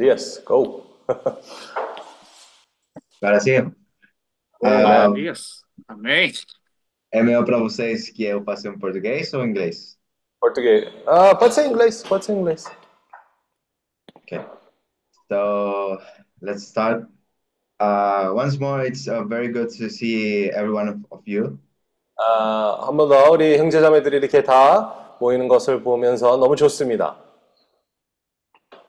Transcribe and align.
Yes, 0.00 0.42
go. 0.44 0.86
Agora 3.22 3.40
sim. 3.40 3.72
Ah, 4.62 5.04
a 5.04 5.08
Deus. 5.08 5.62
Amém. 5.86 6.32
é 7.14 7.22
melhor 7.22 7.44
para 7.44 7.58
vocês 7.58 8.10
que 8.10 8.24
eu 8.24 8.42
passe 8.42 8.66
em 8.66 8.76
português 8.76 9.32
ou 9.34 9.44
em 9.44 9.50
inglês? 9.50 9.96
Português. 10.40 10.92
Ah, 11.06 11.34
pode 11.34 11.54
ser 11.54 11.66
em 11.66 11.70
inglês, 11.70 12.02
pode 12.02 12.24
ser 12.24 12.32
em 12.32 12.40
inglês. 12.40 12.64
Okay. 14.16 14.40
So 15.30 15.98
let's 16.42 16.64
start. 16.64 17.06
Uh, 17.80 18.32
once 18.34 18.58
more, 18.58 18.84
it's 18.86 19.06
uh, 19.06 19.22
very 19.24 19.48
good 19.48 19.68
to 19.78 19.88
see 19.88 20.50
every 20.50 20.72
one 20.72 20.88
of, 20.88 20.98
of 21.10 21.22
you. 21.26 21.58
아, 22.18 22.86
한번 22.86 23.08
더 23.08 23.30
우리 23.30 23.58
형제자매들이 23.58 24.16
이렇게 24.16 24.42
다 24.42 25.16
모이는 25.20 25.46
것을 25.48 25.82
보면서 25.82 26.36
너무 26.36 26.56
좋습니다. 26.56 27.16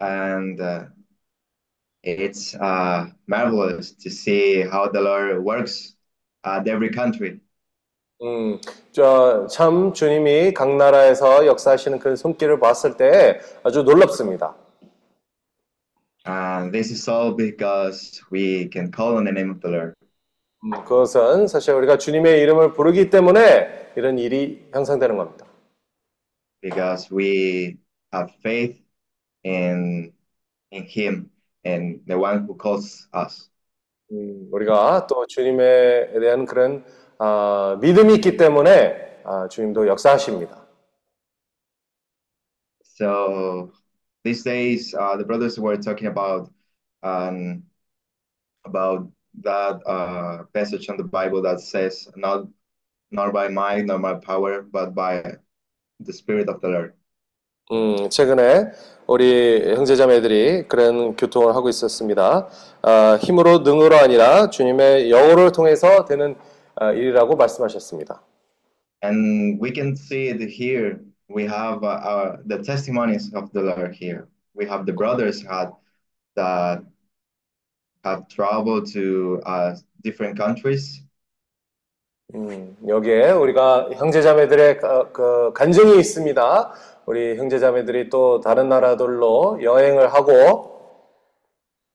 And 0.01 0.61
uh, 0.61 0.85
it's 2.03 2.55
uh, 2.55 3.09
marvelous 3.27 3.93
to 3.93 4.11
see 4.11 4.63
how 4.63 4.89
the 4.89 5.01
Lord 5.01 5.45
works 5.45 5.95
at 6.45 6.67
every 6.69 6.91
country. 6.91 7.41
음, 8.23 8.61
저, 8.93 9.47
참 9.47 9.95
주님이 9.95 10.53
각 10.53 10.77
나라에서 10.77 11.47
역사하시는 11.47 11.99
그 11.99 12.17
손길을 12.17 12.61
봤을 12.61 12.97
때 12.97 13.41
아주 13.63 13.83
놀랍습니다. 13.83 14.55
And 16.27 16.71
this 16.71 16.93
is 16.93 17.09
all 17.09 17.35
because 17.35 18.21
we 18.31 18.69
can 18.71 18.91
call 18.95 19.17
on 19.17 19.25
the 19.25 19.33
name 19.33 19.51
of 19.51 19.61
the 19.61 19.75
Lord. 19.75 19.95
음, 20.65 20.71
그것은 20.85 21.49
사실 21.49 21.73
우리가 21.73 21.97
주님의 21.97 22.43
이름을 22.43 22.75
부르기 22.75 23.09
때문에 23.09 23.93
이런 23.97 24.19
일이 24.19 24.69
형성되는 24.73 25.17
겁니다. 25.17 25.47
Because 26.61 27.09
we 27.11 27.79
have 28.13 28.35
faith 28.41 28.83
in 29.45 30.13
in 30.71 30.85
Him 30.85 31.31
and 31.65 32.01
the 32.07 32.19
one 32.19 32.47
who 32.47 32.57
calls 32.57 33.09
us. 33.13 33.51
음, 34.13 34.49
우리가 34.53 35.07
또 35.07 35.27
주님에 35.27 36.19
대한 36.19 36.45
그런 36.45 36.85
아, 37.19 37.79
믿음이 37.81 38.15
있기 38.17 38.37
때문에 38.37 39.23
아, 39.25 39.49
주님도 39.49 39.87
역사하십니다. 39.87 40.67
So 42.83 43.73
these 44.25 44.43
days, 44.43 44.95
uh, 44.95 45.17
the 45.17 45.25
brothers 45.25 45.59
were 45.59 45.77
talking 45.77 46.09
about 46.09 46.51
um, 47.03 47.63
about 48.65 49.09
that 49.43 49.81
uh, 49.87 50.45
passage 50.53 50.89
on 50.91 50.97
the 50.97 51.05
Bible 51.05 51.41
that 51.43 51.61
says, 51.61 52.09
"Not 52.17 52.49
not 53.11 53.33
by 53.33 53.49
might, 53.49 53.87
not 53.87 54.03
by 54.03 54.15
power, 54.15 54.63
but 54.63 54.95
by 54.95 55.23
the 56.01 56.13
Spirit 56.13 56.49
of 56.49 56.61
the 56.61 56.69
Lord." 56.69 56.93
음, 57.72 58.10
최근에 58.12 58.72
우리 59.08 59.74
형제자매들이 59.76 60.68
그런 60.68 61.16
교통을 61.16 61.56
하고 61.56 61.68
있었습니다. 61.70 62.48
아, 62.84 63.18
힘으로 63.20 63.60
능으로 63.60 63.96
아니라 63.98 64.52
주님의 64.52 65.10
영으로 65.10 65.52
통해서 65.52 66.06
되는 66.06 66.36
아, 66.76 66.92
일이라고 66.92 67.36
말씀하셨습니다. 67.36 68.22
And 69.04 69.60
we 69.62 69.72
can 69.74 69.94
see 69.94 70.30
it 70.30 70.42
here. 70.44 71.00
We 71.28 71.46
have 71.46 71.84
uh, 71.84 72.00
our, 72.04 72.38
the 72.48 72.62
testimonies 72.62 73.32
of 73.34 73.52
the 73.52 73.64
Lord 73.64 73.96
here. 73.96 74.28
We 74.54 74.66
have 74.68 74.86
the 74.86 74.94
brothers 74.94 75.42
had 75.42 75.72
that 76.36 76.84
have 78.04 78.28
traveled 78.28 78.92
to 78.94 79.42
uh, 79.46 79.76
different 80.04 80.38
countries 80.38 81.05
음, 82.34 82.76
여기에 82.88 83.32
우리가 83.32 83.92
형제자매들의 83.94 84.78
그, 84.80 85.12
그 85.12 85.54
간증이 85.54 86.00
있습니다. 86.00 86.74
우리 87.06 87.38
형제자매들이 87.38 88.10
또 88.10 88.42
다른 88.42 88.68
나라들로 88.68 89.60
여행을 89.62 90.12
하고 90.14 90.74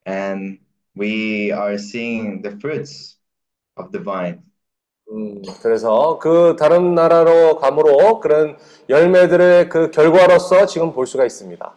and 0.07 0.59
we 0.97 1.51
are 1.53 1.75
seeing 1.75 2.43
the 2.43 2.57
fruits 2.57 3.19
of 3.77 3.91
the 3.91 4.03
vine. 4.03 4.41
음, 5.11 5.43
그래서 5.63 6.19
그 6.19 6.55
다른 6.57 6.95
나라로 6.95 7.57
감으로 7.57 8.21
그런 8.21 8.57
열매들의 8.89 9.69
그 9.69 9.91
결과로서 9.91 10.67
지금 10.67 10.93
볼 10.93 11.07
수가 11.07 11.27
있습니다. 11.27 11.77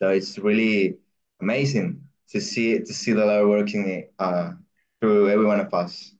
So 0.00 0.10
it's 0.10 0.38
really 0.38 0.98
amazing 1.40 2.00
to 2.30 2.40
see 2.40 2.78
to 2.78 2.92
see 2.92 3.14
the 3.14 3.24
Lord 3.24 3.48
working 3.48 4.08
uh, 4.20 4.52
through 5.00 5.28
every 5.30 5.46
one 5.46 5.60
of 5.60 5.74
us. 5.74 6.13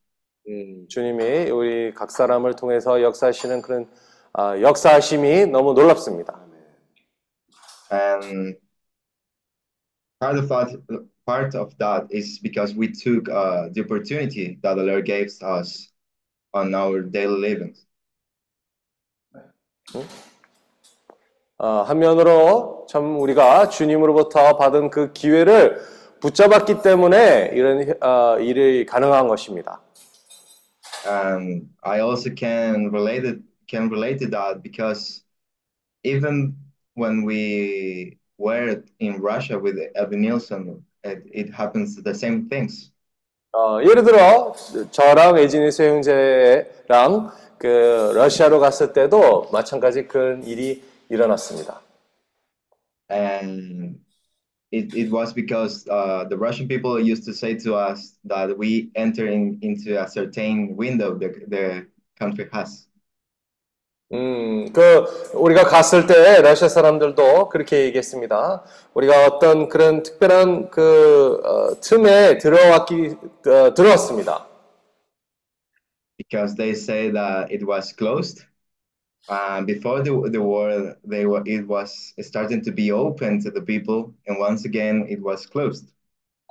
음, 0.49 0.87
주님이 0.89 1.51
우리 1.51 1.95
각 1.95 2.11
사람을 2.11 2.55
통해서 2.57 3.01
역사하시는 3.01 3.63
그런 3.63 3.89
아, 4.33 4.61
역사하심이 4.61 5.47
너무 5.47 5.73
놀랍습니다. 5.75 6.39
And 7.91 8.59
part 10.21 10.39
of 10.39 10.49
that 10.49 11.09
part 11.27 11.57
of 11.57 11.77
that 11.79 12.07
is 12.13 12.41
because 12.43 12.75
we 12.77 12.93
took 12.93 13.29
uh, 13.31 13.73
the 13.73 13.83
opportunity 13.83 14.59
that 14.63 14.75
the 14.77 14.85
Lord 14.85 15.07
gave 15.07 15.31
us 15.43 15.93
on 16.53 16.75
our 16.75 17.03
daily 17.11 17.41
living. 17.41 17.75
어, 21.57 21.83
한면으로 21.83 22.87
참 22.89 23.21
우리가 23.21 23.69
주님으로부터 23.69 24.57
받은 24.57 24.91
그 24.91 25.13
기회를 25.13 25.81
붙잡았기 26.21 26.83
때문에 26.83 27.51
이런 27.55 27.95
어, 28.03 28.39
일이 28.41 28.85
가능한 28.85 29.29
것입니다. 29.29 29.84
And 31.06 31.70
I 31.84 32.00
also 32.00 32.30
can 32.30 32.92
relate 32.92 33.26
it 33.26 33.40
can 33.68 33.90
relate 33.90 34.20
to 34.20 34.28
that 34.28 34.64
because 34.64 35.24
even 36.04 36.58
when 36.96 37.24
we 37.24 38.18
were 38.38 38.84
in 39.00 39.22
Russia 39.22 39.60
with 39.60 39.78
Evan 39.96 40.22
Nielsen, 40.22 40.84
it, 41.04 41.24
it 41.32 41.54
happens 41.54 41.96
the 41.96 42.14
same 42.14 42.50
things. 42.50 42.92
어, 43.52 43.82
예를 43.82 44.04
들어 44.04 44.54
저랑 44.92 45.38
에지니스 45.40 45.82
형제랑 45.82 47.32
그 47.58 48.12
러시아로 48.14 48.60
갔을 48.60 48.94
때도 48.94 49.50
마찬가지 49.52 50.08
그런 50.08 50.44
일이 50.44 50.84
일어났습니다. 51.10 51.82
And 53.10 54.00
it, 54.74 54.94
it 54.94 55.12
was 55.12 55.34
because 55.34 55.88
uh, 55.88 56.26
the 56.30 56.38
Russian 56.38 56.68
people 56.68 57.00
used 57.00 57.26
to 57.26 57.34
say 57.34 57.56
to 57.56 57.76
us 57.76 58.18
that 58.26 58.56
we 58.58 58.92
enter 58.96 59.28
in, 59.28 59.58
into 59.62 60.02
a 60.02 60.08
certain 60.08 60.76
window 60.76 61.16
the, 61.16 61.30
the 61.48 61.88
country 62.20 62.48
has. 62.52 62.88
음, 64.12 64.74
그 64.74 65.06
우리가 65.36 65.66
갔을 65.66 66.08
때 66.08 66.42
러시아 66.42 66.68
사람들도 66.68 67.50
그렇게 67.50 67.86
얘기했습니다. 67.86 68.64
우리가 68.96 69.28
어떤 69.28 69.70
그런 69.70 70.02
특별한 70.02 70.72
그 70.72 71.40
어, 71.44 71.80
틈에 71.80 72.40
들어왔기 72.40 73.16
어, 73.46 73.74
들어왔습니다. 73.76 74.48
because 76.18 76.54
they 76.56 76.74
say 76.74 77.10
that 77.10 77.52
it 77.52 77.66
was 77.66 77.94
closed. 77.94 78.46
Uh, 79.29 79.63
before 79.63 80.03
the, 80.03 80.13
the 80.31 80.41
war, 80.41 80.97
they 81.03 81.25
were, 81.25 81.43
it 81.47 81.67
was 81.67 82.13
starting 82.21 82.63
to 82.63 82.71
be 82.71 82.93
open 82.93 83.41
to 83.43 83.51
the 83.51 83.63
people, 83.63 84.13
and 84.27 84.39
once 84.39 84.67
again, 84.67 85.07
it 85.09 85.21
was 85.21 85.47
closed. 85.47 85.87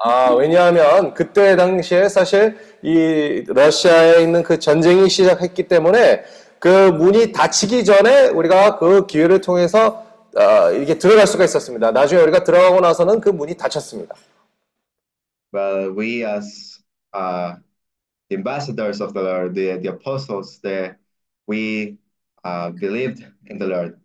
아, 0.04 0.34
왜냐하면 0.34 1.14
그때 1.14 1.56
당시에 1.56 2.10
사실 2.10 2.58
이 2.82 3.44
러시아에 3.48 4.24
있는 4.24 4.44
그 4.44 4.60
전쟁이 4.60 5.08
시작했기 5.08 5.68
때문에 5.68 6.24
그 6.60 6.68
문이 6.90 7.32
닫히기 7.32 7.86
전에 7.86 8.30
우리가 8.30 8.80
그 8.80 9.06
기회를 9.06 9.40
통해서 9.40 10.06
어, 10.36 10.72
이렇게 10.72 10.98
들어갈 10.98 11.28
수가 11.28 11.46
있었습니다. 11.46 11.92
나중에 11.92 12.22
우리가 12.22 12.44
들어가고 12.44 12.82
나서는 12.82 13.22
그 13.22 13.30
문이 13.30 13.56
닫혔습니다. 13.56 14.16
But 15.52 15.96
we, 15.96 16.26
as 16.26 16.80
uh, 17.14 17.56
the 18.30 18.38
ambassadors 18.38 19.00
of 19.00 19.14
the 19.14 19.22
Lord, 19.22 19.54
the, 19.54 19.78
the 19.80 19.90
apostles, 19.90 20.60
there, 20.62 20.98
we 21.48 21.92
uh, 21.92 22.03
believed 22.79 23.25
in 23.51 23.59
the 23.59 23.67
Lord. 23.67 23.97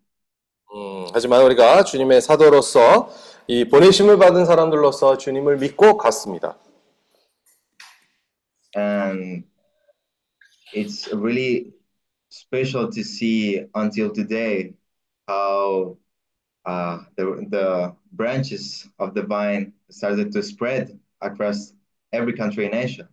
음, 0.74 1.06
하지만 1.12 1.42
우리가 1.44 1.84
주님의 1.84 2.20
사도로서 2.20 3.08
이 3.46 3.68
보내심을 3.68 4.18
받은 4.18 4.44
사람들로서 4.44 5.18
주님을 5.18 5.58
믿고 5.58 5.96
갔습니다. 5.98 6.58
And 8.76 9.44
it's 10.74 11.12
really 11.12 11.72
special 12.30 12.90
to 12.90 13.02
see 13.02 13.66
until 13.76 14.12
today 14.12 14.74
how 15.28 15.96
uh, 16.66 16.98
the, 17.16 17.46
the 17.50 17.94
branches 18.12 18.88
of 18.98 19.14
the 19.14 19.22
vine 19.22 19.72
started 19.90 20.32
to 20.32 20.42
spread 20.42 20.98
across 21.20 21.72
every 22.12 22.32
country 22.34 22.66
in 22.66 22.74
Asia. 22.74 23.08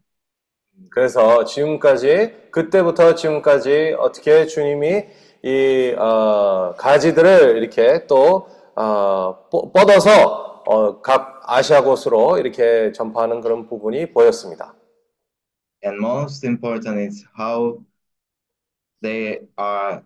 그래서 0.91 1.45
지금까지 1.45 2.33
그때부터 2.51 3.15
지금까지 3.15 3.95
어떻게 3.99 4.47
주님이 4.47 5.05
이 5.43 5.95
어, 5.99 6.75
가지들을 6.77 7.59
이렇게 7.59 8.07
또 8.07 8.49
어, 8.75 9.49
뻗- 9.51 9.73
뻗어서 9.73 10.63
어, 10.67 11.01
각 11.01 11.41
아시아 11.45 11.83
곳으로 11.83 12.39
이렇게 12.39 12.93
전파하는 12.93 13.41
그런 13.41 13.67
부분이 13.67 14.13
보였습니다. 14.13 14.75
And 15.83 15.99
most 16.01 16.45
important 16.45 16.99
is 16.99 17.25
how 17.35 17.83
they 19.01 19.41
are 19.59 20.03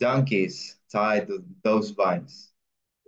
donkeys 0.00 0.76
tied 0.90 1.26
to 1.28 1.44
those 1.64 1.92
vines. 1.92 2.52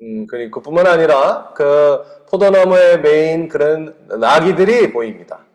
음, 0.02 0.26
그리고 0.26 0.60
그뿐만 0.60 0.86
아니라 0.86 1.52
그 1.54 2.02
포도나무에 2.28 2.98
메인 2.98 3.48
그런 3.48 3.96
나귀들이 4.20 4.92
보입니다. 4.92 5.45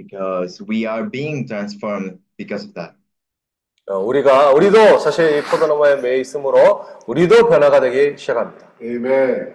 because 0.00 0.60
we 0.60 0.86
are 0.86 1.04
being 1.04 1.46
transformed 1.46 2.18
because 2.36 2.64
of 2.64 2.74
that. 2.74 2.94
어, 3.88 3.98
우리가 3.98 4.52
우리도 4.52 4.98
사실 4.98 5.38
이 5.38 5.42
포도나무에 5.42 5.96
매 5.96 6.18
있으므로 6.18 6.84
우리도 7.06 7.48
변화가 7.48 7.80
되기 7.80 8.18
시작합니다. 8.18 8.72
Amen. 8.82 9.54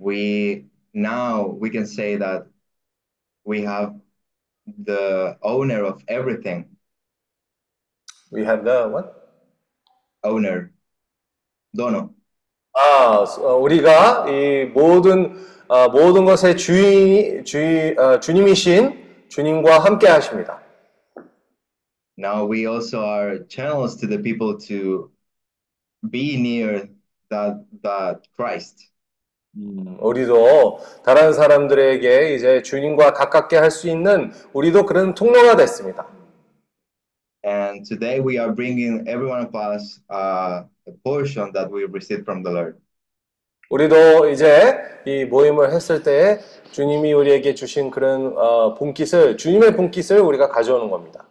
We 0.00 0.66
now 0.94 1.56
we 1.60 1.70
can 1.70 1.84
say 1.84 2.18
that 2.18 2.46
we 3.46 3.62
have 3.62 3.94
the 4.66 5.36
owner 5.42 5.84
of 5.84 6.02
everything. 6.08 6.66
We 8.32 8.42
have 8.44 8.64
the 8.64 8.88
what? 8.88 9.12
Owner. 10.24 10.70
Dono. 11.72 12.10
아, 12.72 13.24
어, 13.38 13.56
우리가 13.58 14.28
이 14.28 14.64
모든 14.74 15.36
어, 15.68 15.88
모든 15.88 16.24
것의 16.24 16.56
주인 16.56 17.44
주인 17.44 17.96
어, 17.98 18.18
주님이신 18.18 19.04
주님과 19.28 19.78
함께 19.80 20.06
하십니다. 20.08 20.62
Now 22.16 22.48
we 22.48 22.66
also 22.66 23.00
are 23.00 23.44
channels 23.48 23.96
to 24.00 24.08
the 24.08 24.22
people 24.22 24.56
to 24.68 25.10
be 26.10 26.36
near 26.36 26.88
that 27.30 27.64
that 27.82 28.22
Christ. 28.36 28.90
음, 29.56 29.98
우리도 30.00 30.80
다른 31.04 31.32
사람들에게 31.32 32.34
이제 32.34 32.62
주님과 32.62 33.12
가깝게 33.12 33.56
할 33.56 33.70
수 33.70 33.88
있는 33.88 34.32
우리도 34.52 34.86
그런 34.86 35.14
통로가 35.14 35.56
됐습니다. 35.56 36.06
And 37.44 37.84
today 37.86 38.20
we 38.20 38.38
are 38.38 38.54
bringing 38.54 39.06
every 39.06 39.28
one 39.28 39.44
of 39.44 39.54
us 39.54 40.00
uh, 40.10 40.64
a 40.86 40.92
portion 41.04 41.52
that 41.52 41.70
we 41.70 41.84
received 41.84 42.24
from 42.24 42.42
the 42.42 42.50
Lord. 42.50 42.78
우리도 43.69 44.29
이제 44.29 44.79
이 45.05 45.25
모임을 45.25 45.71
했을 45.71 46.01
때 46.01 46.39
주님이 46.71 47.13
우리에게 47.13 47.53
주신 47.53 47.91
그런 47.91 48.35
어, 48.37 48.73
본깃을 48.73 49.37
주님의 49.37 49.75
본깃을 49.75 50.19
우리가 50.19 50.49
가져오는 50.49 50.89
겁니다. 50.89 51.25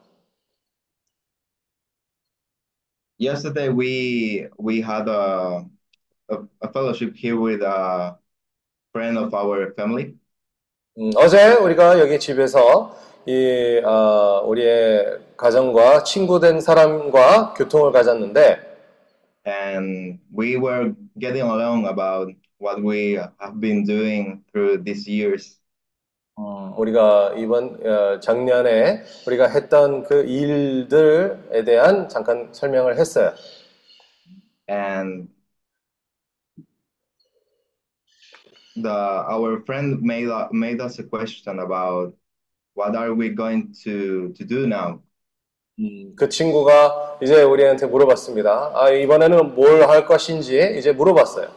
Yesterday 3.21 3.69
we 3.69 4.49
we 4.59 4.77
had 4.77 5.11
a 5.11 5.65
a, 6.31 6.69
fellowship 6.71 7.17
here 7.17 7.37
with 7.37 7.65
a 7.65 8.15
friend 8.93 9.19
of 9.19 9.35
our 9.35 9.73
family, 9.73 10.15
음, 10.99 11.11
어제 11.17 11.55
우리가 11.55 11.99
여기 11.99 12.21
집에서 12.21 12.97
이 13.27 13.81
어, 13.85 14.43
우리의 14.47 15.19
가정과 15.37 16.05
친구된 16.05 16.61
사람과 16.61 17.55
교통을 17.55 17.91
가졌는데 17.91 18.69
and 19.47 20.21
we 20.37 20.57
were 20.57 20.95
getting 21.20 21.42
along 21.44 21.88
about 21.88 22.30
what 22.58 22.82
we 22.82 23.20
have 23.40 23.60
been 23.60 23.84
doing 23.86 24.44
through 24.52 24.84
these 24.84 25.08
years. 25.08 25.60
음, 26.40 26.74
우리가 26.78 27.36
이번 27.38 27.86
어, 27.86 28.20
작년에 28.20 29.04
우리가 29.28 29.48
했던 29.50 30.04
그 30.04 30.24
일들에 30.26 31.64
대한 31.64 32.10
잠깐 32.10 32.52
설명을 32.52 32.98
했어요. 32.98 33.34
And 34.68 35.28
the 38.76 38.90
our 38.90 39.62
friend 39.66 40.02
made 40.02 40.30
a, 40.30 40.48
made 40.52 40.82
us 40.82 40.98
a 41.00 41.04
question 41.04 41.60
about 41.60 42.16
what 42.74 42.96
are 42.96 43.14
we 43.14 43.30
going 43.30 43.74
to 43.84 44.34
to 44.34 44.44
do 44.44 44.66
now? 44.66 45.04
그 46.17 46.29
친구가 46.29 47.19
이제 47.23 47.43
우리한테 47.43 47.87
물어봤습니다. 47.87 48.73
아, 48.75 48.91
이번에는 48.91 49.55
뭘 49.55 49.89
할 49.89 50.07
것인지 50.07 50.75
이제 50.77 50.93
물어봤어요. 50.93 51.49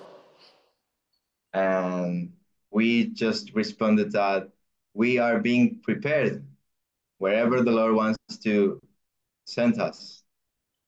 And 1.56 2.32
we 2.76 3.14
just 3.16 3.52
responded 3.54 4.12
that 4.12 4.48
we 4.96 5.18
are 5.20 5.42
being 5.42 5.82
prepared 5.82 6.44
wherever 7.20 7.64
the 7.64 7.72
Lord 7.76 7.96
wants 7.98 8.18
to 8.44 8.80
send 9.48 9.82
us. 9.82 10.24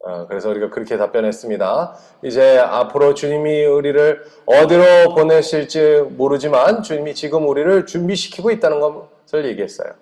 어, 0.05 0.27
그래서 0.27 0.49
우리가 0.49 0.69
그렇게 0.69 0.97
답변했습니다. 0.97 1.95
이제 2.25 2.57
앞으로 2.57 3.13
주님이 3.13 3.65
우리를 3.65 4.23
어디로 4.45 5.15
보내실지 5.15 6.01
모르지만 6.11 6.83
주님이 6.83 7.15
지금 7.15 7.47
우리를 7.47 7.85
준비시키고 7.85 8.51
있다는 8.51 8.79
것을 8.79 9.45
얘기했어요. 9.45 9.95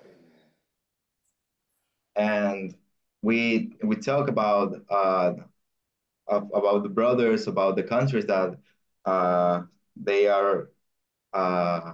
And 2.16 2.76
we 3.21 3.73
we 3.83 3.95
talk 3.97 4.29
about 4.29 4.75
uh 4.89 5.33
ab- 6.29 6.51
about 6.53 6.83
the 6.83 6.89
brothers, 6.89 7.47
about 7.47 7.75
the 7.75 7.83
countries 7.83 8.25
that 8.27 8.57
uh 9.05 9.63
they 9.95 10.27
are 10.27 10.69
uh 11.33 11.93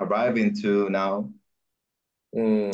arriving 0.00 0.54
to 0.62 0.88
now. 0.90 1.30
음, 2.36 2.70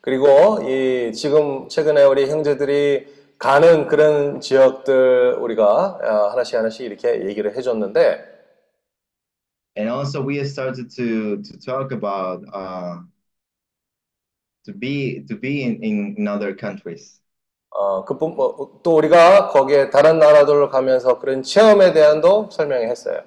그리고 0.00 0.58
이 0.62 1.12
지금 1.12 1.68
최근에 1.68 2.04
우리 2.04 2.28
형제들이 2.28 3.06
가는 3.38 3.86
그런 3.86 4.40
지역들 4.40 5.34
우리가 5.40 5.98
어, 6.02 6.28
하나씩 6.30 6.56
하나씩 6.56 6.82
이렇게 6.86 7.26
얘기를 7.26 7.54
해줬는데 7.56 8.36
And 9.76 9.88
also 9.90 10.22
we 10.22 10.42
started 10.44 10.90
to 10.96 11.42
to 11.42 11.58
talk 11.58 11.92
about 11.92 12.42
uh 12.52 13.00
to 14.65 14.73
be 14.73 15.25
to 15.27 15.35
be 15.35 15.63
in, 15.63 15.83
in 16.17 16.27
other 16.27 16.55
countries. 16.55 17.21
어, 17.69 18.03
그뿐 18.03 18.35
뭐, 18.35 18.79
또 18.83 18.95
우리가 18.97 19.47
거기에 19.47 19.89
다른 19.89 20.19
나라들로 20.19 20.69
가면서 20.69 21.19
그런 21.19 21.41
체험에 21.41 21.93
대한도 21.93 22.49
설명했어요. 22.51 23.23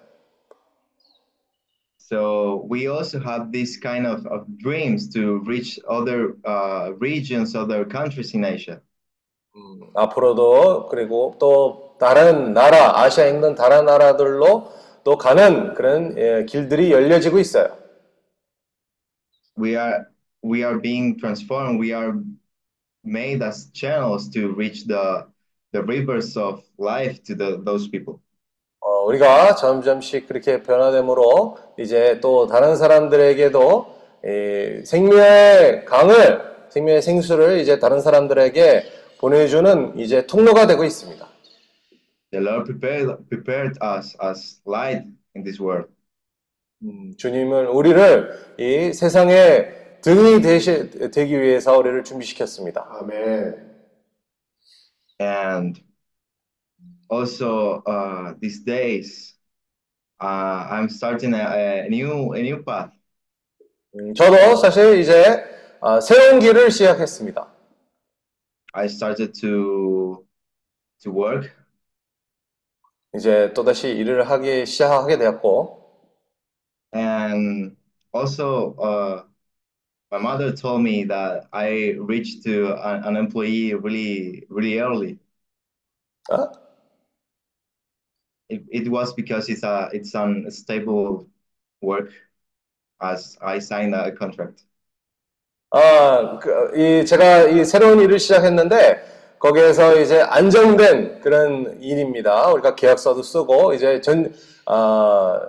So 1.98 2.66
we 2.70 2.86
also 2.86 3.18
have 3.18 3.50
this 3.50 3.80
kind 3.80 4.06
of, 4.06 4.26
of 4.26 4.44
dreams 4.58 5.08
to 5.14 5.42
reach 5.46 5.80
other 5.88 6.36
uh, 6.44 6.92
regions, 7.00 7.56
other 7.56 7.88
countries 7.88 8.36
in 8.36 8.44
Asia. 8.44 8.80
음, 9.56 9.90
앞으로도 9.94 10.88
그리고 10.88 11.36
또 11.40 11.96
다른 11.98 12.52
나라, 12.52 13.00
아시아에 13.00 13.30
있는 13.30 13.54
다른 13.54 13.86
나라들로 13.86 14.70
또 15.04 15.16
가는 15.16 15.74
그런 15.74 16.18
예, 16.18 16.44
길들이 16.44 16.92
열려지고 16.92 17.38
있어요. 17.38 17.76
We 19.56 19.76
are 19.76 20.04
we 20.44 20.62
are 20.62 20.78
being 20.78 21.18
transformed. 21.18 21.80
We 21.80 21.92
are 21.92 22.14
made 23.02 23.42
as 23.42 23.70
channels 23.72 24.28
to 24.30 24.52
reach 24.52 24.84
the 24.84 25.26
the 25.72 25.82
rivers 25.82 26.36
of 26.36 26.62
life 26.78 27.24
to 27.24 27.34
the, 27.34 27.64
those 27.64 27.88
people. 27.90 28.20
어, 28.80 29.06
우리가 29.06 29.54
점점씩 29.54 30.28
그렇게 30.28 30.62
변화됨으로 30.62 31.56
이제 31.78 32.20
또 32.20 32.46
다른 32.46 32.76
사람들에게도 32.76 33.94
이 34.24 34.84
생명의 34.84 35.84
강을, 35.86 36.68
생명의 36.68 37.02
생수를 37.02 37.58
이제 37.58 37.78
다른 37.78 38.00
사람들에게 38.00 38.82
보내주는 39.18 39.98
이제 39.98 40.26
통로가 40.26 40.66
되고 40.66 40.84
있습니다. 40.84 41.26
The 42.30 42.46
Lord 42.46 42.66
prepared 42.66 43.28
prepared 43.30 43.78
us 43.82 44.14
as 44.22 44.60
light 44.66 45.06
in 45.34 45.42
this 45.44 45.60
world. 45.60 45.90
음, 46.82 47.14
주님은 47.16 47.68
우리를 47.68 48.56
이 48.58 48.92
세상의 48.92 49.83
등이 50.04 50.42
되시, 50.42 50.90
되기 51.12 51.40
위해서 51.40 51.78
우리를 51.78 52.04
준비시켰습니다. 52.04 52.86
Amen. 53.00 53.74
And 55.18 55.80
also 57.10 57.82
uh, 57.86 58.34
these 58.38 58.62
days, 58.66 59.34
uh, 60.20 60.68
I'm 60.70 60.90
starting 60.90 61.32
a, 61.32 61.86
a 61.86 61.88
new 61.88 62.34
a 62.34 62.42
new 62.42 62.62
path. 62.62 62.92
음, 63.94 64.12
저도 64.12 64.56
사실 64.56 64.98
이제 64.98 65.42
아, 65.80 65.98
새로운 66.02 66.38
길을 66.38 66.70
시작했습니다. 66.70 67.50
I 68.74 68.84
started 68.84 69.32
to 69.40 70.26
to 70.98 71.12
work 71.12 71.50
이제 73.16 73.54
또다시 73.54 73.88
일을 73.88 74.28
하기 74.28 74.66
시작하게 74.66 75.16
되었고, 75.16 75.80
And 76.94 77.74
also, 78.14 78.76
uh, 78.78 79.33
my 80.14 80.20
mother 80.20 80.52
told 80.52 80.80
me 80.80 81.02
that 81.02 81.48
I 81.52 81.96
reached 81.98 82.44
to 82.44 82.72
an, 82.88 83.02
an 83.02 83.16
employee 83.16 83.74
really, 83.74 84.46
really 84.48 84.78
early. 84.78 85.18
어? 86.30 86.52
It, 88.48 88.62
it 88.70 88.88
was 88.88 89.12
because 89.14 89.48
it's 89.48 89.64
a 89.64 89.88
it's 89.92 90.14
an 90.14 90.48
stable 90.50 91.26
work 91.80 92.12
as 93.00 93.36
I 93.42 93.58
signed 93.58 93.94
a 93.94 94.12
contract. 94.12 94.62
아, 95.70 96.38
그, 96.38 96.70
이 96.78 97.04
제가 97.04 97.48
이 97.48 97.64
새로운 97.64 97.98
일을 97.98 98.20
시작했는데 98.20 99.36
거기에서 99.40 99.98
이제 100.00 100.20
안정된 100.20 101.22
그런 101.22 101.82
일입니다. 101.82 102.52
우리가 102.52 102.76
계약서도 102.76 103.22
쓰고 103.24 103.74
이제 103.74 104.00
전 104.00 104.32
아, 104.66 105.40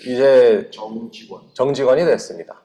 이제 0.00 0.68
정직원. 0.72 1.42
정직원이 1.54 2.04
됐습니다. 2.04 2.60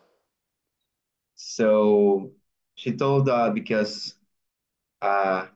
So 1.54 2.32
she 2.74 2.92
told 2.96 3.26
that 3.26 3.54
because 3.54 4.14
uh, 5.02 5.46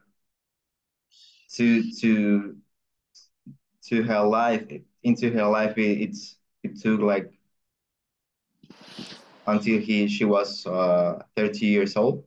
to 1.54 1.92
to 2.00 2.56
to 3.88 4.02
her 4.02 4.22
life, 4.22 4.64
into 5.02 5.30
her 5.30 5.46
life, 5.46 5.76
it, 5.78 6.00
it's 6.02 6.36
it 6.62 6.80
took 6.80 7.00
like 7.00 7.32
until 9.46 9.78
he 9.80 10.08
she 10.08 10.24
was 10.24 10.66
uh, 10.66 11.22
30 11.36 11.66
years 11.66 11.96
old. 11.96 12.24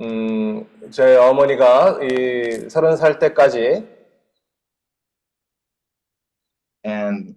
음, 0.00 0.64
제 0.90 1.16
어머니가 1.16 1.98
이 2.02 2.68
서른 2.70 2.96
살 2.96 3.18
때까지 3.18 3.84
and 6.84 7.36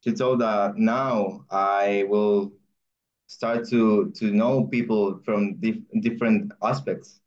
she 0.00 0.12
told 0.12 0.40
that 0.40 0.76
now 0.76 1.44
I 1.50 2.04
will 2.08 2.52
start 3.33 3.69
to 3.69 4.11
to 4.19 4.31
know 4.31 4.69
people 4.69 5.19
from 5.25 5.59
dif 5.59 5.77
different 6.01 6.53
aspects. 6.63 7.19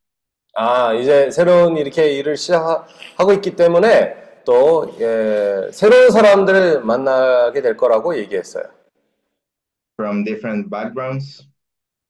아, 0.54 0.94
이제 0.94 1.30
새로운 1.30 1.76
이렇게 1.76 2.12
일을 2.18 2.36
시작하고 2.36 3.32
있기 3.34 3.56
때문에 3.56 4.42
또 4.44 4.86
예, 5.00 5.68
새로운 5.72 6.10
사람들을 6.10 6.82
만나게 6.82 7.60
될 7.60 7.76
거라고 7.76 8.16
얘기했어요. 8.16 8.64
from 9.96 10.25
different 10.25 10.70
backgrounds 10.70 11.46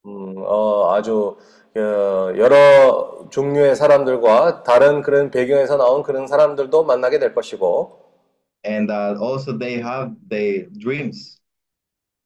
음, 0.07 0.37
어, 0.39 0.95
아주 0.95 1.37
어, 1.77 2.33
여러 2.37 3.29
종류의 3.31 3.77
사람들과 3.77 4.63
다른 4.63 5.03
그런 5.03 5.31
배경에서 5.31 5.77
나온 5.77 6.03
그런 6.03 6.27
사람들도 6.27 6.85
만나게 6.85 7.19
될 7.19 7.35
것이고, 7.35 8.01
and 8.65 8.91
that 8.91 9.19
also 9.21 9.53
they 9.59 9.79
have 9.83 10.15
their 10.31 10.69
dreams 10.79 11.39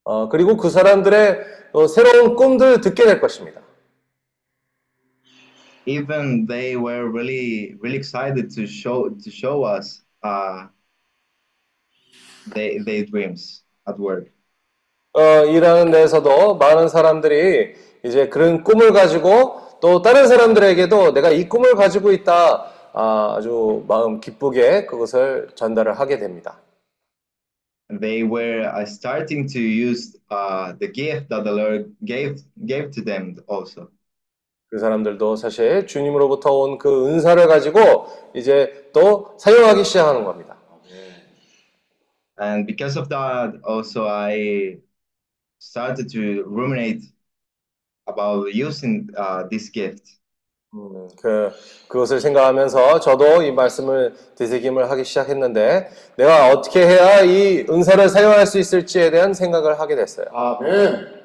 어, 0.04 0.28
그리고 0.28 0.56
그 0.56 0.70
사람들의 0.70 1.44
또 1.72 1.86
새로운 1.86 2.34
꿈들을 2.34 2.80
듣게 2.80 3.04
될 3.04 3.20
것입니다. 3.20 3.60
even 5.86 6.46
they 6.46 6.76
were 6.76 7.08
really 7.08 7.74
really 7.80 7.96
excited 7.96 8.50
to 8.50 8.64
show 8.66 9.08
to 9.08 9.30
show 9.30 9.64
us 9.64 10.04
uh 10.22 10.68
they 12.54 12.78
their 12.84 13.04
dreams 13.04 13.64
at 13.88 13.98
work 13.98 14.30
어, 15.12 15.44
일하는 15.44 15.90
데서도 15.90 16.56
많은 16.56 16.88
사람들이 16.88 17.74
이제 18.04 18.28
그런 18.28 18.62
꿈을 18.62 18.92
가지고 18.92 19.60
또 19.80 20.02
다른 20.02 20.28
사람들에게도 20.28 21.12
내가 21.14 21.30
이 21.30 21.48
꿈을 21.48 21.74
가지고 21.74 22.12
있다. 22.12 22.70
아, 22.92 23.34
아주 23.36 23.84
마음 23.88 24.20
기쁘게 24.20 24.86
그것을 24.86 25.48
전달을 25.56 25.98
하게 25.98 26.18
됩니다. 26.18 26.60
they 27.99 28.23
were 28.23 28.61
uh, 28.65 28.85
starting 28.85 29.47
to 29.47 29.59
use 29.59 30.17
uh 30.31 30.73
the 30.79 30.87
gift 30.87 31.29
that 31.29 31.43
the 31.43 31.51
lord 31.51 31.91
gave 32.03 32.41
gave 32.65 32.89
to 32.91 33.01
them 33.03 33.35
also 33.47 33.89
그 34.71 34.79
사람들도 34.79 35.35
사실 35.35 35.85
주님으로부터 35.87 36.51
온 36.51 36.77
그 36.77 37.07
은사를 37.07 37.47
가지고 37.47 38.07
이제 38.35 38.89
또 38.93 39.35
사용하기 39.37 39.83
시작하는 39.85 40.23
겁니다. 40.25 40.57
and 42.37 42.65
because 42.67 42.97
of 42.97 43.07
that 43.07 43.55
also 43.63 44.07
i 44.07 44.77
started 45.59 46.09
to 46.09 46.43
ruminate 46.49 47.01
about 48.07 48.51
using 48.53 49.07
uh 49.15 49.47
this 49.49 49.69
gift 49.71 50.03
음, 50.72 51.08
그, 51.20 51.50
그것을 51.88 52.20
생각하면서 52.20 53.00
저도 53.00 53.42
이 53.42 53.50
말씀을 53.50 54.14
되새김을 54.36 54.88
하기 54.90 55.04
시작했는데 55.04 55.88
내가 56.16 56.48
어떻게 56.50 56.86
해야 56.86 57.22
이 57.22 57.66
은사를 57.68 58.08
사용할 58.08 58.46
수 58.46 58.58
있을지에 58.58 59.10
대한 59.10 59.34
생각을 59.34 59.80
하게 59.80 59.96
됐어요. 59.96 60.26
아멘. 60.32 61.20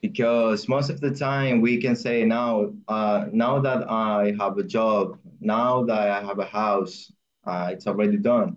because 0.00 0.68
most 0.68 0.90
of 0.92 1.00
the 1.00 1.10
time 1.10 1.62
we 1.62 1.80
can 1.80 1.96
say 1.96 2.24
now 2.24 2.70
uh, 2.88 3.24
now 3.32 3.58
that 3.58 3.88
i 3.88 4.34
have 4.38 4.58
a 4.58 4.62
job 4.62 5.16
now 5.40 5.82
that 5.82 6.10
i 6.10 6.20
have 6.20 6.38
a 6.38 6.44
house 6.44 7.10
uh, 7.46 7.72
it's 7.72 7.86
already 7.86 8.18
done 8.20 8.54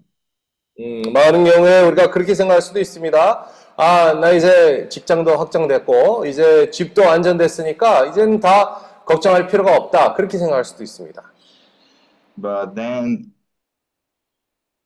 음, 0.79 1.01
많은 1.11 1.43
경우에 1.43 1.81
우리가 1.87 2.11
그렇게 2.11 2.35
생각할 2.35 2.61
수도 2.61 2.79
있습니다. 2.79 3.47
아, 3.77 4.13
나 4.13 4.29
이제 4.29 4.87
직장도 4.89 5.35
확정됐고, 5.35 6.27
이제 6.27 6.69
집도 6.69 7.03
안전됐으니까, 7.09 8.05
이제는 8.05 8.39
다 8.39 8.79
걱정할 9.07 9.47
필요가 9.47 9.75
없다. 9.75 10.13
그렇게 10.13 10.37
생각할 10.37 10.63
수도 10.65 10.83
있습니다. 10.83 11.23
but 12.39 12.75
then 12.75 13.31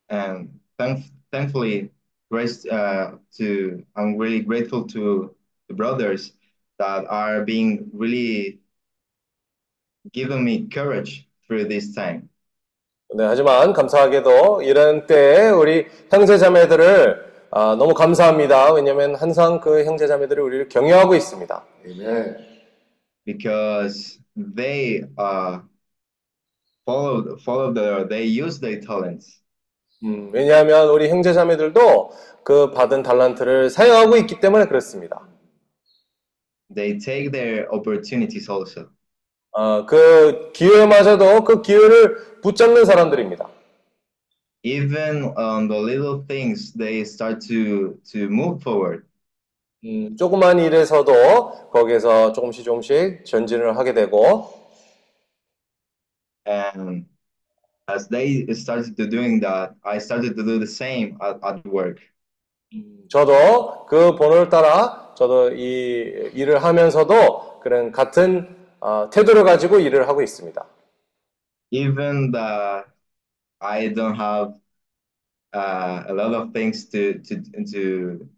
and 0.09 0.49
thank, 0.79 1.03
thankfully 1.31 1.91
grace 2.31 2.65
uh, 2.65 3.11
to 3.37 3.83
i'm 3.97 4.15
really 4.17 4.39
grateful 4.41 4.85
to 4.87 5.35
the 5.67 5.73
brothers 5.75 6.31
that 6.79 7.03
are 7.09 7.43
being 7.43 7.89
really 7.93 8.59
giving 10.13 10.43
me 10.45 10.67
courage 10.71 11.27
through 11.45 11.67
this 11.67 11.93
time 11.93 12.29
네, 13.13 13.25
하지만 13.25 13.73
감사하게도 13.73 14.61
이런 14.61 15.05
때에 15.05 15.49
우리 15.49 15.85
형제 16.09 16.37
자매들을 16.37 17.31
아, 17.51 17.75
너무 17.77 17.93
감사합니다. 17.93 18.71
왜냐하면 18.71 19.15
항상 19.15 19.59
그 19.59 19.83
형제 19.83 20.07
자매들이 20.07 20.39
우리를 20.39 20.69
격려하고 20.69 21.13
있습니다. 21.15 21.65
아멘. 21.83 22.60
Because 23.33 24.19
they 24.35 25.03
uh 25.17 25.59
follow 26.85 27.37
follow 27.37 27.73
the 27.73 28.07
they 28.09 28.25
use 28.25 28.59
their 28.59 28.79
talents 28.79 29.41
음, 30.03 30.31
왜냐하면 30.33 30.89
우리 30.89 31.09
형제 31.09 31.31
자매들도 31.31 32.11
그 32.43 32.71
받은 32.71 33.03
달란트를 33.03 33.69
사용하고 33.69 34.17
있기 34.17 34.39
때문에 34.39 34.65
그렇습니다. 34.65 35.27
they 36.73 36.97
take 36.97 37.31
their 37.31 37.67
opportunities 37.71 38.49
also 38.49 38.87
어, 39.51 39.85
그 39.85 40.51
기회마저도 40.53 41.43
그 41.43 41.61
기회를 41.61 42.41
붙잡는 42.41 42.85
사람들입니다. 42.85 43.47
even 44.63 45.33
on 45.37 45.67
the 45.67 45.79
little 45.79 46.23
things 46.27 46.73
they 46.73 47.01
start 47.01 47.39
to 47.41 47.97
to 48.03 48.27
move 48.29 48.61
forward 48.61 49.03
음, 49.83 50.15
조그만 50.15 50.59
일에서도 50.59 51.69
거기에서 51.71 52.31
조금씩 52.33 52.63
조금씩 52.63 53.25
전진을 53.25 53.77
하게 53.77 53.93
되고, 53.93 54.49
and 56.45 57.05
as 57.87 58.07
they 58.09 58.45
started 58.53 58.95
to 58.97 59.07
doing 59.07 59.39
that 59.41 59.75
i 59.83 59.97
started 59.99 60.35
to 60.35 60.43
do 60.43 60.59
the 60.59 60.67
same 60.67 61.17
at, 61.21 61.37
at 61.43 61.65
work 61.65 61.99
저도 63.09 63.85
그 63.87 64.15
번호를 64.15 64.49
따라 64.49 65.13
저도 65.17 65.51
이 65.53 66.31
일을 66.33 66.63
하면서도 66.63 67.59
그런 67.59 67.91
같은 67.91 68.55
어, 68.79 69.09
태도를 69.11 69.43
가지고 69.43 69.79
일을 69.79 70.07
하고 70.07 70.21
있습니다. 70.23 70.65
even 71.71 72.31
that 72.31 72.85
i 73.61 73.87
don't 73.89 74.15
have 74.15 74.53
uh, 75.53 76.03
a 76.07 76.13
lot 76.13 76.33
of 76.33 76.53
things 76.53 76.89
to 76.89 77.19
to 77.23 77.41
to 77.65 78.29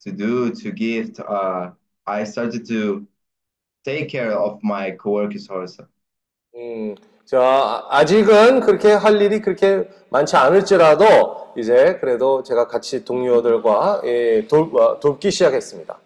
to 0.00 0.12
do 0.12 0.50
to 0.52 0.72
give 0.72 1.18
uh, 1.20 1.70
i 2.06 2.24
started 2.24 2.66
to 2.66 3.06
take 3.84 4.08
care 4.10 4.32
of 4.32 4.60
my 4.62 4.92
coworkers 4.92 5.48
also 5.50 5.88
음, 6.54 6.94
자, 7.24 7.86
아직은 7.90 8.60
그렇게 8.60 8.88
할 8.92 9.20
일이 9.20 9.40
그렇게 9.40 9.88
많지 10.10 10.36
않을지라도 10.36 11.52
이제 11.56 11.98
그래도 12.00 12.42
제가 12.42 12.66
같이 12.68 13.04
동료들과 13.04 14.02
예, 14.04 14.46
돌, 14.48 14.74
어, 14.76 14.98
돕기 15.00 15.30
시작했습니다. 15.30 15.98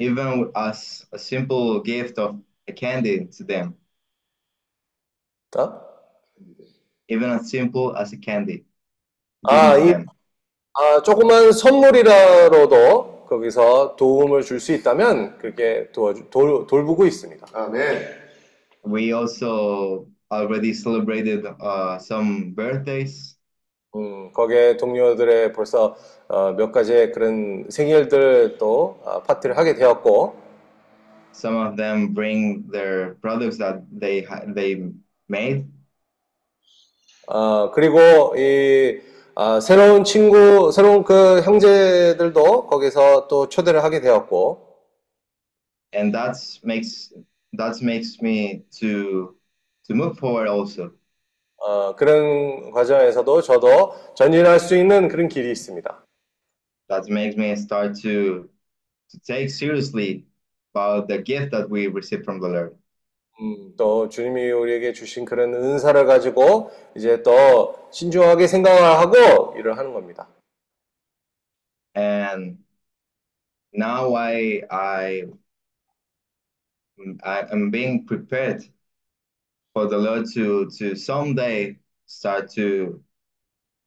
even 0.00 0.50
as 0.56 1.06
a 1.12 1.18
simple 1.18 1.80
gift 1.80 2.18
of 2.18 2.40
a 2.68 2.72
candy 2.72 3.26
to 3.26 3.44
them 3.44 3.76
어? 5.56 5.88
even 7.08 7.30
as 7.30 7.50
simple 7.50 7.94
as 7.96 8.12
a 8.12 8.16
candy 8.18 8.64
아, 9.42 9.76
이- 9.78 9.92
them. 9.92 10.06
아, 10.80 11.02
조그만 11.02 11.50
선물이라도 11.52 13.24
거기서 13.28 13.96
도움을 13.96 14.42
줄 14.42 14.60
수 14.60 14.72
있다면 14.72 15.38
그렇게 15.38 15.88
도와주, 15.92 16.30
돌, 16.30 16.66
돌보고 16.66 17.04
있습니다. 17.06 17.46
아멘. 17.52 18.18
we 18.86 19.12
also 19.12 20.06
already 20.32 20.72
celebrated 20.72 21.44
uh, 21.60 21.96
some 22.00 22.54
birthdays 22.54 23.36
음, 23.96 24.30
거기에 24.32 24.76
동료들의 24.76 25.52
벌써 25.52 25.96
어, 26.28 26.52
몇 26.52 26.70
가지의 26.72 27.12
그런 27.12 27.64
생일들도 27.70 29.00
아, 29.04 29.22
파티를 29.22 29.56
하게 29.56 29.74
되었고, 29.74 30.36
some 31.34 31.56
of 31.56 31.76
them 31.76 32.14
bring 32.14 32.64
their 32.70 33.14
products 33.20 33.58
that 33.58 33.80
they 33.90 34.22
ha- 34.24 34.44
they 34.54 34.92
made 35.28 35.66
아, 37.26 37.70
그리고 37.74 37.98
이 38.36 39.00
아, 39.40 39.60
새로운 39.60 40.02
친구, 40.02 40.72
새로운 40.72 41.04
그 41.04 41.40
형제들도 41.42 42.66
거기서 42.66 43.28
또 43.28 43.48
초대를 43.48 43.84
하게 43.84 44.00
되었고, 44.00 44.66
and 45.94 46.10
that 46.10 46.34
makes 46.64 47.14
that 47.56 47.80
makes 47.80 48.18
me 48.20 48.64
to 48.80 49.36
to 49.86 49.94
move 49.94 50.18
forward 50.18 50.50
also 50.50 50.90
어, 51.58 51.94
그런 51.94 52.72
과정에서도 52.72 53.42
저도 53.42 53.94
전진할 54.16 54.58
수 54.58 54.76
있는 54.76 55.06
그런 55.06 55.28
길이 55.28 55.52
있습니다. 55.52 56.04
that 56.88 57.08
makes 57.08 57.38
me 57.38 57.52
start 57.52 57.94
to 57.94 58.48
to 59.08 59.18
take 59.24 59.50
seriously 59.50 60.26
about 60.74 61.06
the 61.06 61.22
gift 61.22 61.52
that 61.52 61.70
we 61.70 61.86
receive 61.86 62.24
from 62.24 62.40
the 62.40 62.48
Lord 62.48 62.76
음, 63.40 63.74
또 63.76 64.08
주님이 64.08 64.50
우리에게 64.50 64.92
주신 64.92 65.24
그런 65.24 65.54
은사를 65.54 66.04
가지고 66.06 66.70
이제 66.96 67.22
또 67.22 67.88
신중하게 67.92 68.46
생각을 68.48 68.82
하고 68.82 69.56
일을 69.56 69.78
하는 69.78 69.92
겁니다. 69.92 70.28
And 71.94 72.58
now 73.72 74.14
I 74.14 74.62
I 74.70 75.22
I 77.22 77.46
am 77.52 77.70
being 77.70 78.06
prepared 78.06 78.68
for 79.72 79.88
the 79.88 79.98
Lord 79.98 80.26
to 80.34 80.68
to 80.78 80.96
someday 80.96 81.78
start 82.06 82.48
to 82.56 83.00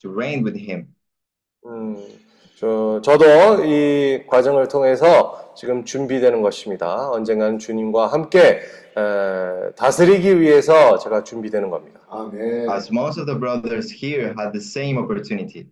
to 0.02 0.10
reign 0.10 0.44
with 0.44 0.58
Him. 0.58 0.96
음, 1.66 1.98
저, 2.62 3.02
저도 3.04 3.66
이 3.66 4.24
과정을 4.28 4.68
통해서 4.68 5.52
지금 5.56 5.84
준비되는 5.84 6.44
것입니다. 6.44 7.10
언젠가는 7.10 7.58
주님과 7.58 8.06
함께 8.06 8.60
에, 8.96 9.72
다스리기 9.76 10.40
위해서 10.40 11.00
제가 11.00 11.24
준비되는 11.24 11.72
겁니다. 11.72 12.02
아멘. 12.12 12.70
As 12.70 12.92
most 12.94 13.20
of 13.20 13.26
the 13.26 13.40
brothers 13.40 13.92
here 13.92 14.36
had 14.38 14.52
the 14.52 14.60
same 14.60 15.00
opportunity. 15.00 15.66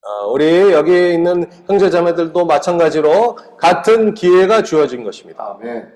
아, 0.00 0.26
우리 0.26 0.70
여기 0.70 1.14
있는 1.14 1.50
형제자매들도 1.66 2.46
마찬가지로 2.46 3.34
같은 3.56 4.14
기회가 4.14 4.62
주어진 4.62 5.02
것입니다. 5.02 5.58
아멘. 5.58 5.92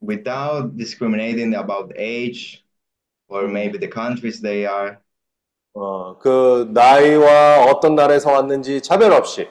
without 0.00 0.74
discriminating 0.78 1.54
about 1.54 1.92
age 1.98 2.64
or 3.28 3.46
maybe 3.46 3.78
the 3.78 3.92
countries 3.92 4.40
they 4.40 4.64
are. 4.64 4.96
어, 5.74 6.18
그 6.18 6.68
나이와 6.72 7.64
어떤 7.66 7.94
나라에서 7.94 8.32
왔는지 8.32 8.80
차별 8.82 9.12
없이 9.12 9.48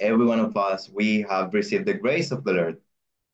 Every 0.00 0.26
one 0.28 0.40
of 0.40 0.52
us, 0.58 0.90
we 0.94 1.24
have 1.30 1.50
received 1.54 1.86
the 1.86 1.98
grace 1.98 2.34
of 2.34 2.44
the 2.44 2.56
Lord. 2.58 2.80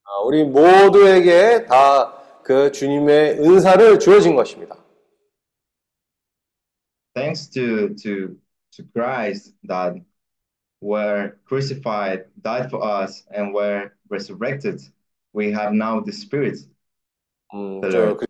아, 0.04 0.18
우리 0.24 0.44
모두에게 0.44 1.64
다 1.66 2.16
그 2.42 2.72
주님의 2.72 3.38
은사를 3.38 3.98
주어진 3.98 4.34
것입니다. 4.34 4.76
Thanks 7.14 7.48
to 7.50 7.94
to 7.96 8.36
to 8.72 8.84
Christ 8.92 9.54
that 9.68 10.00
were 10.80 11.38
crucified, 11.46 12.24
died 12.42 12.68
for 12.70 12.82
us, 12.82 13.24
and 13.34 13.54
were 13.54 13.92
resurrected, 14.08 14.80
we 15.34 15.52
have 15.52 15.72
now 15.74 16.00
the 16.02 16.12
Spirit. 16.12 16.66
음, 17.54 17.80
네. 17.82 17.90
저 17.90 18.16
그- 18.16 18.26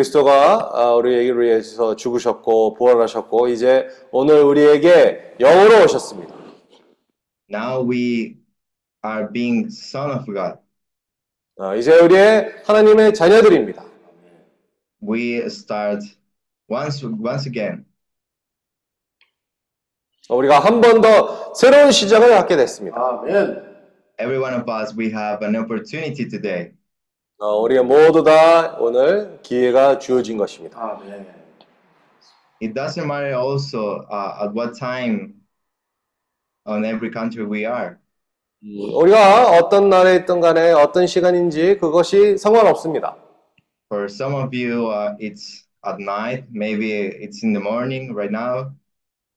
그리스도가 0.00 0.72
아, 0.74 0.94
우리에게 0.94 1.32
위해서 1.32 1.96
죽으셨고 1.96 2.74
부활하셨고 2.74 3.48
이제 3.48 3.88
오늘 4.10 4.42
우리에게 4.42 5.36
영으로 5.40 5.84
오셨습니다. 5.84 6.34
Now 7.50 7.88
we 7.90 8.36
are 9.02 9.32
being 9.32 9.68
son 9.68 10.10
of 10.10 10.26
God. 10.26 10.58
아, 11.58 11.74
이제 11.76 11.98
우리의 11.98 12.56
하나님의 12.66 13.14
자녀들입니다. 13.14 13.86
We 15.02 15.36
start 15.46 16.04
once 16.68 17.06
once 17.06 17.48
again. 17.48 17.86
우리가 20.28 20.58
한 20.58 20.82
번 20.82 21.00
더 21.00 21.54
새로운 21.54 21.90
시작을 21.90 22.28
갖게 22.30 22.56
됐습니다. 22.56 22.98
아멘. 23.00 23.64
Every 24.20 24.36
one 24.42 24.60
of 24.60 24.70
us, 24.70 24.94
we 24.98 25.06
have 25.06 25.42
an 25.46 25.56
opportunity 25.56 26.28
today. 26.28 26.72
어, 27.38 27.60
우리가 27.60 27.82
모두 27.82 28.22
다 28.22 28.76
오늘 28.78 29.38
기회가 29.42 29.98
주어진 29.98 30.38
것입니다. 30.38 30.80
아멘. 30.80 31.26
It 32.62 32.72
doesn't 32.72 33.04
matter 33.04 33.34
also 33.36 34.06
uh, 34.10 34.42
at 34.42 34.54
what 34.54 34.78
time 34.78 35.34
on 36.64 36.84
every 36.86 37.12
country 37.12 37.46
we 37.46 37.66
are. 37.66 37.96
음, 38.62 38.94
우리가 38.94 39.50
어떤 39.50 39.90
나라에 39.90 40.16
있든 40.16 40.40
간에 40.40 40.72
어떤 40.72 41.06
시간인지 41.06 41.76
그것이 41.76 42.38
상관없습니다. 42.38 43.16
For 43.92 44.06
some 44.06 44.34
of 44.34 44.56
you, 44.56 44.90
uh, 44.90 45.14
it's 45.20 45.66
at 45.86 46.00
night, 46.00 46.48
maybe 46.50 46.90
it's 47.20 47.44
in 47.44 47.52
the 47.52 47.60
morning 47.60 48.12
right 48.14 48.34
now. 48.34 48.72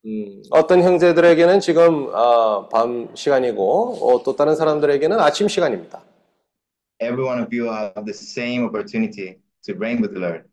음, 0.06 0.42
어떤 0.52 0.82
형제들에게는 0.82 1.60
지금 1.60 2.10
아, 2.16 2.70
밤 2.72 3.14
시간이고 3.14 3.98
어, 4.02 4.24
또 4.24 4.38
다른 4.38 4.56
사람들에게는 4.56 5.20
아침 5.20 5.50
시간입니다. 5.50 6.02
Every 7.00 7.24
one 7.24 7.40
of 7.42 7.48
you 7.54 7.66
have 7.72 8.06
the 8.06 8.14
same 8.14 8.66
opportunity 8.66 9.38
to 9.66 9.74
reign 9.76 10.02
with 10.02 10.14
the 10.14 10.20
Lord. 10.22 10.44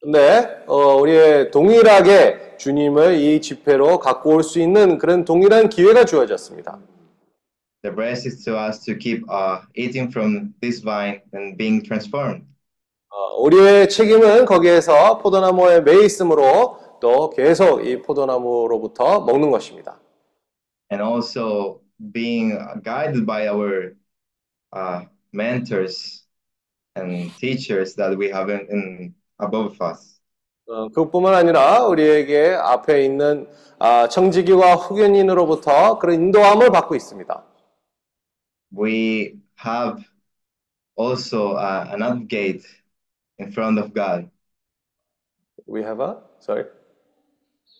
근데 0.00 0.62
어, 0.66 0.96
우리의 0.96 1.50
동일하게 1.50 2.56
주님을 2.58 3.14
이 3.16 3.40
집회로 3.40 3.98
갖고 3.98 4.34
올 4.34 4.42
수 4.42 4.60
있는 4.60 4.98
그런 4.98 5.24
동일한 5.24 5.68
기회가 5.68 6.04
주어졌습니다. 6.04 6.78
The 7.82 7.94
rest 7.94 8.26
is 8.28 8.42
to 8.44 8.54
us 8.56 8.80
to 8.84 8.96
keep 8.96 9.24
uh, 9.30 9.60
eating 9.76 10.10
from 10.10 10.54
this 10.60 10.82
vine 10.82 11.20
and 11.34 11.56
being 11.56 11.82
transformed. 11.84 12.46
어, 13.10 13.40
우리의 13.42 13.88
책임은 13.88 14.44
거기에서 14.46 15.18
포도나무에 15.18 15.80
매 15.82 16.04
있으므로 16.04 16.78
또 17.00 17.28
계속 17.30 17.86
이 17.86 18.00
포도나무로부터 18.00 19.20
먹는 19.20 19.50
것입니다. 19.50 20.00
and 20.92 21.02
also 21.02 21.80
being 22.12 22.52
guided 22.82 23.24
by 23.26 23.48
our 23.48 23.94
uh, 24.76 25.04
mentors 25.33 26.25
and 26.95 27.31
teachers 27.39 27.95
that 27.95 28.17
we 28.17 28.29
have 28.29 28.49
in, 28.49 28.67
in 28.69 29.15
above 29.39 29.77
us. 29.81 30.19
어, 30.67 30.87
그뿐만 30.89 31.33
아니라 31.33 31.85
우리에게 31.85 32.53
앞에 32.53 33.03
있는 33.05 33.47
아, 33.79 34.07
청지기와 34.07 34.75
후견인으로부터 34.75 35.97
그런 35.99 36.15
인도함을 36.15 36.69
받고 36.71 36.95
있습니다. 36.95 37.43
We 38.71 39.39
have 39.65 40.03
also 40.95 41.55
uh, 41.57 41.87
an 41.91 42.03
advocate 42.03 42.63
in 43.39 43.51
front 43.51 43.79
of 43.79 43.93
God 43.93 44.29
We 45.65 45.81
have 45.81 45.99
a 46.01 46.17
sorry. 46.39 46.65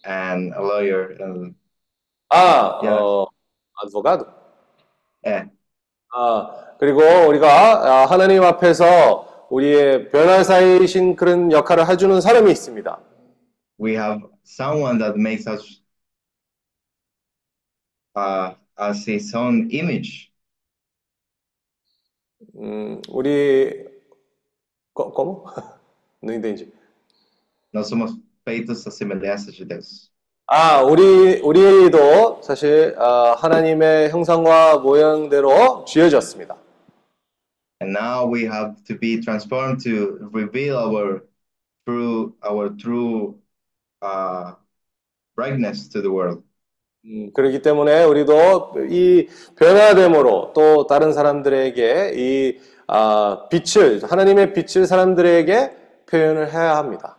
and 0.06 0.54
a 0.56 0.62
lawyer. 0.62 1.16
And, 1.20 1.56
아, 2.30 2.80
Yeah. 2.84 2.98
어, 3.02 3.28
advocado. 3.84 4.26
yeah, 5.24 5.46
아, 6.17 6.77
그리고 6.79 7.01
우리가 7.29 8.03
아, 8.03 8.07
하나님 8.07 8.43
앞에서 8.43 9.47
우리의 9.51 10.11
변화사이신 10.11 11.17
그런 11.17 11.51
역할을 11.53 11.89
해주는 11.89 12.21
사람이 12.21 12.51
있습니다. 12.51 12.99
we 13.79 13.95
have 13.97 14.23
someone 14.45 14.99
that 14.99 15.17
makes 15.19 15.47
us 15.49 15.81
uh, 18.15 18.55
as 18.79 19.05
his 19.09 19.35
own 19.35 19.69
image. 19.73 20.31
음, 22.57 23.01
우리 23.09 23.85
co- 24.95 25.13
¿cómo? 25.13 25.45
No 26.23 26.33
entendi. 26.33 26.73
Nós 27.73 27.89
somos 27.89 28.13
feitos 28.45 28.87
à 28.87 28.91
semelhança 28.91 29.51
de 29.51 29.65
Deus. 29.65 30.14
아, 30.47 30.83
우리 30.83 31.41
우리도 31.41 32.43
사실 32.43 32.95
아, 32.99 33.35
하나님의 33.39 34.11
형상과 34.11 34.79
모양대로 34.79 35.85
지어졌습니다. 35.87 36.55
And 37.81 37.97
now 37.97 38.31
we 38.31 38.43
have 38.43 38.75
to 38.85 38.99
be 38.99 39.21
transformed 39.21 39.83
to 39.85 40.29
reveal 40.33 40.77
our 40.77 41.23
true 41.87 42.35
our 42.45 42.77
true 42.77 43.37
uh, 44.03 44.55
brightness 45.35 45.89
to 45.89 46.03
the 46.03 46.13
world. 46.15 46.43
음, 47.07 47.33
그렇기 47.33 47.63
때문에 47.63 48.05
우리도 48.05 48.75
이 48.91 49.27
변화됨으로 49.57 50.53
또 50.55 50.87
다른 50.87 51.15
사람들에게 51.15 52.13
이 52.17 52.59
아, 52.87 53.49
빛을 53.49 54.03
하나님의 54.05 54.53
빛을 54.53 54.87
사람들에게 54.87 56.05
표현을 56.07 56.53
해야 56.53 56.77
합니다. 56.77 57.17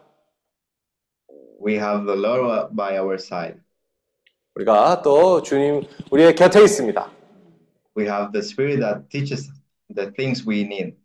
We 1.66 1.78
have 1.80 2.06
the 2.06 2.16
Lord 2.16 2.76
by 2.76 2.96
our 3.00 3.16
side. 3.16 3.60
우리가 4.54 5.02
또 5.02 5.42
주님 5.42 5.82
우리의 6.12 6.36
곁에 6.36 6.62
있습니다. 6.64 7.12
We 7.98 8.06
have 8.06 8.32
the 8.32 8.46
Spirit 8.46 8.82
that 8.82 9.10
teaches 9.10 9.50
the 9.94 10.14
things 10.14 10.48
we 10.48 10.62
need. 10.62 10.96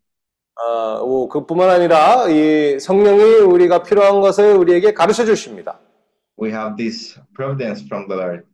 아, 0.56 1.00
오, 1.02 1.28
그뿐만 1.28 1.70
아니라 1.70 2.28
이 2.28 2.78
성령이 2.78 3.22
우리가 3.40 3.82
필요한 3.82 4.20
것을 4.20 4.54
우리에게 4.56 4.92
가르쳐 4.92 5.24
주십니다. 5.24 5.80
We 6.38 6.50
have 6.50 6.76
this 6.76 7.18
providence 7.34 7.82
from 7.86 8.06
the 8.08 8.20
Lord. 8.20 8.46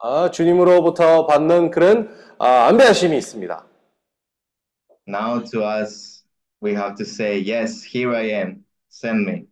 아, 0.00 0.32
주님으로부터 0.32 1.28
받는 1.28 1.70
그런 1.70 2.10
아, 2.40 2.66
안배하심이 2.66 3.16
있습니다. 3.16 3.64
Now 5.06 5.44
to 5.44 5.62
us, 5.62 6.24
we 6.60 6.72
have 6.72 6.96
to 6.96 7.04
say, 7.04 7.38
Yes, 7.38 7.84
here 7.84 8.16
I 8.16 8.32
am, 8.32 8.64
send 8.90 9.30
me. 9.30 9.49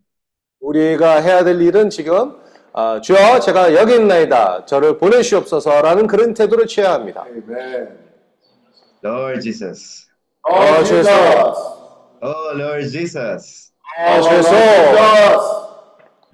우리가 0.60 1.20
해야 1.20 1.44
될 1.44 1.60
일은 1.60 1.90
지금 1.90 2.36
아, 2.72 3.00
주여 3.00 3.40
제가 3.40 3.74
여기 3.74 3.94
있나이다 3.94 4.66
저를 4.66 4.98
보내시옵소서라는 4.98 6.06
그런 6.06 6.34
태도를 6.34 6.66
취해야 6.66 6.92
합니다. 6.92 7.24
아멘. 7.26 7.98
Lord 9.04 9.42
Jesus. 9.42 10.06
어, 10.42 10.84
주여서. 10.84 12.18
Oh, 12.22 12.60
Lord 12.60 12.88
Jesus. 12.90 13.72
아, 13.96 14.20
주여서. 14.20 14.50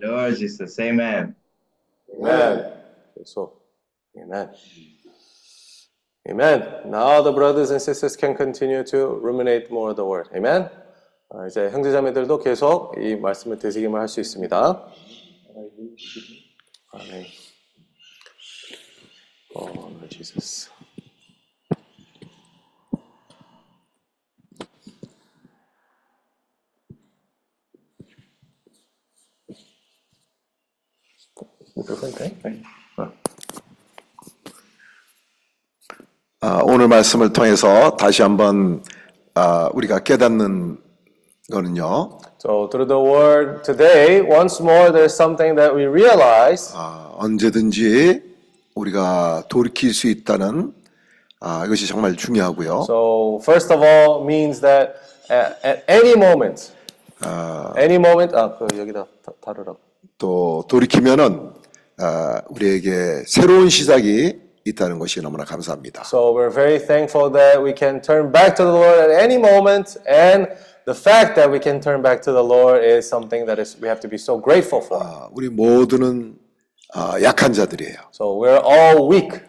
Lord 0.03 0.37
Jesus. 0.37 0.81
Amen. 0.81 1.35
아멘. 2.23 2.73
그래서 3.15 3.53
아멘. 4.17 4.51
Amen. 6.29 6.63
Now 6.87 7.23
the 7.23 7.33
brothers 7.33 7.71
and 7.71 7.81
sisters 7.83 8.17
can 8.17 8.35
continue 8.37 8.83
to 8.85 9.19
ruminate 9.23 9.71
more 9.71 9.91
of 9.91 9.97
the 9.97 10.05
word. 10.05 10.29
Amen. 10.35 10.71
아, 11.37 11.49
이제 11.49 11.69
형제자매들도 11.69 12.39
계속 12.39 12.95
이 12.97 13.17
말씀을 13.17 13.59
되새김을 13.59 14.01
할 14.01 14.07
수 14.07 14.21
있습니다. 14.21 14.87
아멘. 16.93 17.27
Oh, 19.57 19.69
Lord 19.69 20.09
Jesus. 20.17 20.71
아, 36.41 36.61
오늘 36.63 36.87
말씀을 36.87 37.33
통해서 37.33 37.97
다시 37.97 38.23
한번 38.23 38.85
아, 39.35 39.69
우리가 39.75 40.05
깨닫는 40.05 40.84
거는요. 41.51 42.19
So 42.39 42.69
through 42.71 42.89
the 42.89 43.01
word 43.01 43.63
today, 43.65 44.21
once 44.23 44.61
more, 44.63 44.91
there's 44.91 45.15
something 45.15 45.57
that 45.57 45.75
we 45.75 45.85
realize 45.85 46.73
아, 46.75 47.13
언제든지 47.19 48.23
우리가 48.75 49.45
돌이킬 49.49 49.93
수 49.93 50.09
있다는 50.09 50.73
아, 51.41 51.65
이것이 51.67 51.87
정말 51.87 52.17
중요하고요. 52.17 52.85
So 52.87 53.39
first 53.43 53.73
of 53.73 53.85
all 53.85 54.25
means 54.25 54.61
that 54.61 54.95
at, 55.31 55.57
at 55.63 55.85
any 55.89 56.15
moment, 56.15 56.73
any 57.77 57.97
moment, 57.97 58.35
아, 58.35 58.57
그 58.57 58.67
여기다 58.79 59.05
다, 59.25 59.33
다르라고. 59.45 59.79
또 60.17 60.65
돌이키면은 60.69 61.51
아, 61.99 62.41
우리에게 62.49 63.25
새로운 63.27 63.69
시작이 63.69 64.41
있다는 64.65 64.99
것이 64.99 65.21
너무나 65.21 65.45
감사합니다. 65.45 66.05
So 66.07 66.33
we're 66.33 66.51
very 66.51 66.79
thankful 66.79 67.31
that 67.33 67.63
we 67.63 67.75
can 67.77 68.01
turn 68.01 68.33
back 68.33 68.57
to 68.57 68.65
the 68.65 68.73
Lord 68.73 68.99
at 68.99 69.23
any 69.23 69.37
moment, 69.37 70.01
and 70.09 70.49
the 70.86 70.94
fact 70.94 71.36
that 71.36 71.50
we 71.52 71.60
can 71.60 71.80
turn 71.80 72.02
back 72.02 72.22
to 72.24 72.32
the 72.32 72.44
Lord 72.44 72.84
is 72.84 73.08
something 73.08 73.46
that 73.46 73.60
is 73.60 73.78
we 73.82 73.88
have 73.88 74.00
to 74.02 74.08
be 74.10 74.18
so 74.18 74.38
grateful 74.42 74.82
for. 74.82 75.00
아, 75.02 75.30
우리 75.34 75.50
모두는 75.50 76.38
아, 76.94 77.22
약한 77.22 77.54
자들이에요. 77.54 77.96
So 78.14 78.38
we're 78.40 78.62
all 78.66 79.08
weak. 79.10 79.40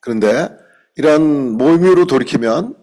그런데 0.00 0.48
이런 0.96 1.56
모임으로 1.56 2.06
돌이키면 2.06 2.74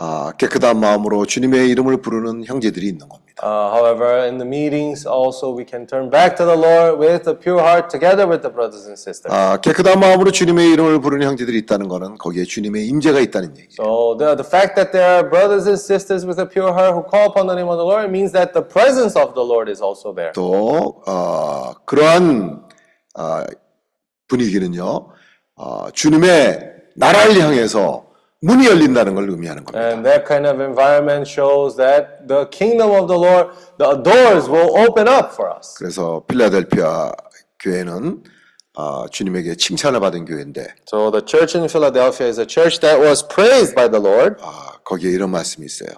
아, 0.00 0.32
깨끗한 0.38 0.78
마음으로 0.78 1.26
주님의 1.26 1.68
이름을 1.70 2.00
부르는 2.02 2.44
형제들이 2.44 2.86
있는 2.86 3.08
겁니다. 3.08 3.28
Uh, 3.42 3.70
however, 3.74 4.26
in 4.26 4.38
the 4.38 4.46
meetings, 4.46 5.06
also 5.06 5.50
we 5.50 5.64
can 5.68 5.86
turn 5.86 6.08
back 6.08 6.36
to 6.36 6.46
the 6.46 6.56
Lord 6.56 6.98
with 6.98 7.28
a 7.28 7.34
pure 7.34 7.58
heart, 7.58 7.90
together 7.90 8.26
with 8.26 8.42
the 8.42 8.50
brothers 8.52 8.86
and 8.86 8.94
sisters. 8.98 9.26
아, 9.34 9.56
깨끗한 9.60 9.98
마음으로 9.98 10.30
주님의 10.30 10.70
이름을 10.70 11.00
부르는 11.00 11.26
형제들이 11.26 11.58
있다는 11.66 11.88
것은 11.88 12.16
거기에 12.18 12.44
주님의 12.44 12.86
임재가 12.86 13.18
있다는 13.18 13.56
얘기예요. 13.58 13.74
So 13.82 14.16
the, 14.16 14.36
the 14.38 14.46
fact 14.46 14.76
that 14.78 14.92
there 14.92 15.18
are 15.18 15.28
brothers 15.28 15.66
and 15.66 15.78
sisters 15.78 16.24
with 16.24 16.38
a 16.38 16.46
pure 16.46 16.70
heart 16.70 16.94
who 16.94 17.02
call 17.02 17.26
upon 17.26 17.46
the 17.48 17.54
name 17.58 17.66
of 17.66 17.78
the 17.78 17.86
Lord 17.86 18.06
means 18.10 18.30
that 18.30 18.54
the 18.54 18.62
presence 18.62 19.18
of 19.18 19.34
the 19.34 19.42
Lord 19.42 19.66
is 19.70 19.82
also 19.82 20.14
there. 20.14 20.30
또 20.30 21.02
어, 21.06 21.74
그러한 21.86 22.62
어, 23.18 23.42
분위기는요, 24.28 25.10
어, 25.56 25.90
주님의 25.90 26.94
나라를 26.94 27.40
향해서 27.42 28.07
문이 28.40 28.66
열린다는 28.66 29.14
걸 29.14 29.28
의미하는 29.30 29.64
겁니다. 29.64 29.88
And 29.88 30.04
that 30.04 30.24
kind 30.26 30.46
of 30.46 30.62
environment 30.62 31.28
shows 31.28 31.76
that 31.76 32.26
the 32.28 32.46
kingdom 32.50 32.90
of 32.92 33.08
the 33.08 33.18
Lord, 33.18 33.50
the 33.78 34.00
doors 34.02 34.48
will 34.48 34.78
open 34.78 35.08
up 35.08 35.32
for 35.34 35.50
us. 35.50 35.74
그래서 35.76 36.22
필라델피아 36.28 37.12
교회는 37.60 38.22
어, 38.76 39.08
주님에게 39.08 39.56
칭찬을 39.56 39.98
받은 39.98 40.24
교회인데 40.24 40.68
So 40.88 41.10
the 41.10 41.24
church 41.26 41.58
in 41.58 41.66
Philadelphia 41.68 42.28
is 42.28 42.38
a 42.38 42.46
church 42.46 42.78
that 42.80 43.00
was 43.02 43.26
praised 43.26 43.74
by 43.74 43.90
the 43.90 44.00
Lord. 44.00 44.36
아, 44.40 44.78
거기에 44.84 45.10
이런 45.10 45.30
말씀이 45.30 45.66
있어요. 45.66 45.90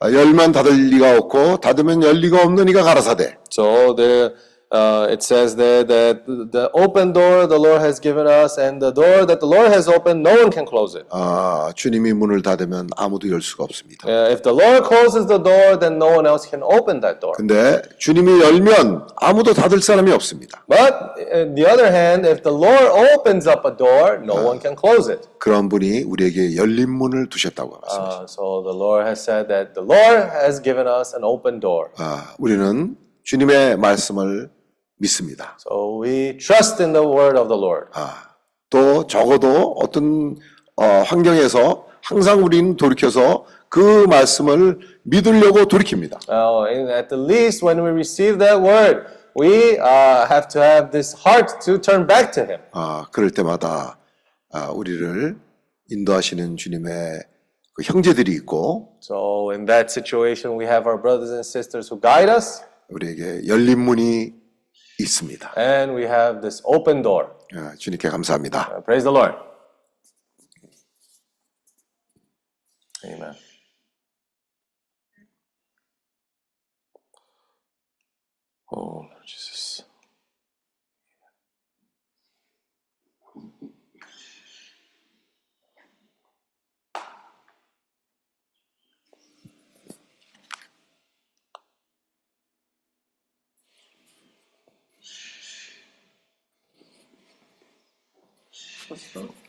아, 0.00 0.10
열만 0.10 0.52
닫을 0.52 0.72
리가 0.88 1.18
없고 1.18 1.58
닫으면 1.58 2.02
열 2.02 2.16
리가 2.16 2.42
없는 2.44 2.66
이가 2.70 2.82
가라사대. 2.82 3.36
So 3.52 3.94
the 3.94 4.32
uh, 4.73 5.07
it 5.09 5.23
says 5.23 5.55
there 5.55 5.83
that 5.83 6.27
the 6.27 6.69
open 6.75 7.11
door 7.11 7.47
the 7.47 7.57
Lord 7.57 7.81
has 7.81 7.99
given 7.99 8.27
us, 8.27 8.57
and 8.59 8.79
the 8.79 8.91
door 8.91 9.25
that 9.25 9.39
the 9.39 9.47
Lord 9.47 9.71
has 9.71 9.87
opened, 9.87 10.21
no 10.21 10.35
one 10.35 10.51
can 10.51 10.65
close 10.65 10.93
it. 10.95 11.07
아, 11.09 11.71
주님이 11.75 12.13
문을 12.13 12.43
닫으면 12.43 12.89
아무도 12.95 13.29
열 13.31 13.41
수가 13.41 13.63
없습니다. 13.63 14.07
Uh, 14.07 14.29
if 14.31 14.43
the 14.43 14.53
Lord 14.53 14.85
closes 14.85 15.25
the 15.25 15.41
door, 15.41 15.75
then 15.79 15.97
no 15.97 16.13
one 16.13 16.27
else 16.27 16.47
can 16.47 16.61
open 16.61 17.01
that 17.01 17.19
door. 17.19 17.33
근데 17.35 17.81
주님이 17.97 18.41
열면 18.43 19.07
아무도 19.15 19.53
닫을 19.55 19.81
사람이 19.81 20.11
없습니다. 20.11 20.63
But 20.69 20.93
on 21.33 21.55
the 21.55 21.65
other 21.65 21.89
hand, 21.89 22.27
if 22.29 22.43
the 22.43 22.53
Lord 22.53 22.93
opens 23.17 23.49
up 23.49 23.65
a 23.65 23.75
door, 23.75 24.21
no 24.21 24.35
one 24.45 24.59
can 24.61 24.75
close 24.77 25.09
it. 25.11 25.27
그런 25.39 25.67
분이 25.67 26.03
우리에게 26.03 26.55
열린 26.57 26.91
문을 26.91 27.29
두셨다고 27.29 27.79
말씀하십니다. 27.81 28.21
Uh, 28.21 28.25
so 28.29 28.61
the 28.61 28.77
Lord 28.77 29.07
has 29.07 29.19
said 29.19 29.47
that 29.49 29.73
the 29.73 29.81
Lord 29.81 30.29
has 30.29 30.61
given 30.61 30.85
us 30.85 31.15
an 31.15 31.23
open 31.23 31.59
door. 31.59 31.89
아, 31.97 32.35
우리는 32.37 32.95
주님의 33.23 33.77
말씀을 33.77 34.51
믿습니다. 34.98 35.56
So 35.60 36.02
we 36.02 36.36
trust 36.38 36.82
in 36.82 36.92
the 36.92 37.06
word 37.06 37.38
of 37.38 37.48
the 37.48 37.58
Lord. 37.60 37.88
아, 37.94 38.34
또 38.70 39.06
적어도 39.06 39.72
어떤 39.78 40.36
어, 40.76 40.84
환경에서 40.84 41.86
항상 42.02 42.44
우리는 42.44 42.76
돌이켜서 42.76 43.46
그 43.68 44.06
말씀을 44.08 44.78
믿으려고 45.02 45.64
돌이킵니다. 45.64 46.28
Uh, 46.28 46.68
and 46.68 46.90
at 46.92 47.08
the 47.08 47.20
least, 47.20 47.64
when 47.64 47.82
we 47.82 47.90
receive 47.90 48.38
that 48.38 48.60
word, 48.60 49.06
we 49.36 49.78
uh, 49.78 50.26
have 50.28 50.46
to 50.48 50.60
have 50.62 50.90
this 50.92 51.14
heart 51.14 51.60
to 51.64 51.78
turn 51.80 52.06
back 52.06 52.30
to 52.32 52.42
Him. 52.44 52.60
아, 52.72 53.06
그럴 53.10 53.30
때마다 53.30 53.98
아, 54.52 54.70
우리를 54.70 55.36
인도하시는 55.90 56.56
주님의 56.56 57.22
그 57.74 57.82
형제들이 57.82 58.32
있고 58.34 58.96
So 59.02 59.50
in 59.50 59.66
that 59.66 59.90
situation, 59.90 60.56
we 60.58 60.64
have 60.66 60.86
our 60.86 61.00
brothers 61.00 61.32
and 61.32 61.44
sisters 61.44 61.90
who 61.90 62.00
guide 62.00 62.30
us, 62.30 62.62
우리에게 62.90 63.48
열린 63.48 63.80
문이 63.80 64.32
있습니다. 64.99 65.53
and 65.57 65.95
we 65.95 66.03
have 66.05 66.41
this 66.41 66.61
open 66.65 67.01
door. 67.01 67.29
아, 67.55 67.73
주님께 67.77 68.09
감사합니다. 68.09 68.69
Uh, 68.71 68.83
praise 68.83 69.03
the 69.03 69.11
Lord. 69.11 69.35
Amen. 73.05 73.33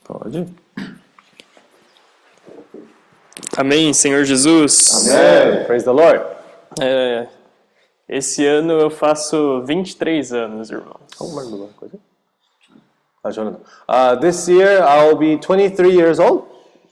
Pode. 0.05 0.47
Amém, 3.57 3.91
Senhor 3.91 4.23
Jesus. 4.23 5.09
Amém. 5.09 5.65
Praise 5.65 5.83
the 5.83 5.91
Lord. 5.91 6.23
É, 6.79 7.27
esse 8.07 8.45
ano 8.45 8.73
eu 8.73 8.91
faço 8.91 9.63
23 9.63 10.31
anos, 10.31 10.69
irmãos. 10.69 10.99
Como 11.17 11.39
é 11.39 11.43
uma 11.43 11.67
coisa? 11.69 11.97
Ah, 13.23 13.31
Jonathan. 13.31 13.59
Uh, 13.89 14.19
this 14.19 14.47
year 14.47 14.83
I'll 14.83 15.15
be 15.15 15.37
23 15.37 15.95
years 15.95 16.19
old. 16.19 16.43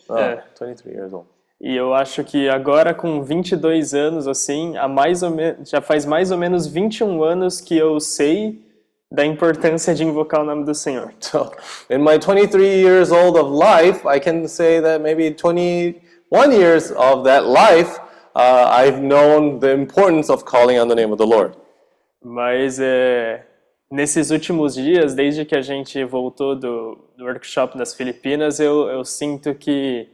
Oh, 0.09 0.17
é. 0.17 0.43
23 0.59 0.95
years 0.95 1.13
old. 1.13 1.27
E 1.61 1.75
eu 1.75 1.93
acho 1.93 2.23
que 2.23 2.49
agora 2.49 2.93
com 2.95 3.21
22 3.21 3.93
anos, 3.93 4.27
assim, 4.27 4.75
há 4.75 4.87
mais 4.87 5.21
ou 5.21 5.31
já 5.63 5.81
faz 5.81 6.05
mais 6.05 6.31
ou 6.31 6.37
menos 6.37 6.65
21 6.65 7.23
anos 7.23 7.61
que 7.61 7.77
eu 7.77 7.99
sei 7.99 8.62
da 9.13 9.23
importância 9.23 9.93
de 9.93 10.03
invocar 10.03 10.41
o 10.41 10.43
nome 10.43 10.65
do 10.65 10.73
Senhor. 10.73 11.13
So 11.21 11.51
in 11.87 11.99
my 11.99 12.17
23 12.17 12.81
years 12.81 13.11
old 13.11 13.37
of 13.37 13.51
life, 13.51 14.05
I 14.07 14.19
can 14.19 14.47
say 14.47 14.81
that 14.81 15.01
maybe 15.01 15.31
21 15.31 16.51
years 16.51 16.91
of 16.91 17.23
that 17.25 17.45
life, 17.45 17.99
uh, 18.35 18.69
I've 18.71 18.99
known 18.99 19.59
the 19.59 19.71
importance 19.71 20.31
of 20.31 20.43
calling 20.43 20.79
on 20.79 20.87
the 20.87 20.95
name 20.95 21.11
of 21.11 21.19
the 21.19 21.27
Lord. 21.27 21.55
Mas 22.25 22.79
é, 22.79 23.43
nesses 23.91 24.31
últimos 24.31 24.73
dias, 24.73 25.13
desde 25.13 25.45
que 25.45 25.55
a 25.55 25.61
gente 25.61 26.03
voltou 26.03 26.55
do, 26.55 26.97
do 27.15 27.25
workshop 27.25 27.77
das 27.77 27.93
Filipinas, 27.93 28.59
eu, 28.59 28.89
eu 28.89 29.05
sinto 29.05 29.53
que 29.53 30.07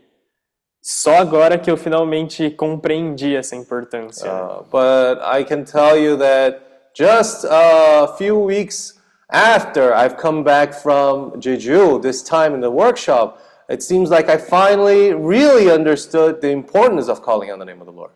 só 0.82 1.18
agora 1.18 1.58
que 1.58 1.72
eu 1.72 1.78
finalmente 1.78 2.50
compreendi 2.50 3.36
essa 3.36 3.56
importância. 3.56 4.30
Uh, 4.30 4.64
but 4.70 5.22
I 5.24 5.46
can 5.46 5.64
tell 5.64 5.98
you 5.98 6.18
that 6.18 6.69
just 7.00 7.46
a 7.50 8.14
few 8.18 8.38
weeks 8.38 9.00
after 9.32 9.96
I've 9.96 10.18
come 10.18 10.44
back 10.44 10.74
from 10.74 11.32
Jeju, 11.40 12.02
this 12.02 12.22
time 12.22 12.54
in 12.54 12.60
the 12.60 12.70
workshop, 12.70 13.42
it 13.70 13.82
seems 13.82 14.10
like 14.10 14.28
I 14.28 14.36
finally 14.36 15.14
really 15.14 15.72
understood 15.72 16.42
the 16.42 16.50
importance 16.50 17.08
of 17.08 17.22
calling 17.22 17.52
on 17.52 17.60
the 17.60 17.66
name 17.66 17.80
of 17.80 17.86
the 17.86 17.94
Lord. 17.94 18.12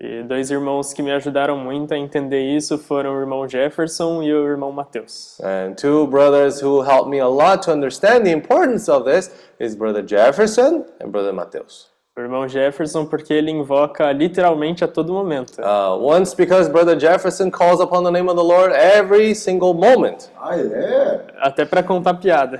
E 0.00 0.22
dois 0.22 0.52
irmãos 0.52 0.92
que 0.94 1.02
me 1.02 1.10
ajudaram 1.10 1.56
muito 1.58 1.92
a 1.92 1.98
entender 1.98 2.40
isso 2.56 2.78
foram 2.78 3.16
o 3.16 3.20
irmão 3.20 3.48
Jefferson 3.48 4.22
e 4.22 4.32
o 4.32 4.46
irmão 4.46 4.70
Mateus. 4.70 5.40
And 5.40 5.74
two 5.74 6.06
brothers 6.06 6.62
who 6.62 6.82
helped 6.82 7.10
me 7.10 7.18
a 7.18 7.26
lot 7.26 7.62
to 7.62 7.72
understand 7.72 8.24
the 8.24 8.30
importance 8.30 8.88
of 8.88 9.04
this 9.04 9.32
is 9.58 9.74
Brother 9.74 10.06
Jefferson 10.06 10.84
and 11.00 11.10
Brother 11.10 11.32
Mateus. 11.32 11.97
O 12.18 12.20
irmão 12.20 12.48
Jefferson 12.48 13.06
porque 13.06 13.32
ele 13.32 13.52
invoca 13.52 14.10
literalmente 14.10 14.82
a 14.82 14.88
todo 14.88 15.12
momento. 15.12 15.60
Uh, 15.60 16.04
once 16.04 16.34
because 16.34 16.68
Brother 16.68 16.98
Jefferson 16.98 17.48
calls 17.48 17.80
upon 17.80 18.02
the 18.02 18.10
name 18.10 18.28
of 18.28 18.34
the 18.34 18.42
Lord 18.42 18.74
every 18.74 19.36
single 19.36 19.72
moment. 19.72 20.28
아, 20.36 20.56
예. 20.56 21.20
Até 21.38 21.64
para 21.64 21.80
contar 21.80 22.14
piada. 22.14 22.58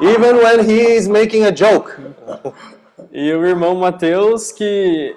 Even 0.00 0.36
when 0.36 0.60
he's 0.60 1.08
making 1.08 1.46
a 1.46 1.50
joke. 1.50 1.90
E 3.10 3.32
o 3.32 3.44
irmão 3.44 3.74
Mateus 3.74 4.52
que 4.52 5.16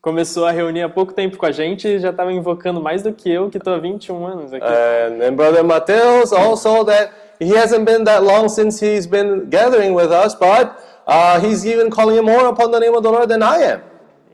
começou 0.00 0.46
a 0.46 0.50
reunir 0.50 0.84
há 0.84 0.88
pouco 0.88 1.12
tempo 1.12 1.36
com 1.36 1.44
a 1.44 1.52
gente 1.52 1.86
e 1.86 1.98
já 1.98 2.08
estava 2.08 2.32
invocando 2.32 2.80
mais 2.80 3.02
do 3.02 3.12
que 3.12 3.30
eu 3.30 3.50
que 3.50 3.58
estou 3.58 3.74
há 3.74 3.78
21 3.78 4.26
anos 4.26 4.54
aqui. 4.54 4.64
And, 4.64 5.22
and 5.22 5.34
Brother 5.34 5.62
Mateus 5.62 6.32
also 6.32 6.82
that 6.84 7.12
he 7.38 7.54
hasn't 7.54 7.84
been 7.84 8.04
that 8.04 8.22
long 8.22 8.48
since 8.48 8.82
he's 8.82 9.06
been 9.06 9.50
gathering 9.50 9.94
with 9.94 10.10
us, 10.10 10.34
but 10.34 10.88
uh, 11.08 11.40
he's 11.40 11.64
even 11.64 11.90
calling 11.90 12.22
more 12.22 12.46
upon 12.48 12.70
the 12.70 12.78
name 12.78 12.94
of 12.94 13.02
the 13.02 13.10
Lord 13.10 13.28
than 13.28 13.42
I 13.42 13.72
am. 13.72 13.80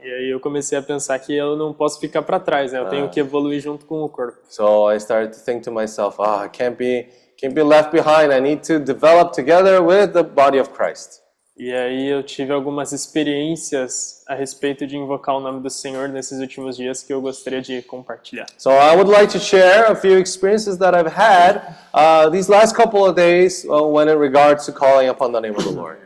E 0.03 0.11
aí 0.13 0.31
eu 0.31 0.39
comecei 0.39 0.77
a 0.77 0.83
pensar 0.83 1.19
que 1.19 1.35
eu 1.35 1.57
não 1.57 1.73
posso 1.73 1.99
ficar 1.99 2.21
para 2.21 2.39
trás, 2.39 2.73
né? 2.73 2.79
Eu 2.79 2.89
tenho 2.91 3.09
que 3.09 3.19
evoluir 3.19 3.59
junto 3.59 3.87
com 3.87 4.03
o 4.03 4.09
corpo. 4.09 4.39
So 4.51 4.93
I 4.93 4.97
started 4.99 5.33
to 5.33 5.43
think 5.43 5.63
to 5.63 5.73
myself, 5.73 6.21
ah, 6.21 6.45
I 6.45 6.49
can't 6.51 6.77
be 6.77 7.09
can't 7.41 7.55
be 7.55 7.63
left 7.63 7.91
behind. 7.91 8.31
I 8.31 8.41
need 8.41 8.63
to 8.67 8.79
develop 8.79 9.33
together 9.33 9.83
with 9.83 10.13
the 10.13 10.23
body 10.23 10.61
of 10.61 10.71
Christ. 10.71 11.23
E 11.57 11.73
aí 11.73 12.09
eu 12.09 12.23
tive 12.23 12.53
algumas 12.53 12.93
experiências 12.93 14.25
a 14.29 14.35
respeito 14.35 14.87
de 14.87 14.97
invocar 14.97 15.37
o 15.37 15.41
nome 15.41 15.63
do 15.63 15.71
Senhor 15.71 16.09
nesses 16.09 16.41
últimos 16.41 16.77
dias 16.77 17.03
que 17.03 17.15
eu 17.15 17.21
gostaria 17.23 17.63
de 17.63 17.81
compartilhar. 17.81 18.47
So 18.59 18.71
I 18.71 18.97
would 18.97 19.09
like 19.09 19.33
to 19.33 19.39
share 19.39 19.91
a 19.91 19.95
few 19.95 20.19
experiences 20.19 20.77
that 20.79 20.95
I've 20.95 21.15
had 21.15 21.77
uh, 21.95 22.29
these 22.29 22.51
last 22.51 22.75
couple 22.77 23.07
of 23.07 23.15
days 23.15 23.65
uh, 23.65 23.83
when 23.87 24.09
it 24.09 24.19
regards 24.19 24.67
to 24.67 24.73
calling 24.73 25.09
upon 25.09 25.33
the 25.33 25.41
name 25.41 25.55
of 25.57 25.65
the 25.65 25.71
Lord. 25.71 25.99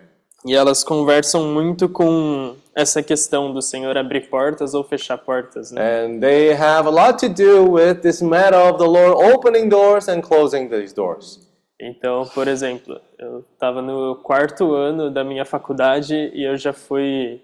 E 0.44 0.55
elas 0.55 0.85
conversam 0.85 1.44
muito 1.46 1.88
com 1.88 2.55
essa 2.74 3.03
questão 3.03 3.53
do 3.53 3.61
Senhor 3.61 3.96
abrir 3.98 4.29
portas 4.29 4.72
ou 4.72 4.85
fechar 4.85 5.18
portas, 5.18 5.72
né? 5.72 6.05
And 6.05 6.20
they 6.20 6.53
have 6.53 6.87
a 6.87 6.90
lot 6.90 7.18
to 7.18 7.29
do 7.29 7.72
with 7.72 7.96
this 8.03 8.22
matter 8.22 8.59
of 8.59 8.79
the 8.79 8.85
Lord 8.85 9.35
opening 9.35 9.68
doors 9.68 10.09
and 10.09 10.20
closing 10.20 10.68
these 10.68 10.94
doors. 10.94 11.40
Então, 11.81 12.24
por 12.35 12.48
exemplo, 12.48 13.01
eu 13.18 13.44
estava 13.53 13.81
no 13.83 14.16
quarto 14.16 14.74
ano 14.74 15.11
da 15.11 15.22
minha 15.22 15.44
faculdade 15.44 16.14
e 16.35 16.44
eu 16.44 16.57
já 16.57 16.72
fui 16.72 17.40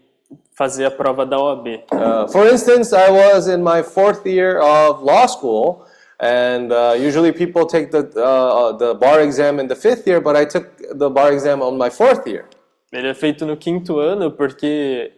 fazer 0.57 0.85
a 0.85 0.91
prova 0.91 1.27
da 1.27 1.39
OAB. 1.39 1.85
Uh, 1.93 2.29
for 2.29 2.47
instance, 2.47 2.95
I 2.95 3.11
was 3.11 3.49
in 3.49 3.59
my 3.59 3.83
fourth 3.83 4.27
year 4.27 4.61
of 4.61 5.05
law 5.05 5.27
school, 5.27 5.85
and 6.21 6.73
uh, 6.73 6.95
usually 6.97 7.33
people 7.33 7.67
take 7.67 7.91
the 7.91 8.09
uh, 8.21 8.73
the 8.77 8.95
bar 8.95 9.21
exam 9.21 9.61
in 9.61 9.69
the 9.69 9.77
fifth 9.77 10.07
year, 10.07 10.21
but 10.21 10.37
I 10.37 10.45
took 10.45 10.67
the 10.97 11.11
bar 11.11 11.33
exam 11.33 11.63
on 11.63 11.77
my 11.77 11.91
fourth 11.91 12.27
year. 12.27 12.47
Ele 12.95 13.09
é 13.09 13.15
feito 13.15 13.45
no 13.45 13.57
quinto 13.57 13.99
ano 13.99 14.31
porque 14.31 15.13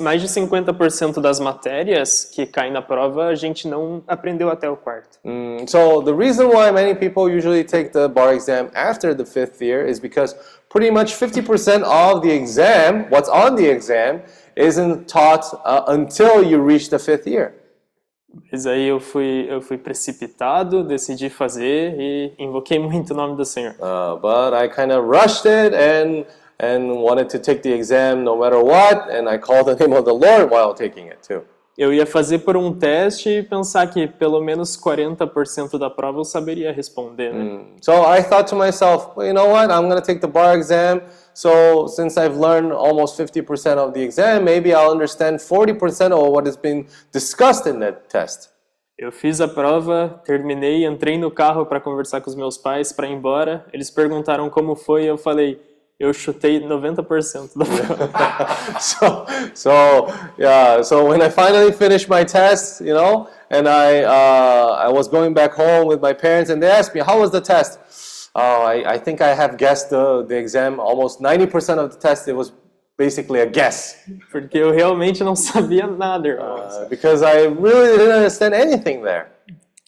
mais 0.00 0.22
de 0.22 0.28
50% 0.28 1.20
das 1.20 1.38
matérias 1.38 2.24
que 2.24 2.46
caem 2.46 2.72
na 2.72 2.80
prova 2.80 3.26
a 3.26 3.34
gente 3.34 3.68
não 3.68 4.02
aprendeu 4.06 4.50
até 4.50 4.68
o 4.68 4.76
quarto. 4.76 5.18
Mm, 5.24 5.66
so 5.66 6.02
the 6.02 6.12
reason 6.12 6.48
why 6.48 6.70
many 6.70 6.94
people 6.94 7.24
usually 7.24 7.64
take 7.64 7.90
the 7.90 8.08
bar 8.08 8.34
exam 8.34 8.70
after 8.74 9.14
the 9.14 9.24
fifth 9.24 9.60
year 9.62 9.86
is 9.86 9.98
because 9.98 10.34
pretty 10.70 10.90
much 10.90 11.14
50% 11.14 11.82
of 11.82 12.22
the 12.22 12.30
exam, 12.30 13.06
what's 13.10 13.28
on 13.28 13.56
the 13.56 13.66
exam, 13.66 14.22
isn't 14.56 15.08
taught 15.08 15.44
uh, 15.64 15.84
until 15.88 16.42
you 16.42 16.60
reach 16.60 16.88
the 16.90 16.98
fifth 16.98 17.26
year. 17.26 17.54
Mas 18.52 18.64
aí 18.64 18.86
eu 18.86 19.00
fui, 19.00 19.46
eu 19.50 19.60
fui 19.60 19.76
precipitado, 19.76 20.84
decidi 20.84 21.28
fazer 21.28 21.96
e 21.98 22.32
invoquei 22.38 22.78
muito 22.78 23.12
o 23.12 23.16
nome 23.16 23.36
do 23.36 23.44
Senhor. 23.44 23.74
Uh, 23.74 24.16
but 24.20 24.54
I 24.54 24.68
kind 24.68 24.92
of 24.92 25.04
rushed 25.04 25.46
it 25.46 25.74
and 25.74 26.24
and 26.60 27.00
wanted 27.00 27.30
to 27.30 27.38
take 27.38 27.62
the 27.62 27.72
exam 27.72 28.22
no 28.22 28.36
matter 28.36 28.62
what, 28.62 29.10
and 29.10 29.28
I 29.28 29.38
called 29.38 29.66
the 29.66 29.74
name 29.74 29.96
of 29.96 30.04
the 30.04 30.12
Lord 30.12 30.50
while 30.50 30.74
taking 30.74 31.06
it 31.06 31.22
too. 31.26 31.42
Eu 31.78 31.94
ia 31.94 32.04
fazer 32.04 32.40
por 32.40 32.58
um 32.58 32.74
teste 32.74 33.30
e 33.30 33.42
pensar 33.42 33.86
que 33.86 34.06
pelo 34.06 34.42
menos 34.42 34.76
40% 34.76 35.78
da 35.78 35.88
prova 35.88 36.18
eu 36.18 36.24
saberia 36.24 36.70
responder, 36.70 37.32
né? 37.32 37.64
So 37.80 37.92
I 38.04 38.22
thought 38.22 38.50
to 38.50 38.56
myself, 38.56 39.16
well, 39.16 39.26
you 39.26 39.32
know 39.32 39.48
what? 39.48 39.70
I'm 39.70 39.88
going 39.88 39.98
to 39.98 40.06
take 40.06 40.20
the 40.20 40.26
bar 40.26 40.54
exam. 40.54 41.00
So 41.32 41.86
since 41.88 42.18
I've 42.18 42.36
learned 42.36 42.72
almost 42.72 43.18
50% 43.18 43.78
of 43.78 43.94
the 43.94 44.02
exam, 44.02 44.44
maybe 44.44 44.74
I'll 44.74 44.90
understand 44.90 45.38
40% 45.38 46.12
of 46.12 46.30
what 46.30 46.46
has 46.46 46.56
been 46.56 46.86
discussed 47.12 47.66
in 47.66 47.78
that 47.80 48.10
test. 48.10 48.50
Eu 48.98 49.10
fiz 49.10 49.40
a 49.40 49.48
prova, 49.48 50.20
terminei, 50.26 50.84
entrei 50.84 51.16
no 51.16 51.30
carro 51.30 51.64
para 51.64 51.80
conversar 51.80 52.20
com 52.20 52.28
os 52.28 52.36
meus 52.36 52.58
pais 52.58 52.92
para 52.92 53.06
ir 53.06 53.12
embora. 53.12 53.64
Eles 53.72 53.90
perguntaram 53.90 54.50
como 54.50 54.76
foi 54.76 55.04
eu 55.04 55.16
falei, 55.16 55.58
eu 56.00 56.14
chutei 56.14 56.58
90% 56.60 57.50
da 57.54 57.64
prova. 57.66 58.80
so 58.80 59.26
so 59.54 59.70
yeah 60.38 60.82
so 60.82 61.04
when 61.06 61.20
i 61.20 61.28
finally 61.28 61.70
finished 61.72 62.08
my 62.08 62.24
test 62.24 62.80
you 62.80 62.94
know 62.94 63.28
and 63.50 63.68
i 63.68 64.02
uh, 64.02 64.86
i 64.86 64.88
was 64.88 65.06
going 65.06 65.34
back 65.34 65.52
home 65.52 65.86
with 65.86 66.00
my 66.00 66.14
parents 66.14 66.50
and 66.50 66.62
they 66.62 66.70
asked 66.70 66.94
me 66.94 67.02
how 67.02 67.20
was 67.20 67.30
the 67.30 67.40
test 67.40 67.78
oh 68.34 68.62
i, 68.64 68.94
I 68.94 68.98
think 68.98 69.20
i 69.20 69.34
have 69.34 69.58
guessed 69.58 69.90
the, 69.90 70.24
the 70.26 70.36
exam 70.38 70.80
almost 70.80 71.20
90% 71.20 71.78
of 71.78 71.92
the 71.92 71.98
test 71.98 72.26
it 72.28 72.34
was 72.34 72.52
basically 72.96 73.40
a 73.40 73.46
guess 73.46 73.96
Porque 74.32 74.58
eu 74.58 74.70
realmente 74.70 75.22
não 75.22 75.36
sabia 75.36 75.86
nada, 75.86 76.28
uh, 76.28 76.88
because 76.88 77.22
i 77.22 77.42
really 77.46 77.98
didn't 77.98 78.16
understand 78.16 78.54
anything 78.54 79.02
there 79.02 79.26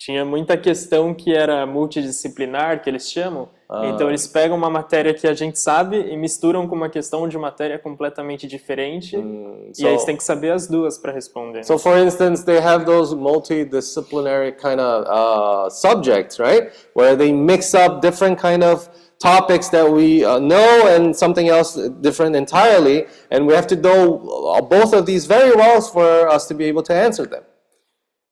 Tinha 0.04 0.24
muita 0.24 0.56
questão 0.56 1.14
que 1.14 1.32
era 1.32 1.64
multidisciplinar, 1.64 2.82
que 2.82 2.90
eles 2.90 3.08
chamam. 3.08 3.48
Então 3.94 4.08
eles 4.08 4.26
pegam 4.26 4.56
uma 4.56 4.68
matéria 4.68 5.14
que 5.14 5.26
a 5.26 5.32
gente 5.32 5.58
sabe 5.58 5.96
e 5.96 6.16
misturam 6.16 6.68
com 6.68 6.74
uma 6.76 6.90
questão 6.90 7.26
de 7.26 7.38
matéria 7.38 7.78
completamente 7.78 8.46
diferente. 8.46 9.16
e 9.16 9.86
aí 9.86 9.94
so- 9.94 10.00
você 10.00 10.06
tem 10.06 10.16
que 10.16 10.24
saber 10.24 10.50
as 10.52 10.66
duas 10.68 10.98
para 10.98 11.12
responder. 11.12 11.64
So, 11.64 11.78
for 11.78 11.96
instance, 11.96 12.44
they 12.44 12.58
have 12.58 12.84
those 12.84 13.14
multidisciplinary 13.14 14.52
kind 14.52 14.80
of 14.80 15.06
uh, 15.08 15.70
subjects, 15.70 16.38
right? 16.38 16.70
Where 16.94 17.16
they 17.16 17.32
mix 17.32 17.74
up 17.74 18.00
different 18.00 18.40
kind 18.40 18.62
of 18.62 18.88
topics 19.18 19.68
that 19.70 19.88
we 19.90 20.24
uh, 20.24 20.38
know 20.40 20.88
and 20.88 21.14
something 21.14 21.48
else 21.48 21.76
different 22.00 22.36
entirely, 22.36 23.06
and 23.30 23.46
we 23.46 23.54
have 23.54 23.66
to 23.68 23.76
know 23.76 24.18
uh, 24.54 24.60
both 24.60 24.92
of 24.92 25.06
these 25.06 25.26
very 25.26 25.54
well 25.54 25.80
for 25.80 26.28
us 26.28 26.46
to 26.48 26.54
be 26.54 26.64
able 26.64 26.82
to 26.82 26.92
answer 26.92 27.26
them. 27.26 27.42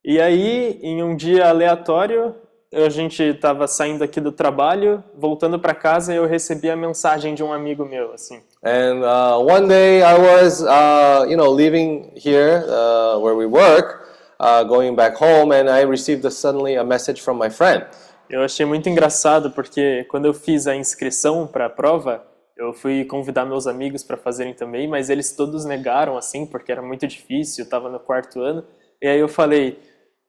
E 0.05 0.21
aí, 0.21 0.81
em 0.83 1.03
um 1.03 1.15
dia 1.15 1.49
aleatório, 1.49 2.35
a 2.73 2.89
gente 2.89 3.23
estava 3.23 3.67
saindo 3.67 4.05
aqui 4.05 4.21
do 4.21 4.31
trabalho, 4.31 5.03
voltando 5.17 5.59
para 5.59 5.75
casa, 5.75 6.13
e 6.13 6.17
eu 6.17 6.27
recebi 6.27 6.71
a 6.71 6.77
mensagem 6.77 7.35
de 7.35 7.43
um 7.43 7.53
amigo 7.53 7.85
meu, 7.85 8.13
assim. 8.13 8.41
And 8.63 9.03
uh, 9.03 9.41
one 9.41 9.67
day 9.67 10.03
I 10.03 10.15
was, 10.15 10.63
uh, 10.63 11.29
you 11.29 11.37
know, 11.37 11.51
leaving 11.51 12.13
here 12.15 12.65
uh, 12.69 13.19
where 13.19 13.37
we 13.37 13.47
work, 13.47 13.99
uh, 14.39 14.63
going 14.65 14.95
back 14.95 15.17
home, 15.21 15.53
and 15.53 15.69
I 15.69 15.85
received 15.85 16.25
a, 16.25 16.31
suddenly 16.31 16.77
a 16.77 16.85
message 16.85 17.21
from 17.21 17.35
my 17.35 17.51
friend. 17.51 17.85
Eu 18.29 18.43
achei 18.43 18.65
muito 18.65 18.89
engraçado 18.89 19.51
porque 19.51 20.05
quando 20.09 20.27
eu 20.27 20.33
fiz 20.33 20.69
a 20.69 20.77
inscrição 20.77 21.49
para 21.49 21.67
a 21.67 21.71
prova, 21.71 22.25
eu 22.57 22.73
fui 22.73 23.05
convidar 23.05 23.45
meus 23.45 23.67
amigos 23.67 24.05
para 24.05 24.17
fazerem 24.17 24.55
também, 24.55 24.87
mas 24.87 25.11
eles 25.11 25.33
todos 25.33 25.65
negaram 25.65 26.17
assim, 26.17 26.47
porque 26.47 26.71
era 26.71 26.81
muito 26.81 27.05
difícil, 27.09 27.63
eu 27.63 27.65
estava 27.65 27.89
no 27.89 27.99
quarto 27.99 28.41
ano. 28.41 28.65
E 29.03 29.09
aí 29.09 29.19
eu 29.19 29.29
falei, 29.29 29.81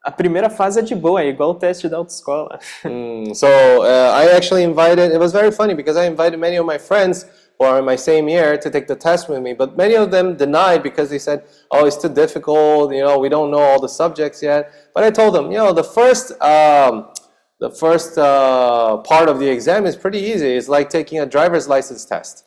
a 0.04 0.12
primeira 0.12 0.50
fase 0.50 0.80
é 0.80 0.82
de 0.82 0.96
boa, 0.96 1.22
é 1.22 1.28
igual 1.28 1.52
o 1.52 1.56
teste 1.56 1.88
da 1.88 1.98
autoescola. 1.98 2.60
Mm, 2.84 3.34
so 3.36 3.48
uh, 3.48 4.14
I 4.16 4.36
actually 4.36 4.64
invited. 4.64 5.12
It 5.12 5.20
was 5.20 5.32
very 5.32 5.52
funny 5.52 5.76
because 5.76 5.98
I 5.98 6.08
invited 6.08 6.38
many 6.38 6.58
of 6.58 6.66
my 6.66 6.80
friends 6.80 7.26
who 7.60 7.66
are 7.66 7.80
in 7.80 7.86
my 7.86 7.96
same 7.96 8.28
year 8.28 8.58
to 8.58 8.70
take 8.72 8.88
the 8.88 8.96
test 8.96 9.30
with 9.30 9.42
me, 9.42 9.54
but 9.54 9.78
many 9.78 9.96
of 9.96 10.10
them 10.10 10.36
denied 10.36 10.82
because 10.82 11.10
they 11.10 11.20
said, 11.20 11.44
"Oh, 11.70 11.86
it's 11.86 11.98
too 11.98 12.10
difficult. 12.10 12.94
You 12.94 13.04
know, 13.04 13.20
we 13.20 13.30
don't 13.30 13.52
know 13.52 13.62
all 13.62 13.80
the 13.80 13.90
subjects 13.90 14.42
yet." 14.42 14.72
But 14.96 15.04
I 15.04 15.12
told 15.12 15.36
them, 15.36 15.52
you 15.52 15.58
know, 15.58 15.74
the 15.74 15.84
first. 15.84 16.32
Um, 16.42 17.12
the 17.60 17.70
first 17.70 18.18
uh, 18.18 18.98
part 18.98 19.30
of 19.30 19.38
the 19.38 19.48
exam 19.48 19.86
is 19.86 19.96
pretty 19.96 20.18
easy. 20.18 20.58
It's 20.58 20.68
like 20.68 20.90
taking 20.90 21.20
a 21.20 21.28
driver's 21.28 21.68
license 21.68 22.04
test. 22.06 22.44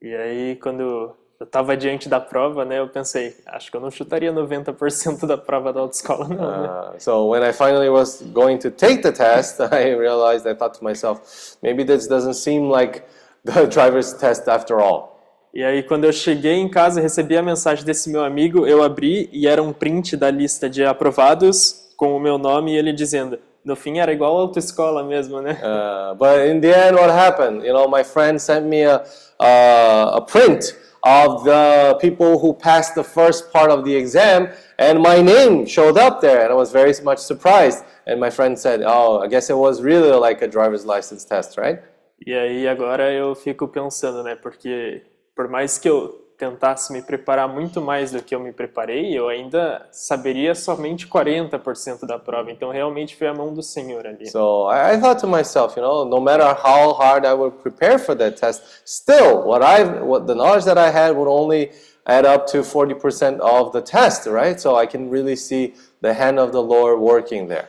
E 0.00 0.14
aí 0.14 0.56
quando 0.62 1.16
eu 1.40 1.44
estava 1.44 1.76
diante 1.76 2.08
da 2.08 2.18
prova, 2.18 2.64
né, 2.64 2.80
eu 2.80 2.88
pensei, 2.88 3.36
acho 3.46 3.70
que 3.70 3.76
eu 3.76 3.80
não 3.80 3.92
chutaria 3.92 4.32
90% 4.32 5.24
da 5.24 5.38
prova 5.38 5.72
da 5.72 5.80
autoescola 5.80 6.26
não, 6.26 6.62
né? 6.62 6.68
Uh, 6.68 7.00
so 7.00 7.28
when 7.28 7.48
I 7.48 7.52
finally 7.52 7.88
was 7.88 8.22
going 8.32 8.58
to 8.58 8.72
take 8.72 9.02
the 9.02 9.12
test, 9.12 9.60
I 9.72 9.94
realized 9.94 10.46
I 10.50 10.54
thought 10.56 10.76
to 10.78 10.84
myself, 10.84 11.56
maybe 11.62 11.84
this 11.84 12.08
doesn't 12.08 12.34
seem 12.34 12.68
like 12.68 13.04
the 13.44 13.66
driver's 13.70 14.12
test 14.14 14.48
after 14.48 14.80
all. 14.80 15.16
E 15.54 15.64
aí, 15.64 15.82
quando 15.82 16.04
eu 16.04 16.12
cheguei 16.12 16.54
em 16.54 16.68
casa, 16.68 17.00
recebi 17.00 17.36
a 17.36 17.42
mensagem 17.42 17.84
desse 17.84 18.10
meu 18.10 18.22
amigo, 18.22 18.66
eu 18.66 18.82
abri 18.82 19.30
e 19.32 19.46
era 19.46 19.62
um 19.62 19.72
print 19.72 20.16
da 20.16 20.30
lista 20.30 20.68
de 20.68 20.84
aprovados 20.84 21.88
com 21.96 22.14
o 22.14 22.20
meu 22.20 22.36
nome 22.36 22.74
e 22.74 22.76
ele 22.76 22.92
dizendo: 22.92 23.38
no 23.64 23.74
fim 23.74 23.98
era 23.98 24.12
igual 24.12 24.36
a 24.36 24.40
autoescola 24.40 25.02
mesmo, 25.02 25.40
né? 25.40 25.58
Uh, 25.62 26.14
but 26.16 26.38
in 26.48 26.60
the 26.60 26.88
end, 26.88 26.96
what 26.96 27.10
happened? 27.10 27.64
You 27.64 27.72
know, 27.72 27.88
my 27.88 28.04
friend 28.04 28.40
sent 28.40 28.66
me 28.66 28.84
a, 28.84 29.02
uh, 29.40 30.16
a 30.16 30.20
print 30.20 30.76
of 31.08 31.44
the 31.44 31.96
people 32.00 32.38
who 32.38 32.52
passed 32.52 32.94
the 32.94 33.04
first 33.04 33.50
part 33.50 33.70
of 33.70 33.84
the 33.86 33.94
exam, 33.94 34.48
and 34.78 35.00
my 35.00 35.22
name 35.22 35.64
showed 35.66 35.96
up 35.96 36.20
there, 36.20 36.42
and 36.44 36.50
I 36.52 36.54
was 36.54 36.70
very 36.70 36.92
much 37.02 37.18
surprised. 37.18 37.80
And 38.06 38.20
my 38.20 38.30
friend 38.30 38.58
said, 38.58 38.82
"Oh, 38.84 39.20
I 39.24 39.26
guess 39.32 39.50
it 39.50 39.58
was 39.66 39.80
really 39.90 40.12
like 40.26 40.42
a 40.42 40.48
driver's 40.56 40.84
license 40.84 41.24
test, 41.24 41.56
right?" 41.56 41.78
E 42.26 42.34
aí 42.34 42.68
agora 42.68 43.10
eu 43.12 43.34
fico 43.34 43.68
pensando, 43.68 44.22
né? 44.22 44.34
Porque 44.36 45.02
por 45.34 45.48
mais 45.48 45.78
que 45.78 45.88
eu 45.88 46.27
tentasse 46.38 46.92
me 46.92 47.02
preparar 47.02 47.48
muito 47.48 47.80
mais 47.80 48.12
do 48.12 48.22
que 48.22 48.32
eu 48.32 48.38
me 48.38 48.52
preparei, 48.52 49.12
eu 49.12 49.28
ainda 49.28 49.84
saberia 49.90 50.54
somente 50.54 51.08
40% 51.08 52.06
da 52.06 52.16
prova. 52.16 52.52
Então 52.52 52.70
realmente 52.70 53.16
foi 53.16 53.26
a 53.26 53.34
mão 53.34 53.52
do 53.52 53.62
Senhor 53.62 54.06
ali. 54.06 54.30
So 54.30 54.70
I, 54.70 54.94
I 54.94 55.00
thought 55.00 55.20
to 55.20 55.26
myself, 55.26 55.76
you 55.76 55.82
know, 55.82 56.04
no 56.04 56.20
matter 56.20 56.46
how 56.46 56.92
hard 56.92 57.26
I 57.26 57.34
would 57.34 57.58
prepare 57.58 57.98
for 57.98 58.14
that 58.16 58.38
test, 58.38 58.62
still, 58.84 59.42
what 59.44 59.64
I, 59.64 59.82
what 59.82 60.26
the 60.26 60.34
knowledge 60.34 60.64
that 60.66 60.78
I 60.78 60.90
had 60.90 61.16
would 61.16 61.28
only 61.28 61.72
add 62.06 62.24
up 62.24 62.46
to 62.52 62.58
40% 62.58 63.40
of 63.40 63.72
the 63.72 63.82
test, 63.82 64.26
right? 64.26 64.60
So 64.60 64.76
I 64.76 64.86
can 64.86 65.10
really 65.10 65.36
see 65.36 65.74
the 66.00 66.14
hand 66.14 66.38
of 66.38 66.52
the 66.52 66.62
Lord 66.62 67.00
working 67.00 67.48
there. 67.48 67.66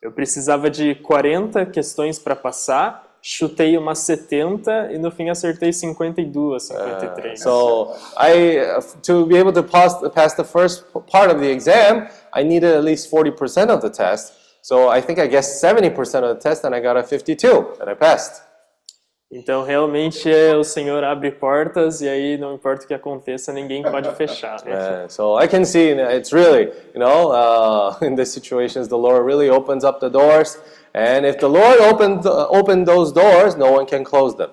Eu 0.00 0.12
precisava 0.12 0.70
de 0.70 0.94
40 0.96 1.66
questões 1.66 2.18
para 2.18 2.34
passar, 2.34 3.11
chutei 3.22 3.78
umas 3.78 4.00
70 4.00 4.92
e 4.92 4.98
no 4.98 5.10
fim 5.10 5.30
acertei 5.30 5.72
52, 5.72 6.68
53. 6.68 7.36
So 7.40 7.94
I, 8.18 8.58
uh, 8.58 8.82
to 9.02 9.26
be 9.26 9.36
able 9.36 9.52
to 9.52 9.62
pass, 9.62 9.96
pass 10.12 10.34
the 10.34 10.44
first 10.44 10.84
part 11.10 11.32
of 11.32 11.40
the 11.40 11.48
exam, 11.48 12.08
I 12.34 12.42
needed 12.42 12.74
at 12.76 12.82
least 12.82 13.08
40% 13.08 13.70
of 13.70 13.80
the 13.80 13.90
test. 13.90 14.34
So 14.60 14.90
I 14.90 15.00
think 15.00 15.20
I 15.20 15.28
guessed 15.28 15.62
70% 15.62 15.94
of 16.24 16.34
the 16.34 16.40
test 16.40 16.64
and 16.64 16.74
I 16.74 16.80
got 16.80 16.96
a 16.96 17.04
52 17.04 17.78
and 17.80 17.88
I 17.88 17.94
passed. 17.94 18.42
Então 19.34 19.64
realmente 19.64 20.30
é, 20.30 20.54
o 20.54 20.62
Senhor 20.62 21.02
abre 21.02 21.30
portas 21.30 22.02
e 22.02 22.08
aí 22.08 22.36
não 22.36 22.54
importa 22.54 22.84
o 22.84 22.86
que 22.86 22.92
aconteça, 22.92 23.50
ninguém 23.50 23.82
pode 23.82 24.12
fechar. 24.14 24.62
Né? 24.62 25.06
Uh, 25.06 25.08
so 25.08 25.40
I 25.40 25.48
can 25.48 25.64
see 25.64 25.92
it's 25.92 26.32
really, 26.32 26.70
you 26.92 27.00
know, 27.00 27.32
uh, 27.32 27.96
in 28.04 28.14
these 28.14 28.30
situations, 28.30 28.88
the 28.88 28.98
Lord 28.98 29.24
really 29.24 29.48
opens 29.48 29.84
up 29.84 30.00
the 30.00 30.10
doors. 30.10 30.58
And 30.94 31.24
if 31.24 31.38
the 31.40 31.48
Lord 31.48 31.80
opened, 31.80 32.26
uh, 32.26 32.48
opened 32.48 32.86
those 32.86 33.12
doors, 33.12 33.56
no 33.56 33.72
one 33.72 33.86
can 33.86 34.04
close 34.04 34.36
them. 34.36 34.50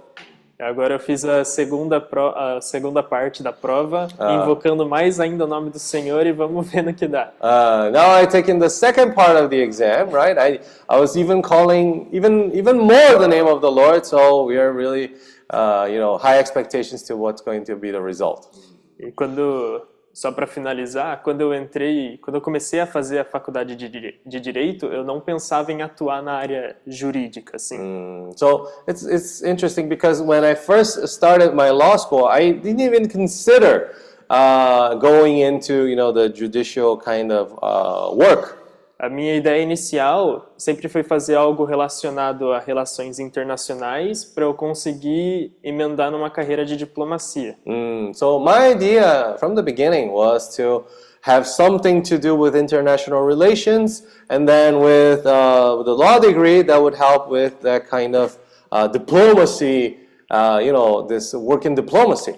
Agora 0.62 0.95
eu 0.95 0.99
fiz 0.99 1.23
a 1.23 1.45
segunda, 1.45 2.02
pro, 2.02 2.34
a 2.36 2.60
segunda 2.60 3.02
parte 3.02 3.41
da 3.41 3.54
prova, 3.54 4.10
invocando 4.19 4.86
mais 4.86 5.17
ainda 5.17 5.45
o 5.45 5.47
nome 5.47 5.69
do 5.69 5.80
Senhor 5.80 6.25
e 6.28 6.34
vamos 6.34 6.67
ver 6.69 6.82
no 6.84 6.93
que 6.93 7.08
dá. 7.08 7.32
Uh, 7.39 7.89
now 7.91 8.21
I 8.21 8.28
taken 8.28 8.60
the 8.60 8.69
second 8.69 9.15
part 9.15 9.38
of 9.38 9.49
the 9.49 9.56
exam, 9.56 10.10
right? 10.10 10.38
I, 10.38 10.60
I 10.89 10.99
was 10.99 11.15
even 11.15 11.41
calling 11.41 12.10
even 12.12 12.52
even 12.54 12.78
more 12.78 13.17
the 13.17 13.28
name 13.28 13.47
of 13.47 13.62
the 13.62 13.71
Lord. 13.71 14.06
So 14.06 14.43
we 14.43 14.58
are 14.58 14.73
really, 14.73 15.13
uh, 15.49 15.88
you 15.89 15.97
know, 15.97 16.17
high 16.17 16.39
expectations 16.39 17.04
to 17.04 17.15
what's 17.15 17.41
going 17.41 17.63
to 17.63 17.78
be 17.78 17.89
the 17.91 18.02
result. 18.02 18.54
E 18.99 19.12
quando, 19.12 19.88
só 20.19 20.34
para 20.34 20.45
finalizar, 20.45 21.21
quando 21.23 21.39
eu 21.39 21.53
entrei, 21.55 22.17
quando 22.21 22.36
eu 22.36 22.41
comecei 22.41 22.82
a 22.82 22.86
fazer 22.86 23.19
a 23.19 23.23
faculdade 23.23 23.73
de, 23.73 23.88
dire- 23.88 24.19
de 24.25 24.38
Direito, 24.41 24.86
eu 24.88 25.01
não 25.01 25.21
pensava 25.21 25.71
em 25.71 25.82
atuar 25.82 26.21
na 26.21 26.34
área 26.34 26.75
jurídica, 26.86 27.55
assim. 27.55 27.77
Mm, 27.79 28.32
So 28.36 28.67
it's 28.86 29.03
it's 29.03 29.41
interesting 29.41 29.88
because 29.88 30.21
when 30.21 30.43
I 30.43 30.55
first 30.55 31.08
started 31.08 31.53
my 31.53 31.71
law 31.71 31.95
school, 31.97 32.27
I 32.27 32.51
didn't 32.51 32.82
even 32.82 33.08
consider 33.08 33.95
uh, 34.29 34.95
going 34.99 35.39
into 35.39 35.88
you 35.88 35.95
know 35.95 36.12
the 36.12 36.27
judicial 36.27 36.97
kind 36.97 37.32
of 37.32 37.53
uh, 37.63 38.13
work. 38.13 38.59
A 39.01 39.07
minha 39.07 39.33
ideia 39.33 39.63
inicial 39.63 40.53
sempre 40.57 40.89
foi 40.89 41.03
fazer 41.03 41.35
algo 41.35 41.63
relacionado 41.63 42.51
a 42.51 42.59
relações 42.59 43.17
internacionais 43.17 44.25
para 44.25 44.43
eu 44.43 44.53
conseguir 44.53 45.53
emendar 45.63 46.12
numa 46.12 46.29
carreira 46.29 46.65
de 46.65 46.75
diplomacia. 46.75 47.55
Mm, 47.65 48.13
so 48.13 48.38
my 48.39 48.73
idea 48.73 49.38
from 49.39 49.55
the 49.55 49.62
beginning 49.62 50.09
was 50.09 50.53
to 50.57 50.83
have 51.21 51.47
something 51.47 52.01
to 52.01 52.17
do 52.17 52.35
with 52.35 52.57
international 52.57 53.25
relations, 53.25 54.03
and 54.29 54.45
then 54.45 54.81
with 54.81 55.25
uh, 55.25 55.81
the 55.83 55.93
law 55.93 56.19
degree 56.19 56.62
that 56.62 56.81
would 56.81 56.97
help 56.97 57.29
with 57.29 57.62
that 57.62 57.89
kind 57.89 58.17
of 58.17 58.38
uh, 58.69 58.85
diplomacy. 58.85 59.97
Uh, 60.29 60.59
you 60.62 60.73
know, 60.73 61.07
this 61.07 61.33
work 61.33 61.65
in 61.65 61.73
diplomacy. 61.73 62.35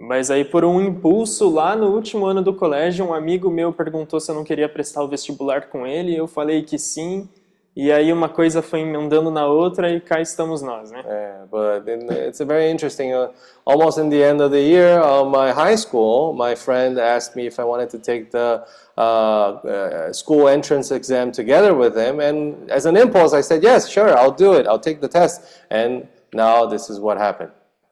Mas 0.00 0.30
aí, 0.30 0.44
por 0.44 0.64
um 0.64 0.80
impulso, 0.80 1.48
lá 1.48 1.76
no 1.76 1.94
último 1.94 2.26
ano 2.26 2.42
do 2.42 2.52
colégio, 2.52 3.06
um 3.06 3.14
amigo 3.14 3.50
meu 3.50 3.72
perguntou 3.72 4.20
se 4.20 4.30
eu 4.30 4.34
não 4.34 4.44
queria 4.44 4.68
prestar 4.68 5.02
o 5.02 5.08
vestibular 5.08 5.68
com 5.68 5.86
ele. 5.86 6.16
Eu 6.16 6.26
falei 6.26 6.62
que 6.62 6.78
sim. 6.78 7.28
E 7.76 7.90
aí 7.90 8.12
uma 8.12 8.28
coisa 8.28 8.62
foi 8.62 8.80
emendando 8.80 9.32
na 9.32 9.46
outra 9.46 9.90
e 9.90 10.00
cá 10.00 10.20
estamos 10.20 10.62
nós, 10.62 10.92
né? 10.92 11.02
Yeah, 11.04 11.46
but 11.50 11.88
it's 12.28 12.40
a 12.40 12.44
very 12.44 12.70
interesting. 12.70 13.12
Uh, 13.12 13.30
almost 13.64 13.98
in 13.98 14.08
the 14.10 14.22
end 14.22 14.40
of 14.40 14.50
the 14.50 14.60
year 14.60 15.00
of 15.00 15.28
my 15.28 15.50
high 15.50 15.76
school, 15.76 16.32
my 16.34 16.54
friend 16.54 17.00
asked 17.00 17.34
me 17.34 17.48
if 17.48 17.58
I 17.58 17.64
wanted 17.64 17.90
to 17.90 17.98
take 17.98 18.30
the 18.30 18.62
uh, 18.96 19.00
uh, 19.00 20.12
school 20.12 20.46
entrance 20.46 20.92
exam 20.92 21.32
together 21.32 21.74
with 21.74 21.96
him, 21.96 22.20
and 22.20 22.70
as 22.70 22.86
an 22.86 22.96
impulse, 22.96 23.34
I 23.34 23.40
said 23.40 23.64
yes, 23.64 23.88
sure, 23.88 24.16
I'll 24.16 24.30
do 24.30 24.52
it. 24.52 24.68
I'll 24.68 24.78
take 24.78 25.00
the 25.00 25.08
test, 25.08 25.42
and 25.68 26.06
now 26.32 26.66
this 26.66 26.88
is 26.88 27.00
what 27.00 27.18
happened. 27.18 27.50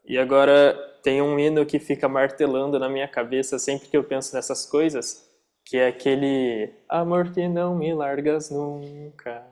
E 0.09 0.17
agora 0.17 0.77
tem 1.03 1.21
um 1.21 1.39
hino 1.39 1.67
que 1.67 1.79
fica 1.79 2.09
martelando 2.09 2.79
na 2.79 2.89
minha 2.89 3.09
cabeça 3.09 3.59
sempre 3.59 3.89
que 3.89 3.97
eu 3.97 4.05
penso 4.05 4.35
nessas 4.35 4.65
coisas, 4.65 5.29
que 5.65 5.77
é 5.77 5.89
aquele 5.89 6.71
amor 6.89 7.31
que 7.33 7.49
não 7.49 7.75
me 7.77 7.93
largas 7.95 8.51
nunca. 8.51 9.43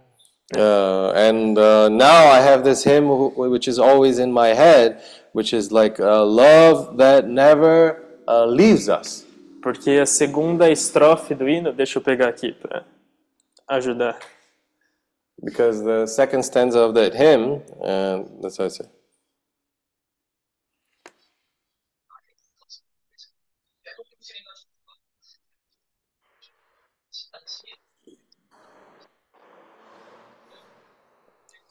Uh, 0.56 1.12
and 1.14 1.56
uh, 1.58 1.88
now 1.88 2.26
I 2.32 2.40
have 2.40 2.64
this 2.64 2.82
hymn 2.84 3.06
wh- 3.06 3.36
which 3.38 3.68
is 3.68 3.78
always 3.78 4.18
in 4.18 4.32
my 4.32 4.48
head, 4.48 5.00
which 5.32 5.52
is 5.52 5.70
like 5.70 6.00
uh, 6.00 6.24
love 6.24 6.96
that 6.96 7.28
never 7.28 8.02
uh, 8.26 8.46
leaves 8.46 8.88
us. 8.88 9.24
Porque 9.62 9.90
a 9.90 10.06
segunda 10.06 10.68
estrofe 10.70 11.34
do 11.34 11.48
hino, 11.48 11.72
deixa 11.72 11.98
eu 11.98 12.02
pegar 12.02 12.28
aqui 12.28 12.52
para 12.52 12.84
ajudar. 13.68 14.18
Because 15.42 15.82
the 15.84 16.06
second 16.06 16.42
stanza 16.42 16.80
of 16.80 16.94
that 16.94 17.14
hymn, 17.14 17.62
uh, 17.80 18.24
that's 18.42 18.58
how 18.58 18.64
I 18.66 18.70
say. 18.70 18.86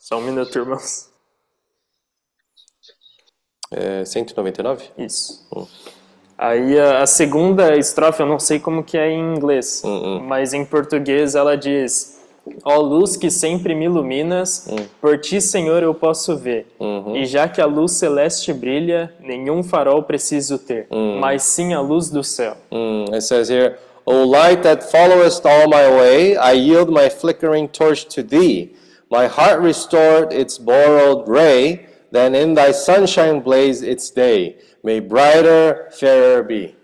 Só 0.10 0.18
um 0.18 0.22
minuto, 0.22 0.58
irmãos. 0.58 1.08
É 3.70 4.04
199? 4.04 4.86
Isso. 4.98 5.48
Aí 6.36 6.80
a, 6.80 7.04
a 7.04 7.06
segunda 7.06 7.78
estrofe, 7.78 8.24
eu 8.24 8.26
não 8.26 8.40
sei 8.40 8.60
como 8.60 8.84
que 8.84 8.98
é 8.98 9.12
em 9.12 9.36
inglês, 9.36 9.84
mas 10.24 10.52
em 10.52 10.66
português 10.66 11.36
ela 11.36 11.56
diz: 11.56 12.20
Ó 12.64 12.80
luz 12.80 13.16
que 13.18 13.30
sempre 13.30 13.76
me 13.76 13.86
iluminas, 13.86 14.68
por 15.00 15.20
ti, 15.20 15.40
Senhor, 15.40 15.84
eu 15.84 15.94
posso 15.94 16.36
ver. 16.36 16.66
E 17.14 17.28
já 17.28 17.48
que 17.48 17.62
a 17.62 17.68
luz 17.68 17.92
celeste 17.92 18.52
brilha, 18.52 19.14
nenhum 19.20 19.62
farol 19.62 20.02
preciso 20.02 20.58
ter, 20.58 20.88
mas 21.20 21.44
sim 21.44 21.76
a 21.76 21.82
luz 21.82 22.10
do 22.10 22.24
céu. 22.24 22.58
Mm, 22.72 23.14
it 23.14 23.22
says 23.22 23.48
here, 23.48 23.78
O 24.08 24.26
light 24.26 24.64
that 24.64 24.90
followest 24.90 25.46
all 25.46 25.68
my 25.68 25.88
way, 26.00 26.36
I 26.36 26.54
yield 26.54 26.92
my 26.92 27.12
flickering 27.12 27.68
torch 27.68 28.08
to 28.08 28.24
thee. 28.24 28.79
My 29.12 29.26
heart 29.26 29.60
restored 29.62 30.32
its 30.32 30.60
borrowed 30.60 31.28
ray, 31.28 31.88
then 32.12 32.36
in 32.36 32.54
thy 32.54 32.72
sunshine 32.72 33.40
blaze 33.40 33.82
its 33.82 34.12
day. 34.12 34.58
May 34.84 35.00
brighter, 35.00 35.90
fairer 35.92 36.44
be. 36.44 36.76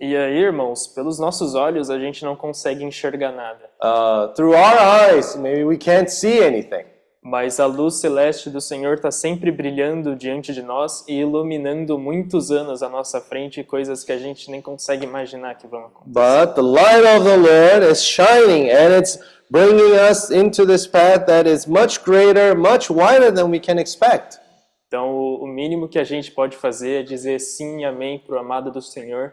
E 0.00 0.16
aí, 0.16 0.38
irmãos, 0.38 0.86
pelos 0.86 1.18
nossos 1.18 1.54
olhos 1.54 1.90
a 1.90 1.98
gente 1.98 2.24
não 2.24 2.34
consegue 2.34 2.82
enxergar 2.82 3.32
nada. 3.32 3.70
Uh, 3.82 4.34
through 4.34 4.54
our 4.54 4.78
eyes, 4.78 5.36
maybe 5.36 5.62
we 5.62 5.76
can't 5.76 6.10
see 6.10 6.42
anything. 6.42 6.86
Mas 7.22 7.60
a 7.60 7.66
luz 7.66 7.94
celeste 7.96 8.50
do 8.50 8.60
Senhor 8.60 8.94
está 8.94 9.10
sempre 9.10 9.50
brilhando 9.50 10.16
diante 10.16 10.52
de 10.52 10.62
nós 10.62 11.04
e 11.08 11.20
iluminando 11.20 11.98
muitos 11.98 12.50
anos 12.50 12.82
à 12.82 12.88
nossa 12.88 13.20
frente, 13.20 13.62
coisas 13.62 14.04
que 14.04 14.12
a 14.12 14.18
gente 14.18 14.50
nem 14.50 14.60
consegue 14.60 15.04
imaginar 15.04 15.54
que 15.56 15.66
vão 15.66 15.86
acontecer. 15.86 16.46
But 16.46 16.54
the 16.54 16.62
light 16.62 17.04
of 17.16 17.24
the 17.24 17.36
Lord 17.36 17.86
is 17.90 18.02
shining 18.02 18.70
and 18.70 18.98
it's 18.98 19.18
bringing 19.54 19.94
us 19.94 20.32
into 20.32 20.66
this 20.66 20.84
path 20.84 21.26
that 21.26 21.46
is 21.46 21.68
much 21.68 22.02
greater, 22.02 22.56
much 22.56 22.90
wider 22.90 23.30
than 23.30 23.50
we 23.52 23.60
can 23.60 23.78
expect. 23.78 24.40
Então, 24.88 25.10
o 25.40 25.46
mínimo 25.46 25.88
que 25.88 25.98
a 25.98 26.04
gente 26.04 26.30
pode 26.30 26.56
fazer 26.56 27.00
é 27.00 27.02
dizer 27.02 27.40
sim 27.40 27.80
e 27.80 27.84
amém 27.84 28.18
para 28.18 28.36
o 28.36 28.38
amado 28.38 28.70
do 28.70 28.82
Senhor 28.82 29.32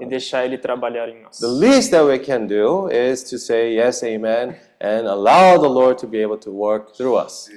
e 0.00 0.06
deixar 0.06 0.44
Ele 0.44 0.58
trabalhar 0.58 1.08
em 1.08 1.22
nós. 1.22 1.38
The 1.38 1.46
least 1.46 1.90
that 1.92 2.04
we 2.04 2.18
can 2.18 2.46
do 2.46 2.88
is 2.90 3.22
to 3.24 3.38
say 3.38 3.76
yes, 3.76 4.02
amen, 4.02 4.56
and 4.80 5.08
allow 5.08 5.60
the 5.60 5.68
Lord 5.68 6.00
to 6.00 6.06
be 6.06 6.20
able 6.20 6.38
to 6.38 6.50
work 6.50 6.96
through 6.96 7.16
us. 7.16 7.48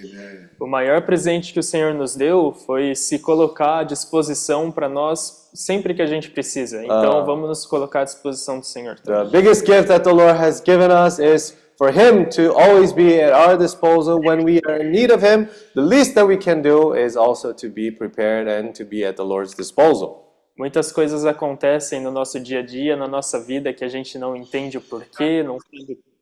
O 0.59 0.67
maior 0.67 1.01
presente 1.01 1.51
que 1.51 1.59
o 1.59 1.63
Senhor 1.63 1.93
nos 1.95 2.15
deu 2.15 2.53
foi 2.53 2.95
se 2.95 3.19
colocar 3.19 3.79
à 3.79 3.83
disposição 3.83 4.71
para 4.71 4.88
nós 4.88 5.49
sempre 5.53 5.93
que 5.93 6.01
a 6.01 6.07
gente 6.07 6.29
precisa. 6.29 6.83
Então, 6.83 7.25
vamos 7.25 7.49
nos 7.49 7.65
colocar 7.65 8.01
à 8.01 8.03
disposição 8.03 8.59
do 8.59 8.65
Senhor. 8.65 8.99
The 8.99 9.25
biggest 9.25 9.65
gift 9.65 9.88
that 9.88 10.03
the 10.03 10.13
Lord 10.13 10.39
has 10.39 10.61
given 10.63 10.89
us 10.91 11.19
is 11.19 11.62
for 11.78 11.91
Him 11.91 12.30
to 12.32 12.53
always 12.53 12.93
be 12.93 13.19
at 13.19 13.34
our 13.34 13.57
disposal 13.57 14.21
when 14.21 14.43
we 14.43 14.61
are 14.61 14.78
in 14.78 14.91
need 14.91 15.11
of 15.11 15.21
Him. 15.21 15.49
The 15.76 15.82
least 15.82 16.15
that 16.15 16.28
we 16.28 16.38
can 16.38 16.61
do 16.61 16.93
is 16.93 17.15
also 17.15 17.53
to 17.53 17.69
be 17.69 17.91
prepared 17.91 18.47
and 18.47 18.76
to 18.76 18.86
be 18.86 19.05
at 19.05 19.15
the 19.15 19.26
Lord's 19.26 19.53
disposal. 19.53 20.24
Muitas 20.57 20.91
coisas 20.91 21.26
acontecem 21.26 21.99
no 21.99 22.11
nosso 22.11 22.39
dia 22.39 22.59
a 22.59 22.61
dia, 22.61 22.95
na 22.95 23.07
nossa 23.07 23.39
vida, 23.39 23.74
que 23.74 23.84
a 23.84 23.88
gente 23.88 24.19
não 24.19 24.36
entende 24.36 24.78
o 24.78 24.82
porquê, 24.82 25.41
não, 25.41 25.57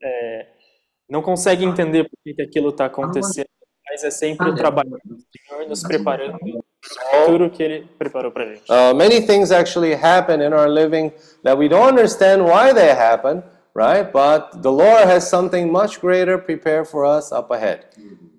é, 0.01 0.47
não 1.09 1.21
consegue 1.21 1.65
entender 1.65 2.05
por 2.05 2.17
que 2.23 2.41
aquilo 2.41 2.69
está 2.69 2.85
acontecendo, 2.85 3.49
mas 3.89 4.05
é 4.05 4.09
sempre 4.09 4.49
o 4.49 4.55
trabalho 4.55 4.97
do 5.03 5.17
Senhor 5.17 5.67
nos 5.67 5.83
preparando 5.83 6.39
para 6.39 6.49
o 6.49 7.25
futuro 7.25 7.49
que 7.49 7.61
Ele 7.61 7.87
preparou 7.99 8.31
para. 8.31 8.45
Uh, 8.69 8.95
many 8.95 9.19
things 9.19 9.51
actually 9.51 9.93
happen 9.93 10.41
in 10.41 10.53
our 10.53 10.69
living 10.69 11.11
that 11.43 11.57
we 11.57 11.67
don't 11.67 11.89
understand 11.89 12.41
why 12.41 12.73
they 12.73 12.89
happen, 12.89 13.43
right? 13.73 14.11
But 14.11 14.61
the 14.61 14.71
Lord 14.71 15.07
has 15.07 15.29
something 15.29 15.71
much 15.71 15.99
greater 15.99 16.37
prepared 16.37 16.87
for 16.87 17.05
us 17.05 17.31
up 17.31 17.51
ahead. 17.51 17.85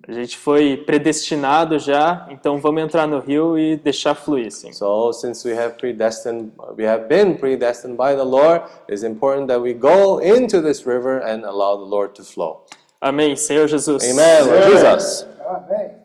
A 0.05 0.11
gente 0.11 0.37
foi 0.37 0.75
predestinado 0.75 1.79
já, 1.79 2.27
então 2.29 2.59
vamos 2.59 2.83
entrar 2.83 3.07
no 3.07 3.19
rio 3.19 3.57
e 3.57 3.77
deixar 3.77 4.13
fluir, 4.13 4.51
sim. 4.51 4.73
So, 4.73 5.13
since 5.13 5.47
we 5.47 5.55
have 5.57 5.77
predestined, 5.77 6.51
we 6.77 6.85
have 6.85 7.07
been 7.07 7.37
predestined 7.37 7.95
by 7.95 8.13
the 8.13 8.23
Lord, 8.23 8.63
it's 8.89 9.03
important 9.03 9.47
that 9.47 9.61
we 9.61 9.73
go 9.73 10.19
into 10.19 10.61
this 10.61 10.85
river 10.85 11.19
and 11.19 11.45
allow 11.45 11.77
the 11.77 11.85
Lord 11.85 12.15
to 12.15 12.23
flow. 12.23 12.65
Amém, 13.01 13.37
Senhor 13.37 13.65
Jesus. 13.65 14.03
Amen, 14.03 14.45
Lord 14.45 14.63
Jesus. 14.63 15.25
Amém. 15.47 16.02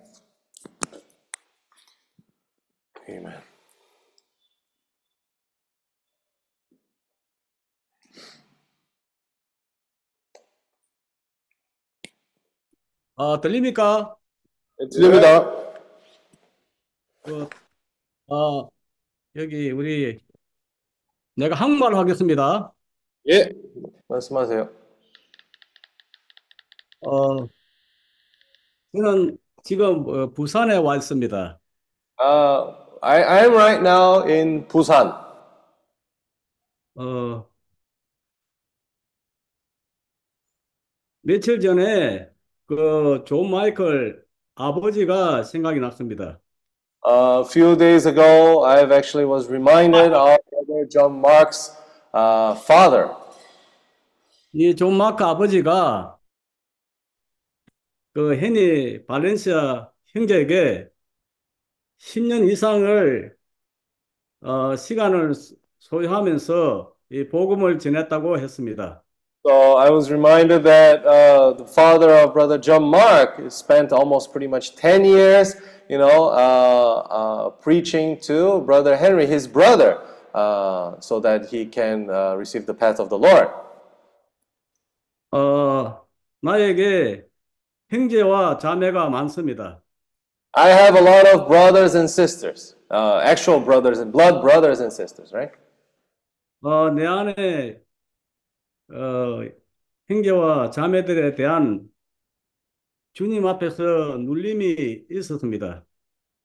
아, 13.20 13.40
들립니까? 13.40 14.16
들립니다. 14.92 15.50
그, 17.24 17.48
아, 18.28 18.68
여기 19.34 19.72
우리 19.72 20.20
내가 21.34 21.56
한국말로 21.56 21.98
하겠습니다. 21.98 22.72
예. 23.28 23.50
말씀하세요. 24.06 24.70
어, 27.00 27.48
저는 28.96 29.36
지금 29.64 30.08
어, 30.08 30.30
부산에 30.30 30.76
와 30.76 30.94
있습니다. 30.94 31.58
Uh, 32.20 32.72
I, 33.02 33.22
I 33.24 33.44
am 33.46 33.52
right 33.54 33.80
now 33.80 34.22
in 34.28 34.68
Busan. 34.68 35.12
어, 36.94 37.48
며칠 41.22 41.58
전에 41.60 42.37
그 42.68 43.24
존 43.26 43.50
마이클 43.50 44.24
아버지가 44.54 45.42
생각이 45.44 45.80
났습니다. 45.80 46.40
A 47.06 47.44
few 47.44 47.76
days 47.76 48.06
ago, 48.06 48.64
I 48.64 48.82
actually 48.84 49.26
was 49.26 49.48
reminded 49.48 50.12
of 50.14 50.38
Brother 50.50 50.86
John 50.90 51.20
Mark's 51.20 51.70
uh, 52.14 52.54
father. 52.56 53.10
이 54.52 54.74
존 54.74 54.94
마이클 54.98 55.24
아버지가 55.24 56.18
그 58.14 58.34
헤니 58.36 59.06
발렌시아 59.06 59.92
형제에게 60.06 60.88
10년 61.98 62.48
이상을 62.50 63.36
어, 64.42 64.76
시간을 64.76 65.32
소요하면서 65.78 66.96
이 67.10 67.28
복음을 67.28 67.78
전했다고 67.78 68.38
했습니다. 68.38 69.04
So 69.47 69.75
I 69.75 69.89
was 69.89 70.09
reminded 70.09 70.63
that 70.63 71.05
uh, 71.05 71.51
the 71.51 71.65
father 71.65 72.11
of 72.11 72.33
Brother 72.33 72.57
John 72.57 72.83
Mark 72.83 73.51
spent 73.51 73.91
almost 73.91 74.31
pretty 74.31 74.47
much 74.47 74.77
10 74.77 75.03
years, 75.03 75.55
you 75.89 75.97
know, 75.97 76.29
uh, 76.29 77.07
uh, 77.09 77.49
preaching 77.49 78.17
to 78.21 78.61
Brother 78.61 78.95
Henry, 78.95 79.25
his 79.25 79.45
brother, 79.45 79.99
uh, 80.33 80.97
so 81.01 81.19
that 81.19 81.47
he 81.47 81.65
can 81.65 82.09
uh, 82.09 82.35
receive 82.35 82.65
the 82.65 82.73
path 82.73 83.01
of 83.01 83.09
the 83.09 83.17
Lord. 83.17 83.49
어, 85.33 86.05
나에게 86.41 87.25
형제와 87.89 88.59
자매가 88.59 89.09
많습니다. 89.09 89.81
I 90.55 90.69
have 90.69 90.95
a 90.95 91.01
lot 91.01 91.27
of 91.27 91.47
brothers 91.49 91.95
and 91.95 92.07
sisters, 92.09 92.75
uh, 92.91 93.19
actual 93.23 93.59
brothers 93.59 93.99
and 93.99 94.13
blood 94.13 94.41
brothers 94.41 94.79
and 94.79 94.93
sisters, 94.93 95.33
right? 95.33 95.51
어, 96.63 96.89
내 96.91 97.05
안에 97.05 97.81
어, 98.90 99.44
형제와 100.08 100.70
자매들에 100.70 101.34
대한 101.34 101.88
주님 103.12 103.46
앞에서 103.46 104.16
눌림이 104.18 105.06
있었습니다. 105.10 105.84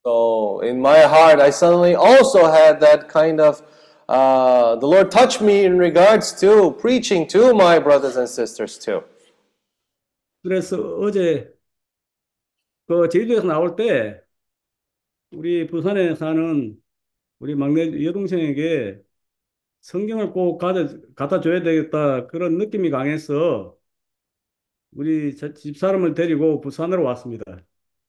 So 0.06 0.62
in 0.62 0.80
my 0.80 1.00
heart, 1.04 1.42
I 1.42 1.50
suddenly 1.50 1.96
also 1.96 2.48
had 2.52 2.80
that 2.82 3.08
kind 3.08 3.40
of, 3.40 3.62
uh, 4.10 4.76
the 4.80 4.88
Lord 4.88 5.12
touched 5.12 5.42
me 5.42 5.64
in 5.64 5.78
regards 5.78 6.34
to 6.42 6.76
preaching 6.82 7.26
to 7.30 7.54
my 7.54 7.80
brothers 7.80 8.18
and 8.18 8.28
sisters 8.28 8.78
too. 8.78 9.04
그래서 10.42 10.78
어제 11.00 11.54
그 12.88 13.08
제주도에서 13.08 13.48
나올 13.48 13.76
때 13.78 14.22
우리 15.32 15.68
부산에 15.68 16.16
사는 16.16 16.78
우리 17.40 17.56
막내 17.56 18.04
여동생에게 18.06 19.03
성경을 19.84 20.32
꼭 20.32 20.58
가져, 20.58 20.88
갖다 21.14 21.42
줘야 21.42 21.62
되겠다 21.62 22.28
그런 22.28 22.58
느낌이 22.58 22.90
강해서 22.90 23.76
우리 24.96 25.36
저 25.36 25.54
집사람을 25.54 26.14
데리고 26.14 26.62
부산으로 26.62 27.04
왔습니다. 27.04 27.44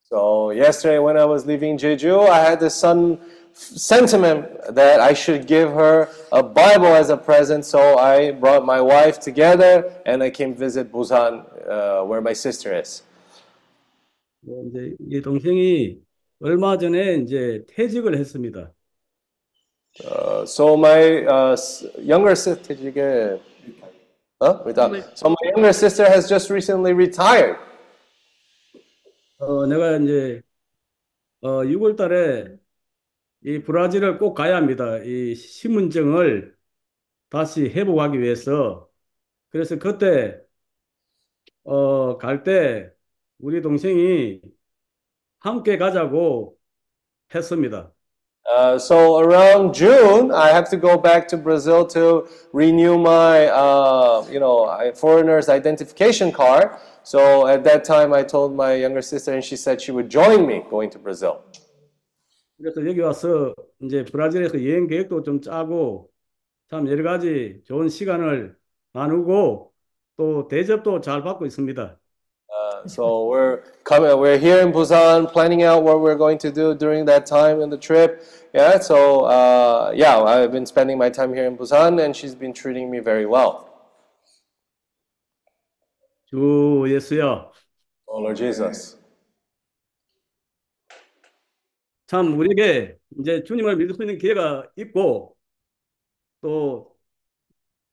So 0.05 0.53
yesterday 0.53 1.03
when 1.03 1.17
I 1.17 1.27
was 1.27 1.45
leaving 1.47 1.77
Jeju, 1.77 2.29
I 2.31 2.45
had 2.45 2.61
this 2.61 2.79
sudden 2.79 3.19
sentiment 3.55 4.47
that 4.75 5.01
I 5.01 5.15
should 5.15 5.49
give 5.49 5.73
her 5.73 6.09
a 6.31 6.43
Bible 6.43 6.95
as 6.95 7.11
a 7.11 7.17
present. 7.17 7.65
So 7.65 7.99
I 7.99 8.31
brought 8.31 8.65
my 8.65 8.81
wife 8.81 9.19
together 9.19 9.91
and 10.07 10.23
I 10.23 10.31
came 10.31 10.55
visit 10.55 10.93
Busan, 10.93 11.43
uh, 11.67 12.05
where 12.05 12.21
my 12.21 12.35
sister 12.35 12.79
is. 12.79 13.03
뭐 14.43 14.63
이제 14.69 14.95
이 15.11 15.23
동생이 15.23 15.99
얼마 16.41 16.79
전에 16.79 17.17
이제 17.17 17.65
퇴직을 17.67 18.17
했습니다. 18.17 18.71
Uh, 20.05 20.45
so 20.45 20.77
my 20.77 21.25
uh, 21.25 21.57
younger 21.99 22.35
sister, 22.35 22.75
did 22.75 22.81
you 22.83 22.91
get? 22.91 23.41
Huh? 24.43 24.61
Without- 24.67 25.17
So 25.19 25.29
my 25.29 25.37
younger 25.55 25.73
sister 25.73 26.05
has 26.09 26.29
just 26.29 26.51
recently 26.51 26.93
retired. 26.93 27.57
어, 29.39 29.67
내가 29.67 29.97
이제 29.99 30.43
어, 31.43 31.65
6월 31.65 31.97
달에 31.97 32.57
이 33.43 33.59
브라질을 33.63 34.19
꼭 34.19 34.35
가야 34.35 34.57
합니다. 34.57 34.99
이 35.05 35.35
신분증을 35.35 36.57
다시 37.31 37.65
회복하기 37.69 38.21
위해서. 38.21 38.91
그래서 39.51 39.79
그때 39.79 40.41
어, 41.65 42.19
갈 42.19 42.43
때 42.45 42.91
우리 43.39 43.61
동생이 43.63 44.41
함께 45.41 45.77
가자고 45.79 46.59
했습니다. 47.35 47.94
Uh, 48.50 48.80
so 48.80 49.20
around 49.20 49.76
June, 49.76 50.32
I 50.32 50.48
have 50.50 50.70
to 50.72 50.78
go 50.78 50.98
back 50.98 51.28
to 51.28 51.38
Brazil 51.38 51.86
to 51.88 52.28
renew 52.52 52.98
my, 52.98 53.46
uh, 53.48 54.26
you 54.32 54.40
know, 54.40 54.66
I- 54.66 54.92
foreigner's 54.92 55.50
identification 55.50 56.32
card. 56.32 56.72
So 57.04 57.46
at 57.48 57.64
that 57.66 57.84
time, 57.84 58.12
I 58.12 58.24
told 58.24 58.56
my 58.56 58.74
younger 58.74 59.02
sister, 59.04 59.34
and 59.34 59.44
she 59.44 59.56
said 59.56 59.80
she 59.82 59.92
would 59.92 60.10
join 60.10 60.48
me 60.48 60.64
going 60.70 60.90
to 60.92 61.00
Brazil. 61.00 61.44
그래서 62.58 62.86
여기 62.86 63.00
와서 63.02 63.54
이제 63.82 64.04
브라질에서 64.04 64.56
여행 64.66 64.88
계획도 64.88 65.24
좀 65.24 65.42
짜고 65.42 66.10
참 66.70 66.88
여러 66.90 67.04
가지 67.04 67.62
좋은 67.66 67.88
시간을 67.88 68.58
나누고 68.94 69.72
또 70.18 70.48
대접도 70.48 71.02
잘 71.02 71.24
받고 71.24 71.46
있습니다. 71.46 71.98
Uh, 72.84 72.88
so 72.88 73.26
we're 73.28 73.62
coming, 73.84 74.18
we're 74.20 74.38
here 74.38 74.60
in 74.60 74.72
Busan, 74.72 75.32
planning 75.32 75.64
out 75.64 75.84
what 75.84 76.02
we're 76.02 76.16
going 76.16 76.38
to 76.40 76.52
do 76.52 76.76
during 76.76 77.06
that 77.06 77.26
time 77.26 77.62
in 77.62 77.70
the 77.70 77.78
trip. 77.78 78.24
Yeah. 78.54 78.80
So 78.80 79.26
uh, 79.26 79.94
yeah, 79.96 80.20
I've 80.20 80.52
been 80.52 80.66
spending 80.66 80.98
my 80.98 81.10
time 81.10 81.34
here 81.34 81.46
in 81.46 81.58
Busan, 81.58 82.04
and 82.04 82.16
she's 82.16 82.36
been 82.36 82.54
treating 82.54 82.92
me 82.92 83.00
very 83.00 83.26
well. 83.26 83.68
주 86.32 86.86
예수여, 86.88 87.52
Oh 88.08 88.20
Lord 88.20 88.36
Jesus. 88.36 88.98
참 92.08 92.40
우리에게 92.40 92.98
이제 93.20 93.44
주님을 93.44 93.78
믿을 93.78 93.96
수 93.96 94.02
있는 94.02 94.18
기회가 94.18 94.68
있고 94.76 95.36
또 96.42 96.96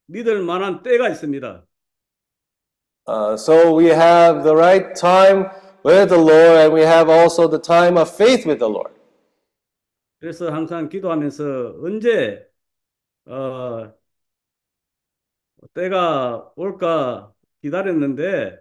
믿을 0.06 0.42
만한 0.42 0.82
때가 0.82 1.08
있습니다. 1.10 1.66
Uh, 3.06 3.36
so 3.36 3.74
we 3.74 3.86
have 3.86 4.42
the 4.42 4.54
right 4.54 4.94
time 4.96 5.50
with 5.84 6.08
the 6.08 6.18
Lord, 6.18 6.58
and 6.58 6.72
we 6.72 6.80
have 6.82 7.08
also 7.08 7.46
the 7.46 7.58
time 7.58 7.96
of 7.96 8.10
faith 8.10 8.44
with 8.44 8.58
the 8.58 8.68
Lord. 8.68 8.92
그래서 10.18 10.50
항상 10.50 10.88
기도하면서 10.88 11.76
언제 11.82 12.48
어, 13.26 13.92
때가 15.74 16.52
올까 16.56 17.32
기다렸는데 17.62 18.58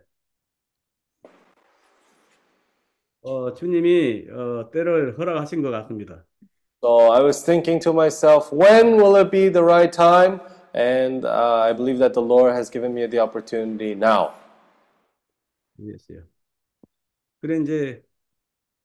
어, 3.22 3.54
주님이 3.54 4.28
어, 4.30 4.70
때를 4.72 5.18
허락하신 5.18 5.64
것 5.64 5.72
같습니다. 5.72 6.24
So 6.84 7.12
I 7.12 7.24
was 7.24 7.44
thinking 7.44 7.82
to 7.82 7.92
myself, 7.92 8.52
when 8.54 8.98
will 8.98 9.16
it 9.16 9.32
be 9.32 9.50
the 9.50 9.64
right 9.64 9.92
time? 9.92 10.40
And 10.74 11.26
uh, 11.26 11.62
I 11.64 11.74
believe 11.74 12.00
that 12.00 12.14
the 12.14 12.22
Lord 12.22 12.54
has 12.54 12.70
given 12.70 12.94
me 12.94 13.08
the 13.08 13.20
opportunity 13.20 13.92
now. 13.94 14.34
알겠어요. 15.80 16.24
그래 17.42 17.58
이제 17.62 18.04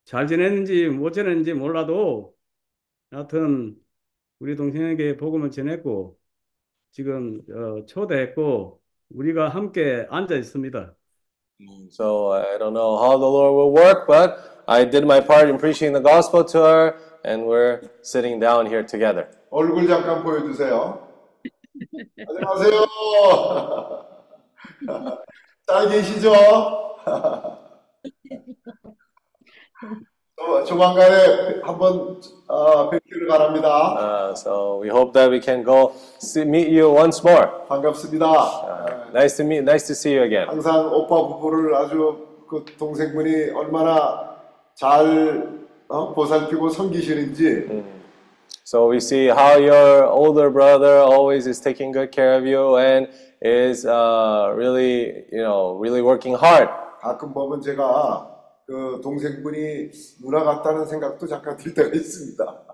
잘 0.05 0.26
지냈는지 0.26 0.88
못 0.88 1.12
지냈는지 1.12 1.55
몰라도 1.55 2.34
하여튼 3.11 3.76
우리 4.38 4.57
동생에게 4.57 5.16
복음을 5.16 5.51
전했고 5.51 6.18
지금 6.92 7.42
어, 7.51 7.86
초대했고 7.86 8.80
우리가 9.11 9.48
함께 9.48 10.07
앉아 10.11 10.36
있습니다. 10.36 10.94
So 11.90 12.32
I 12.32 12.59
don't 12.59 12.72
know 12.72 12.96
how 12.96 13.18
the 13.18 13.28
Lord 13.28 13.55
will 13.55 13.72
work, 13.72 14.07
but 14.07 14.64
I 14.66 14.84
did 14.88 15.05
my 15.05 15.20
part 15.20 15.48
in 15.48 15.59
preaching 15.59 15.92
the 15.92 16.01
gospel 16.01 16.42
to 16.44 16.59
her, 16.59 16.96
and 17.22 17.44
we're 17.44 17.82
sitting 18.03 18.40
down 18.40 18.66
here 18.66 18.84
together. 18.84 19.28
얼굴 19.51 19.86
잠깐 19.86 20.22
보여주세요. 20.22 21.03
안녕하세요. 22.28 22.86
잘 25.67 25.89
계시죠? 25.89 26.32
어, 30.38 30.63
조만간에 30.65 31.61
한번 31.63 32.21
어, 32.47 32.89
뵙기를 32.89 33.28
바랍니다. 33.28 33.95
Uh, 33.97 34.32
so 34.36 34.80
we 34.82 34.89
hope 34.89 35.11
that 35.13 35.30
we 35.32 35.41
can 35.41 35.63
go 35.63 35.93
see, 36.21 36.43
meet 36.45 36.69
you 36.69 36.89
once 36.93 37.21
more. 37.23 37.65
반갑습니다. 37.67 38.26
Uh, 38.26 39.11
nice 39.13 39.36
to 39.38 39.43
meet, 39.43 39.63
nice 39.63 39.88
to 39.88 39.93
see 39.93 40.13
you 40.15 40.23
again. 40.23 40.47
항상 40.47 40.93
오빠 40.93 41.28
부부를 41.28 41.76
아주 41.76 42.28
그 42.47 42.63
동생분이 42.78 43.51
얼마나 43.51 44.36
잘 44.76 45.49
어, 45.88 46.13
보살피고 46.13 46.69
섬기시는지 46.69 47.84
So 48.64 48.86
we 48.88 49.01
see 49.01 49.26
how 49.26 49.57
your 49.57 50.05
older 50.07 50.48
brother 50.48 50.98
always 50.98 51.46
is 51.46 51.61
taking 51.61 51.90
good 51.92 52.12
care 52.12 52.34
of 52.34 52.46
you 52.46 52.76
and 52.76 53.09
is 53.42 53.84
uh, 53.84 54.53
really, 54.55 55.24
you 55.32 55.42
know, 55.42 55.74
really 55.74 56.03
working 56.03 56.34
hard. 56.34 56.68
가끔 57.03 57.32
보면 57.32 57.61
제가 57.62 58.28
그 58.66 59.01
동생분이 59.03 59.90
누나 60.22 60.44
같다는 60.44 60.86
생각도 60.86 61.26
잠깐 61.26 61.57
들 61.57 61.74
때가 61.74 61.88
있습니다. 61.92 62.66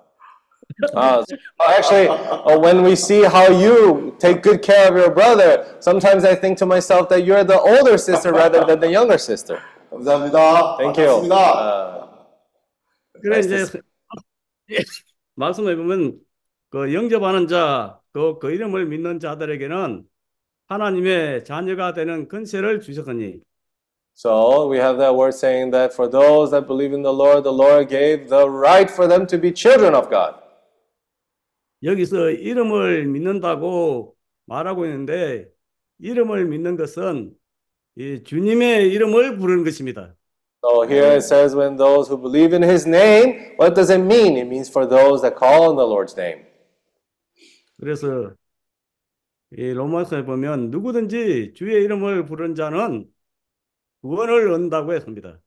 Uh, 0.95 1.25
actually, 1.67 2.09
uh, 2.09 2.59
when 2.59 2.83
we 2.83 2.95
see 2.95 3.23
how 3.23 3.49
you 3.49 4.15
take 4.19 4.43
good 4.43 4.61
care 4.61 4.91
of 4.91 4.97
your 4.97 5.11
brother, 5.11 5.65
sometimes 5.81 6.25
I 6.25 6.35
think 6.35 6.59
to 6.59 6.67
myself 6.67 7.09
that 7.09 7.25
you're 7.25 7.45
the 7.45 7.59
older 7.59 7.97
sister 7.97 8.33
rather 8.33 8.65
than 8.67 8.81
the 8.81 8.91
younger 8.91 9.17
sister. 9.17 9.63
감사합니다. 9.91 10.77
Thank 10.77 10.99
you. 10.99 11.25
반갑습니다. 11.25 11.37
Uh, 11.47 12.07
그래 13.23 13.39
Nice 13.39 13.49
to 13.49 13.81
이제 14.69 14.85
말씀해 15.36 15.76
보면 15.76 16.20
그 16.70 16.94
영접하는 16.94 17.48
자, 17.48 18.00
그, 18.14 18.40
그 18.40 18.52
이름을 18.52 18.86
믿는 18.88 19.20
자들에게는 19.20 20.04
하나님의 20.68 21.44
자녀가 21.46 21.94
되는 21.94 22.28
권세를 22.28 22.82
주셨으니 22.82 23.42
so 24.14 24.68
we 24.68 24.78
have 24.78 24.98
that 24.98 25.16
word 25.16 25.34
saying 25.34 25.72
that 25.72 25.94
for 25.94 26.08
those 26.08 26.52
that 26.52 26.68
believe 26.68 26.94
in 26.94 27.02
the 27.02 27.14
Lord, 27.14 27.44
the 27.44 27.54
Lord 27.54 27.90
gave 27.90 28.30
the 28.30 28.48
right 28.50 28.90
for 28.90 29.08
them 29.08 29.26
to 29.28 29.40
be 29.40 29.52
children 29.54 29.96
of 29.96 30.10
God. 30.10 30.36
여기서 31.84 32.30
이름을 32.32 33.06
믿는다고 33.08 34.16
말하고 34.46 34.86
있는데 34.86 35.48
이름을 36.00 36.46
믿는 36.46 36.76
것은 36.78 37.34
이 37.96 38.24
주님의 38.24 38.92
이름을 38.92 39.38
부르는 39.38 39.64
것입니다. 39.64 40.16
So 40.63 40.83
here 40.83 41.13
it 41.13 41.23
says, 41.23 41.55
when 41.55 41.77
those 41.77 42.09
who 42.09 42.19
believe 42.19 42.53
in 42.53 42.63
his 42.63 42.87
name, 42.87 43.55
what 43.57 43.75
does 43.75 43.91
it 43.91 43.99
mean? 43.99 44.37
It 44.37 44.49
means 44.49 44.69
for 44.69 44.87
those 44.87 45.23
that 45.23 45.37
call 45.37 45.71
on 45.71 45.77
the 45.77 45.87
Lord's 45.87 46.17
name. 46.17 46.45
그래서 47.79 48.33
이 49.53 49.73
로마서에 49.73 50.25
보면 50.25 50.71
누구든지 50.71 51.53
주의 51.55 51.85
이름을 51.85 52.27
부르는 52.27 52.55
자는 52.55 53.07
구원을 54.03 54.51
얻는다고 54.51 54.93
했습니다. 54.95 55.39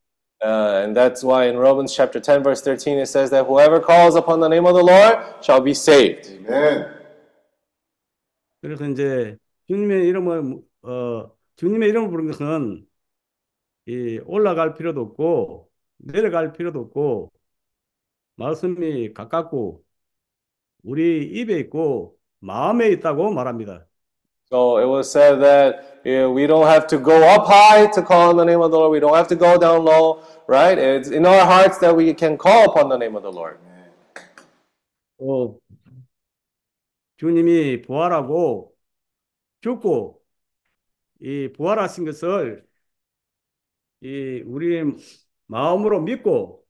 Uh, 0.41 0.83
and 0.83 0.95
that's 0.95 1.21
why 1.21 1.47
in 1.47 1.57
Romans 1.57 1.93
chapter 1.93 2.21
10, 2.21 2.43
verse 2.43 2.61
13, 2.61 2.97
it 2.97 3.07
says 3.07 3.29
that 3.29 3.45
whoever 3.45 3.81
calls 3.81 4.15
upon 4.15 4.39
the 4.39 4.47
name 4.47 4.65
of 4.65 4.73
the 4.73 4.83
Lord 4.83 5.17
shall 5.41 5.61
be 5.61 5.71
saved. 5.71 6.39
아멘. 6.47 6.99
그래서 8.61 8.85
이제 8.87 9.37
주님의 9.67 10.07
이름을 10.07 10.61
어 10.83 11.31
주님의 11.57 11.89
이름을 11.89 12.09
부르는 12.09 12.31
것은 12.31 12.87
이 13.86 14.20
올라갈 14.24 14.74
필요도 14.74 15.00
없고 15.00 15.70
내려갈 15.98 16.52
필요도 16.52 16.80
없고 16.80 17.32
말씀이 18.36 19.12
가깝고 19.12 19.82
우리 20.84 21.24
입에 21.24 21.58
있고 21.60 22.16
마음에 22.40 22.88
있다고 22.90 23.30
말합니다. 23.32 23.86
So 24.50 24.76
it 24.78 24.86
was 24.86 25.10
said 25.10 25.40
that 25.40 26.00
yeah, 26.04 26.28
we 26.28 26.46
don't 26.46 26.66
have 26.66 26.86
to 26.88 26.98
go 26.98 27.16
up 27.24 27.46
high 27.46 27.90
to 27.92 28.02
call 28.02 28.28
on 28.30 28.36
the 28.36 28.44
name 28.44 28.60
of 28.60 28.70
the 28.70 28.78
Lord. 28.78 28.92
We 28.92 29.00
don't 29.00 29.16
have 29.16 29.28
to 29.28 29.36
go 29.36 29.58
down 29.58 29.84
low, 29.84 30.22
right? 30.46 30.78
It's 30.78 31.10
in 31.10 31.26
our 31.26 31.44
hearts 31.44 31.78
that 31.78 31.96
we 31.96 32.12
can 32.14 32.36
call 32.36 32.70
upon 32.70 32.88
the 32.88 32.98
name 32.98 33.16
of 33.16 33.22
the 33.22 33.32
Lord. 33.32 33.58
또 35.18 35.60
주님이 37.16 37.82
부활하고 37.82 38.74
죽고 39.62 40.20
이 41.20 41.50
부활하신 41.56 42.04
것을 42.04 42.66
이 44.04 44.42
우리 44.46 44.82
마음으로 45.46 46.02
믿고 46.02 46.62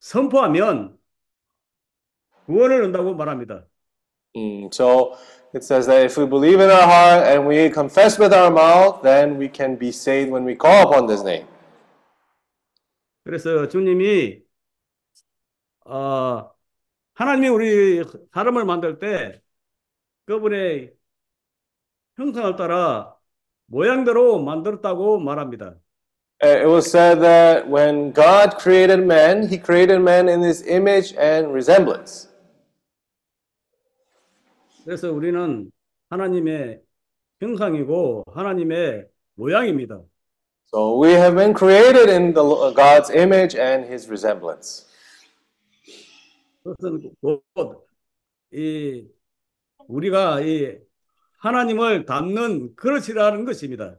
선포하면 0.00 0.98
구원을 2.46 2.82
얻는다고 2.82 3.14
말합니다. 3.14 3.66
Mm, 4.34 4.68
so 4.72 5.14
it 5.54 5.62
says 5.64 5.86
that 5.86 6.04
if 6.04 6.18
we 6.18 6.26
believe 6.26 6.60
in 6.60 6.70
our 6.70 6.86
heart 6.86 7.26
and 7.26 7.46
we 7.46 7.70
confess 7.70 8.18
with 8.18 8.34
our 8.34 8.50
mouth, 8.50 9.02
then 9.02 9.38
we 9.38 9.48
can 9.48 9.78
be 9.78 9.90
saved 9.90 10.32
when 10.32 10.44
we 10.44 10.56
call 10.56 10.88
upon 10.88 11.06
this 11.06 11.22
name. 11.22 11.46
그래서 13.22 13.68
주님이 13.68 14.42
어, 15.84 16.50
하나님이 17.14 17.48
우리 17.48 18.02
사람을 18.32 18.64
만들 18.64 18.98
때 18.98 19.40
그분의 20.24 20.94
형상을 22.16 22.56
따라 22.56 23.16
모양대로 23.66 24.42
만들었다고 24.42 25.20
말합니다. 25.20 25.76
Uh, 26.43 26.47
It 26.47 26.67
was 26.67 26.91
said 26.91 27.21
that 27.21 27.67
when 27.67 28.11
God 28.11 28.57
created 28.57 28.99
man, 29.05 29.47
he 29.47 29.57
created 29.57 29.99
man 30.01 30.27
in 30.27 30.41
his 30.41 30.61
image 30.67 31.15
and 31.17 31.51
resemblance. 31.51 32.29
그래서 34.83 35.11
우리는 35.11 35.71
하나님의 36.09 36.81
형상이고 37.39 38.23
하나님의 38.33 39.07
모양입니다. 39.35 40.01
So 40.67 41.01
we 41.01 41.11
have 41.13 41.35
been 41.35 41.53
created 41.53 42.09
in 42.09 42.33
the 42.33 42.43
God's 42.75 43.09
image 43.09 43.55
and 43.57 43.87
his 43.87 44.07
resemblance. 44.07 44.85
그것은 46.63 47.11
곧이 48.51 49.07
우리가 49.87 50.41
이 50.41 50.77
하나님을 51.37 52.05
담는 52.05 52.75
그릇이라는 52.75 53.45
것입니다. 53.45 53.95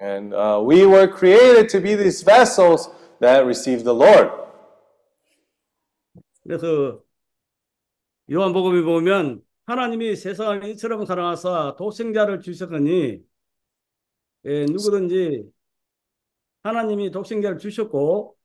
And 0.00 0.32
uh, 0.32 0.62
we 0.64 0.86
were 0.86 1.06
created 1.06 1.68
to 1.70 1.80
be 1.80 1.94
these 1.94 2.22
vessels 2.22 2.88
that 3.20 3.44
receive 3.44 3.84
the 3.84 3.94
Lord. 3.94 4.30
그래서 6.42 7.02
요한복음에 8.30 8.82
보면 8.82 9.42
하나님이 9.66 10.16
세상을 10.16 10.64
이처럼 10.70 11.04
사랑하사 11.04 11.76
독생자를 11.76 12.40
주셨으니 12.40 13.22
예, 14.46 14.64
누구든지 14.64 15.52
하나님이 16.62 17.10
독생자를 17.10 17.58
주셨고 17.58 18.36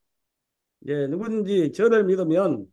예, 0.88 1.06
누구든지 1.06 1.72
저를 1.72 2.04
믿으면 2.04 2.70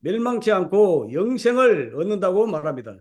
멸망치 0.00 0.50
않고 0.50 1.12
영생을 1.12 1.94
얻는다고 1.94 2.46
말합니다. 2.46 2.96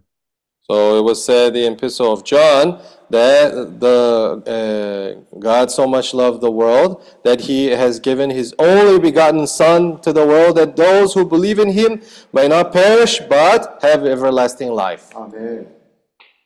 So 0.68 0.98
it 0.98 1.02
was 1.02 1.24
said 1.24 1.54
in 1.56 1.72
the 1.72 1.72
Epistle 1.78 2.12
of 2.12 2.24
John 2.24 2.80
that 3.10 3.78
the 3.78 5.22
uh, 5.30 5.38
God 5.38 5.70
so 5.70 5.86
much 5.86 6.12
loved 6.12 6.40
the 6.40 6.50
world 6.50 7.04
that 7.22 7.40
He 7.42 7.68
has 7.68 8.00
given 8.00 8.30
His 8.30 8.52
only 8.58 8.98
begotten 8.98 9.46
Son 9.46 10.00
to 10.00 10.12
the 10.12 10.26
world, 10.26 10.56
that 10.56 10.74
those 10.74 11.14
who 11.14 11.24
believe 11.24 11.60
in 11.60 11.70
Him 11.70 12.02
may 12.32 12.48
not 12.48 12.72
perish 12.72 13.20
but 13.20 13.78
have 13.82 14.04
everlasting 14.04 14.72
life. 14.72 15.14
아멘. 15.14 15.72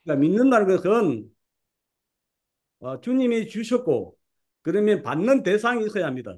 그러니까 0.04 0.20
믿는다는 0.20 0.66
것은 0.66 1.30
어, 2.82 3.00
주님이 3.00 3.48
주셨고 3.48 4.14
그러면 4.62 5.02
받는 5.02 5.42
대상이 5.42 5.86
있어야 5.86 6.06
합니다. 6.06 6.36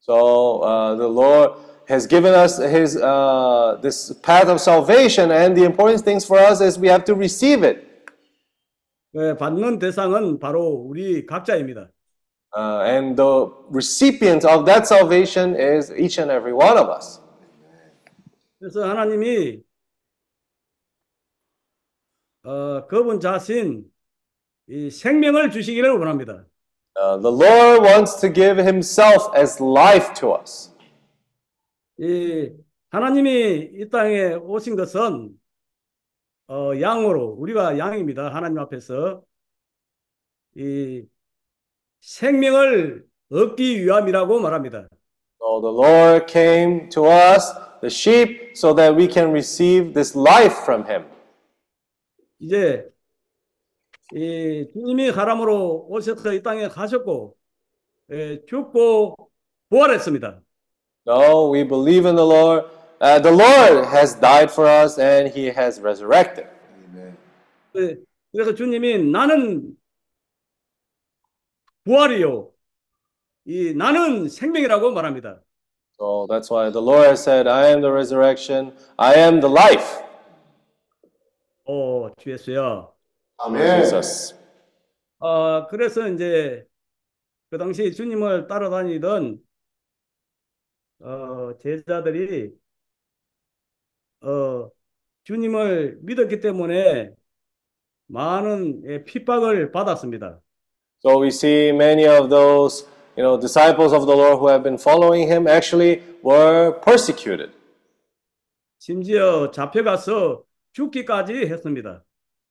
So 0.00 0.62
uh, 0.62 0.96
the 0.96 1.08
Lord 1.08 1.52
has 1.88 2.06
given 2.06 2.32
us 2.34 2.58
His 2.58 2.96
uh, 2.96 3.78
this 3.82 4.12
path 4.22 4.48
of 4.48 4.60
salvation, 4.60 5.30
and 5.30 5.56
the 5.56 5.64
important 5.64 6.02
things 6.02 6.24
for 6.24 6.38
us 6.38 6.60
is 6.60 6.78
we 6.78 6.88
have 6.88 7.04
to 7.04 7.14
receive 7.14 7.62
it. 7.62 7.86
예, 9.16 9.36
받는 9.36 9.80
대상은 9.80 10.38
바로 10.38 10.86
우리 10.88 11.26
각자입니다. 11.26 11.90
Uh, 12.56 12.82
and 12.84 13.16
the 13.16 13.46
recipient 13.70 14.44
of 14.44 14.64
that 14.66 14.86
salvation 14.86 15.54
is 15.54 15.92
each 15.92 16.18
and 16.18 16.30
every 16.30 16.52
one 16.52 16.78
of 16.78 16.88
us. 16.88 17.20
그래서 18.58 18.88
하나님이 18.88 19.62
어, 22.44 22.86
그분 22.86 23.20
자신 23.20 23.84
이 24.68 24.90
생명을 24.90 25.50
주시기를 25.50 25.90
원합니다. 25.90 26.44
Uh, 26.96 27.20
the 27.20 27.30
Lord 27.30 27.82
wants 27.82 28.20
to 28.20 28.32
give 28.32 28.58
Himself 28.58 29.30
as 29.36 29.60
life 29.60 30.12
to 30.14 30.32
us. 30.32 30.70
이 31.97 32.51
하나님이 32.89 33.71
이 33.73 33.89
땅에 33.89 34.33
오신 34.33 34.75
것은 34.75 35.37
어, 36.47 36.71
양으로 36.79 37.35
우리가 37.39 37.77
양입니다. 37.77 38.33
하나님 38.33 38.59
앞에서 38.59 39.23
이 40.55 41.03
생명을 42.01 43.05
얻기 43.31 43.83
위함이라고 43.83 44.39
말합니다. 44.39 44.87
So 45.41 45.61
the 45.61 45.73
Lord 45.73 46.31
came 46.31 46.89
to 46.89 47.05
us, 47.05 47.53
the 47.81 47.89
sheep, 47.89 48.53
so 48.55 48.73
that 48.75 48.95
we 48.95 49.07
can 49.11 49.31
receive 49.31 49.93
this 49.93 50.17
life 50.17 50.55
from 50.63 50.85
Him. 50.85 51.05
이제 52.39 52.87
이 54.13 54.67
주님이 54.71 55.11
사람으로 55.11 55.87
오셔서 55.89 56.33
이 56.33 56.43
땅에 56.43 56.67
가셨고 56.67 57.35
예, 58.11 58.45
죽고 58.45 59.15
부활했습니다. 59.69 60.41
No, 61.05 61.49
we 61.49 61.63
believe 61.63 62.05
in 62.05 62.15
the 62.15 62.25
Lord. 62.25 62.65
Uh, 62.99 63.19
the 63.19 63.31
Lord 63.31 63.85
has 63.85 64.15
died 64.15 64.49
for 64.49 64.65
us 64.65 64.97
and 64.97 65.29
He 65.29 65.47
has 65.47 65.79
resurrected. 65.79 66.47
예, 67.75 67.97
그래서 68.31 68.55
주님이 68.55 69.03
나는 69.11 69.75
부활이요. 71.83 72.51
이 73.45 73.73
나는 73.75 74.29
생명이라고 74.29 74.91
말합니다. 74.91 75.41
So 75.97 76.25
that's 76.27 76.49
why 76.49 76.71
the 76.71 76.81
Lord 76.81 77.07
has 77.07 77.21
said, 77.21 77.47
I 77.47 77.67
am 77.67 77.81
the 77.81 77.91
resurrection, 77.91 78.73
I 78.97 79.15
am 79.15 79.39
the 79.39 79.51
life. 79.51 80.03
오, 81.65 82.09
주 82.17 82.31
예수야. 82.31 82.89
아멘. 83.37 83.83
Jesus. 83.83 84.35
어, 85.19 85.67
그래서 85.67 86.07
이제 86.07 86.65
그 87.49 87.57
당시 87.57 87.93
주님을 87.93 88.47
따라다니던 88.47 89.39
어, 90.99 91.53
제자들이 91.61 92.51
어, 94.21 94.69
주님을 95.23 95.99
믿었기 96.01 96.39
때문에 96.39 97.11
많은 98.07 98.83
예, 98.85 99.03
핍박을 99.03 99.71
받았습니다. 99.71 100.39
So 101.03 101.21
we 101.21 101.27
see 101.29 101.69
many 101.69 102.07
of 102.07 102.29
those, 102.29 102.87
you 103.17 103.23
know, 103.23 103.37
disciples 103.39 103.93
of 103.93 104.05
the 104.05 104.15
Lord 104.15 104.39
who 104.39 104.47
have 104.47 104.63
been 104.63 104.77
following 104.77 105.27
Him 105.27 105.47
actually 105.47 106.01
were 106.23 106.79
persecuted. 106.81 107.51
심지어 108.79 109.51
잡혀가서 109.51 110.43
죽기까지 110.73 111.47
했습니다. 111.47 112.03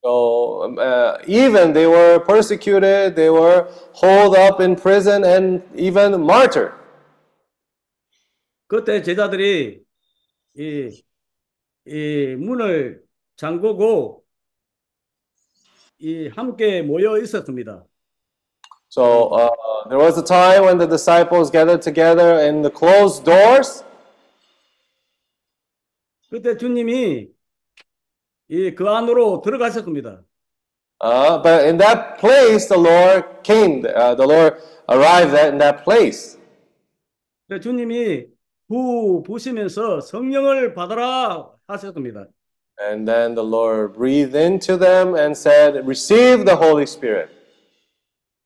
So 0.04 0.64
um, 0.64 0.78
uh, 0.78 1.16
even 1.26 1.72
they 1.72 1.86
were 1.86 2.18
persecuted, 2.20 3.16
they 3.16 3.30
were 3.30 3.68
holed 3.94 4.36
up 4.36 4.60
in 4.60 4.76
prison 4.76 5.24
and 5.24 5.62
even 5.74 6.20
martyred. 6.20 6.72
그때 8.66 9.02
제자들이 9.02 9.82
이, 10.56 11.02
이 11.86 12.36
문을 12.38 13.02
잠그고 13.36 14.24
이 15.98 16.28
함께 16.28 16.82
모여 16.82 17.18
있었습니다. 17.18 17.84
So 18.88 19.32
uh, 19.34 19.50
there 19.88 19.98
was 19.98 20.16
a 20.18 20.22
time 20.22 20.64
when 20.64 20.78
the 20.78 20.86
disciples 20.86 21.50
gathered 21.50 21.82
together 21.82 22.38
in 22.40 22.62
the 22.62 22.70
closed 22.70 23.24
doors. 23.24 23.84
그때 26.30 26.56
주님이 26.56 27.28
이 28.48 28.74
그 28.74 28.88
안으로 28.88 29.40
들어가셨습니다. 29.42 30.22
Uh, 31.00 31.42
but 31.42 31.66
in 31.66 31.76
that 31.78 32.18
place, 32.18 32.66
the 32.68 32.78
Lord 32.78 33.42
came. 33.42 33.84
Uh, 33.84 34.14
the 34.14 34.26
Lord 34.26 34.60
arrived 34.88 35.34
at, 35.34 35.52
in 35.52 35.58
that 35.58 35.82
place. 35.84 36.38
주님이 37.60 38.26
부 38.68 39.22
부시면서 39.24 40.00
성령을 40.00 40.74
받아라 40.74 41.50
하셨습니다. 41.66 42.26
And 42.80 43.06
then 43.06 43.34
the 43.34 43.46
Lord 43.46 43.94
breathed 43.94 44.34
into 44.34 44.76
them 44.76 45.14
and 45.14 45.36
said, 45.36 45.86
Receive 45.86 46.44
the 46.44 46.56
Holy 46.56 46.84
Spirit. 46.84 47.30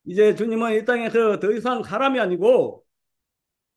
이제 0.05 0.35
주님은 0.35 0.75
이 0.75 0.85
땅에서 0.85 1.39
더 1.39 1.51
이상 1.53 1.83
사람이 1.83 2.19
아니고 2.19 2.85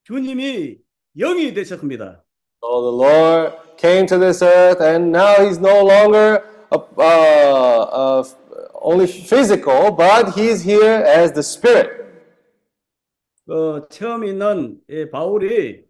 주님이 0.03 0.77
영이 1.17 1.53
되셨습니다. 1.53 2.23
So 2.63 2.81
the 2.81 2.95
Lord 2.95 3.53
came 3.77 4.05
to 4.07 4.17
this 4.17 4.41
earth, 4.43 4.81
and 4.81 5.11
now 5.11 5.43
He's 5.43 5.59
no 5.59 5.83
longer 5.83 6.43
a, 6.71 6.77
uh, 6.77 8.21
uh, 8.21 8.23
only 8.81 9.07
physical, 9.07 9.91
but 9.91 10.33
He's 10.35 10.63
here 10.63 11.03
as 11.03 11.33
the 11.33 11.43
Spirit. 11.43 12.01
그 13.47 13.87
처음 13.89 14.23
있는 14.23 14.79
이 14.87 15.09
바울이 15.09 15.83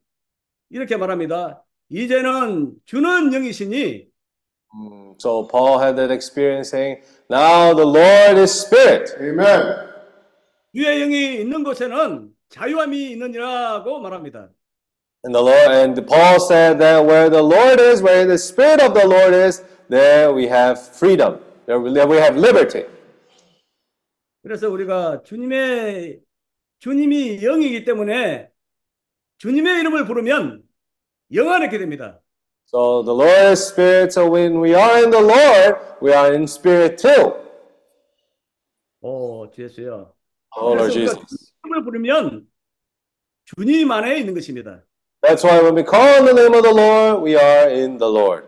이렇게 0.72 0.98
말합니다. 0.98 1.64
이제는 1.90 2.74
주는 2.86 3.34
영이시니 3.34 4.10
Mm, 4.74 5.16
So 5.20 5.48
Paul 5.52 5.80
had 5.82 5.98
that 5.98 6.12
experience 6.14 6.70
saying, 6.70 7.02
Now 7.30 7.74
the 7.76 7.84
Lord 7.86 8.40
is 8.40 8.52
Spirit. 8.54 9.12
아멘. 9.20 9.36
주의 10.74 11.00
영이 11.02 11.42
있는 11.42 11.66
곳에는 11.66 12.30
자유함이 12.48 13.12
있느니라고 13.12 14.00
말합니다. 14.00 14.48
And 15.26 15.36
the 15.36 15.44
Lord 15.44 15.72
and 15.76 16.06
Paul 16.08 16.40
said 16.40 16.80
that 16.80 17.06
where 17.06 17.30
the 17.30 17.44
Lord 17.44 17.82
is, 17.82 18.02
where 18.02 18.26
the 18.26 18.38
Spirit 18.40 18.82
of 18.82 18.94
the 18.94 19.06
Lord 19.06 19.34
is, 19.36 19.62
there 19.90 20.32
we 20.34 20.48
have 20.48 20.80
freedom. 20.80 21.40
There 21.66 21.78
we 21.82 21.92
there 21.92 22.08
we 22.08 22.16
have 22.18 22.40
liberty. 22.40 22.86
그래서 24.42 24.70
우리가 24.70 25.24
주님의 25.24 26.22
주님이 26.80 27.42
영이기 27.44 27.84
때문에 27.84 28.51
주님의 29.42 29.80
이름을 29.80 30.06
부르면 30.06 30.62
영안하게 31.34 31.80
됩니다. 31.80 32.22
So 32.68 33.04
the 33.04 33.12
Lord 33.12 33.50
is 33.50 33.72
Spirit, 33.72 34.12
so 34.12 34.32
when 34.32 34.62
we 34.62 34.76
are 34.76 35.02
in 35.02 35.10
the 35.10 35.20
Lord, 35.20 35.82
we 36.00 36.14
are 36.14 36.32
in 36.32 36.44
Spirit 36.44 37.02
too. 37.02 37.34
오, 39.02 39.50
주 39.50 39.64
예수여. 39.64 40.14
Oh 40.58 40.76
Lord 40.76 40.94
Jesus. 40.94 41.52
이름을 41.64 41.84
부르면 41.84 42.48
주님 43.46 43.92
안에 43.92 44.20
있는 44.20 44.36
것입니다. 44.36 44.84
That's 45.24 45.44
why 45.44 45.60
when 45.60 45.76
we 45.76 45.84
call 45.84 46.20
on 46.20 46.26
the 46.26 46.36
name 46.36 46.54
of 46.54 46.62
the 46.62 46.76
Lord, 46.76 47.24
we 47.24 47.36
are 47.36 47.68
in 47.68 47.98
the 47.98 48.12
Lord. 48.14 48.48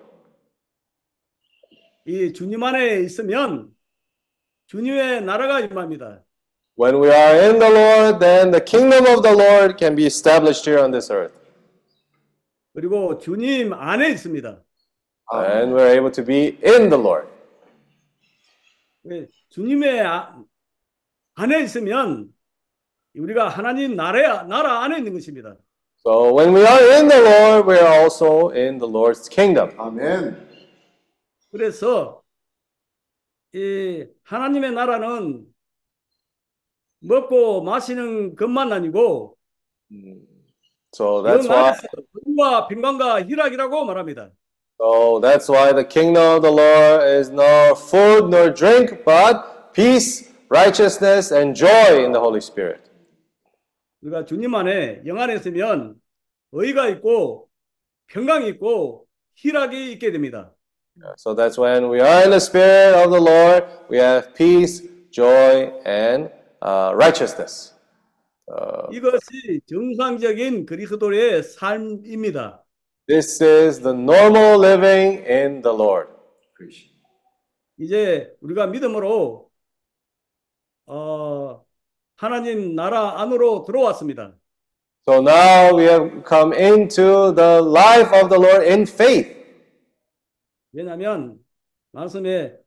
이 2.05 2.31
주님 2.33 2.61
안에 2.61 2.99
있으면 2.99 3.75
주님의 4.67 5.23
나라가 5.23 5.59
임합니다. 5.59 6.23
When 6.76 7.00
we 7.00 7.10
are 7.10 7.34
in 7.50 7.58
the 7.58 7.68
Lord, 7.70 8.20
then 8.20 8.50
the 8.52 8.60
kingdom 8.64 9.04
of 9.06 9.22
the 9.22 9.34
Lord 9.34 9.76
can 9.78 9.96
be 9.96 10.06
established 10.06 10.64
here 10.68 10.78
on 10.82 10.92
this 10.92 11.10
earth. 11.12 11.34
그리고 12.72 13.18
주님 13.18 13.72
안에 13.72 14.10
있습니다. 14.10 14.62
And 15.34 15.74
we're 15.74 15.90
able 15.90 16.12
to 16.12 16.24
be 16.24 16.56
in 16.64 16.88
the 16.88 16.96
Lord. 16.96 17.26
왜? 19.02 19.26
주님의 19.50 20.00
아- 20.02 20.40
안에 21.34 21.62
있으면 21.64 22.28
우리가 23.16 23.48
하나님 23.48 23.96
나라, 23.96 24.44
나라 24.44 24.84
안에 24.84 24.98
있는 24.98 25.12
것입니다. 25.14 25.56
So 26.06 26.32
when 26.32 26.54
we 26.54 26.62
are 26.62 26.94
in 26.94 27.08
the 27.08 27.20
Lord, 27.20 27.68
we 27.68 27.76
are 27.76 28.02
also 28.04 28.50
in 28.54 28.78
the 28.78 28.86
Lord's 28.88 29.28
kingdom. 29.28 29.70
아멘. 29.78 30.48
그래서 31.50 32.22
이 33.52 34.06
하나님의 34.22 34.72
나라는 34.72 35.44
먹고 37.03 37.61
마시는 37.63 38.35
것만 38.35 38.71
아니고 38.71 39.35
So 40.95 41.21
that's 41.23 41.47
그 41.47 41.53
why 41.53 41.73
은과 42.27 42.67
평강과 42.67 43.23
희락이라고 43.23 43.85
말합니다. 43.85 44.29
so 44.79 45.19
that's 45.21 45.49
why 45.49 45.71
the 45.73 45.83
kingdom 45.83 46.37
of 46.37 46.41
the 46.41 46.51
Lord 46.51 47.03
is 47.19 47.29
no 47.29 47.73
food 47.75 48.29
nor 48.29 48.49
drink, 48.53 49.03
but 49.05 49.73
peace, 49.73 50.29
righteousness, 50.49 51.31
and 51.31 51.55
joy 51.55 52.03
in 52.03 52.11
the 52.11 52.19
Holy 52.19 52.39
Spirit. 52.41 52.81
우리가 54.01 54.25
주님 54.25 54.53
안에 54.53 55.01
영 55.05 55.19
안에 55.19 55.35
있으면 55.35 55.95
의가 56.51 56.89
있고 56.89 57.47
평강이 58.07 58.47
있고 58.49 59.05
희락이 59.35 59.93
있게 59.93 60.11
됩니다. 60.11 60.53
So 61.17 61.33
that's 61.33 61.57
when 61.57 61.89
we 61.89 61.99
are 62.01 62.23
in 62.23 62.29
the 62.29 62.39
Spirit 62.39 62.93
of 62.93 63.09
the 63.11 63.21
Lord, 63.21 63.65
we 63.89 63.97
have 63.97 64.35
peace, 64.35 64.83
joy, 65.11 65.71
and 65.85 66.25
uh, 66.25 66.42
righteousness. 66.63 67.73
이것이 68.91 69.61
정상적인 69.67 70.65
그리스도의 70.65 71.43
삶입니다. 71.43 72.63
This 73.07 73.43
is 73.43 73.81
the 73.81 73.95
normal 73.95 74.63
living 74.63 75.23
in 75.27 75.61
the 75.61 75.75
Lord. 75.75 76.09
이제 77.77 78.33
우리가 78.41 78.67
믿음으로 78.67 79.49
어, 80.85 81.65
하나님 82.15 82.75
나라 82.75 83.21
안으로 83.21 83.63
들어왔습니다. 83.65 84.35
So 85.05 85.19
now 85.19 85.77
we 85.77 85.85
have 85.85 86.23
come 86.27 86.53
into 86.55 87.33
the 87.35 87.59
life 87.59 88.09
of 88.17 88.29
the 88.29 88.41
Lord 88.41 88.65
in 88.65 88.83
faith. 88.83 89.35
왜냐하면 90.71 91.43
말씀에 91.91 92.57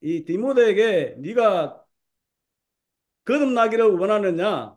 이 0.00 0.24
디모데에게 0.24 1.16
네가 1.18 1.81
거듭나기를 3.24 3.98
원하느냐 3.98 4.76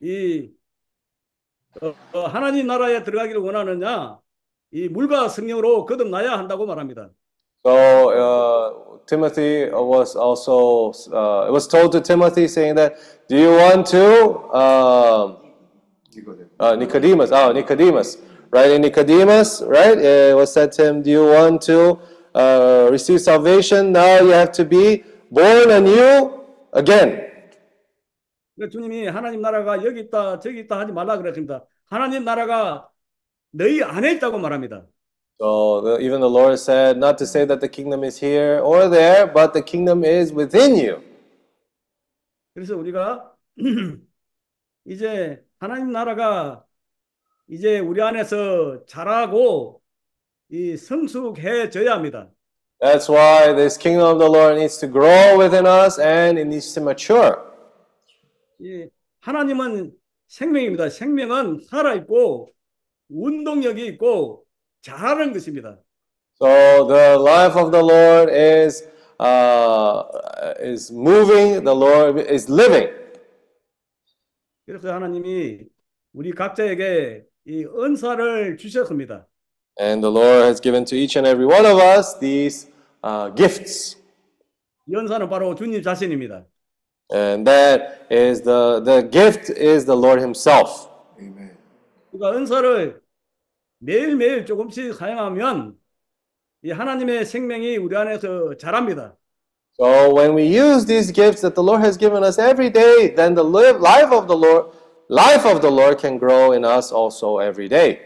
이 0.00 0.50
어, 1.82 1.94
어, 2.12 2.26
하나님 2.26 2.66
나라에 2.66 3.02
들어가기를 3.02 3.40
원하느냐 3.40 4.18
이 4.72 4.88
물과 4.88 5.28
성령으로 5.28 5.86
거듭나야 5.86 6.32
한다고 6.32 6.66
말합니다. 6.66 7.10
So 7.66 8.10
uh, 8.10 8.98
Timothy 9.06 9.70
was 9.70 10.14
also 10.16 10.92
uh, 11.12 11.46
it 11.48 11.52
was 11.52 11.66
told 11.66 11.92
to 11.92 12.00
Timothy 12.00 12.44
saying 12.44 12.74
that 12.76 12.96
do 13.28 13.36
you 13.38 13.50
want 13.56 13.86
to 13.90 14.52
um, 14.52 15.36
이거는. 16.14 16.50
uh, 16.60 16.76
Nicodemus 16.76 17.30
oh 17.32 17.52
Nicodemus 17.52 18.18
right 18.50 18.70
in 18.70 18.82
Nicodemus 18.82 19.62
right 19.66 19.98
it 19.98 20.36
was 20.36 20.52
said 20.52 20.72
to 20.72 20.84
him 20.84 21.02
do 21.02 21.10
you 21.10 21.24
want 21.26 21.62
to 21.62 21.98
uh, 22.34 22.88
receive 22.90 23.20
salvation 23.20 23.92
now 23.92 24.20
you 24.20 24.28
have 24.28 24.52
to 24.52 24.64
be 24.64 25.02
born 25.34 25.70
anew 25.70 26.44
again 26.76 27.24
그러니까 28.56 28.70
주님이 28.70 29.06
하나님 29.08 29.40
나라가 29.42 29.84
여기 29.84 30.00
있다 30.00 30.38
저기 30.38 30.60
있다 30.60 30.78
하지 30.78 30.92
말라 30.92 31.18
그랬습니다. 31.18 31.64
하나님 31.86 32.24
나라가 32.24 32.88
너희 33.50 33.82
안에 33.82 34.12
있다고 34.14 34.38
말합니다. 34.38 34.86
so 35.40 35.82
the, 35.82 35.98
even 35.98 36.20
the 36.20 36.30
Lord 36.30 36.54
said 36.54 36.96
not 36.96 37.18
to 37.18 37.26
say 37.26 37.44
that 37.44 37.58
the 37.60 37.68
kingdom 37.68 38.04
is 38.04 38.16
here 38.24 38.60
or 38.62 38.88
there 38.88 39.26
but 39.26 39.52
the 39.52 39.62
kingdom 39.62 40.04
is 40.04 40.32
within 40.32 40.76
you 40.76 41.02
그래서 42.54 42.76
우리가 42.76 43.34
이제 44.86 45.42
하나님 45.58 45.90
나라가 45.90 46.64
이제 47.48 47.80
우리 47.80 48.00
안에서 48.00 48.84
자라고 48.86 49.82
이 50.50 50.76
성숙해져야 50.76 51.92
합니다. 51.92 52.30
That's 52.83 53.09
why 53.09 53.53
this 53.53 53.77
kingdom 53.77 54.07
of 54.07 54.19
the 54.19 54.29
Lord 54.29 54.57
needs 54.57 54.77
to 54.77 54.87
grow 54.87 55.37
within 55.37 55.65
us 55.65 55.99
and 55.99 56.39
it 56.39 56.47
needs 56.47 56.73
to 56.73 56.81
mature. 56.81 57.37
이 58.59 58.87
하나님은 59.21 59.93
생명입니다. 60.27 60.89
생명은 60.89 61.61
살아 61.67 61.93
있고 61.95 62.51
운동력이 63.09 63.85
있고 63.87 64.45
자라는 64.81 65.33
것입니다. 65.33 65.77
So 66.41 66.87
the 66.87 67.19
life 67.19 67.57
of 67.57 67.71
the 67.71 67.83
Lord 67.83 68.31
is 68.31 68.87
uh, 69.19 70.03
is 70.59 70.91
moving. 70.91 71.63
The 71.63 71.75
Lord 71.75 72.19
is 72.19 72.49
living. 72.49 72.89
그래서 74.65 74.93
하나님이 74.93 75.65
우리 76.13 76.31
각자에게 76.31 77.25
이 77.45 77.65
은사를 77.65 78.55
주셨습니다. 78.57 79.27
And 79.81 80.01
the 80.01 80.13
Lord 80.13 80.45
has 80.45 80.61
given 80.61 80.85
to 80.85 80.97
each 80.97 81.17
and 81.17 81.27
every 81.27 81.45
one 81.45 81.65
of 81.65 81.79
us 81.79 82.19
these 82.19 82.67
uh, 82.67 82.72
gifts. 83.35 83.97
이 84.87 84.95
은사는 84.95 85.29
바로 85.29 85.53
주님 85.55 85.81
자신입니다. 85.81 86.45
And 87.11 87.45
that 87.45 88.05
is 88.11 88.43
the, 88.43 88.81
the 88.83 89.01
gift 89.09 89.51
is 89.51 89.85
the 89.85 89.97
Lord 89.97 90.19
Himself. 90.19 90.87
아멘. 91.17 91.57
그러니까 92.11 92.37
은사를 92.37 93.01
매일매일 93.79 94.45
조금씩 94.45 94.93
사용하면 94.93 95.75
이 96.63 96.71
하나님의 96.71 97.25
생명이 97.25 97.77
우리 97.77 97.95
안에서 97.95 98.55
자랍니다. 98.57 99.15
So 99.79 100.13
when 100.13 100.35
we 100.35 100.43
use 100.43 100.85
these 100.85 101.11
gifts 101.11 101.41
that 101.41 101.55
the 101.55 101.63
Lord 101.63 101.81
has 101.81 101.97
given 101.97 102.21
us 102.21 102.37
every 102.37 102.69
day, 102.69 103.15
then 103.15 103.33
the 103.33 103.43
live, 103.43 103.79
life 103.79 104.11
of 104.11 104.27
the 104.27 104.35
Lord, 104.35 104.75
life 105.07 105.45
of 105.45 105.61
the 105.61 105.71
Lord 105.71 105.97
can 105.97 106.19
grow 106.19 106.51
in 106.51 106.65
us 106.65 106.91
also 106.91 107.39
every 107.39 107.69
day. 107.69 108.01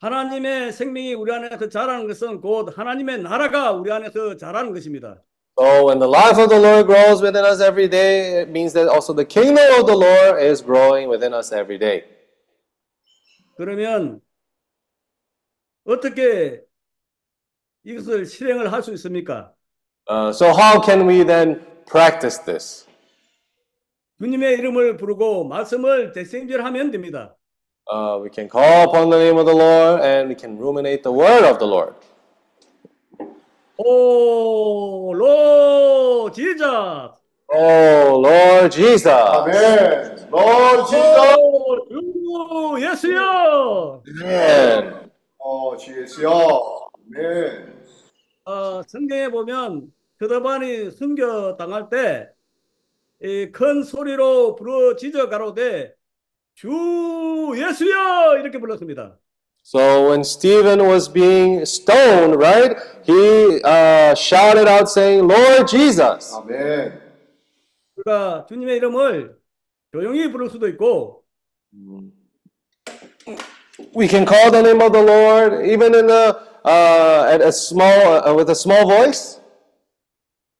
하나님의 0.00 0.72
생명이 0.72 1.12
우리 1.14 1.32
안에서 1.32 1.68
자라는 1.68 2.06
것은 2.08 2.40
곧 2.40 2.76
하나님의 2.76 3.22
나라가 3.22 3.72
우리 3.72 3.92
안에서 3.92 4.36
자라는 4.36 4.72
것입니다. 4.72 5.22
So 5.58 5.86
when 5.86 5.98
the 5.98 6.08
life 6.08 6.38
of 6.42 6.48
the 6.48 6.58
Lord 6.58 6.86
grows 6.86 7.22
within 7.22 7.44
us 7.44 7.60
every 7.60 7.86
day, 7.86 8.40
it 8.40 8.48
means 8.50 8.72
that 8.72 8.88
also 8.88 9.12
the 9.12 9.26
kingdom 9.26 9.60
of 9.78 9.84
the 9.84 9.96
Lord 9.96 10.42
is 10.42 10.64
growing 10.64 11.10
within 11.10 11.34
us 11.34 11.52
every 11.52 11.78
day. 11.78 12.04
그러면 13.56 14.22
어떻게 15.84 16.62
이것을 17.84 18.24
실행을 18.24 18.72
할 18.72 18.82
수 18.82 18.92
있습니까? 18.94 19.52
Uh, 20.08 20.30
so 20.30 20.46
how 20.46 20.80
can 20.80 21.06
we 21.06 21.24
then 21.24 21.60
practice 21.84 22.42
this? 22.42 22.86
주님의 24.18 24.54
이름을 24.58 24.96
부르고 24.96 25.44
말씀을 25.44 26.12
대생절하면 26.12 26.90
됩니다. 26.90 27.36
Uh, 27.90 28.18
we 28.22 28.30
can 28.30 28.48
call 28.48 28.88
upon 28.88 29.10
the 29.10 29.18
name 29.18 29.36
of 29.36 29.46
the 29.46 29.52
Lord 29.54 30.00
and 30.00 30.28
we 30.28 30.34
can 30.34 30.56
ruminate 30.56 31.02
the 31.02 31.10
word 31.10 31.44
of 31.44 31.58
the 31.58 31.66
Lord. 31.66 31.94
오, 33.78 35.12
로, 35.14 36.30
지자. 36.30 37.16
Oh 37.48 38.20
Lord 38.20 38.70
Jesus. 38.70 39.08
아멘. 39.08 40.28
Lord 40.30 40.88
Jesus. 40.88 41.36
오, 42.32 42.78
주 42.78 42.86
예수여. 42.86 44.02
Amen. 44.22 45.10
어, 45.38 45.76
주예수여. 45.76 46.90
아멘. 47.12 47.74
어, 48.44 48.82
성경에 48.86 49.28
보면 49.30 49.92
그다반이 50.18 50.90
순교 50.92 51.56
당할 51.56 51.88
때 51.88 52.28
큰 53.52 53.82
소리로 53.82 54.56
부르짖어 54.56 55.28
가로되 55.28 55.94
주 56.60 57.54
예수여 57.56 58.36
이렇게 58.38 58.58
불렀습니다. 58.58 59.18
So 59.62 60.10
when 60.10 60.20
Stephen 60.20 60.80
was 60.80 61.08
being 61.10 61.62
stoned, 61.62 62.36
right, 62.36 62.76
he 63.02 63.62
uh, 63.64 64.14
shouted 64.14 64.68
out 64.68 64.90
saying, 64.90 65.26
Lord 65.26 65.66
Jesus. 65.66 66.34
아멘. 66.34 67.00
그러니까 67.94 68.44
주님의 68.46 68.76
이름을 68.76 69.38
조용히 69.92 70.30
부를 70.30 70.50
수도 70.50 70.68
있고 70.68 71.24
We 73.96 74.06
can 74.06 74.26
call 74.26 74.50
the 74.50 74.60
name 74.60 74.82
of 74.82 74.92
the 74.92 75.02
Lord 75.02 75.64
even 75.64 75.94
in 75.94 76.10
a, 76.10 76.36
uh, 76.66 77.26
at 77.32 77.40
a 77.40 77.52
small, 77.52 78.20
uh, 78.22 78.34
with 78.34 78.50
a 78.50 78.54
small 78.54 78.84
voice. 78.84 79.40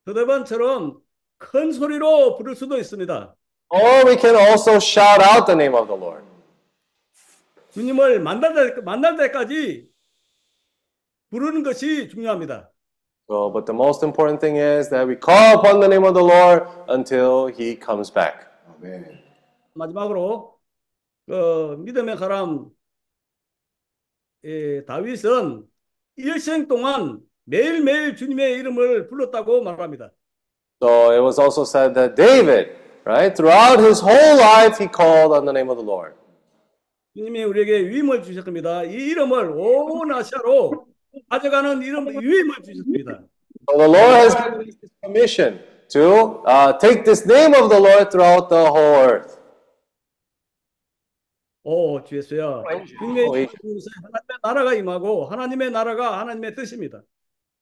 그다반처럼 0.06 1.02
큰 1.36 1.72
소리로 1.72 2.38
부를 2.38 2.56
수도 2.56 2.78
있습니다. 2.78 3.36
Or 3.69 4.05
we 4.05 4.15
can 4.15 4.35
also 4.35 4.79
shout 4.79 5.21
out 5.21 5.47
the 5.47 5.55
name 5.55 5.75
of 5.75 5.87
the 5.87 5.95
Lord. 5.95 6.23
주님을 7.71 8.19
만날 8.21 8.53
때 8.53 8.81
만날 8.81 9.17
때까지 9.17 9.89
부르는 11.29 11.63
것이 11.63 12.07
중요합니다. 12.09 12.71
So, 13.27 13.51
but 13.51 13.65
the 13.65 13.73
most 13.73 14.03
important 14.05 14.39
thing 14.39 14.55
is 14.55 14.89
that 14.89 15.07
we 15.07 15.15
call 15.15 15.57
upon 15.57 15.79
the 15.79 15.87
name 15.89 16.05
of 16.05 16.13
the 16.13 16.23
Lord 16.23 16.67
until 16.87 17.47
He 17.47 17.75
comes 17.75 18.13
back. 18.13 18.45
아멘. 18.77 19.19
마지막으로 19.73 20.57
그 21.27 21.75
믿음의 21.79 22.17
사람 22.17 22.69
예, 24.45 24.85
다윗은 24.85 25.65
일생 26.17 26.67
동안 26.67 27.19
매일매일 27.45 28.15
주님의 28.15 28.53
이름을 28.59 29.07
불렀다고 29.07 29.61
말합니다. 29.63 30.11
So 30.81 31.11
it 31.11 31.21
was 31.21 31.39
also 31.39 31.63
said 31.63 31.95
that 31.95 32.15
David, 32.15 32.75
right, 33.04 33.34
throughout 33.34 33.80
his 33.80 34.00
whole 34.00 34.36
life, 34.36 34.78
he 34.78 34.86
called 34.86 35.32
on 35.32 35.44
the 35.44 35.52
name 35.52 35.70
of 35.70 35.76
the 35.76 35.84
Lord. 35.86 36.14
주님이 37.16 37.44
우리에게 37.44 37.88
위임을 37.88 38.22
주셨습니다. 38.22 38.84
이 38.84 38.94
이름을 38.94 39.50
온 39.56 40.12
아시아로 40.12 40.86
가져가는 41.28 41.82
이름 41.82 42.06
위임을 42.08 42.54
주셨습니다. 42.64 43.22
So 43.68 43.76
the 43.78 43.88
Lord 43.88 44.14
has 44.14 44.34
given 44.34 44.60
us 44.60 44.76
this 44.80 44.92
commission 45.02 45.60
to 45.90 46.42
uh, 46.46 46.78
take 46.78 47.04
this 47.04 47.26
name 47.26 47.54
of 47.54 47.68
the 47.68 47.80
Lord 47.80 48.10
throughout 48.10 48.48
the 48.48 48.66
whole 48.66 49.10
earth. 49.10 49.40
오, 51.62 52.02
주 52.04 52.16
예수야. 52.16 52.62
주님의 52.98 53.26
하나님의 53.26 54.38
나라가 54.42 54.74
임하고 54.74 55.26
하나님의 55.26 55.70
나라가 55.70 56.20
하나님의 56.20 56.54
뜻입니다. 56.54 57.02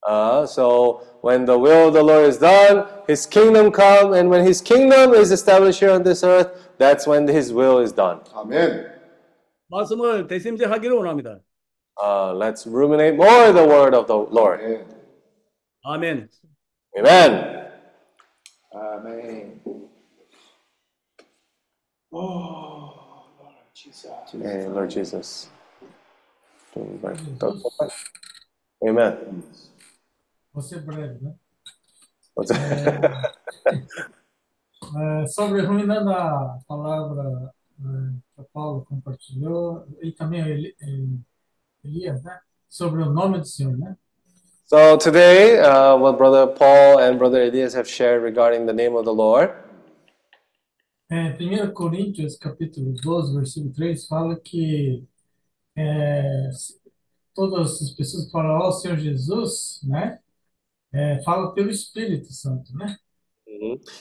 Uh, 0.06 0.46
so 0.46 1.02
when 1.22 1.46
the 1.46 1.58
will 1.58 1.88
of 1.88 1.94
the 1.94 2.04
Lord 2.04 2.26
is 2.26 2.38
done, 2.38 2.88
His 3.08 3.26
kingdom 3.26 3.72
come, 3.72 4.14
and 4.14 4.30
when 4.30 4.46
His 4.46 4.62
kingdom 4.62 5.14
is 5.14 5.32
established 5.32 5.80
here 5.80 5.92
on 5.92 6.04
this 6.04 6.24
earth, 6.24 6.70
that's 6.78 7.08
when 7.08 7.28
His 7.28 7.54
will 7.54 7.80
is 7.80 7.94
done. 7.94 8.20
아멘. 8.34 8.92
말씀을 9.70 10.28
대심제하기를 10.28 10.96
원합니다. 10.98 11.40
Uh, 12.02 12.34
let's 12.34 12.66
ruminate 12.68 13.16
more 13.16 13.54
the 13.54 13.66
word 13.66 13.96
of 13.96 14.08
the 14.08 14.18
Lord. 14.18 14.60
아멘. 14.62 14.86
아멘. 15.86 16.30
Amen. 16.98 17.64
아멘. 18.74 19.62
Hey, 24.44 24.68
Lord 24.68 24.90
Jesus. 24.90 25.50
Amen. 28.86 29.44
Vou 30.59 30.63
ser 30.65 30.81
breve, 30.81 31.23
né? 31.23 31.35
That? 32.37 33.33
É, 34.97 35.27
sobre 35.27 35.61
ruminando 35.61 36.11
a 36.11 36.61
palavra 36.67 37.53
é, 37.79 37.85
que 38.35 38.41
o 38.41 38.45
Paulo 38.53 38.87
compartilhou, 38.87 39.87
e 40.01 40.13
também 40.13 40.41
eh, 40.41 41.85
Elias, 41.85 42.23
né? 42.23 42.41
sobre 42.69 43.03
o 43.03 43.11
nome 43.11 43.39
do 43.39 43.45
Senhor, 43.45 43.77
né? 43.77 43.97
So 44.67 44.97
today, 44.97 45.61
uh, 45.61 45.97
what 45.97 46.17
Brother 46.17 46.47
Paul 46.47 47.01
and 47.01 47.19
Brother 47.19 47.43
Elias 47.43 47.75
have 47.75 47.89
shared 47.89 48.23
regarding 48.23 48.67
the 48.67 48.73
name 48.73 48.97
of 48.97 49.05
the 49.05 49.13
Lord. 49.13 49.53
É, 51.11 51.37
1 51.39 51.73
Coríntios, 51.73 52.37
capítulo 52.37 52.95
12, 52.95 53.35
versículo 53.35 53.75
3, 53.75 54.07
fala 54.07 54.41
que 54.41 55.05
é, 55.77 56.51
todas 57.35 57.83
as 57.83 57.91
pessoas 57.91 58.31
falam 58.31 58.57
ao 58.57 58.73
Senhor 58.73 58.97
Jesus, 58.97 59.81
né? 59.83 60.19
É, 60.93 61.23
fala 61.23 61.53
pelo 61.53 61.71
Espírito 61.71 62.33
Santo, 62.33 62.75
né? 62.77 62.97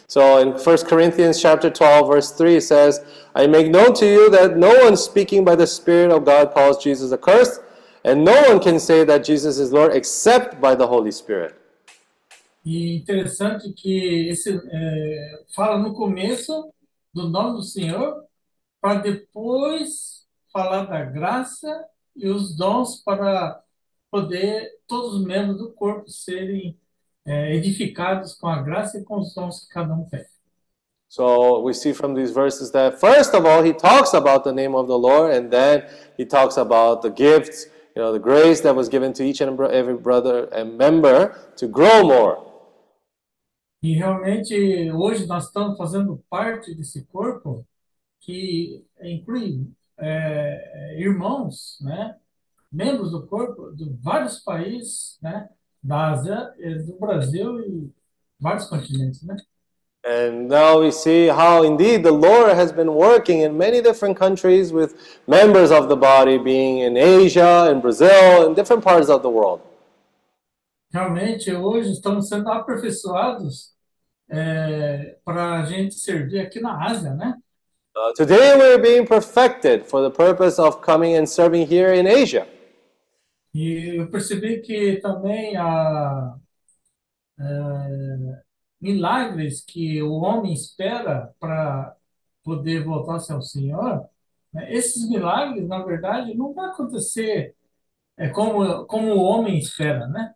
So 0.07 0.39
in 0.39 0.53
1 0.53 0.87
Corinthians 0.87 1.39
chapter 1.39 1.69
12 1.69 2.07
verse 2.07 2.31
3 2.31 2.57
it 2.57 2.61
says, 2.61 3.01
I 3.33 3.47
make 3.47 3.69
known 3.69 3.93
to 3.93 4.05
you 4.05 4.29
that 4.29 4.57
no 4.57 4.69
one 4.85 4.95
speaking 4.95 5.43
by 5.43 5.55
the 5.55 5.65
Spirit 5.65 6.11
of 6.11 6.25
God 6.25 6.53
calls 6.53 6.83
Jesus 6.83 7.11
accursed, 7.11 7.61
and 8.03 8.23
no 8.23 8.33
one 8.49 8.59
can 8.59 8.79
say 8.79 9.03
that 9.05 9.23
Jesus 9.23 9.57
is 9.57 9.71
Lord 9.71 9.95
except 9.95 10.61
by 10.61 10.75
the 10.75 10.85
Holy 10.85 11.11
Spirit. 11.11 11.55
E 12.63 12.97
interessante 12.97 13.71
que 13.73 14.27
esse 14.29 14.49
é, 14.49 15.43
fala 15.55 15.79
no 15.79 15.93
começo 15.93 16.69
do 17.13 17.29
nome 17.29 17.57
do 17.57 17.63
Senhor, 17.63 18.25
para 18.81 18.95
depois 18.95 20.25
falar 20.51 20.85
da 20.85 21.03
graça 21.05 21.85
e 22.15 22.27
os 22.27 22.55
dons 22.55 23.01
para 23.03 23.63
poder 24.17 24.71
todos 24.87 25.13
os 25.13 25.23
membros 25.23 25.59
do 25.59 25.71
corpo 25.73 26.09
serem 26.09 26.75
é, 27.23 27.55
edificados 27.55 28.33
com 28.33 28.47
a 28.47 28.61
graça 28.61 28.97
e 28.97 29.03
com 29.03 29.19
os 29.19 29.33
dons 29.35 29.59
que 29.59 29.73
cada 29.73 29.93
um 29.93 30.05
tem. 30.05 30.25
So 31.09 31.61
we 31.63 31.73
see 31.73 31.93
from 31.93 32.15
these 32.15 32.33
verses 32.33 32.71
that 32.71 32.99
first 32.99 33.33
of 33.33 33.47
all 33.47 33.63
he 33.63 33.73
talks 33.73 34.13
about 34.13 34.43
the 34.43 34.51
name 34.51 34.75
of 34.75 34.87
the 34.87 34.97
Lord 34.97 35.33
and 35.33 35.49
then 35.49 35.83
he 36.17 36.25
talks 36.25 36.57
about 36.57 37.01
the 37.01 37.09
gifts, 37.09 37.65
you 37.95 38.01
know, 38.01 38.11
the 38.11 38.19
grace 38.19 38.61
that 38.61 38.75
was 38.75 38.89
given 38.89 39.13
to 39.13 39.23
each 39.23 39.39
and 39.39 39.57
every 39.71 39.95
brother 39.95 40.49
and 40.51 40.77
member 40.77 41.33
to 41.57 41.67
grow 41.67 42.03
more. 42.03 42.45
E 43.81 43.93
realmente 43.93 44.91
hoje 44.91 45.27
nós 45.27 45.45
estamos 45.45 45.77
fazendo 45.77 46.21
parte 46.29 46.73
desse 46.73 47.05
corpo 47.05 47.65
que 48.19 48.83
inclui 49.01 49.71
é, 49.97 50.99
irmãos, 50.99 51.77
né, 51.81 52.15
membros 52.71 53.11
do 53.11 53.25
corpo 53.27 53.71
de 53.75 53.85
vários 54.01 54.39
países, 54.39 55.17
né, 55.21 55.49
da 55.81 56.11
Ásia, 56.11 56.53
e 56.57 56.75
do 56.79 56.97
Brasil 56.99 57.59
e 57.61 57.91
vários 58.39 58.65
continentes, 58.65 59.23
né? 59.23 59.35
And 60.05 60.47
now 60.47 60.79
we 60.79 60.91
see 60.91 61.27
how 61.27 61.63
indeed 61.63 62.03
the 62.03 62.11
Lord 62.11 62.55
has 62.55 62.71
been 62.71 62.93
working 62.93 63.41
in 63.41 63.57
many 63.57 63.81
different 63.81 64.17
countries 64.17 64.71
with 64.71 64.95
members 65.27 65.69
of 65.69 65.89
the 65.89 65.97
body 65.97 66.37
being 66.37 66.79
in 66.79 66.95
Asia, 66.95 67.69
in 67.69 67.81
Brazil, 67.81 68.47
in 68.47 68.53
different 68.53 68.83
parts 68.83 69.09
of 69.09 69.21
the 69.21 69.29
world. 69.29 69.61
Realmente 70.93 71.53
hoje 71.53 71.91
estamos 71.91 72.29
sendo 72.29 72.49
aperfeiçoados 72.49 73.73
é, 74.29 75.17
para 75.25 75.59
a 75.59 75.65
gente 75.65 75.95
servir 75.95 76.39
aqui 76.39 76.61
na 76.61 76.85
Ásia, 76.85 77.13
né? 77.13 77.35
Uh, 77.93 78.13
today 78.13 78.55
we're 78.55 78.77
being 78.77 79.05
perfected 79.05 79.83
for 79.83 80.01
the 80.01 80.09
purpose 80.09 80.57
of 80.59 80.81
coming 80.81 81.17
and 81.17 81.25
serving 81.25 81.65
here 81.65 81.93
in 81.93 82.07
Asia. 82.07 82.47
E 83.53 83.95
eu 83.97 84.09
percebi 84.09 84.61
que 84.61 84.97
também 84.97 85.55
há 85.57 86.35
é, 87.39 88.41
milagres 88.81 89.63
que 89.65 90.01
o 90.01 90.13
homem 90.13 90.53
espera 90.53 91.33
para 91.39 91.95
poder 92.43 92.83
voltar-se 92.83 93.31
ao 93.31 93.41
Senhor. 93.41 94.07
né? 94.53 94.71
Esses 94.73 95.09
milagres, 95.09 95.67
na 95.67 95.83
verdade, 95.83 96.35
não 96.35 96.53
vai 96.53 96.67
acontecer 96.69 97.55
é, 98.17 98.29
como, 98.29 98.85
como 98.85 99.13
o 99.13 99.23
homem 99.23 99.57
espera, 99.57 100.07
né? 100.07 100.33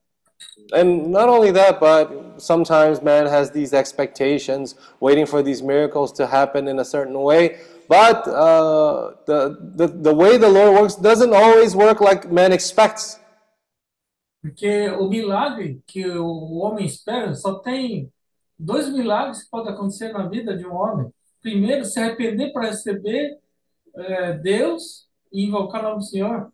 And 0.73 1.11
not 1.11 1.29
only 1.29 1.51
that, 1.51 1.79
but 1.79 2.41
sometimes 2.41 3.01
man 3.01 3.27
has 3.27 3.51
these 3.51 3.73
expectations, 3.73 4.75
waiting 4.99 5.25
for 5.25 5.43
these 5.43 5.61
miracles 5.61 6.11
to 6.13 6.25
happen 6.25 6.67
in 6.67 6.79
a 6.79 6.85
certain 6.85 7.17
way. 7.21 7.59
But 7.87 8.27
uh, 8.27 9.11
the, 9.25 9.57
the, 9.75 9.87
the 9.87 10.13
way 10.13 10.37
the 10.37 10.49
Lord 10.49 10.73
works 10.81 10.95
doesn't 10.95 11.33
always 11.33 11.75
work 11.75 11.99
like 11.99 12.31
man 12.31 12.51
expects. 12.53 13.19
Porque 14.41 14.89
o 14.97 15.07
milagre 15.07 15.81
que 15.85 16.07
o 16.17 16.59
homem 16.59 16.85
espera 16.85 17.33
só 17.35 17.55
tem 17.59 18.11
dois 18.57 18.89
milagres 18.89 19.43
que 19.43 19.49
podem 19.49 19.73
acontecer 19.73 20.11
na 20.13 20.27
vida 20.27 20.57
de 20.57 20.65
um 20.65 20.73
homem. 20.73 21.13
Primeiro, 21.41 21.85
se 21.85 21.99
arrepender 21.99 22.51
para 22.51 22.67
receber 22.69 23.37
eh, 23.95 24.33
Deus 24.33 25.07
e 25.31 25.45
invocar 25.45 25.81
o 25.81 25.89
nome 25.89 25.97
do 25.99 26.05
Senhor. 26.05 26.51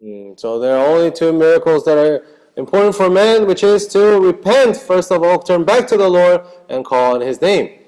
Mm, 0.00 0.34
So 0.38 0.58
there 0.58 0.74
are 0.76 0.88
only 0.88 1.10
two 1.12 1.32
miracles 1.32 1.84
that 1.84 1.96
are 1.96 2.22
important 2.56 2.94
for 2.96 3.08
man, 3.10 3.46
which 3.46 3.62
is 3.62 3.86
to 3.88 4.20
repent, 4.20 4.76
first 4.76 5.12
of 5.12 5.22
all, 5.22 5.38
turn 5.38 5.64
back 5.64 5.86
to 5.88 5.96
the 5.96 6.08
Lord 6.08 6.42
and 6.68 6.84
call 6.84 7.14
on 7.16 7.20
his 7.22 7.40
name. 7.40 7.78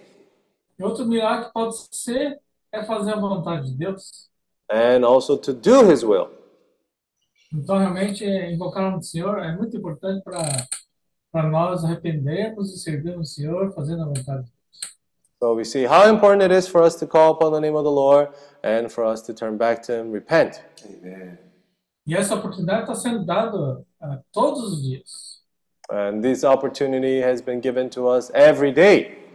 E 0.79 0.85
outro 0.85 1.05
milagre 1.07 1.47
que 1.47 1.53
pode 1.53 1.75
ser 1.91 2.39
é 2.77 2.85
fazer 2.85 3.13
a 3.13 3.21
vontade 3.21 3.71
de 3.71 3.77
Deus. 3.77 4.29
And 4.71 5.05
also 5.05 5.37
to 5.37 5.53
do 5.53 5.91
his 5.91 6.03
will. 6.03 6.29
Então, 7.53 7.79
realmente, 7.79 8.25
invocar 8.25 8.83
o 8.83 8.87
nome 8.87 8.99
do 8.99 9.07
Senhor 9.07 9.39
é 9.39 9.57
muito 9.57 9.77
importante 9.77 10.23
para 10.23 10.43
para 11.37 11.51
nós 11.51 11.85
arrependermos 11.85 12.73
e 12.73 12.79
servirmos 12.79 13.33
o 13.33 13.35
Senhor 13.35 13.71
fazendo 13.75 14.05
a 14.05 14.07
vontade 14.07 14.45
de 14.45 14.51
Deus. 14.51 14.57
So 15.39 15.55
we 15.55 15.67
see 15.67 15.85
how 15.85 16.09
important 16.09 16.43
it 16.43 16.51
is 16.51 16.67
for 16.67 16.83
us 16.83 16.97
to 16.97 17.07
call 17.07 17.33
upon 17.33 17.53
the 17.53 17.61
name 17.61 17.77
of 17.77 17.85
the 17.85 17.91
Lord 17.91 18.31
and 18.65 18.89
for 18.89 19.05
us 19.05 19.21
to 19.23 19.35
turn 19.35 19.59
back 19.59 19.83
to 19.83 19.93
him, 19.93 20.13
repent. 20.13 20.63
E 22.07 22.15
essa 22.15 22.35
oportunidade 22.37 22.83
está 22.83 22.95
sendo 22.95 23.27
dada 23.27 23.85
ah, 24.01 24.21
todos 24.33 24.63
os 24.63 24.83
dias. 24.83 25.43
And 25.91 26.23
this 26.23 26.43
opportunity 26.43 27.21
has 27.21 27.43
been 27.43 27.61
given 27.61 27.91
to 27.91 28.09
us 28.09 28.31
every 28.33 28.73
day. 28.73 29.26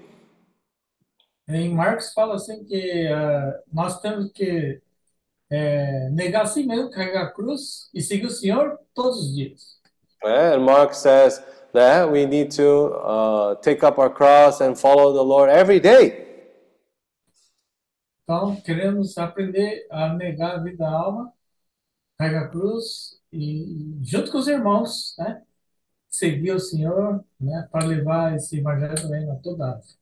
Em 1.53 1.73
Marcos 1.73 2.13
fala 2.13 2.35
assim 2.35 2.63
que 2.65 3.07
ah, 3.07 3.59
nós 3.71 3.99
temos 3.99 4.31
que 4.31 4.81
eh, 5.49 6.09
negar 6.11 6.43
a 6.43 6.45
si 6.45 6.63
mesmo, 6.65 6.89
carregar 6.89 7.23
a 7.23 7.31
cruz 7.31 7.89
e 7.93 8.01
seguir 8.01 8.25
o 8.25 8.29
Senhor 8.29 8.79
todos 8.93 9.19
os 9.19 9.35
dias. 9.35 9.79
And 10.23 10.63
Mark 10.63 10.93
says 10.93 11.43
that 11.73 12.09
we 12.09 12.25
need 12.25 12.51
to 12.55 12.93
uh, 12.95 13.55
take 13.55 13.83
up 13.83 13.99
our 13.99 14.09
cross 14.09 14.61
and 14.61 14.75
follow 14.75 15.13
the 15.13 15.23
Lord 15.23 15.51
every 15.51 15.79
day. 15.79 16.29
Então, 18.23 18.55
queremos 18.61 19.17
aprender 19.17 19.87
a 19.91 20.13
negar 20.13 20.55
a 20.55 20.63
vida 20.63 20.77
da 20.77 20.89
alma, 20.89 21.33
carregar 22.17 22.45
a 22.45 22.47
cruz 22.47 23.19
e, 23.33 23.97
junto 24.03 24.31
com 24.31 24.37
os 24.37 24.47
irmãos, 24.47 25.15
né, 25.17 25.41
seguir 26.09 26.51
o 26.51 26.59
Senhor, 26.59 27.25
né, 27.39 27.67
para 27.71 27.85
levar 27.85 28.35
esse 28.35 28.59
evangelho 28.59 28.95
também 28.95 29.29
a 29.29 29.35
toda 29.35 29.65
a 29.65 29.71
África. 29.71 30.00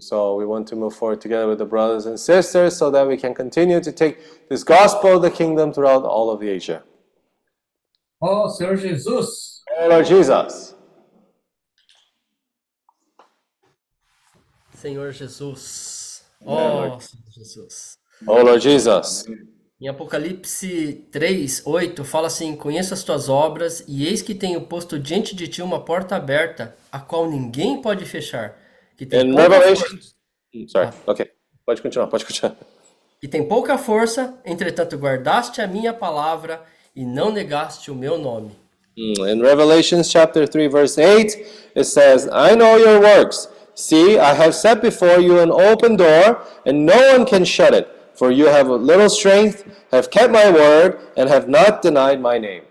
So 0.00 0.34
we 0.36 0.46
want 0.46 0.66
to 0.68 0.76
move 0.76 0.94
forward 0.94 1.20
together 1.20 1.46
with 1.46 1.58
the 1.58 1.64
brothers 1.64 2.06
and 2.06 2.18
sisters 2.18 2.76
so 2.76 2.90
that 2.90 3.06
we 3.06 3.16
can 3.16 3.32
continue 3.34 3.80
to 3.80 3.92
take 3.92 4.18
this 4.48 4.64
gospel 4.64 5.16
of 5.16 5.22
the 5.22 5.30
kingdom 5.30 5.72
throughout 5.72 6.04
all 6.04 6.30
of 6.30 6.40
the 6.40 6.48
Asia. 6.48 6.82
Ó 8.20 8.48
Senhor 8.48 8.76
Jesus, 8.76 9.62
Oh, 9.78 9.88
Lord 9.88 10.06
Jesus. 10.06 10.74
Senhor 14.74 15.12
Jesus. 15.12 16.24
Ó 16.44 16.98
Senhor 17.00 17.00
Jesus. 17.32 17.96
Oh, 18.26 18.42
Lord 18.42 18.60
Jesus. 18.60 19.24
Em 19.80 19.88
Apocalipse 19.88 21.06
3, 21.10 21.62
8, 21.64 22.04
fala 22.04 22.26
assim: 22.26 22.54
Conheço 22.54 22.92
as 22.92 23.02
tuas 23.02 23.28
obras, 23.30 23.82
e 23.88 24.06
eis 24.06 24.20
que 24.20 24.34
tenho 24.34 24.60
posto 24.66 24.98
diante 24.98 25.34
de 25.34 25.48
ti 25.48 25.62
uma 25.62 25.82
porta 25.82 26.16
aberta, 26.16 26.76
a 26.92 26.98
qual 26.98 27.30
ninguém 27.30 27.80
pode 27.80 28.04
fechar. 28.04 28.59
Que 29.00 29.06
tem 29.06 29.30
pouca 29.30 29.48
Revelation. 29.48 29.98
Sorry. 30.68 30.90
Okay. 31.06 31.30
Pode 31.64 31.80
continuar, 31.80 32.06
pode 32.08 32.26
continuar. 32.26 32.54
que 33.18 33.26
tem 33.26 33.48
pouca 33.48 33.78
força, 33.78 34.34
entretanto 34.44 34.98
guardaste 34.98 35.62
a 35.62 35.66
minha 35.66 35.94
palavra 35.94 36.60
e 36.94 37.02
não 37.06 37.32
negaste 37.32 37.90
o 37.90 37.94
meu 37.94 38.18
nome. 38.18 38.50
Mm, 38.98 39.26
In 39.26 39.40
Revelation 39.40 40.02
chapter 40.04 40.46
3, 40.46 40.68
verse 40.70 40.98
8, 41.00 41.34
it 41.74 41.84
says, 41.84 42.26
I 42.26 42.54
know 42.54 42.76
your 42.76 43.00
works. 43.00 43.48
See, 43.74 44.18
I 44.18 44.34
have 44.34 44.52
set 44.54 44.82
before 44.82 45.18
you 45.18 45.38
an 45.40 45.50
open 45.50 45.96
door, 45.96 46.42
and 46.66 46.84
no 46.84 46.98
one 47.16 47.24
can 47.24 47.46
shut 47.46 47.72
it. 47.72 47.88
For 48.14 48.30
you 48.30 48.48
have 48.48 48.68
a 48.68 48.76
little 48.76 49.08
strength, 49.08 49.64
have 49.92 50.10
kept 50.10 50.30
my 50.30 50.50
word, 50.50 50.98
and 51.16 51.30
have 51.30 51.48
not 51.48 51.80
denied 51.80 52.20
my 52.20 52.36
name. 52.38 52.64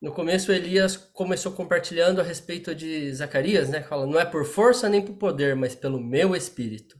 No 0.00 0.12
começo, 0.12 0.52
Elias 0.52 0.96
começou 0.96 1.52
compartilhando 1.52 2.20
a 2.20 2.24
respeito 2.24 2.74
de 2.74 3.12
Zacarias, 3.14 3.70
né? 3.70 3.82
Fala, 3.82 4.06
não 4.06 4.20
é 4.20 4.26
por 4.26 4.44
força 4.44 4.88
nem 4.88 5.00
por 5.00 5.14
poder, 5.14 5.56
mas 5.56 5.74
pelo 5.74 5.98
meu 5.98 6.36
espírito. 6.36 6.96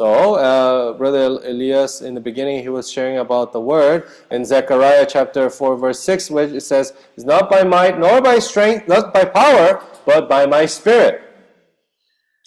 So, 0.00 0.36
uh, 0.36 0.94
Brother 0.94 1.44
Elias, 1.44 2.00
in 2.00 2.14
the 2.14 2.20
beginning, 2.20 2.62
he 2.62 2.68
was 2.70 2.88
sharing 2.88 3.18
about 3.18 3.52
the 3.52 3.58
word 3.58 4.04
in 4.30 4.44
Zechariah 4.44 5.04
chapter 5.04 5.50
4, 5.50 5.76
verse 5.76 5.98
6, 6.00 6.30
which 6.30 6.54
it 6.54 6.62
says, 6.62 6.94
It's 7.16 7.26
not 7.26 7.50
by 7.50 7.64
might 7.64 7.98
nor 7.98 8.22
by 8.22 8.38
strength, 8.38 8.86
not 8.86 9.12
by 9.12 9.24
power, 9.24 9.82
but 10.06 10.28
by 10.28 10.46
my 10.46 10.66
spirit. 10.66 11.20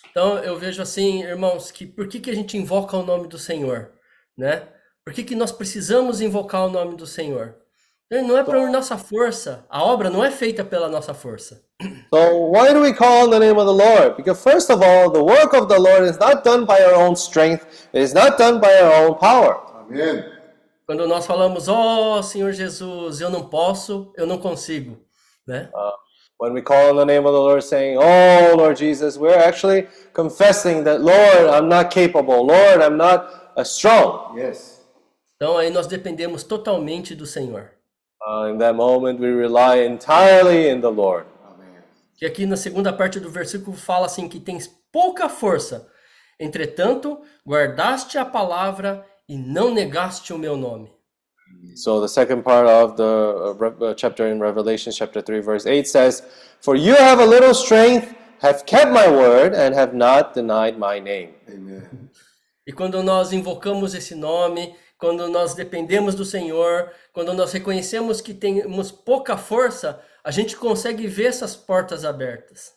Então 0.10 0.38
eu 0.40 0.58
vejo 0.58 0.82
assim, 0.82 1.24
irmãos, 1.24 1.72
que 1.72 1.86
por 1.86 2.08
que, 2.08 2.20
que 2.20 2.32
a 2.32 2.36
gente 2.36 2.58
invoca 2.58 2.98
o 2.98 3.04
nome 3.04 3.28
do 3.28 3.38
Senhor, 3.38 3.92
né? 4.38 4.68
Por 5.06 5.14
que, 5.14 5.24
que 5.24 5.36
nós 5.36 5.52
precisamos 5.52 6.22
invocar 6.22 6.66
o 6.66 6.70
nome 6.70 6.96
do 6.96 7.06
Senhor? 7.06 7.61
Não 8.12 8.38
é 8.38 8.44
por 8.44 8.70
nossa 8.70 8.98
força. 8.98 9.66
A 9.70 9.84
obra 9.84 10.10
não 10.10 10.24
é 10.24 10.30
feita 10.30 10.66
pela 10.66 10.90
nossa 10.90 11.14
força. 11.14 11.64
So 12.14 12.52
why 12.52 12.74
do 12.74 12.82
we 12.82 12.94
call 12.94 13.28
on 13.28 13.30
the 13.30 13.40
name 13.40 13.58
of 13.58 13.66
the 13.66 13.72
Lord? 13.72 14.18
Because 14.18 14.44
first 14.44 14.70
of 14.70 14.84
all, 14.84 15.10
the 15.10 15.24
work 15.24 15.56
of 15.56 15.68
the 15.68 15.80
Lord 15.80 16.04
is 16.04 16.18
not 16.20 16.44
done 16.44 16.66
by 16.66 16.84
our 16.84 16.96
own 16.96 17.16
strength. 17.16 17.66
It 17.94 18.02
is 18.04 18.14
not 18.14 18.38
done 18.38 18.60
by 18.60 18.74
our 18.82 19.06
own 19.06 19.18
power. 19.18 19.56
아멘. 19.90 20.26
Quando 20.86 21.08
nós 21.08 21.26
falamos, 21.26 21.70
oh, 21.70 22.22
Senhor 22.22 22.52
Jesus, 22.52 23.22
eu 23.22 23.30
não 23.30 23.48
posso, 23.48 24.12
eu 24.18 24.28
não 24.28 24.38
consigo, 24.38 24.98
né? 25.48 25.70
When 26.38 26.54
we 26.54 26.62
call 26.62 26.92
on 26.92 26.98
the 26.98 27.06
name 27.06 27.26
of 27.26 27.34
the 27.34 27.40
Lord 27.40 27.64
saying, 27.64 27.98
Oh 27.98 28.58
Lord 28.58 28.76
Jesus, 28.78 29.16
we're 29.16 29.38
actually 29.38 29.88
confessing 30.12 30.84
that, 30.84 31.00
Lord, 31.00 31.48
I'm 31.50 31.70
not 31.70 31.92
capable. 31.92 32.46
Lord, 32.46 32.82
I'm 32.82 32.98
not 32.98 33.54
uh, 33.56 33.64
strong. 33.64 34.38
Yes. 34.38 34.82
Então 35.38 35.58
aí 35.58 35.70
nós 35.70 35.88
dependemos 35.88 36.44
totalmente 36.44 37.16
do 37.16 37.26
Senhor. 37.26 37.72
Uh, 38.28 38.52
in 38.52 38.58
that 38.60 38.76
moment 38.76 39.20
we 39.20 39.30
rely 39.30 39.78
entirely 39.78 40.70
in 40.70 40.80
the 40.80 40.92
Lord. 40.92 41.26
Que 42.16 42.26
aqui 42.28 42.46
na 42.46 42.56
segunda 42.56 42.94
parte 42.94 43.20
do 43.20 43.32
versículo 43.32 43.76
fala 43.76 44.06
assim 44.06 44.30
que 44.30 44.40
tens 44.40 44.68
pouca 44.92 45.28
força. 45.28 45.88
Entretanto, 46.40 47.20
guardaste 47.46 48.20
a 48.20 48.26
palavra 48.26 49.04
e 49.28 49.38
não 49.38 49.74
negaste 49.74 50.34
o 50.34 50.38
meu 50.38 50.56
nome. 50.56 50.92
So 51.76 52.00
the 52.00 52.08
second 52.08 52.44
part 52.44 52.68
of 52.68 52.96
the 52.96 53.04
uh, 53.04 53.92
uh, 53.92 53.94
chapter 53.96 54.28
in 54.28 54.40
Revelation 54.40 54.92
chapter 54.92 55.22
3 55.22 55.42
verse 55.42 55.66
8 55.66 55.88
says, 55.88 56.24
"For 56.62 56.76
you 56.76 56.96
have 56.96 57.22
a 57.22 57.26
little 57.26 57.54
strength, 57.54 58.14
have 58.42 58.66
kept 58.66 58.92
my 58.92 59.08
word 59.08 59.54
and 59.56 59.74
have 59.74 59.96
not 59.96 60.34
denied 60.34 60.78
my 60.78 61.00
name." 61.00 61.34
Amen. 61.50 62.10
E 62.68 62.72
quando 62.72 63.02
nós 63.04 63.34
invocamos 63.34 63.94
esse 63.94 64.16
nome, 64.16 64.76
quando 64.98 65.28
nós 65.28 65.56
dependemos 65.56 66.14
do 66.14 66.24
Senhor, 66.24 66.92
quando 67.14 67.34
nós 67.34 67.52
reconhecemos 67.52 68.22
que 68.22 68.34
temos 68.34 68.92
pouca 68.92 69.38
força, 69.38 70.02
a 70.24 70.32
gente 70.32 70.56
consegue 70.56 71.08
ver 71.08 71.26
essas 71.26 71.56
portas 71.56 72.06
abertas. 72.06 72.74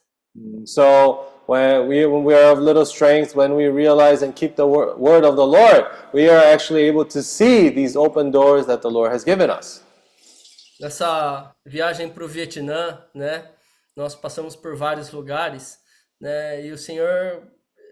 So 0.67 1.27
when 1.47 1.87
we, 1.87 2.07
when 2.07 2.25
we 2.25 2.35
are 2.35 2.53
of 2.53 2.61
little 2.61 2.85
strength, 2.85 3.37
when 3.37 3.55
we 3.55 3.69
realize 3.69 4.25
and 4.25 4.33
keep 4.35 4.57
the 4.57 4.67
wor- 4.67 4.97
word 4.97 5.25
of 5.25 5.37
the 5.37 5.47
Lord, 5.47 5.87
we 6.13 6.29
are 6.29 6.53
actually 6.53 6.89
able 6.89 7.05
to 7.05 7.23
see 7.23 7.69
these 7.69 7.97
open 7.97 8.31
doors 8.31 8.67
that 8.67 8.83
the 8.83 8.91
Lord 8.91 9.13
has 9.13 9.25
given 9.25 9.51
us. 9.51 9.83
Nessa 10.81 11.55
viagem 11.65 12.09
para 12.09 12.25
o 12.25 12.29
Vietnã, 12.29 12.99
né, 13.15 13.49
nós 13.97 14.17
passamos 14.17 14.57
por 14.57 14.75
vários 14.75 15.13
lugares, 15.13 15.79
né, 16.21 16.67
e 16.67 16.73
o 16.73 16.79
Senhor, 16.79 17.43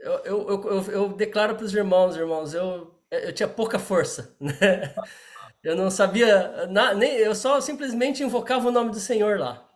eu, 0.03 0.13
eu, 0.25 0.49
eu, 0.49 0.65
eu, 0.65 0.93
eu 0.93 1.09
declaro 1.11 1.55
para 1.55 1.65
os 1.65 1.73
irmãos, 1.73 2.17
irmãos, 2.17 2.55
eu, 2.55 2.93
eu 3.09 3.33
tinha 3.33 3.49
pouca 3.49 3.79
força, 3.79 4.35
né, 4.41 4.93
eu 5.65 5.77
não 5.77 5.91
sabia, 5.91 6.67
na, 6.69 6.95
nem, 6.95 7.17
eu 7.19 7.35
só 7.35 7.61
simplesmente 7.61 8.23
invocava 8.23 8.69
o 8.69 8.73
nome 8.73 8.91
do 8.91 9.01
Senhor 9.01 9.39
lá. 9.39 9.69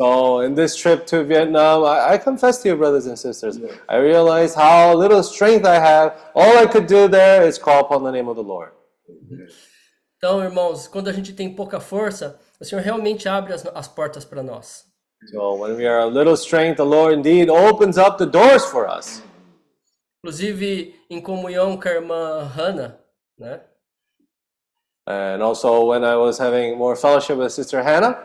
So 0.00 0.42
in 0.42 0.54
this 0.54 0.74
trip 0.74 1.06
to 1.06 1.24
Vietnam, 1.24 1.84
I, 1.84 2.14
I 2.14 2.18
confess 2.18 2.60
to 2.62 2.68
you, 2.68 2.76
brothers 2.76 3.06
and 3.06 3.16
sisters, 3.16 3.58
I 3.88 3.96
realized 3.98 4.56
how 4.56 4.92
little 4.92 5.22
strength 5.22 5.64
I 5.64 5.76
have. 5.76 6.14
All 6.34 6.58
I 6.58 6.66
could 6.66 6.86
do 6.86 7.08
there 7.08 7.46
is 7.46 7.58
call 7.58 7.80
upon 7.80 8.02
the 8.02 8.10
name 8.10 8.28
of 8.28 8.34
the 8.34 8.42
Lord. 8.42 8.72
Então, 10.16 10.42
irmãos, 10.42 10.88
quando 10.88 11.08
a 11.08 11.12
gente 11.12 11.32
tem 11.32 11.54
pouca 11.54 11.78
força, 11.78 12.40
o 12.58 12.64
Senhor 12.64 12.82
realmente 12.82 13.28
abre 13.28 13.52
as, 13.52 13.64
as 13.66 13.86
portas 13.86 14.24
para 14.24 14.42
nós. 14.42 14.84
So 15.30 15.54
when 15.54 15.76
we 15.76 15.86
are 15.86 16.06
of 16.06 16.16
little 16.16 16.36
strength, 16.36 16.76
the 16.76 16.84
Lord 16.84 17.16
indeed 17.16 17.48
opens 17.48 17.96
up 17.96 18.18
the 18.18 18.26
doors 18.26 18.64
for 18.64 18.88
us. 18.88 19.22
Inclusive, 20.18 20.94
em 21.08 21.20
comunhão 21.20 21.76
com 21.76 21.88
a 21.88 21.92
irmã 21.92 22.42
Hannah, 22.42 22.98
né? 23.38 23.60
And 25.06 25.42
also 25.42 25.84
when 25.84 26.04
I 26.04 26.16
was 26.16 26.38
having 26.38 26.78
more 26.78 26.96
fellowship 26.96 27.36
with 27.36 27.52
Sister 27.52 27.82
Hannah, 27.82 28.18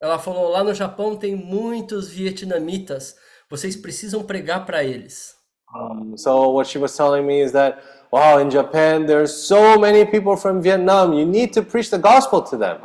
Ela 0.00 0.18
falou: 0.18 0.48
lá 0.50 0.62
no 0.62 0.74
Japão 0.74 1.16
tem 1.16 1.34
muitos 1.34 2.08
vietnamitas, 2.08 3.16
vocês 3.48 3.76
precisam 3.76 4.22
pregar 4.22 4.66
para 4.66 4.84
eles. 4.84 5.34
Um, 5.74 6.16
so 6.16 6.52
what 6.52 6.68
she 6.68 6.78
was 6.78 6.96
telling 6.96 7.22
me 7.22 7.40
is 7.42 7.52
that, 7.52 7.78
wow, 8.12 8.38
in 8.38 8.50
Japan 8.50 9.06
there's 9.06 9.32
so 9.32 9.78
many 9.78 10.04
people 10.04 10.36
from 10.36 10.60
Vietnam. 10.60 11.12
You 11.12 11.26
need 11.26 11.52
to 11.54 11.62
preach 11.62 11.90
the 11.90 11.98
gospel 11.98 12.42
to 12.42 12.56
them. 12.56 12.78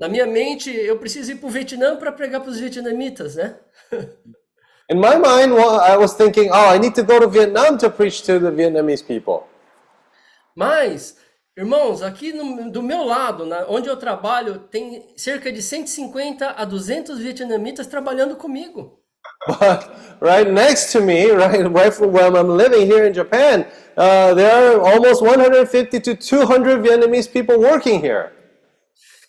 Na 0.00 0.08
minha 0.08 0.26
mente, 0.26 0.70
eu 0.70 0.98
preciso 0.98 1.32
ir 1.32 1.36
para 1.36 1.48
o 1.48 1.50
Vietnã 1.50 1.96
para 1.96 2.12
pregar 2.12 2.40
para 2.40 2.50
os 2.50 2.58
vietnamitas, 2.58 3.36
né? 3.36 3.56
In 4.90 4.96
my 4.96 5.16
mind, 5.16 5.52
well, 5.52 5.80
I 5.80 5.98
was 5.98 6.14
thinking, 6.14 6.50
oh, 6.50 6.74
I 6.74 6.78
need 6.78 6.94
to 6.94 7.02
go 7.02 7.20
to 7.20 7.28
Vietnam 7.28 7.76
to 7.78 7.90
preach 7.90 8.22
to 8.22 8.38
the 8.40 8.50
Vietnamese 8.50 9.02
people. 9.04 9.46
Mas, 10.56 11.16
irmãos, 11.58 12.02
aqui 12.02 12.32
no- 12.32 12.70
do 12.70 12.82
meu 12.82 13.04
lado, 13.04 13.44
na- 13.44 13.66
onde 13.68 13.88
eu 13.88 13.96
trabalho, 13.96 14.60
tem 14.70 15.12
cerca 15.16 15.50
de 15.50 15.60
150 15.60 16.50
a 16.56 16.64
200 16.64 17.18
vietnamitas 17.18 17.86
trabalhando 17.86 18.36
comigo. 18.36 18.96
But 19.46 19.88
right 20.20 20.50
next 20.50 20.92
to 20.92 21.00
me, 21.02 21.26
right, 21.26 21.62
right 21.68 21.92
from 21.92 22.12
where 22.12 22.28
I'm 22.28 22.56
living 22.56 22.84
here 22.86 23.08
in 23.08 23.12
Japan, 23.12 23.66
uh, 23.96 24.34
there 24.34 24.50
are 24.50 24.80
almost 24.80 25.20
150 25.22 26.00
to 26.00 26.14
200 26.16 26.80
Vietnamese 26.80 27.28
people 27.28 27.56
working 27.56 28.00
here. 28.00 28.30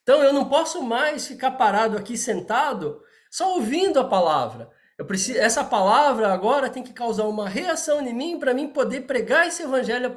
Então 0.04 0.24
eu 0.24 0.32
não 0.34 0.46
posso 0.46 0.82
mais 0.82 1.28
ficar 1.28 1.52
parado 1.52 1.98
aqui 1.98 2.18
sentado 2.18 3.02
só 3.32 3.54
ouvindo 3.56 4.00
a 4.00 4.04
palavra. 4.04 4.70
Eu 5.00 5.06
preciso, 5.06 5.40
essa 5.40 5.64
palavra 5.64 6.34
agora 6.34 6.70
tem 6.70 6.84
que 6.84 6.92
causar 6.92 7.24
uma 7.24 7.48
reação 7.48 8.02
em 8.02 8.14
mim 8.14 8.38
para 8.38 8.54
mim 8.54 8.68
poder 8.68 9.02
pregar 9.08 9.48
esse 9.48 9.64
evangelho 9.64 10.12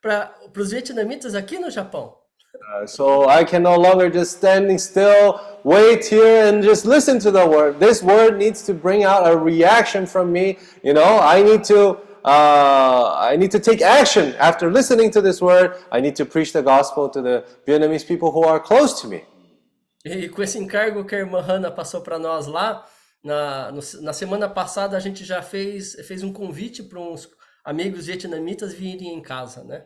para 0.00 0.34
os 0.56 0.70
vietnamitas 0.70 1.34
aqui 1.34 1.58
no 1.58 1.70
Japão. 1.70 2.16
Uh, 2.54 2.86
so 2.86 3.28
I 3.28 3.44
can 3.44 3.60
no 3.60 3.76
longer 3.76 4.10
just 4.10 4.36
standing 4.36 4.78
still, 4.78 5.38
wait 5.64 6.06
here, 6.10 6.48
and 6.48 6.62
just 6.62 6.86
listen 6.86 7.18
to 7.18 7.30
the 7.30 7.44
word. 7.44 7.78
This 7.78 8.02
word 8.02 8.38
needs 8.38 8.64
to 8.64 8.72
bring 8.72 9.04
out 9.04 9.26
a 9.26 9.36
reaction 9.36 10.06
from 10.06 10.32
me. 10.32 10.56
You 10.82 10.94
know, 10.94 11.20
I 11.20 11.42
need 11.42 11.64
to. 11.64 11.98
Uh, 12.24 13.16
I 13.18 13.36
need 13.36 13.50
to 13.50 13.58
take 13.58 13.82
action 13.82 14.34
after 14.38 14.70
listening 14.70 15.10
to 15.10 15.20
this 15.20 15.42
word. 15.42 15.74
I 15.90 16.00
need 16.00 16.14
to 16.16 16.24
preach 16.24 16.52
the 16.52 16.62
gospel 16.62 17.08
to 17.08 17.20
the 17.20 17.44
Vietnamese 17.66 18.06
people 18.06 18.30
who 18.30 18.44
are 18.44 18.60
close 18.60 19.00
to 19.02 19.08
me. 19.08 19.24
E 20.04 20.28
com 20.28 20.42
esse 20.42 20.58
encargo 20.58 21.04
que 21.04 21.16
a 21.16 21.18
irmã 21.18 21.40
Hannah 21.40 21.70
passou 21.70 22.00
para 22.00 22.18
nós 22.18 22.46
lá, 22.46 22.86
na, 23.22 23.70
no- 23.72 24.02
na 24.02 24.12
semana 24.12 24.48
passada 24.48 24.96
a 24.96 25.00
gente 25.00 25.24
já 25.24 25.42
fez, 25.42 25.94
fez 26.06 26.22
um 26.22 26.32
convite 26.32 26.82
para 26.82 26.98
uns 27.00 27.28
amigos 27.64 28.06
vietnamitas 28.06 28.72
virem 28.72 29.14
em 29.14 29.22
casa, 29.22 29.62
né? 29.64 29.84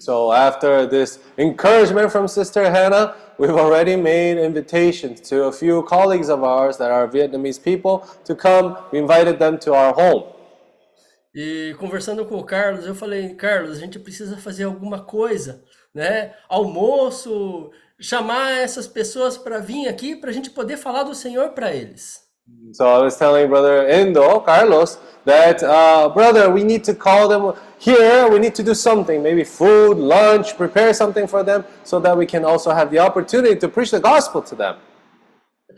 So 0.00 0.30
after 0.30 0.86
this 0.88 1.18
encouragement 1.36 2.10
from 2.10 2.28
Sister 2.28 2.70
Hannah, 2.70 3.16
we've 3.38 3.56
already 3.58 3.96
made 3.96 4.38
invitations 4.38 5.20
to 5.28 5.46
a 5.46 5.52
few 5.52 5.82
colleagues 5.82 6.28
of 6.30 6.44
ours 6.44 6.76
that 6.76 6.90
are 6.92 7.08
Vietnamese 7.08 7.58
people 7.60 8.06
to 8.24 8.36
come. 8.36 8.76
We 8.92 8.98
invited 9.00 9.38
them 9.40 9.58
to 9.58 9.74
our 9.74 9.92
home. 9.92 10.32
E 11.34 11.74
conversando 11.78 12.24
com 12.24 12.36
o 12.38 12.44
Carlos, 12.44 12.86
eu 12.86 12.94
falei, 12.94 13.34
Carlos, 13.34 13.76
a 13.76 13.80
gente 13.80 13.98
precisa 13.98 14.36
fazer 14.38 14.64
alguma 14.64 15.04
coisa, 15.04 15.62
né? 15.94 16.34
Almoço, 16.48 17.70
chamar 18.00 18.52
essas 18.58 18.86
pessoas 18.86 19.36
para 19.36 19.58
vir 19.58 19.88
aqui 19.88 20.16
para 20.16 20.30
a 20.30 20.32
gente 20.32 20.50
poder 20.50 20.76
falar 20.76 21.02
do 21.02 21.14
Senhor 21.14 21.50
para 21.50 21.74
eles. 21.74 22.27
So 22.72 22.86
I 22.86 23.02
was 23.02 23.16
telling 23.16 23.48
brother 23.48 23.86
Endo, 23.88 24.40
Carlos, 24.40 24.98
that 25.24 25.62
uh, 25.62 26.08
brother, 26.08 26.50
we 26.50 26.64
need 26.64 26.84
to 26.84 26.94
call 26.94 27.28
them 27.28 27.60
here. 27.78 28.28
We 28.28 28.38
need 28.38 28.54
to 28.56 28.62
do 28.62 28.74
something, 28.74 29.22
maybe 29.22 29.44
food, 29.44 29.96
lunch, 29.98 30.56
prepare 30.56 30.92
something 30.94 31.26
for 31.26 31.42
them, 31.42 31.64
so 31.84 31.98
that 32.00 32.16
we 32.16 32.26
can 32.26 32.44
also 32.44 32.70
have 32.70 32.90
the 32.90 32.98
opportunity 32.98 33.56
to 33.56 33.68
preach 33.68 33.90
the 33.90 34.00
gospel 34.00 34.42
to 34.42 34.54
them. 34.54 34.76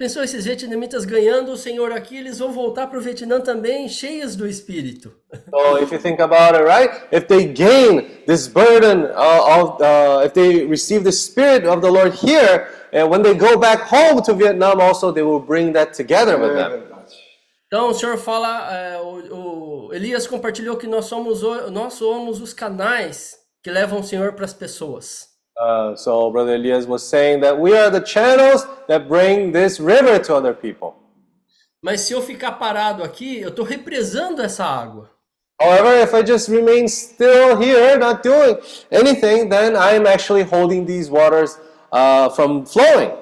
Pensou 0.00 0.22
esses 0.24 0.46
vietnamitas 0.46 1.04
ganhando 1.04 1.52
o 1.52 1.58
Senhor 1.58 1.92
aqui, 1.92 2.16
eles 2.16 2.38
vão 2.38 2.50
voltar 2.50 2.86
para 2.86 2.96
o 2.96 3.02
Vietnã 3.02 3.38
também 3.38 3.86
cheios 3.86 4.34
do 4.34 4.46
Espírito. 4.48 5.12
So 5.50 5.76
if 5.82 5.92
you 5.92 5.98
think 5.98 6.22
about 6.22 6.54
it, 6.56 6.64
right? 6.64 6.90
If 7.12 7.26
they 7.26 7.44
gain 7.44 8.06
this 8.26 8.48
burden 8.48 9.04
uh, 9.04 9.60
of, 9.60 9.82
uh, 9.82 10.24
if 10.24 10.32
they 10.32 10.64
receive 10.66 11.04
the 11.04 11.12
spirit 11.12 11.66
of 11.66 11.82
the 11.82 11.90
Lord 11.90 12.14
here, 12.14 12.66
and 12.94 13.10
when 13.10 13.20
they 13.22 13.34
go 13.34 13.58
back 13.58 13.82
home 13.92 14.22
to 14.22 14.32
Vietnam, 14.32 14.80
also 14.80 15.12
they 15.12 15.22
will 15.22 15.38
bring 15.38 15.74
that 15.74 15.92
together 15.92 16.38
with 16.38 16.54
them. 16.54 16.82
Então 17.66 17.90
o 17.90 17.94
Senhor 17.94 18.16
fala, 18.16 18.72
é, 18.74 18.98
o, 19.02 19.88
o 19.88 19.94
Elias 19.94 20.26
compartilhou 20.26 20.78
que 20.78 20.86
nós 20.86 21.04
somos, 21.04 21.42
o- 21.42 21.70
nós 21.70 21.92
somos 21.92 22.40
os 22.40 22.54
canais 22.54 23.36
que 23.62 23.70
levam 23.70 24.00
o 24.00 24.02
Senhor 24.02 24.32
para 24.32 24.46
as 24.46 24.54
pessoas. 24.54 25.28
Uh, 25.60 25.94
so 25.94 26.30
Brother 26.30 26.54
Elias 26.54 26.86
was 26.86 27.06
saying 27.06 27.40
that 27.40 27.58
we 27.58 27.76
are 27.76 27.90
the 27.90 28.00
channels 28.00 28.66
that 28.88 29.08
bring 29.08 29.52
this 29.52 29.78
river 29.78 30.18
to 30.18 30.34
other 30.34 30.54
people. 30.54 30.94
Mas 31.82 32.00
se 32.00 32.14
eu 32.14 32.22
ficar 32.22 32.52
parado 32.52 33.02
aqui, 33.02 33.40
eu 33.40 33.50
estou 33.50 33.64
represando 33.64 34.40
essa 34.40 34.64
água. 34.64 35.10
However, 35.60 36.00
if 36.02 36.14
I 36.14 36.22
just 36.22 36.48
remain 36.48 36.88
still 36.88 37.58
here, 37.60 37.98
not 37.98 38.22
doing 38.22 38.56
anything, 38.90 39.50
then 39.50 39.76
I 39.76 39.92
am 39.92 40.06
actually 40.06 40.42
holding 40.42 40.86
these 40.86 41.10
waters 41.10 41.58
uh, 41.92 42.30
from 42.30 42.64
flowing. 42.64 43.12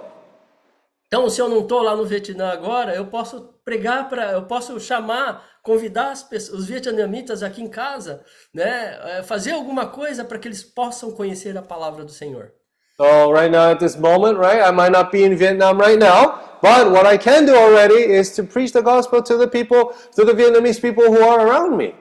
Então, 1.09 1.29
se 1.29 1.41
eu 1.41 1.49
não 1.49 1.61
estou 1.61 1.83
lá 1.83 1.97
no 1.97 2.05
Vietnã 2.05 2.51
agora, 2.53 2.95
eu 2.95 3.07
posso 3.07 3.49
pregar 3.65 4.09
para, 4.09 4.33
eu 4.33 4.43
posso 4.43 4.79
chamar, 4.79 5.45
convidar 5.69 6.13
as 6.13 6.23
pessoas, 6.23 6.61
os 6.61 6.67
vietnamitas 6.67 7.43
aqui 7.43 7.63
em 7.63 7.69
casa, 7.69 8.25
né, 8.55 8.99
é, 9.03 9.23
fazer 9.23 9.53
alguma 9.53 9.87
coisa 9.87 10.25
para 10.25 10.39
que 10.39 10.49
eles 10.49 10.65
possam 10.65 11.11
conhecer 11.11 11.59
a 11.59 11.63
palavra 11.63 12.07
do 12.07 12.11
Senhor. 12.11 12.53
So 12.97 13.31
right 13.31 13.51
now 13.51 13.71
at 13.71 13.79
this 13.79 13.95
moment, 13.97 14.39
right, 14.39 14.63
I 14.63 14.73
might 14.73 14.91
not 14.91 15.13
be 15.13 15.25
in 15.25 15.37
Vietnam 15.37 15.79
right 15.79 15.99
now, 15.99 16.41
but 16.63 16.91
what 16.91 17.07
I 17.07 17.19
can 17.19 17.45
do 17.45 17.55
already 17.55 18.01
is 18.19 18.35
to 18.37 18.45
preach 18.45 18.73
the 18.73 18.81
gospel 18.81 19.23
to 19.23 19.37
the 19.37 19.47
people, 19.47 19.93
to 20.17 20.25
the 20.25 20.33
Vietnamese 20.33 20.81
people 20.81 21.05
who 21.05 21.23
are 21.23 21.47
around 21.47 21.77
me. 21.77 21.95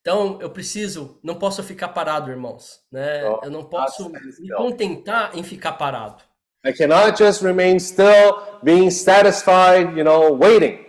Então, 0.00 0.38
eu 0.40 0.48
preciso, 0.48 1.18
não 1.22 1.34
posso 1.34 1.62
ficar 1.64 1.88
parado, 1.88 2.30
irmãos, 2.30 2.80
né? 2.92 3.28
Oh, 3.28 3.40
Eu 3.44 3.50
não 3.50 3.64
posso 3.64 4.08
me 4.08 4.48
contentar 4.56 5.36
em 5.36 5.42
ficar 5.42 5.72
parado. 5.72 6.22
I 6.64 6.72
cannot 6.72 7.18
just 7.18 7.42
remain 7.42 7.78
still, 7.78 8.38
being 8.62 8.90
satisfied, 8.90 9.96
you 9.96 10.04
know, 10.04 10.32
waiting. 10.32 10.87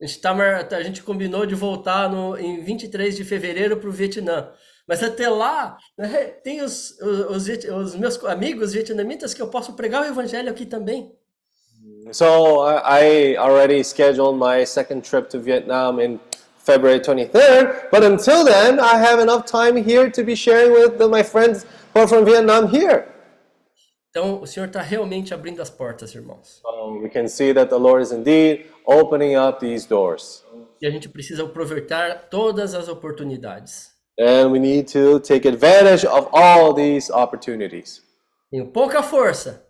A 0.00 0.06
gente, 0.06 0.20
tá, 0.20 0.32
a 0.76 0.82
gente 0.82 1.02
combinou 1.02 1.46
de 1.46 1.54
voltar 1.54 2.10
no, 2.10 2.36
em 2.36 2.62
23 2.62 3.16
de 3.16 3.24
fevereiro 3.24 3.78
para 3.78 3.88
o 3.88 3.92
Vietnã. 3.92 4.50
Mas 4.86 5.02
até 5.02 5.28
lá, 5.28 5.76
né, 5.98 6.24
tem 6.44 6.62
os, 6.62 6.98
os, 7.00 7.48
os 7.48 7.64
os 7.64 7.94
meus 7.96 8.24
amigos 8.24 8.72
vietnamitas 8.72 9.34
que 9.34 9.42
eu 9.42 9.48
posso 9.48 9.72
pregar 9.72 10.02
o 10.02 10.06
evangelho 10.06 10.50
aqui 10.50 10.64
também. 10.64 11.12
So 12.12 12.64
I 12.66 13.36
already 13.36 13.82
scheduled 13.82 14.38
my 14.38 14.64
second 14.64 15.02
trip 15.02 15.28
to 15.30 15.40
Vietnam 15.40 16.00
in 16.00 16.20
February 16.58 17.00
23rd, 17.00 17.90
but 17.90 18.04
until 18.04 18.44
then, 18.44 18.78
I 18.78 18.96
have 18.96 19.20
enough 19.20 19.44
time 19.44 19.76
here 19.76 20.10
to 20.10 20.22
be 20.22 20.36
sharing 20.36 20.72
with 20.72 20.98
my 21.10 21.22
friends 21.22 21.64
who 21.94 22.00
are 22.00 22.08
from 22.08 22.24
Vietnam 22.24 22.68
here. 22.68 23.06
Então, 24.16 24.40
o 24.40 24.46
Senhor 24.46 24.66
está 24.66 24.80
realmente 24.80 25.34
abrindo 25.34 25.60
as 25.60 25.68
portas, 25.68 26.14
irmãos. 26.14 26.62
So 26.62 27.00
we 27.02 27.10
can 27.10 27.28
see 27.28 27.52
that 27.52 27.68
the 27.68 27.76
Lord 27.76 28.02
is 28.02 28.12
indeed 28.12 28.64
opening 28.86 29.36
up 29.36 29.60
these 29.60 29.86
doors. 29.86 30.42
E 30.80 30.86
a 30.86 30.90
gente 30.90 31.06
precisa 31.06 31.42
aproveitar 31.42 32.30
todas 32.30 32.74
as 32.74 32.88
oportunidades. 32.88 33.90
And 34.18 34.50
we 34.50 34.58
need 34.58 34.90
to 34.94 35.20
take 35.20 35.46
advantage 35.46 36.06
of 36.06 36.28
all 36.32 36.72
these 36.72 37.12
opportunities. 37.12 38.02
Tenho 38.50 38.68
pouca 38.68 39.02
força, 39.02 39.62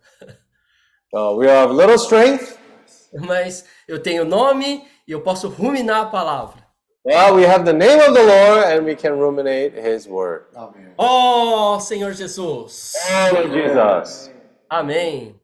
Uh, 1.12 1.34
we 1.36 1.48
of 1.48 1.72
little 1.72 1.98
strength, 1.98 2.56
mas 3.26 3.64
eu 3.88 4.00
tenho 4.00 4.24
nome 4.24 4.86
e 5.08 5.10
eu 5.10 5.22
posso 5.22 5.48
ruminar 5.48 6.02
a 6.02 6.06
palavra. 6.06 6.64
well, 7.04 7.34
we 7.34 7.44
have 7.44 7.64
the 7.64 7.72
name 7.72 8.00
of 8.00 8.14
the 8.14 8.22
Lord 8.22 8.64
and 8.64 8.84
we 8.84 8.94
can 8.94 9.18
ruminate 9.18 9.74
His 9.74 10.06
word. 10.08 10.44
아멘. 10.54 10.94
Oh, 10.98 11.80
Senhor 11.80 12.12
Jesus! 12.12 12.92
Lord 13.32 13.50
Jesus. 13.50 14.35
Amém. 14.69 15.35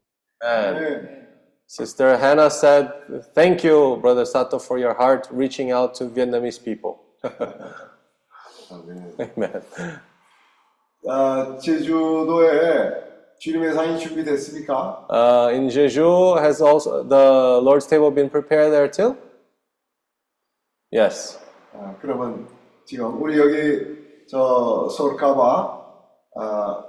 And 0.42 0.78
아멘. 0.78 1.28
Sister 1.68 2.18
Hannah 2.18 2.50
said, 2.50 2.94
Thank 3.36 3.64
you, 3.64 3.98
Brother 4.02 4.24
Sato, 4.26 4.58
for 4.58 4.78
your 4.78 4.94
heart 4.94 5.28
reaching 5.32 5.72
out 5.72 5.94
to 5.96 6.06
Vietnamese 6.06 6.58
people. 6.64 7.00
아멘. 8.72 9.16
Amen. 9.20 9.62
아, 11.10 11.58
제주도에 11.58 13.08
주님의 13.40 13.74
상이 13.74 14.00
준비됐습니까? 14.00 15.08
Uh, 15.10 15.50
in 15.54 15.68
Jeju, 15.70 16.40
has 16.42 16.62
also 16.62 17.04
the 17.04 17.60
Lord's 17.62 17.86
table 17.86 18.12
been 18.12 18.30
prepared 18.30 18.72
there 18.72 18.90
too? 18.90 19.16
Yes. 20.92 21.38
아, 21.74 21.96
그러면 22.02 22.48
지금 22.86 23.22
우리 23.22 23.38
여기 23.38 24.26
저 24.30 24.90
서울카바 24.90 25.86
아, 26.36 26.84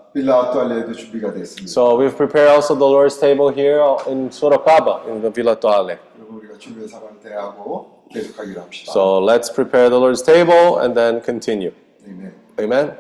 so 1.66 1.96
we've 1.96 2.16
prepared 2.16 2.50
also 2.50 2.76
the 2.76 2.86
Lord's 2.86 3.18
table 3.18 3.50
here 3.50 3.80
in 4.08 4.30
Surakaba, 4.30 5.08
in 5.08 5.22
the 5.22 5.32
Villa 5.32 5.56
Toale. 5.56 5.98
So 8.86 9.20
let's 9.20 9.50
prepare 9.50 9.90
the 9.90 10.00
Lord's 10.00 10.22
table 10.22 10.80
and 10.80 10.96
then 10.96 11.20
continue. 11.22 11.74
Amen. 12.08 12.34
Amen. 12.60 12.98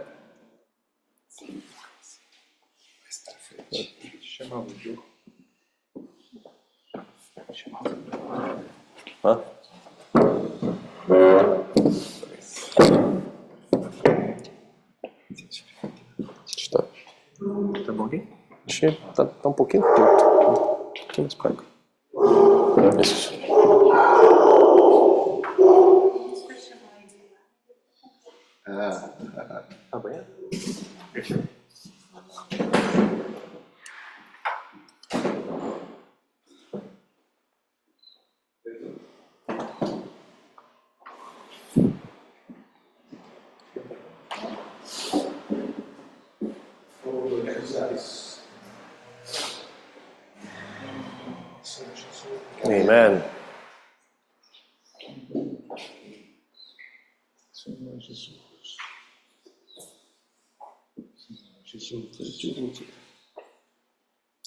Huh? 9.22 9.40
Tá 17.94 17.98
bom 17.98 18.06
aqui? 18.06 18.28
Tá, 19.16 19.24
tá 19.24 19.50
um 19.50 19.54
pouquinho 19.54 19.84
torto. 19.84 20.26
Um 20.26 20.94
pouquinho 20.94 21.28
mais 21.28 21.36
pra 21.36 21.52
cá. 21.52 21.64
Isso. 23.00 23.34
Amanhã? 29.92 30.26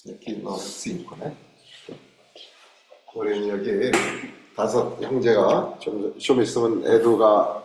Aqui 0.07 0.35
nós 0.41 0.61
cinco, 0.61 1.15
né? 1.17 1.35
우리는 3.17 3.47
여기 3.49 3.91
다섯 4.55 5.01
형제가 5.01 5.79
좀, 5.79 6.17
좀 6.19 6.41
있으면 6.41 6.85
에두가 6.85 7.63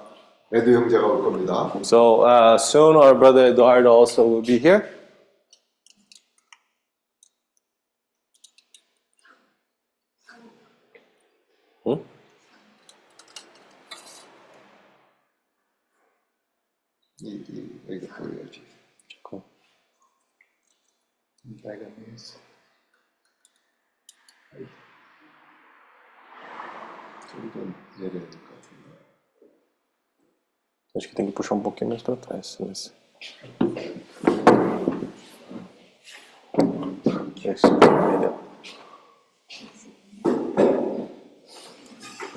에두 0.51 0.73
형제가 0.73 1.07
올 1.07 1.23
겁니다. 1.23 1.71
So 1.85 2.25
uh, 2.25 2.57
soon 2.59 2.97
our 2.97 3.15
brother 3.15 3.53
Eduardo 3.53 3.93
also 3.93 4.25
will 4.25 4.43
be 4.43 4.59
here. 4.59 4.83
Hmm? 11.85 12.03
이, 17.21 17.45
이 17.49 17.81
여기 17.89 18.09
보여야지. 18.09 18.63
Cool. 19.29 19.43
빨간 21.63 21.95
메스. 22.07 22.39
좀더 27.33 27.61
내려야 27.99 28.29
될 28.29 28.31
것 28.31 28.61
같은데. 28.61 28.93
Acho 30.95 31.09
que 31.09 31.15
tem 31.17 31.27
que 31.27 31.33
puxar 31.33 31.57
um 32.13 32.17
trás. 32.17 32.59
Mas... 32.61 32.93
Isso, 37.45 37.67
entendeu? 37.67 38.39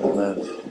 Amen. 0.03 0.65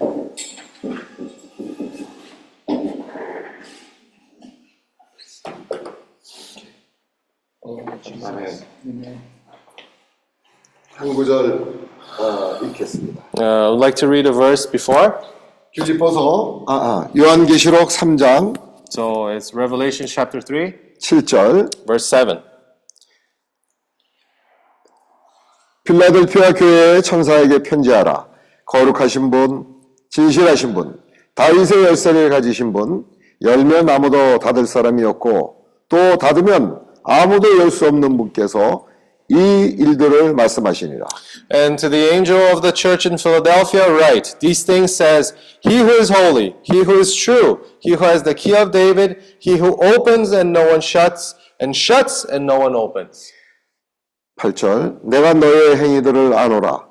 아멘. 8.24 9.20
한 10.94 11.14
구절 11.14 11.88
어, 12.18 12.64
읽겠습니다. 12.64 13.22
Uh, 13.38 13.42
I 13.42 13.68
would 13.68 13.80
like 13.80 13.96
to 13.96 14.08
read 14.08 14.26
a 14.26 14.32
verse 14.32 14.70
before. 14.70 15.12
규집보서 15.74 16.64
아, 16.68 16.74
아, 16.74 17.10
요한계시록 17.16 17.88
3장 17.88 18.63
So 18.94 19.26
it's 19.26 19.52
Revelation 19.52 20.06
chapter 20.06 20.40
3, 20.40 20.72
7절 21.00 21.84
verse 21.84 22.08
7. 22.08 22.40
필라델피아 25.82 26.52
교회의 26.52 27.02
천사에게 27.02 27.64
편지하라. 27.64 28.28
거룩하신 28.66 29.32
분, 29.32 29.66
진실하신 30.10 30.74
분, 30.74 31.02
다윗의 31.34 31.82
열쇠를 31.82 32.30
가지신 32.30 32.72
분, 32.72 33.04
열면 33.42 33.88
아무도 33.88 34.38
닫을 34.38 34.64
사람이 34.64 35.02
없고 35.02 35.66
또 35.88 36.16
닫으면 36.16 36.80
아무도 37.02 37.58
열 37.58 37.70
수 37.72 37.88
없는 37.88 38.16
분께서 38.16 38.86
이 39.28 39.36
일들을 39.78 40.34
말씀하시니라. 40.34 41.06
And 41.52 41.78
to 41.80 41.88
the 41.88 42.12
angel 42.12 42.40
of 42.52 42.60
the 42.60 42.72
church 42.72 43.08
in 43.08 43.16
Philadelphia, 43.16 43.88
write 43.88 44.36
These 44.40 44.64
things 44.66 44.94
says, 44.94 45.34
He 45.60 45.78
who 45.80 45.96
is 45.98 46.10
holy, 46.12 46.54
He 46.62 46.84
who 46.84 47.00
is 47.00 47.14
true, 47.14 47.60
He 47.80 47.94
who 47.94 48.04
has 48.04 48.22
the 48.22 48.34
key 48.34 48.54
of 48.54 48.70
David, 48.70 49.16
He 49.38 49.56
who 49.56 49.76
opens 49.80 50.32
and 50.32 50.52
no 50.52 50.66
one 50.68 50.80
shuts, 50.80 51.34
and 51.58 51.74
shuts 51.74 52.24
and 52.24 52.46
no 52.46 52.58
one 52.60 52.74
opens. 52.74 53.32
8절 54.40 55.00
내가 55.04 55.32
너의 55.34 55.76
행위들을 55.76 56.34
아노라. 56.36 56.86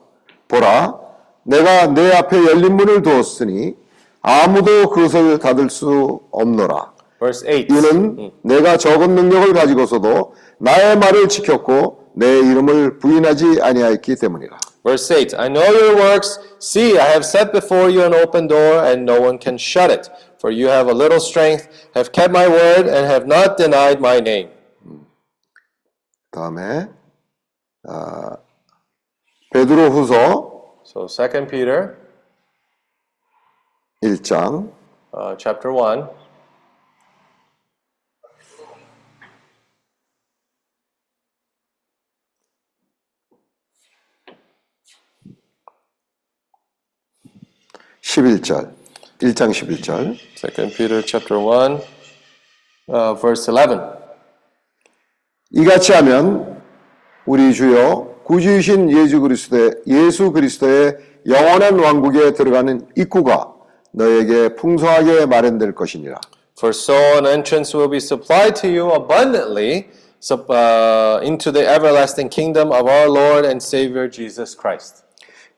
보라, 0.48 0.98
내가 1.44 1.88
내 1.88 2.12
앞에 2.14 2.38
열린 2.38 2.78
문을 2.78 3.02
두었으니 3.04 3.76
아무도 4.22 4.90
그것을 4.90 5.38
닫을 5.40 5.70
수 5.70 6.22
없노라. 6.32 6.94
Verse 7.20 7.46
8. 7.46 7.68
이는 7.70 8.32
내가 8.44 8.78
적은 8.78 9.14
능력을 9.16 9.54
가지고서도 9.54 10.34
나의 10.60 10.98
말을 10.98 11.28
지켰고 11.30 12.03
내 12.15 12.39
이름을 12.39 12.99
부인하지 12.99 13.61
아니하였기 13.63 14.17
때문이라. 14.17 14.59
Verse 14.85 15.09
8 15.09 15.35
I 15.39 15.49
know 15.49 15.65
your 15.65 15.97
works. 15.97 16.39
See, 16.61 16.99
I 16.99 17.09
have 17.13 17.25
set 17.25 17.53
before 17.53 17.91
you 17.91 18.03
an 18.03 18.15
open 18.15 18.49
door, 18.49 18.85
and 18.85 19.05
no 19.05 19.21
one 19.21 19.39
can 19.39 19.57
shut 19.59 19.91
it. 19.91 20.11
For 20.41 20.51
you 20.51 20.69
have 20.69 20.89
a 20.89 20.95
little 20.95 21.21
strength, 21.21 21.69
have 21.95 22.11
kept 22.13 22.31
my 22.33 22.49
word, 22.49 22.87
and 22.89 23.07
have 23.07 23.27
not 23.27 23.57
denied 23.57 24.01
my 24.01 24.21
name. 24.21 24.51
다음에 26.31 26.89
아, 27.89 28.37
베드로후서 29.53 30.59
So, 30.85 31.07
2 31.07 31.47
Peter 31.49 31.97
1장 34.03 34.73
uh, 35.13 35.37
chapter 35.37 35.73
1. 35.73 36.09
십일 48.14 48.44
절 48.44 48.70
1장 49.22 49.50
11절 49.50 50.16
2 50.36 50.70
Peter 50.78 51.02
chapter 51.04 51.42
1, 51.42 51.82
uh, 52.90 53.20
verse 53.20 53.52
11. 53.52 53.82
이같이 55.50 55.94
하면 55.94 56.62
우리 57.26 57.52
주여 57.52 58.22
구주이신 58.24 58.92
예수 58.96 59.20
그리스도의 59.20 59.72
예수 59.88 60.32
그리스도의 60.32 60.96
영원한 61.28 61.80
왕국에 61.80 62.34
들어가는 62.34 62.88
입구가 62.96 63.52
너에게 63.94 64.54
풍성하게 64.58 65.26
마련될 65.26 65.74
것이니라. 65.74 66.22
For 66.56 66.70
so 66.70 66.94
an 67.18 67.26
entrance 67.26 67.76
will 67.76 67.90
be 67.90 67.98
supplied 67.98 68.54
to 68.62 68.70
you 68.70 68.92
abundantly 68.94 69.88
uh, 70.30 71.20
into 71.24 71.52
the 71.52 71.66
everlasting 71.66 72.30
kingdom 72.30 72.72
of 72.72 72.86
our 72.86 73.10
Lord 73.10 73.44
and 73.44 73.58
Savior 73.58 74.08
Jesus 74.08 74.56
Christ. 74.56 75.03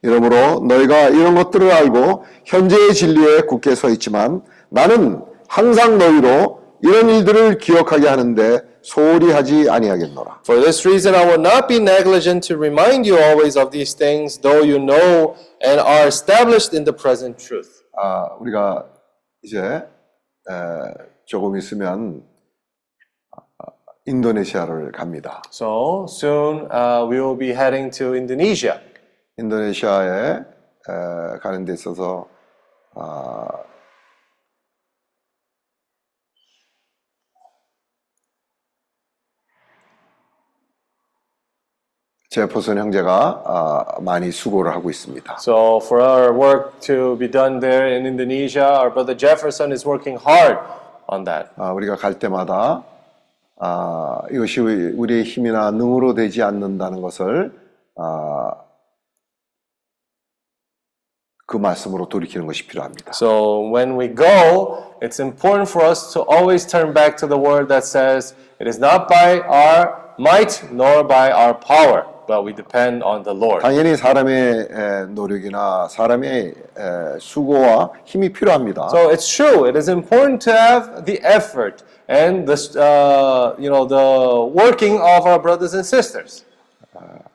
이러므로 0.01 0.59
너희가 0.61 1.09
이런 1.09 1.35
것들을 1.35 1.71
알고 1.71 2.25
현재의 2.45 2.93
진리에 2.93 3.41
굳게 3.41 3.75
서 3.75 3.89
있지만 3.89 4.43
나는 4.69 5.23
항상 5.47 5.97
너희로 5.97 6.61
이런 6.81 7.09
일들을 7.09 7.57
기억하게 7.57 8.07
하는데 8.07 8.59
소홀히 8.83 9.31
하지 9.31 9.67
아니하겠노라. 9.67 10.41
For 10.45 10.61
this 10.61 10.87
reason, 10.87 11.15
I 11.15 11.25
will 11.25 11.41
not 11.41 11.67
be 11.67 11.77
negligent 11.77 12.47
to 12.49 12.55
remind 12.55 13.09
you 13.09 13.17
always 13.19 13.57
of 13.57 13.71
these 13.71 13.97
things, 13.97 14.39
though 14.41 14.61
you 14.63 14.77
know 14.77 15.35
and 15.65 15.81
are 15.81 16.05
established 16.07 16.75
in 16.77 16.85
the 16.85 16.95
present 16.95 17.43
truth. 17.43 17.69
아, 17.97 18.35
우리가 18.39 18.85
이제 19.41 19.57
에, 19.59 19.83
조금 21.25 21.57
있으면 21.57 22.21
아, 23.31 23.65
인도네시아를 24.05 24.91
갑니다. 24.91 25.41
So 25.51 26.05
soon 26.07 26.67
uh, 26.71 27.07
we 27.09 27.19
will 27.19 27.37
be 27.37 27.49
heading 27.55 27.89
to 27.97 28.13
Indonesia. 28.13 28.79
인도네시아에 29.37 30.39
에, 30.87 31.39
가는 31.41 31.65
데 31.65 31.73
있어서 31.73 32.27
아, 32.93 33.47
제퍼슨 42.29 42.77
형제가 42.77 43.43
아, 43.45 43.99
많이 44.01 44.31
수고를 44.31 44.71
하고 44.71 44.89
있습니다. 44.89 45.37
So 45.39 45.77
for 45.83 46.01
our 46.01 46.33
work 46.33 46.79
to 46.81 47.17
be 47.17 47.29
done 47.29 47.59
there 47.59 47.93
in 47.93 48.05
Indonesia, 48.05 48.65
our 48.65 48.91
brother 48.91 49.17
Jefferson 49.17 49.71
is 49.71 49.85
working 49.85 50.17
hard 50.21 50.57
on 51.07 51.25
that. 51.25 51.49
아, 51.57 51.71
우리가 51.73 51.97
갈 51.97 52.19
때마다 52.19 52.83
아, 53.57 54.21
이것이 54.31 54.61
우리의 54.61 55.23
힘이나 55.23 55.71
능으로 55.71 56.13
되지 56.13 56.41
않는다는 56.41 57.01
것을 57.01 57.51
아, 57.97 58.64
그 61.45 61.57
말씀으로 61.57 62.09
돌이키는 62.09 62.47
것이 62.47 62.65
필요합니다. 62.67 63.11
So 63.13 63.69
when 63.71 63.99
we 63.99 64.07
go, 64.13 64.83
it's 65.01 65.19
important 65.19 65.69
for 65.69 65.85
us 65.87 66.11
to 66.13 66.21
always 66.23 66.65
turn 66.65 66.93
back 66.93 67.17
to 67.17 67.27
the 67.27 67.37
word 67.39 67.67
that 67.69 67.85
says, 67.85 68.33
It 68.59 68.67
is 68.67 68.79
not 68.79 69.07
by 69.07 69.41
our 69.41 70.05
might 70.17 70.63
nor 70.71 71.03
by 71.03 71.29
our 71.29 71.53
power, 71.53 72.05
but 72.25 72.43
we 72.43 72.53
depend 72.53 73.03
on 73.03 73.21
the 73.23 73.33
Lord. 73.35 73.61
당연히 73.61 73.95
사람의 73.97 74.69
에, 74.71 75.05
노력이나 75.13 75.87
사람의 75.89 76.53
에, 76.77 77.19
수고와 77.19 77.91
힘이 78.05 78.31
필요합니다. 78.31 78.87
So 78.89 79.11
it's 79.11 79.27
true. 79.27 79.67
It 79.67 79.77
is 79.77 79.89
important 79.89 80.39
to 80.49 80.53
have 80.57 81.05
the 81.05 81.19
effort 81.23 81.83
and 82.07 82.47
the 82.47 82.55
uh, 82.79 83.55
you 83.59 83.69
know 83.69 83.85
the 83.85 84.49
working 84.49 84.95
of 85.01 85.27
our 85.27 85.39
brothers 85.39 85.75
and 85.75 85.85
sisters. 85.85 86.43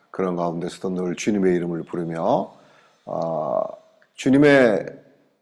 그런 0.09 0.35
가운데서도 0.35 0.89
늘 0.89 1.15
주님의 1.15 1.55
이름을 1.55 1.83
부르며 1.83 2.49
어, 3.05 3.63
주님의 4.21 4.85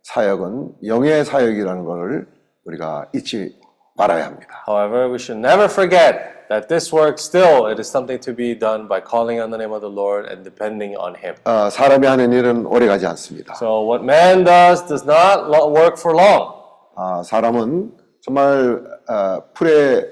사역은 0.04 0.76
영의 0.86 1.26
사역이라는 1.26 1.84
것을 1.84 2.28
우리가 2.64 3.10
잊지 3.14 3.60
말아야 3.98 4.28
합니다. 4.28 4.64
However, 4.66 5.10
we 5.10 5.16
should 5.16 5.46
never 5.46 5.66
forget 5.66 6.48
that 6.48 6.70
this 6.70 6.96
work 6.96 7.20
still 7.20 7.68
it 7.70 7.78
is 7.78 7.90
something 7.90 8.22
to 8.24 8.34
be 8.34 8.58
done 8.58 8.88
by 8.88 9.02
calling 9.02 9.42
on 9.42 9.52
the 9.52 9.60
name 9.60 9.74
of 9.74 9.82
the 9.82 9.94
Lord 9.94 10.32
and 10.32 10.46
depending 10.46 10.96
on 10.98 11.16
Him. 11.16 11.36
어, 11.44 11.70
사람이 11.70 12.08
하는 12.08 12.32
일은 12.32 12.66
오래가지 12.66 13.06
않습니다. 13.06 13.56
So 13.56 13.84
what 13.84 14.02
man 14.02 14.46
does 14.46 14.88
does 14.88 15.04
not 15.04 15.52
work 15.52 16.00
for 16.00 16.16
long. 16.16 16.56
아, 16.96 17.22
사람은 17.22 17.92
정말 18.22 18.82
어, 19.10 19.44
풀의 19.56 20.08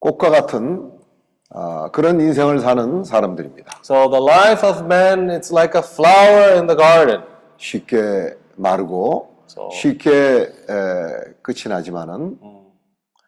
꽃과 0.00 0.30
같은 0.30 0.97
어, 1.50 1.90
그런 1.90 2.20
인생을 2.20 2.60
사는 2.60 3.04
사람들입니다. 3.04 3.80
So 3.82 4.10
the 4.10 4.22
life 4.22 4.68
of 4.68 4.80
man 4.84 5.28
it's 5.30 5.50
like 5.52 5.74
a 5.80 5.82
flower 5.84 6.54
in 6.56 6.66
the 6.66 6.76
garden. 6.76 7.22
쉽게 7.56 8.36
마르고 8.56 9.34
So- 9.48 9.70
쉽게 9.70 10.12
에, 10.12 11.32
끝이 11.42 11.64
나지만은 11.68 12.38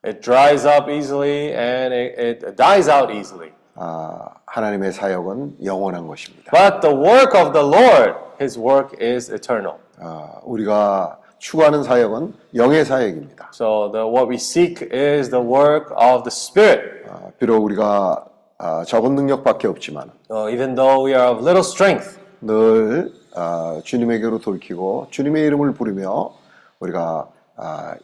It 0.05 0.21
dries 0.21 0.67
up 0.67 0.91
easily 0.91 1.53
and 1.55 1.95
it, 1.95 2.21
it 2.47 2.57
dies 2.57 2.91
out 2.91 3.13
easily. 3.13 3.53
아, 3.75 4.29
하나님의 4.47 4.93
사역은 4.93 5.57
영원한 5.65 6.07
것입니다. 6.07 6.51
But 6.53 6.81
the 6.81 6.95
work 6.97 7.39
of 7.39 7.53
the 7.53 7.67
Lord, 7.67 8.15
His 8.41 8.59
work 8.59 8.97
is 9.01 9.31
eternal. 9.33 9.77
아, 9.99 10.41
우리가 10.45 11.19
추구하는 11.41 11.83
사역은 11.83 12.35
영의 12.55 12.85
사역입니다. 12.85 13.51
So 13.55 13.91
the 13.91 14.07
what 14.07 14.29
we 14.29 14.35
seek 14.37 14.87
is 14.93 15.31
the 15.31 15.43
work 15.45 15.91
of 15.97 16.23
the 16.23 16.29
Spirit. 16.29 17.09
아, 17.09 17.31
비록 17.39 17.65
우리가 17.65 18.27
아, 18.59 18.85
적은 18.85 19.15
능력밖에 19.15 19.67
없지만 19.67 20.13
Uh, 20.31 20.49
even 20.53 20.75
though 20.77 21.05
we 21.05 21.13
are 21.15 21.33
of 21.33 21.41
little 21.41 21.65
strength, 21.65 22.21
늘 22.43 23.11
아, 23.35 23.81
주님에게로 23.85 24.39
돌이키고 24.41 25.09
주님의 25.11 25.45
이름을 25.47 25.73
부르며 25.73 26.31
우리가 26.79 27.29
아, 27.57 27.95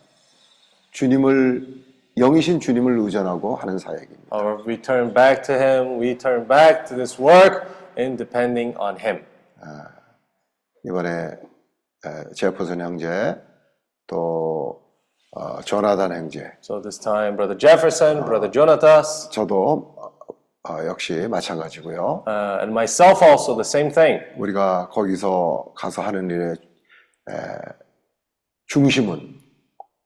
주님을 0.92 1.84
영이신 2.16 2.60
주님을 2.60 2.98
의존하고 2.98 3.56
하는 3.56 3.78
사역입니다. 3.78 4.34
or 4.34 4.64
we 4.66 4.80
turn 4.80 5.12
back 5.12 5.42
to 5.42 5.54
Him, 5.54 6.00
we 6.00 6.16
turn 6.16 6.48
back 6.48 6.86
to 6.86 6.96
this 6.96 7.20
work 7.20 7.68
in 7.98 8.16
depending 8.16 8.74
on 8.80 8.96
Him. 8.98 9.22
이번에 10.84 11.10
에, 11.10 11.30
제퍼슨 12.34 12.80
형제 12.80 13.36
또 14.06 14.82
어, 15.32 15.60
조나단 15.62 16.12
형제 16.12 16.52
So 16.62 16.80
this 16.80 16.98
time, 16.98 17.36
Brother 17.36 17.58
Jefferson, 17.58 18.24
Brother 18.24 18.50
Jonatas, 18.50 19.28
저도 19.30 19.94
어, 20.68 20.84
역시 20.86 21.28
마찬가지고요. 21.28 22.24
uh, 22.26 22.58
and 22.60 22.70
myself 22.72 23.22
also 23.24 23.54
the 23.54 23.60
same 23.64 23.90
thing. 23.92 24.20
우리가 24.38 24.88
거기서 24.90 25.72
가서 25.76 26.02
하는 26.02 26.30
일의 26.30 26.52
에, 27.28 27.34
중심은 28.66 29.36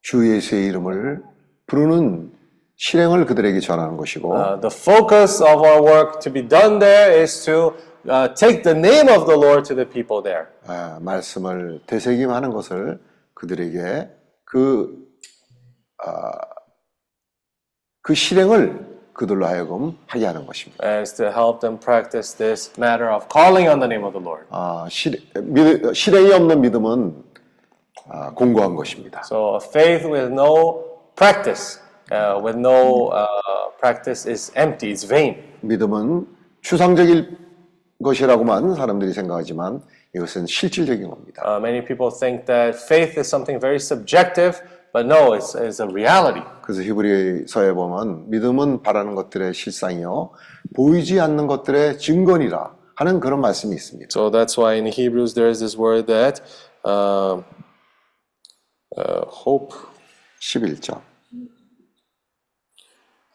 주 0.02 0.34
예수의 0.34 0.66
이름을 0.66 1.22
부르는 1.66 2.32
실행을 2.76 3.26
그들에게 3.26 3.60
전하는 3.60 3.96
것이고 3.96 4.34
Uh, 4.34 4.60
the 4.60 4.74
focus 4.74 5.42
of 5.42 5.62
our 5.62 5.80
work 5.82 6.18
to 6.20 6.32
be 6.32 6.46
done 6.46 6.78
there 6.78 7.22
is 7.22 7.44
to 7.44 7.74
uh, 8.08 8.28
take 8.34 8.62
the 8.62 8.74
name 8.74 9.08
of 9.08 9.26
the 9.26 9.36
Lord 9.36 9.64
to 9.68 9.74
the 9.74 9.88
people 9.88 10.22
there. 10.22 10.46
아, 10.66 10.98
말씀을 11.00 11.80
되새김하는 11.86 12.50
것을 12.50 13.00
그들에게 13.34 14.08
그, 14.44 14.96
아, 15.98 16.32
그 18.02 18.14
실행을 18.14 18.88
그들로 19.12 19.46
하여금 19.46 19.98
하게 20.06 20.26
하는 20.26 20.46
것입니다. 20.46 20.86
As 20.86 21.14
to 21.14 21.26
help 21.26 21.60
them 21.60 21.78
practice 21.78 22.36
this 22.36 22.72
matter 22.78 23.12
of 23.12 23.26
calling 23.30 23.68
on 23.68 23.80
the 23.80 23.86
name 23.86 24.04
of 24.04 24.12
the 24.12 24.24
Lord. 24.24 24.46
아, 24.50 24.86
실, 24.90 25.20
믿, 25.34 25.94
실행이 25.94 26.32
없는 26.32 26.60
믿음은 26.60 27.24
아, 28.08 28.30
공고한 28.34 28.74
것입니다. 28.74 29.22
So 29.24 29.56
a 29.56 29.60
faith 29.62 30.06
with 30.06 30.32
no 30.32 30.84
practice, 31.16 31.78
uh, 32.10 32.40
with 32.42 32.58
no 32.58 33.10
uh, 33.12 33.26
practice 33.78 34.28
is 34.28 34.50
empty, 34.56 34.90
it's 34.90 35.06
vain. 35.06 35.36
믿음은 35.60 36.26
추상적일 36.62 37.36
것이라고만 38.02 38.74
사람들이 38.74 39.12
생각하지만 39.12 39.82
이것은 40.14 40.46
실질적인 40.46 41.08
겁니다. 41.08 41.42
Uh, 41.46 41.60
many 41.60 41.84
people 41.84 42.10
think 42.10 42.46
that 42.46 42.76
faith 42.76 43.18
is 43.18 43.28
something 43.28 43.60
very 43.60 43.76
subjective, 43.76 44.60
but 44.92 45.06
no, 45.06 45.34
it's, 45.34 45.54
it's 45.54 45.80
a 45.80 45.88
reality. 45.88 46.42
그래서 46.62 46.82
히브리서에 46.82 47.72
보면 47.72 48.30
믿음은 48.30 48.82
바라는 48.82 49.14
것들의 49.14 49.54
실상이요 49.54 50.30
보이지 50.74 51.20
않는 51.20 51.46
것들의 51.46 51.98
증거니라 51.98 52.74
하는 52.96 53.20
그런 53.20 53.40
말씀이 53.40 53.74
있습니다. 53.74 54.08
So 54.10 54.30
that's 54.30 54.58
why 54.58 54.76
in 54.76 54.86
Hebrews 54.86 55.34
there 55.34 55.50
is 55.50 55.60
this 55.60 55.76
word 55.76 56.06
that 56.06 56.42
um, 56.84 57.44
uh, 58.96 59.24
hope. 59.26 59.90
11절. 60.40 61.02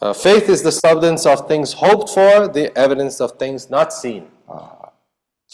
Uh, 0.01 0.13
faith 0.13 0.49
is 0.49 0.61
the 0.61 0.71
substance 0.71 1.25
of 1.25 1.47
things 1.47 1.73
hoped 1.73 2.09
for, 2.09 2.47
the 2.51 2.75
evidence 2.77 3.21
of 3.21 3.37
things 3.37 3.69
not 3.69 3.93
seen. 3.93 4.27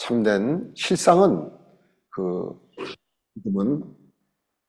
참된 0.02 0.72
실상은 0.74 1.48
그 2.10 2.58
믿음은 3.34 3.84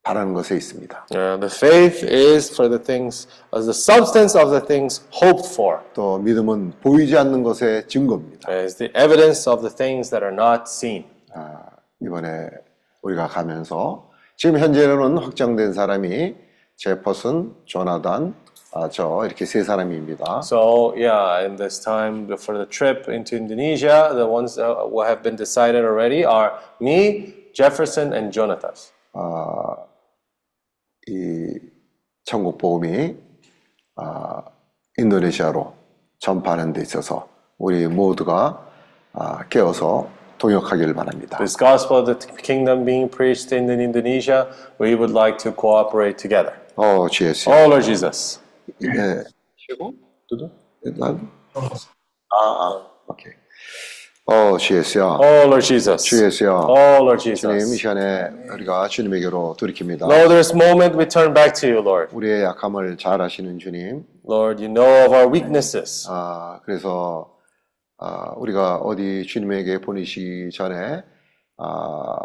바라는 0.04 0.34
것에 0.34 0.56
있습니다. 0.56 1.08
Uh, 1.12 1.40
the 1.40 1.50
faith 1.52 2.06
is 2.06 2.52
for 2.54 2.70
the 2.70 2.82
things, 2.84 3.28
as 3.56 3.66
the 3.66 3.74
substance 3.74 4.38
of 4.38 4.52
the 4.52 4.64
things 4.64 5.04
hoped 5.12 5.50
for. 5.50 5.80
또 5.96 6.20
믿음은 6.20 6.74
보이지 6.82 7.18
않는 7.18 7.42
것의 7.42 7.88
증거입니다. 7.88 8.52
Uh, 8.52 8.64
Is 8.64 8.78
the 8.78 8.92
evidence 8.96 9.52
of 9.52 9.62
the 9.62 9.74
things 9.74 10.12
that 10.12 10.24
are 10.24 10.36
not 10.36 10.66
seen. 10.68 11.06
이번에 12.00 12.50
우리가 13.02 13.28
가면서 13.28 14.12
지금 14.38 14.60
현재는 14.60 15.18
확정된 15.18 15.74
사람이 15.74 16.36
제퍼슨, 16.76 17.56
조나단, 17.66 18.36
아, 18.76 18.90
저 18.90 19.24
이렇게 19.26 19.46
세 19.46 19.64
사람입니다. 19.64 20.42
So 20.44 20.94
yeah, 20.96 21.46
in 21.46 21.56
this 21.58 21.80
time 21.80 22.26
for 22.34 22.58
the 22.58 22.66
trip 22.68 23.08
into 23.08 23.36
Indonesia, 23.36 24.10
the 24.14 24.26
ones 24.26 24.56
that 24.56 24.66
have 25.06 25.22
been 25.22 25.36
decided 25.36 25.86
already 25.86 26.26
are 26.26 26.54
me, 26.82 27.52
Jefferson, 27.54 28.14
and 28.14 28.32
Jonathan. 28.34 28.74
아, 29.14 29.76
이 31.08 31.60
천국 32.26 32.58
복음이 32.58 33.16
아, 33.98 34.42
인도네시아로 34.98 35.74
전파하는 36.18 36.74
데 36.74 36.82
있어서 36.82 37.28
우리 37.60 37.86
모두가 37.88 38.66
아, 39.14 39.48
깨어서 39.50 40.10
동역하기를 40.40 40.96
바랍니다. 40.96 41.38
This 41.38 41.56
gospel 41.56 42.02
of 42.02 42.06
the 42.12 42.36
kingdom 42.42 42.84
being 42.86 43.08
preached 43.08 43.54
in 43.56 43.70
Indonesia, 43.70 44.48
we 44.82 44.96
would 44.96 45.14
like 45.14 45.38
to 45.38 45.54
cooperate 45.54 46.18
together. 46.18 46.54
어, 46.76 47.08
주 47.08 47.26
예수. 47.28 47.52
Oh 47.52 47.70
Lord 47.70 47.86
Jesus. 47.86 48.43
예. 48.84 49.24
최고? 49.68 49.94
두두? 50.30 50.50
난? 50.98 51.30
아, 51.54 52.36
아, 52.36 52.88
오케이. 53.08 53.34
어, 54.26 54.58
주 54.58 54.78
예수야. 54.78 55.04
Oh 55.04 55.48
Lord 55.48 55.62
Jesus. 55.66 56.04
주 56.06 56.24
예수야. 56.24 56.52
Oh 56.52 57.04
Lord 57.04 57.18
주님, 57.24 57.34
이 57.34 57.60
Jesus. 57.60 57.78
시간에 57.78 58.30
우리가 58.54 58.88
주님에게로 58.88 59.56
돌이킵니다. 59.60 60.04
Lord, 60.04 60.30
this 60.30 60.54
moment 60.54 60.98
we 60.98 61.08
turn 61.08 61.34
back 61.34 61.54
to 61.60 61.70
you, 61.70 61.82
Lord. 61.86 62.16
우리의 62.16 62.44
약함을 62.44 62.98
잘 62.98 63.22
아시는 63.22 63.60
주님. 63.60 64.06
Lord, 64.28 64.64
you 64.64 64.74
know 64.74 65.06
of 65.06 65.14
our 65.14 65.30
weaknesses. 65.30 66.08
아, 66.10 66.62
그래서 66.64 67.38
아, 67.98 68.34
우리가 68.38 68.78
어디 68.78 69.24
주님에게 69.24 69.82
보내시기 69.82 70.50
전에 70.54 71.04
아, 71.58 72.16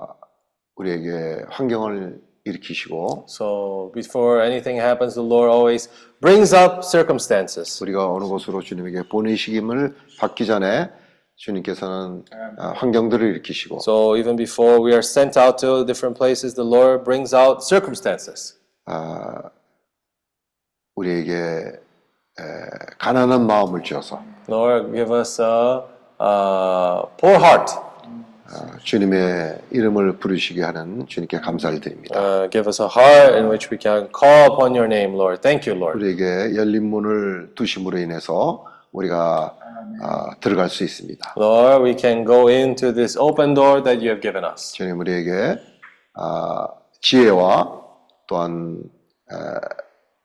우리에게 0.76 1.44
환경을 1.50 2.20
일으키시고 2.50 3.26
So 3.28 3.92
before 3.94 4.42
anything 4.42 4.80
happens, 4.80 5.14
the 5.14 5.26
Lord 5.26 5.50
always 5.52 5.88
brings 6.20 6.54
up 6.54 6.82
circumstances. 6.82 7.82
우리가 7.82 8.10
어느 8.12 8.24
곳으로 8.24 8.60
주님에게 8.62 9.08
보내시김을 9.08 9.94
받기 10.18 10.46
전에 10.46 10.90
주님께서는 11.36 12.24
아, 12.58 12.72
환경들을 12.76 13.26
일으키시고 13.26 13.78
So 13.80 14.16
even 14.16 14.36
before 14.36 14.80
we 14.80 14.90
are 14.92 14.98
sent 15.04 15.38
out 15.38 15.58
to 15.58 15.84
different 15.86 16.18
places, 16.18 16.54
the 16.54 16.68
Lord 16.68 17.04
brings 17.04 17.34
out 17.34 17.62
circumstances. 17.62 18.58
아, 18.86 19.50
우리에게 20.96 21.32
에, 22.40 22.42
가난한 22.98 23.46
마음을 23.46 23.82
주어서 23.82 24.22
Lord, 24.48 24.92
give 24.92 25.14
us 25.14 25.40
a, 25.40 25.82
a 26.20 27.02
poor 27.18 27.36
heart. 27.38 27.87
아, 28.50 28.78
주님의 28.82 29.58
이름을 29.70 30.16
부르시게 30.18 30.62
하는 30.62 31.06
주님께 31.06 31.38
감사를 31.40 31.80
드립니다. 31.80 32.18
Uh, 32.18 32.50
give 32.50 32.66
us 32.66 32.80
a 32.80 32.88
heart 32.88 33.34
in 33.36 33.46
which 33.46 33.68
we 33.70 33.78
can 33.80 34.08
call 34.08 34.52
upon 34.52 34.74
your 34.74 34.86
name, 34.86 35.14
Lord. 35.14 35.42
Thank 35.42 35.70
you, 35.70 35.78
Lord. 35.78 35.98
우리에게 36.02 36.56
열린 36.56 36.88
문을 36.88 37.52
두심으로 37.54 37.98
인해서 37.98 38.64
우리가 38.92 39.54
아, 40.00 40.30
들어갈 40.40 40.70
수 40.70 40.82
있습니다. 40.84 41.34
Lord, 41.36 41.84
we 41.84 41.94
can 41.98 42.24
go 42.24 42.48
into 42.48 42.92
this 42.94 43.18
open 43.18 43.52
door 43.54 43.82
that 43.82 43.98
you 44.00 44.08
have 44.08 44.20
given 44.22 44.44
us. 44.44 44.72
주님 44.72 44.98
우리에게 45.00 45.58
아, 46.14 46.68
지혜와 47.02 47.80
또한 48.26 48.82
에, 49.30 49.36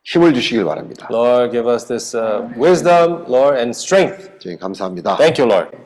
힘을 0.05 0.33
주시길 0.33 0.63
바랍니다. 0.65 1.07
Lord, 1.11 1.51
give 1.51 1.69
us 1.69 1.85
this 1.87 2.15
uh, 2.15 2.47
wisdom, 2.57 3.25
Lord, 3.27 3.57
and 3.57 3.71
strength. 3.71 4.37
주님 4.39 4.57
감사합니다. 4.59 5.17
Thank 5.17 5.43
you, 5.43 5.51
Lord. 5.51 5.77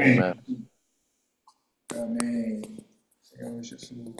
Amém. 0.00 0.34
Amém. 1.94 2.62
Senhor 3.22 3.62
Jesus. 3.62 4.14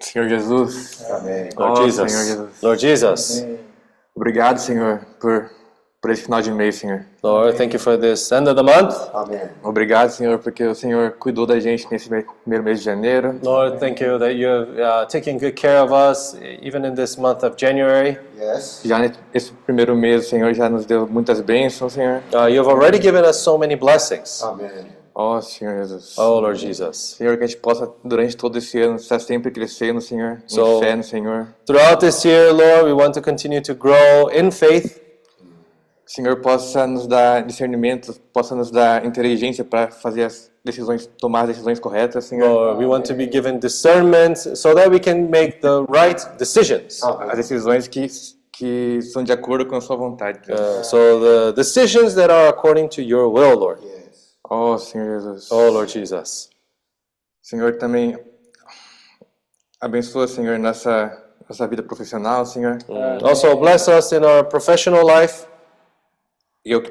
Senhor 0.00 0.28
Jesus. 0.28 1.04
Amém. 1.10 1.50
Lord 1.56 1.80
Oh, 1.80 1.84
Jesus. 1.84 2.12
Senhor 2.12 2.24
Jesus. 2.24 2.62
Lord 2.62 2.80
Jesus. 2.80 3.46
Obrigado, 4.14 4.58
Senhor, 4.58 5.04
por, 5.20 5.50
por 6.06 6.12
esse 6.12 6.22
final 6.22 6.40
de 6.40 6.52
mês, 6.52 6.76
Senhor. 6.76 7.04
Lord, 7.20 7.56
thank 7.56 7.74
you 7.74 7.80
for 7.80 7.98
this 7.98 8.30
end 8.30 8.48
of 8.48 8.54
the 8.54 8.62
month. 8.62 8.94
Amém. 9.12 9.40
Obrigado, 9.64 10.10
Senhor, 10.10 10.38
porque 10.38 10.62
o 10.62 10.72
Senhor 10.72 11.16
cuidou 11.18 11.44
da 11.44 11.58
gente 11.58 11.84
nesse 11.90 12.08
primeiro 12.08 12.62
mês 12.62 12.78
de 12.78 12.84
janeiro. 12.84 13.40
Lord, 13.42 13.80
thank 13.80 14.00
you 14.00 14.16
that 14.16 14.36
you 14.36 14.48
have 14.48 14.70
uh, 14.80 15.06
taken 15.08 15.36
good 15.36 15.54
care 15.60 15.82
of 15.82 15.92
us 15.92 16.36
even 16.62 16.86
in 16.86 16.94
this 16.94 17.16
month 17.16 17.42
of 17.42 17.56
January. 17.56 18.16
Yes. 18.38 18.82
Já 18.84 19.00
nesse 19.00 19.50
primeiro 19.64 19.96
mês, 19.96 20.26
o 20.26 20.28
Senhor 20.28 20.54
já 20.54 20.68
nos 20.68 20.86
deu 20.86 21.08
muitas 21.08 21.40
bênçãos, 21.40 21.94
Senhor. 21.94 22.22
Uh, 22.32 22.48
you 22.48 22.62
have 22.62 22.70
already 22.70 23.02
given 23.02 23.24
us 23.28 23.38
so 23.38 23.58
many 23.58 23.74
blessings. 23.74 24.44
Amém. 24.44 24.86
Oh, 25.12 25.40
Senhor 25.40 25.82
Jesus. 25.82 26.16
Oh, 26.18 26.38
Lord 26.38 26.60
Jesus. 26.60 27.16
Senhor, 27.16 27.36
que 27.36 27.42
a 27.42 27.46
gente 27.48 27.58
possa 27.58 27.90
durante 28.04 28.36
todo 28.36 28.58
esse 28.58 28.80
ano 28.80 28.94
estar 28.94 29.18
sempre 29.18 29.50
crescendo, 29.50 30.00
Senhor, 30.00 30.40
so, 30.46 30.76
em 30.76 30.80
fé 30.80 30.94
no 30.94 31.02
Senhor. 31.02 31.48
Throughout 31.66 31.98
this 31.98 32.24
year, 32.24 32.52
Lord, 32.52 32.84
we 32.84 32.92
want 32.92 33.14
to 33.14 33.20
continue 33.20 33.60
to 33.62 33.74
grow 33.74 34.30
in 34.30 34.52
faith. 34.52 35.05
O 36.06 36.10
Senhor 36.10 36.36
possa 36.36 36.86
nos 36.86 37.08
dar 37.08 37.42
discernimento, 37.42 38.14
possa 38.32 38.54
nos 38.54 38.70
dar 38.70 39.04
inteligência 39.04 39.64
para 39.64 39.90
fazer 39.90 40.22
as 40.22 40.52
decisões, 40.64 41.10
tomar 41.18 41.42
as 41.42 41.48
decisões 41.48 41.80
corretas, 41.80 42.26
Senhor. 42.26 42.48
Lord, 42.48 42.78
we 42.78 42.86
want 42.86 43.04
to 43.06 43.14
be 43.14 43.26
given 43.26 43.58
discernment 43.58 44.36
so 44.36 44.72
that 44.72 44.88
we 44.88 45.00
can 45.00 45.28
make 45.28 45.60
the 45.60 45.84
right 45.88 46.24
decisions. 46.38 47.02
As 47.02 47.36
decisões 47.36 47.88
que, 47.88 48.06
que 48.52 49.02
são 49.02 49.24
de 49.24 49.32
acordo 49.32 49.66
com 49.66 49.74
a 49.74 49.80
sua 49.80 49.96
vontade. 49.96 50.38
Uh, 50.48 50.84
so 50.84 51.18
the 51.18 51.52
decisions 51.56 52.14
that 52.14 52.30
are 52.30 52.50
according 52.50 52.88
to 52.88 53.02
your 53.02 53.28
will, 53.28 53.58
Lord. 53.58 53.82
Oh, 54.48 54.78
Senhor 54.78 55.18
Jesus. 55.18 55.50
Oh, 55.50 55.70
Lord 55.70 55.90
Jesus. 55.90 56.50
Senhor, 57.42 57.78
também 57.78 58.16
abençoa, 59.80 60.28
Senhor, 60.28 60.56
nossa, 60.56 61.20
nossa 61.48 61.66
vida 61.66 61.82
profissional, 61.82 62.46
Senhor. 62.46 62.78
Also, 63.24 63.56
bless 63.56 63.88
us 63.88 64.12
in 64.12 64.24
our 64.24 64.44
professional 64.44 65.04
life. 65.04 65.46
E 66.66 66.72
eu, 66.72 66.82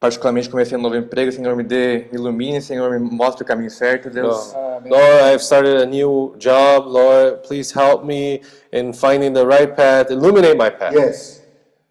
particularmente, 0.00 0.48
comecei 0.48 0.78
um 0.78 0.80
novo 0.80 0.96
emprego, 0.96 1.30
Senhor, 1.30 1.54
me 1.54 1.62
dê, 1.62 2.06
me 2.10 2.14
ilumine, 2.14 2.62
Senhor, 2.62 2.98
me 2.98 2.98
mostre 2.98 3.44
o 3.44 3.46
caminho 3.46 3.70
certo, 3.70 4.08
Deus. 4.08 4.54
Lord, 4.54 5.34
I've 5.34 5.42
started 5.42 5.82
a 5.82 5.84
new 5.84 6.34
job. 6.38 6.88
Lord, 6.88 7.46
please 7.46 7.70
help 7.78 8.06
me 8.06 8.40
in 8.72 8.94
finding 8.94 9.34
the 9.34 9.44
right 9.44 9.76
path. 9.76 10.10
Illuminate 10.10 10.56
my 10.56 10.70
path. 10.70 10.94
Yes. 10.94 11.46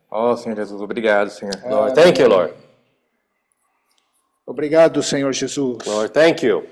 Oh, 0.09 0.35
Senhor 0.35 0.55
Jesus, 0.55 0.81
obrigado, 0.81 1.29
Senhor. 1.29 1.53
Lord, 1.69 1.93
thank 1.93 2.19
you, 2.19 2.27
Lord. 2.27 2.55
Obrigado, 4.47 5.03
Senhor 5.03 5.31
Jesus. 5.31 5.85
Lord, 5.85 6.11
thank 6.11 6.43
you. 6.43 6.65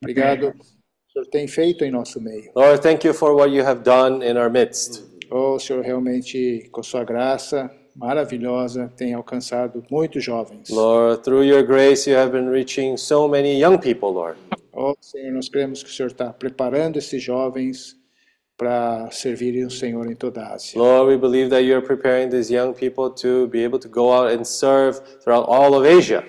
Obrigado. 0.00 0.50
O 0.50 1.12
Senhor 1.12 1.26
tem 1.32 1.48
feito 1.48 1.84
em 1.84 1.90
nosso 1.90 2.20
meio. 2.20 2.52
Lord, 2.54 2.80
thank 2.80 3.04
you 3.04 3.12
for 3.12 3.34
what 3.34 3.50
you 3.50 3.64
have 3.64 3.82
done 3.82 4.24
in 4.24 4.36
our 4.36 4.48
midst. 4.48 5.02
Oh, 5.32 5.58
Senhor 5.58 5.82
realmente, 5.82 6.68
com 6.70 6.80
sua 6.80 7.02
graça 7.02 7.68
maravilhosa, 7.94 8.92
tem 8.96 9.14
alcançado 9.14 9.84
muitos 9.90 10.24
jovens. 10.24 10.68
Lord, 10.70 11.22
through 11.22 11.44
your 11.44 11.62
grace, 11.62 12.08
you 12.08 12.18
have 12.18 12.32
been 12.32 12.48
reaching 12.48 12.96
so 12.96 13.28
many 13.28 13.60
young 13.60 13.78
people, 13.78 14.10
Lord. 14.10 14.38
Oh, 14.72 14.94
Senhor, 15.00 15.32
nós 15.32 15.48
cremos 15.48 15.82
que 15.82 15.90
o 15.90 15.92
Senhor 15.92 16.10
está 16.10 16.32
preparando 16.32 16.98
esses 16.98 17.22
jovens 17.22 17.96
para 18.56 19.10
servirem 19.10 19.64
o 19.64 19.70
Senhor 19.70 20.10
em 20.10 20.14
toda 20.14 20.42
a 20.42 20.54
Ásia. 20.54 20.78
Lord, 20.78 21.10
we 21.10 21.18
believe 21.18 21.50
that 21.50 21.64
you're 21.64 21.84
preparing 21.84 22.30
these 22.30 22.52
young 22.52 22.72
people 22.72 23.10
to 23.10 23.48
be 23.48 23.62
able 23.64 23.78
to 23.78 23.88
go 23.88 24.12
out 24.12 24.32
and 24.32 24.44
serve 24.44 25.00
throughout 25.20 25.48
all 25.48 25.74
of 25.74 25.86
Asia. 25.86 26.24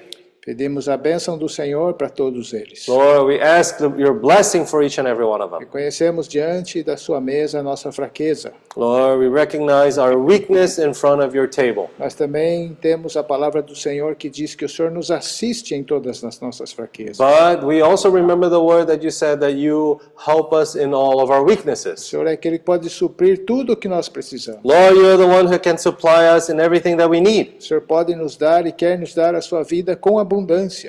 Pedimos 0.46 0.90
a 0.90 0.98
bênção 0.98 1.38
do 1.38 1.48
Senhor 1.48 1.94
para 1.94 2.10
todos 2.10 2.52
eles. 2.54 2.86
Lord, 2.86 3.28
we 3.28 3.42
ask 3.42 3.80
your 3.80 4.14
blessing 4.14 4.66
for 4.66 4.84
each 4.84 5.00
and 5.00 5.08
every 5.08 5.24
one 5.24 5.42
of 5.42 5.52
them. 5.52 5.60
Reconhecemos 5.60 6.28
diante 6.28 6.84
da 6.84 6.98
sua 6.98 7.22
mesa 7.22 7.60
a 7.60 7.64
nossa 7.64 7.94
fraqueza, 7.94 8.52
Lord, 8.76 9.20
we 9.20 9.30
recognize 9.30 9.98
our 9.98 10.18
weakness 10.18 10.80
in 10.80 10.94
front 10.94 11.24
of 11.24 11.34
your 11.34 11.48
table. 11.48 11.90
mas 11.98 12.14
também 12.14 12.78
temos 12.82 13.16
a 13.16 13.24
palavra 13.24 13.62
do 13.62 13.74
Senhor 13.74 14.16
que 14.16 14.30
diz 14.30 14.54
que 14.54 14.66
o 14.66 14.70
Senhor 14.70 14.92
nos 14.92 15.10
assiste 15.12 15.74
em 15.74 15.82
todas 15.82 16.22
as 16.26 16.42
nossas 16.42 16.74
fraquezas. 16.74 17.18
But 17.18 17.64
we 17.66 17.82
also 17.82 18.10
remember 18.12 18.50
the 18.50 18.60
word 18.60 18.88
that 18.88 19.02
you 19.02 19.12
said 19.12 19.40
that 19.40 19.54
you 19.54 20.02
help 20.18 20.52
us 20.52 20.76
in 20.76 20.94
all 20.94 21.22
of 21.22 21.32
our 21.32 21.42
O 21.42 21.46
weaknesses. 21.46 22.02
Senhor 22.02 22.28
é 22.28 22.34
aquele 22.34 22.60
que 22.60 22.66
pode 22.66 22.90
suprir 22.90 23.46
tudo 23.46 23.74
o 23.74 23.78
que 23.78 23.88
nós 23.88 24.10
precisamos. 24.10 24.60
Lord, 24.66 24.98
you're 24.98 25.18
the 25.18 25.24
one 25.24 25.48
who 25.48 25.58
can 25.58 25.78
supply 25.78 26.36
us 26.36 26.50
in 26.50 26.60
everything 26.60 26.98
that 26.98 27.10
we 27.10 27.22
need. 27.22 27.56
O 27.60 27.62
Senhor 27.64 27.82
pode 27.82 28.14
nos 28.14 28.36
dar 28.36 28.68
e 28.68 28.74
quer 28.74 29.00
nos 29.00 29.16
dar 29.16 29.36
a 29.36 29.42
sua 29.42 29.64
vida 29.64 29.96
com 29.96 30.20
abundância. 30.20 30.33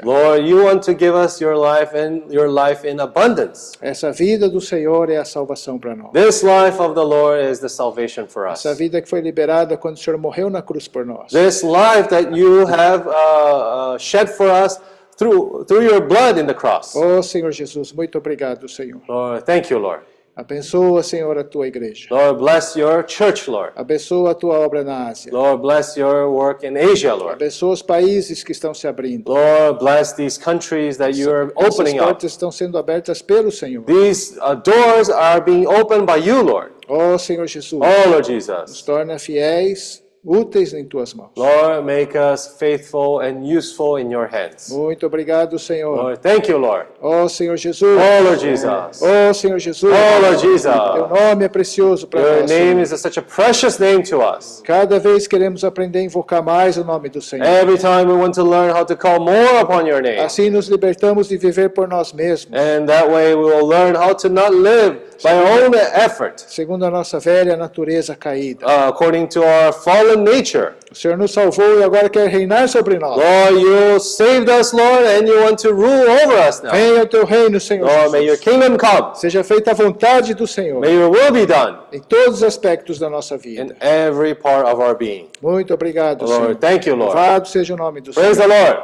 Lord, 0.02 0.46
you 0.46 0.64
want 0.64 0.82
to 0.84 0.94
give 0.94 1.14
us 1.14 1.40
your 1.40 1.56
life 1.56 1.94
and 1.94 2.32
your 2.32 2.48
life 2.48 2.86
in 2.88 3.00
abundance. 3.00 3.72
Essa 3.80 4.12
vida 4.12 4.48
do 4.48 4.60
Senhor 4.60 5.10
é 5.10 5.18
a 5.18 5.24
salvação 5.24 5.78
para 5.78 5.94
nós. 5.94 6.12
This 6.12 6.42
life 6.42 6.80
of 6.80 6.94
the 6.94 7.04
Lord 7.04 7.42
is 7.50 7.60
the 7.60 7.68
salvation 7.68 8.26
for 8.26 8.46
us. 8.46 8.64
Essa 8.64 8.74
vida 8.74 9.00
que 9.00 9.08
foi 9.08 9.20
liberada 9.20 9.76
quando 9.76 9.96
o 9.96 9.98
Senhor 9.98 10.18
morreu 10.18 10.48
na 10.48 10.62
cruz 10.62 10.88
por 10.88 11.04
nós. 11.04 11.32
This 11.32 11.62
life 11.62 12.08
that 12.08 12.36
you 12.36 12.66
have 12.66 13.06
uh, 13.06 13.94
uh, 13.94 13.98
shed 13.98 14.28
for 14.28 14.48
us 14.48 14.80
through 15.16 15.64
through 15.66 15.84
your 15.84 16.00
blood 16.00 16.38
in 16.38 16.46
the 16.46 16.54
cross. 16.54 16.94
Oh, 16.94 17.22
Senhor 17.22 17.52
Jesus, 17.52 17.92
muito 17.92 18.18
obrigado, 18.18 18.68
Senhor. 18.68 19.00
Lord, 19.08 19.44
thank 19.44 19.72
you, 19.72 19.78
Lord. 19.78 20.02
Abençoa, 20.36 21.02
Senhor, 21.05 21.39
a 21.39 21.44
tua 21.44 21.69
igreja. 21.69 22.09
Lord, 22.11 22.40
bless 22.40 22.77
your 22.77 23.05
church, 23.06 23.48
Lord. 23.48 23.73
Abençoa 23.77 24.32
a 24.32 24.35
tua 24.35 24.59
obra 24.59 24.82
na 24.82 25.09
Ásia. 25.09 25.32
Lord, 25.32 25.62
bless 25.62 25.97
your 25.97 26.28
work 26.28 26.66
in 26.66 26.77
Asia, 26.77 27.15
Lord. 27.15 27.35
Abençoa 27.35 27.73
os 27.73 27.82
países 27.82 28.43
que 28.43 28.51
estão 28.51 28.74
se 28.74 28.89
abrindo. 28.89 29.31
Lord, 29.31 29.78
bless 29.78 30.12
these 30.15 30.36
countries 30.39 30.97
that 30.97 31.16
you 31.16 31.31
are 31.31 31.52
Essas 31.56 31.78
opening 31.78 31.98
up. 32.01 32.06
portas 32.09 32.32
estão 32.32 32.51
sendo 32.51 32.77
abertas 32.77 33.23
pelo 33.23 33.52
Senhor. 33.52 33.85
These 33.85 34.36
uh, 34.40 34.55
doors 34.56 35.09
are 35.09 35.40
being 35.40 35.66
opened 35.66 36.06
by 36.06 36.19
you, 36.19 36.43
Lord. 36.43 36.73
Oh, 36.89 37.16
Senhor 37.16 37.47
Jesus, 37.47 37.73
Oh, 37.73 37.78
Lord 38.11 38.16
nos 38.19 38.27
Jesus. 38.27 38.82
torna 38.82 39.19
fiéis, 39.19 40.03
úteis 40.24 40.72
em 40.72 40.84
tuas 40.84 41.12
mãos. 41.12 41.30
Lord, 41.36 41.84
make 41.84 42.16
us 42.16 42.56
faithful 42.59 43.20
and 43.20 43.44
useful 43.44 43.98
in 44.01 44.10
your 44.10 44.26
hands. 44.26 44.70
Muito 44.70 45.06
obrigado, 45.06 45.59
Senhor. 45.59 45.96
Lord, 45.96 46.20
thank 46.20 46.51
you, 46.51 46.59
Lord. 46.59 46.86
Oh, 47.02 47.28
Senhor 47.28 47.56
Jesus. 47.56 47.82
Oh, 47.82 48.22
Lord 48.24 48.40
Jesus. 48.40 49.02
Oh, 49.02 49.34
Senhor 49.34 49.59
Jesus. 49.59 49.84
Oh, 49.92 50.20
Lord 50.22 50.38
Jesus. 50.40 50.72
Teu 50.72 51.09
nome 51.09 51.44
é 51.44 51.48
precioso 51.48 52.06
para 52.06 52.20
Your 52.20 52.40
nós. 52.40 52.51
name 52.51 52.84
Senhor. 52.86 52.94
is 52.94 53.01
such 53.01 53.18
a 53.18 53.22
precious 53.22 53.78
name 53.78 54.02
to 54.02 54.20
us. 54.22 54.62
Cada 54.64 54.98
vez 54.98 55.26
queremos 55.26 55.62
aprender 55.64 55.98
a 55.98 56.02
invocar 56.02 56.42
mais 56.42 56.76
o 56.76 56.84
nome 56.84 57.09
do 57.09 57.20
Senhor. 57.20 57.46
Every 57.46 57.76
time 57.78 58.06
we 58.06 58.14
want 58.16 58.32
to 58.34 58.42
learn 58.44 58.70
how 58.74 58.84
to 58.84 58.96
call 58.96 59.20
more 59.20 59.60
upon 59.60 59.86
your 59.86 60.01
name. 60.01 60.20
Assim 60.20 60.48
nos 60.48 60.68
libertamos 60.68 61.28
de 61.28 61.36
viver 61.36 61.70
por 61.70 61.86
nós 61.88 62.12
mesmos, 62.12 62.59
And 62.59 62.86
that 62.86 63.09
way 63.10 63.34
we 63.34 63.44
will 63.44 63.66
learn 63.68 63.94
how 63.94 64.14
to 64.14 64.28
not 64.28 64.51
live 64.55 64.98
by 65.22 65.30
our 65.32 65.64
own 65.64 65.74
effort, 65.74 66.42
segundo 66.48 66.84
a 66.84 66.90
nossa 66.90 67.18
velha 67.18 67.56
natureza 67.56 68.14
caída. 68.16 68.66
uh, 68.66 68.88
according 68.88 69.26
to 69.26 69.40
our 69.42 69.72
fallen 69.72 70.18
nature. 70.24 70.72
O 70.90 70.94
Senhor 70.94 71.16
nos 71.16 71.32
salvou 71.32 71.80
e 71.80 71.82
agora 71.82 72.08
quer 72.08 72.28
reinar 72.28 72.68
sobre 72.68 72.98
nós. 72.98 73.16
Lord, 73.16 73.60
you 73.60 73.98
saved 74.00 74.48
us, 74.48 74.72
Lord, 74.72 75.04
and 75.06 75.26
you 75.28 75.42
want 75.42 75.60
to 75.62 75.72
rule 75.72 76.08
over 76.08 76.48
us 76.48 76.62
now. 76.62 76.70
Venha 76.72 77.02
o 77.02 77.06
teu 77.06 77.24
reino, 77.24 77.58
Senhor 77.58 77.86
Lord, 77.86 78.10
may 78.12 78.24
your 78.26 78.36
Jesus. 78.36 78.44
kingdom 78.44 78.76
come. 78.76 79.14
Seja 79.16 79.42
feita 79.42 79.72
a 79.72 79.74
vontade 79.74 80.34
do 80.34 80.46
Senhor 80.46 80.80
May 80.80 80.94
your 80.94 81.10
will 81.10 81.32
be 81.32 81.46
done 81.46 81.78
em 81.92 82.00
todos 82.00 82.36
os 82.36 82.42
aspectos 82.44 82.98
da 82.98 83.10
nossa 83.10 83.36
vida. 83.36 83.62
in 83.62 83.72
every 83.80 84.34
part 84.34 84.66
of 84.68 84.80
our 84.80 84.94
being. 84.94 85.28
Muito 85.42 85.74
obrigado, 85.74 86.22
Lord, 86.24 86.34
Senhor. 86.44 86.56
thank 86.56 86.88
you, 86.88 86.94
Lord. 86.94 87.14
Louvado 87.14 87.48
seja 87.48 87.74
o 87.74 87.76
nome 87.76 88.00
do 88.00 88.12
Praise 88.12 88.36
Senhor. 88.36 88.48
the 88.48 88.70
Lord. 88.72 88.82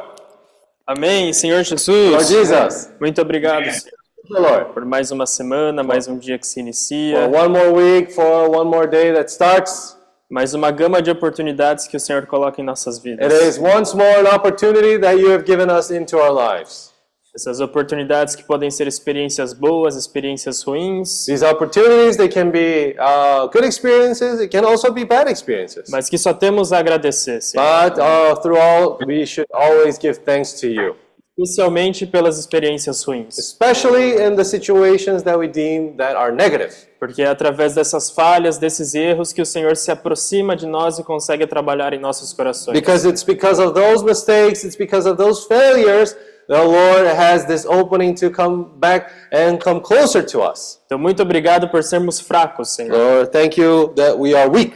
Amém, 0.87 1.33
Senhor 1.33 1.55
Lord 1.59 1.69
Jesus. 1.69 2.29
Jesus. 2.29 2.93
Muito 3.01 3.21
obrigado, 3.23 3.63
Senhor, 3.71 3.95
You, 4.31 4.41
Lord. 4.41 4.73
por 4.73 4.85
mais 4.85 5.11
uma 5.11 5.27
semana, 5.27 5.83
mais 5.83 6.07
um 6.07 6.17
dia 6.17 6.39
que 6.39 6.47
se 6.47 6.55
For 6.55 6.61
inicia, 6.61 7.27
one 7.29 7.49
more 7.49 7.71
week, 7.73 8.13
for 8.13 8.49
one 8.49 8.71
more 8.71 8.87
day 8.87 9.13
that 9.13 9.29
starts. 9.31 9.97
mais 10.31 10.55
uma 10.55 10.71
gama 10.71 11.03
de 11.03 11.11
oportunidades 11.11 11.89
que 11.89 11.97
o 11.97 12.01
Senhor 12.01 12.25
coloca 12.27 12.61
em 12.61 12.65
nossas 12.65 12.99
It 12.99 13.03
vidas. 13.11 13.33
is 13.33 13.59
once 13.59 13.95
more 13.97 14.21
an 14.21 14.33
opportunity 14.33 14.97
that 14.99 15.19
you 15.19 15.31
have 15.33 15.45
given 15.45 15.69
us 15.69 15.91
into 15.91 16.17
our 16.17 16.31
lives. 16.33 16.91
Essas 17.35 17.61
oportunidades 17.61 18.35
que 18.37 18.43
podem 18.45 18.71
ser 18.73 18.87
experiências 18.89 19.53
boas, 19.53 19.97
experiências 19.97 20.63
ruins, 20.65 21.27
These 21.27 21.45
opportunities, 21.45 22.17
they 22.17 22.29
can 22.29 22.51
be 22.51 22.97
uh, 22.99 23.49
good 23.53 23.65
experiences, 23.65 24.41
it 24.41 24.49
can 24.51 24.65
also 24.65 24.93
be 24.93 25.05
bad 25.05 25.29
experiences. 25.29 25.89
mas 25.91 26.09
que 26.09 26.19
só 26.19 26.33
temos 26.35 26.73
a 26.73 26.79
agradecer, 26.79 27.41
Senhor. 27.41 27.65
But 27.91 27.99
uh, 28.01 28.35
through 28.43 28.59
all, 28.61 28.99
we 29.07 29.25
should 29.27 29.47
always 29.53 29.97
give 29.99 30.19
thanks 30.25 30.61
to 30.61 30.67
you, 30.69 30.95
Especialmente 31.43 32.07
pelas 32.07 32.39
experiências 32.39 33.03
ruins. 33.05 33.39
especially 33.39 34.15
in 34.23 34.37
the 34.37 34.45
situations 34.45 35.23
that 35.23 35.39
we 35.39 35.49
deem 35.49 35.97
that 35.97 36.15
are 36.17 36.33
negative. 36.33 36.75
Porque 36.99 37.23
é 37.23 37.27
através 37.27 37.75
dessas 37.75 38.11
falhas, 38.11 38.59
desses 38.59 38.95
erros, 38.95 39.33
que 39.33 39.41
o 39.41 39.47
Senhor 39.47 39.75
se 39.77 39.91
aproxima 39.91 40.55
de 40.55 40.67
nós 40.67 40.99
e 40.99 41.03
consegue 41.03 41.47
trabalhar 41.47 41.95
em 41.95 41.99
nossos 41.99 42.33
corações. 42.35 42.75
Because 42.75 43.09
it's 43.09 43.23
because 43.23 43.61
of 43.61 43.73
those 43.73 44.05
mistakes, 44.05 44.65
it's 44.65 44.77
because 44.77 45.09
of 45.09 45.17
those 45.17 45.47
failures, 45.47 46.15
the 46.47 46.63
Lord 46.63 47.07
has 47.07 47.47
this 47.47 47.65
opening 47.65 48.13
to 48.17 48.31
come 48.31 48.67
back 48.79 49.11
and 49.33 49.57
come 49.59 49.81
closer 49.81 50.23
to 50.27 50.43
us. 50.43 50.79
Então, 50.85 50.99
muito 50.99 51.23
obrigado 51.23 51.71
por 51.71 51.83
sermos 51.83 52.21
fracos, 52.21 52.69
Senhor. 52.71 52.93
Lord, 52.93 53.31
thank 53.33 53.59
you 53.59 53.89
that 53.97 54.19
we 54.19 54.35
are 54.35 54.51
weak, 54.51 54.75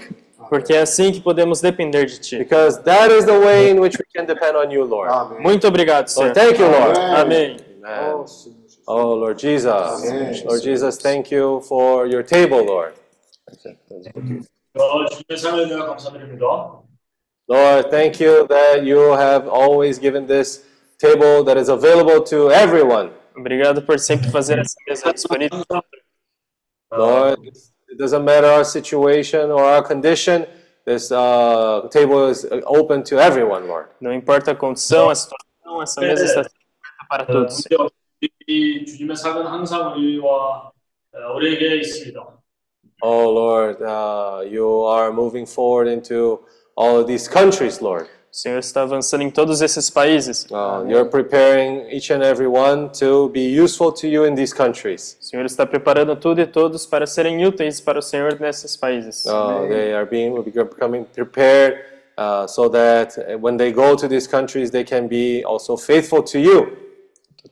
porque 0.55 0.73
é 0.73 0.83
assim 0.83 1.11
que 1.11 1.21
podemos 1.21 1.61
depender 1.61 2.07
de 2.07 2.21
ti. 2.21 2.39
Because 2.39 2.81
that 2.85 3.13
is 3.13 3.25
the 3.25 3.37
way 3.37 3.71
in 3.71 3.81
which 3.81 3.99
we 3.99 4.05
can 4.15 4.25
depend 4.25 4.57
on 4.57 4.71
you, 4.71 4.85
Lord. 4.85 5.11
Amém. 5.11 5.41
Muito 5.43 5.67
obrigado, 5.67 6.07
Senhor. 6.07 6.29
So 6.29 6.33
thank 6.33 6.61
you, 6.61 6.69
Lord. 6.69 6.97
Amém. 6.97 7.57
Oh, 7.85 8.25
oh, 8.87 9.15
Lord 9.17 9.41
Jesus. 9.41 9.67
Amém. 9.67 10.45
Lord 10.45 10.63
Jesus, 10.63 10.97
thank 10.99 11.35
you 11.35 11.61
for 11.63 12.07
your 12.07 12.23
table, 12.23 12.65
Lord. 12.65 12.95
Lord, 17.49 17.91
thank 17.91 18.21
you 18.21 18.47
that 18.47 18.85
you 18.85 19.11
have 19.11 19.49
always 19.49 19.99
given 19.99 20.25
this 20.29 20.65
table 21.01 21.43
that 21.43 21.57
is 21.57 21.69
available 21.69 22.23
to 22.23 22.53
everyone. 22.53 23.11
Obrigado 23.37 23.83
por 23.83 23.99
sempre 23.99 24.31
fazer 24.31 24.61
essa 24.61 24.77
mesa 24.87 25.13
disponível. 25.13 25.65
Lord, 26.93 27.41
It 27.95 27.99
doesn't 27.99 28.25
matter 28.25 28.49
our 28.49 28.65
situation 28.65 29.53
or 29.53 29.63
our 29.63 29.81
condition. 29.81 30.47
This 30.85 31.13
uh, 31.13 31.87
table 31.93 32.27
is 32.27 32.45
uh, 32.45 32.61
open 32.67 33.05
to 33.05 33.21
everyone, 33.21 33.69
Lord. 33.69 33.87
Não 34.01 34.13
importa 34.13 34.51
a 34.51 34.55
condição, 34.57 35.11
a 35.11 35.15
situação, 35.15 35.81
essa 35.81 36.01
mesa 36.01 36.25
está 36.25 36.41
aberta 36.41 36.51
para 37.09 37.25
todos. 37.25 37.63
Oh 43.01 43.31
Lord, 43.31 43.81
uh, 43.81 44.43
you 44.45 44.85
are 44.87 45.13
moving 45.13 45.47
forward 45.47 45.89
into 45.89 46.41
all 46.77 46.99
of 46.99 47.07
these 47.07 47.29
countries, 47.29 47.81
Lord. 47.81 48.09
O 48.35 48.37
Senhor 48.37 48.59
está 48.59 48.83
avançando 48.83 49.23
em 49.23 49.31
todos 49.31 49.63
esses 49.63 49.89
países. 49.89 50.45
Uh, 50.51 50.85
you're 50.89 51.09
preparing 51.09 51.89
each 51.89 52.13
and 52.13 52.21
every 52.21 52.49
one 52.49 52.89
to 52.89 53.29
be 53.29 53.57
useful 53.57 53.93
to 53.93 54.09
you 54.09 54.27
in 54.27 54.35
these 54.35 54.53
countries. 54.53 55.17
O 55.21 55.25
Senhor 55.25 55.47
está 55.47 55.65
preparando 55.65 56.17
tudo 56.17 56.41
e 56.41 56.47
todos 56.47 56.85
para 56.85 57.07
serem 57.07 57.47
úteis 57.47 57.81
para 57.81 57.97
o 57.97 58.03
Senhor 58.03 58.41
nesses 58.41 58.77
países. 58.77 59.25
Uh, 59.25 59.69
they 59.69 59.95
are 59.95 60.05
being 60.05 60.35
becoming 60.43 61.05
prepared 61.05 61.79
uh, 62.19 62.45
so 62.49 62.69
that 62.69 63.17
when 63.41 63.57
they 63.57 63.71
go 63.71 63.95
to 63.95 64.09
these 64.09 64.29
countries, 64.29 64.69
they 64.69 64.83
can 64.83 65.07
be 65.07 65.45
also 65.45 65.77
faithful 65.77 66.21
to 66.21 66.37
you. 66.37 66.77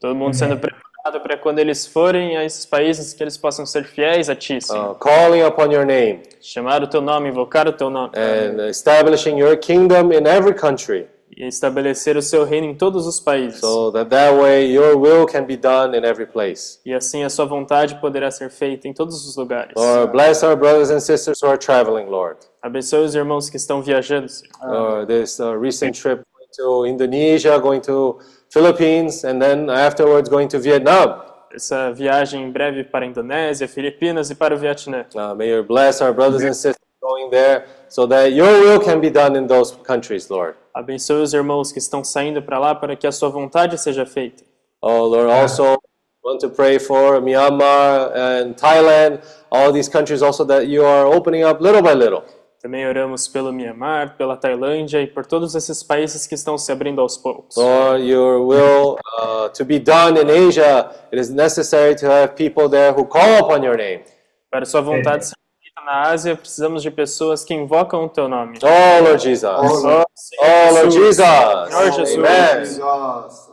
Todo 0.01 0.13
mundo 0.13 0.35
sendo 0.35 0.57
preparado 0.57 0.83
para 1.11 1.37
quando 1.37 1.59
eles 1.59 1.85
forem 1.85 2.37
a 2.37 2.45
esses 2.45 2.65
países 2.65 3.13
que 3.13 3.21
eles 3.23 3.37
possam 3.37 3.65
ser 3.65 3.83
fiéis 3.83 4.29
a 4.29 4.35
Ti, 4.35 4.61
Senhor. 4.61 4.91
Uh, 4.91 4.95
calling 4.95 5.41
upon 5.43 5.71
your 5.71 5.85
name 5.85 6.21
Chamar 6.39 6.81
o 6.81 6.87
Teu 6.87 7.01
nome, 7.01 7.29
invocar 7.29 7.67
o 7.67 7.73
Teu 7.73 7.89
nome. 7.89 8.11
and 8.15 8.69
establishing 8.69 9.37
your 9.37 9.57
kingdom 9.57 10.13
in 10.13 10.25
every 10.25 10.53
country, 10.53 11.07
E 11.35 11.45
estabelecer 11.47 12.15
o 12.15 12.21
Seu 12.21 12.45
reino 12.45 12.67
em 12.67 12.75
todos 12.75 13.05
os 13.05 13.19
países. 13.19 13.59
so 13.59 13.91
that 13.91 14.09
that 14.09 14.33
way 14.39 14.65
your 14.71 14.95
will 14.97 15.25
can 15.25 15.43
be 15.45 15.57
done 15.57 15.97
in 15.97 16.05
every 16.05 16.25
place. 16.25 16.79
E 16.85 16.93
assim 16.93 17.23
a 17.23 17.29
Sua 17.29 17.45
vontade 17.45 17.95
poderá 17.99 18.31
ser 18.31 18.49
feita 18.49 18.87
em 18.87 18.93
todos 18.93 19.27
os 19.27 19.35
lugares. 19.35 19.73
Lord, 19.75 20.11
bless 20.13 20.41
our 20.43 20.55
brothers 20.55 20.89
and 20.89 20.99
sisters 21.01 21.39
who 21.43 21.49
are 21.49 21.57
traveling, 21.57 22.05
Lord. 22.05 22.37
Abençoe 22.61 23.03
os 23.03 23.13
irmãos 23.13 23.49
que 23.49 23.57
estão 23.57 23.81
viajando, 23.81 24.29
Senhor. 24.29 24.53
Lord, 24.65 25.07
this 25.07 25.37
uh, 25.39 25.51
recent 25.59 25.99
trip 25.99 26.21
going 26.33 26.47
to 26.55 26.85
Indonesia, 26.85 27.57
going 27.59 27.81
to 27.81 28.19
Philippines, 28.53 29.23
and 29.23 29.41
then 29.41 29.67
afterwards 29.67 30.29
going 30.29 30.47
to 30.47 30.59
Vietnam. 30.59 31.23
Essa 31.51 31.91
viagem 31.91 32.43
em 32.43 32.51
breve 32.51 32.83
para 32.83 33.03
a 33.03 33.07
Indonésia, 33.07 33.67
Filipinas 33.67 34.29
e 34.29 34.35
para 34.35 34.53
o 34.53 34.57
Vietnã. 34.57 35.05
Uh, 35.15 35.35
may 35.35 35.49
you 35.49 35.63
bless 35.63 36.01
our 36.01 36.13
brothers 36.13 36.43
and 36.43 36.53
sisters 36.53 36.77
going 37.01 37.31
there 37.31 37.65
so 37.89 38.07
that 38.07 38.31
your 38.31 38.59
will 38.59 38.79
can 38.79 38.99
be 38.99 39.09
done 39.09 39.35
in 39.35 39.47
those 39.47 39.75
countries, 39.83 40.29
Lord. 40.29 40.55
Abençoe 40.73 41.21
os 41.21 41.33
irmãos 41.33 41.71
que 41.71 41.79
estão 41.79 42.03
saindo 42.03 42.41
para 42.43 42.59
lá 42.59 42.75
para 42.75 42.95
que 42.95 43.07
a 43.07 43.11
Sua 43.11 43.29
vontade 43.29 43.77
seja 43.79 44.05
feita. 44.05 44.43
Oh, 44.81 45.05
Lord, 45.07 45.31
also 45.31 45.77
want 46.23 46.39
to 46.41 46.49
pray 46.49 46.79
for 46.79 47.19
Myanmar 47.21 48.11
and 48.15 48.53
Thailand, 48.55 49.19
all 49.51 49.71
these 49.71 49.89
countries 49.89 50.21
also 50.21 50.45
that 50.45 50.67
you 50.67 50.85
are 50.85 51.05
opening 51.05 51.43
up 51.43 51.59
little 51.61 51.81
by 51.81 51.93
little. 51.93 52.23
Também 52.63 52.87
oramos 52.87 53.27
pelo 53.27 53.51
Myanmar, 53.51 54.15
pela 54.15 54.37
Tailândia 54.37 55.01
e 55.01 55.05
por 55.05 55.25
todos 55.25 55.53
esses 55.53 55.83
países 55.83 56.25
que 56.25 56.33
estão 56.33 56.57
se 56.57 56.71
abrindo 56.71 57.01
aos 57.01 57.17
poucos. 57.17 57.55
For 57.55 57.97
your 57.99 58.39
will 58.47 58.95
uh, 59.19 59.49
to 59.49 59.65
be 59.65 59.79
done 59.79 60.17
in 60.17 60.29
Asia, 60.29 60.89
it 61.11 61.19
is 61.19 61.29
necessary 61.29 61.93
to 61.95 62.05
have 62.05 62.35
people 62.35 62.69
there 62.69 62.93
who 62.93 63.03
call 63.05 63.39
upon 63.39 63.65
your 63.65 63.75
name. 63.75 64.05
Para 64.49 64.65
sua 64.65 64.79
vontade 64.79 65.25
ser 65.25 65.35
feita 65.61 65.81
na 65.85 66.03
Ásia, 66.03 66.37
precisamos 66.37 66.81
de 66.81 66.89
pessoas 66.89 67.43
que 67.43 67.53
invocam 67.53 68.05
o 68.05 68.09
teu 68.09 68.29
nome. 68.29 68.57
Oh, 68.63 69.03
Lord 69.03 69.21
Jesus. 69.21 69.43
Ó 69.43 69.65
Oh, 69.65 70.05
Senhor 70.15 70.71
Lord 70.71 70.91
Jesus. 70.93 71.17
Senhor 71.17 71.91
Jesus. 71.91 72.17
Amen. 72.17 72.59
Jesus. 72.65 73.49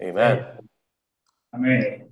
Amen. 0.00 0.20
Amen. 0.20 0.46
Amém. 1.52 2.08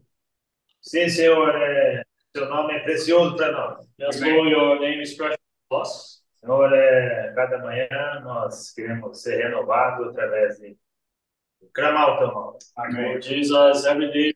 Sim, 0.82 1.08
Senhor, 1.08 1.48
é, 1.54 2.02
seu 2.34 2.48
nome 2.48 2.74
é 2.74 2.80
precioso 2.80 3.36
para 3.36 3.52
nós. 3.52 3.86
Yes, 4.00 4.20
Lord, 4.20 4.50
your 4.50 4.80
name 4.80 5.02
is 5.02 5.14
precious 5.14 5.38
to 5.70 5.76
us. 5.76 6.22
Senhor, 6.40 6.72
é, 6.72 7.32
cada 7.34 7.58
manhã 7.58 7.88
nós 8.24 8.72
queremos 8.72 9.22
ser 9.22 9.36
renovados 9.44 10.08
através 10.08 10.58
de 10.58 10.76
clamar 11.72 12.14
o 12.14 12.18
teu 12.18 12.28
nome. 12.28 12.58
Lord 12.76 13.22
Jesus, 13.22 13.84
every 13.84 14.10
day 14.12 14.34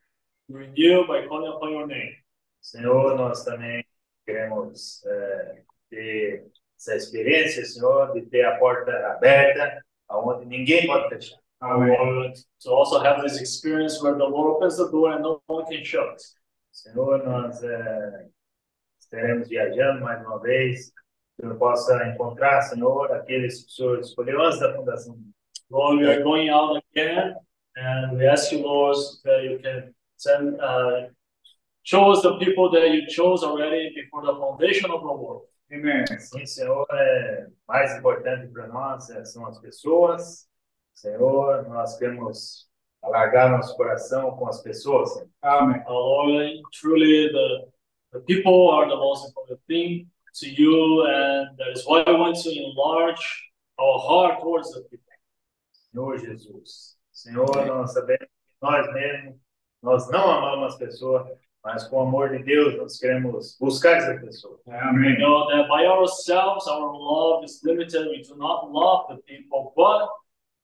renew 0.48 1.06
by 1.06 1.26
calling 1.26 1.48
upon 1.48 1.70
your 1.70 1.86
name. 1.86 2.16
Senhor, 2.60 3.16
nós 3.16 3.44
também 3.44 3.84
queremos 4.26 5.04
é, 5.06 5.62
ter 5.88 6.46
essa 6.78 6.94
experiência, 6.94 7.64
Senhor, 7.64 8.12
de 8.12 8.26
ter 8.26 8.44
a 8.44 8.58
porta 8.58 8.92
aberta, 9.12 9.82
aonde 10.08 10.44
ninguém 10.44 10.86
pode 10.86 11.08
fechar. 11.08 11.38
Lord, 11.62 12.38
to 12.60 12.70
also 12.70 12.98
have 12.98 13.22
this 13.22 13.40
experience 13.40 14.02
where 14.02 14.14
the 14.14 14.24
Lord 14.24 14.56
opens 14.56 14.76
the 14.76 14.90
door 14.90 15.12
and 15.12 15.22
no 15.22 15.42
one 15.48 15.64
can 15.64 15.82
shut. 15.82 16.20
Senhor, 16.76 17.24
nós 17.24 17.62
é, 17.62 18.26
estaremos 18.98 19.48
viajando 19.48 20.02
mais 20.02 20.20
uma 20.26 20.38
vez, 20.38 20.92
que 21.34 21.46
eu 21.46 21.56
possa 21.56 22.06
encontrar, 22.08 22.60
Senhor, 22.62 23.10
aqueles 23.12 23.64
que 23.64 23.70
o 23.70 23.74
Senhor 23.74 24.00
escolheu 24.00 24.42
antes 24.42 24.60
da 24.60 24.74
fundação. 24.74 25.18
Lord, 25.70 26.02
we 26.02 26.10
are 26.10 26.22
going 26.22 26.50
out 26.50 26.82
again, 26.92 27.34
and 27.76 28.18
we 28.18 28.28
ask 28.28 28.52
you, 28.52 28.60
Lord, 28.60 28.98
that 29.24 29.42
you 29.42 29.58
can 29.58 29.94
send, 30.18 30.60
uh, 30.60 31.08
show 31.82 32.10
us 32.12 32.20
the 32.20 32.36
people 32.38 32.70
that 32.70 32.86
you 32.90 33.06
chose 33.08 33.42
already 33.42 33.94
before 33.94 34.22
the 34.22 34.38
foundation 34.38 34.90
of 34.90 35.00
the 35.00 35.12
world. 35.12 35.46
Amém. 35.72 36.04
Sim, 36.18 36.44
Senhor, 36.44 36.86
é 36.92 37.46
mais 37.66 37.96
importante 37.96 38.52
para 38.52 38.68
nós 38.68 39.08
é, 39.08 39.24
são 39.24 39.46
as 39.46 39.58
pessoas. 39.58 40.46
Senhor, 40.94 41.66
nós 41.68 41.96
queremos 41.98 42.68
alargar 43.02 43.50
nosso 43.50 43.76
coração 43.76 44.36
com 44.36 44.48
as 44.48 44.62
pessoas. 44.62 45.10
Amen. 45.42 45.82
Uh, 45.86 45.92
Lord, 45.92 46.62
truly 46.72 47.28
the, 47.32 47.68
the 48.12 48.20
people 48.20 48.70
are 48.70 48.88
the 48.88 48.96
most 48.96 49.28
important 49.28 49.60
thing 49.66 50.08
to 50.40 50.46
you, 50.46 51.06
and 51.06 51.56
that 51.56 51.72
is 51.72 51.84
why 51.86 52.04
we 52.06 52.14
want 52.14 52.36
to 52.42 52.50
enlarge 52.50 53.50
our 53.78 53.98
heart 53.98 54.40
towards 54.40 54.70
the 54.72 54.80
people. 54.82 55.06
Senhor 55.72 56.18
Jesus. 56.18 56.96
Senhor, 57.10 57.66
nós 57.66 57.92
sabemos 57.92 58.26
que 58.26 58.56
nós 58.60 58.92
mesmos, 58.92 59.36
nós 59.82 60.10
não 60.10 60.30
amamos 60.30 60.74
as 60.74 60.78
pessoas, 60.78 61.26
mas 61.64 61.88
com 61.88 61.96
o 61.96 62.00
amor 62.02 62.30
de 62.30 62.42
Deus 62.44 62.76
nós 62.76 62.98
queremos 62.98 63.56
buscar 63.58 63.96
essas 63.96 64.20
pessoas. 64.20 64.60
We 64.66 65.16
know 65.18 65.46
that 65.48 65.68
by 65.68 65.86
ourselves, 65.86 66.66
our 66.68 66.92
love 66.92 67.44
is 67.44 67.60
limited. 67.64 68.08
We 68.08 68.22
do 68.22 68.36
not 68.36 68.70
love 68.70 69.08
the 69.08 69.22
people, 69.22 69.72
but 69.74 70.08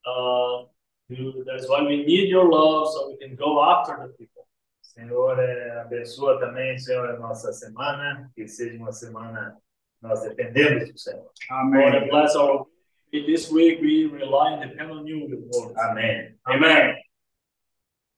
uh, 0.07 0.67
you, 1.13 1.45
that's 1.45 1.69
why 1.69 1.83
we 1.83 2.05
need 2.05 2.29
your 2.29 2.51
love 2.51 2.89
so 2.89 3.09
we 3.09 3.17
can 3.19 3.37
go 3.37 3.63
after 3.63 3.97
the 3.97 4.13
people. 4.19 4.47
Senhor, 4.81 5.39
é, 5.39 5.81
abençoa 5.81 6.39
também, 6.39 6.79
Senhor, 6.79 7.09
a 7.09 7.19
nossa 7.19 7.53
semana, 7.53 8.31
que 8.35 8.47
seja 8.47 8.77
uma 8.77 8.93
semana 8.93 9.57
que 9.99 10.07
nós 10.07 10.23
dependemos 10.23 10.93
do 10.93 10.99
Senhor. 10.99 11.31
Lord, 11.51 11.97
and 11.97 12.11
bless 12.11 12.37
our 12.37 12.67
this 13.11 13.51
week. 13.51 13.81
We 13.81 14.07
rely 14.07 14.55
and 14.55 14.69
depend 14.69 14.91
on 14.91 15.07
you, 15.07 15.49
Lord. 15.53 15.75
Amém. 15.79 16.35
Amen. 16.47 16.97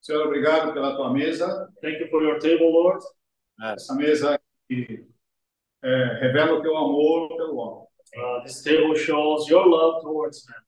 Senhor, 0.01 0.27
obrigado 0.27 0.73
pela 0.73 0.97
tua 0.97 1.12
mesa, 1.12 1.69
Thank 1.81 2.01
you 2.01 2.09
for 2.11 2.23
your 2.23 2.39
table, 2.39 2.71
Lord. 2.71 3.03
essa 3.62 3.95
mesa 3.95 4.39
que 4.69 5.07
é, 5.83 6.05
revela 6.21 6.55
o 6.55 6.62
teu 6.62 6.77
amor 6.77 7.29
pelo 7.29 7.57
homem. 7.57 7.85
Uh, 8.16 8.43
this 8.45 8.62
table 8.62 8.95
shows 8.97 9.49
your 9.49 9.66
love 9.66 10.03
towards 10.03 10.47
man. 10.49 10.62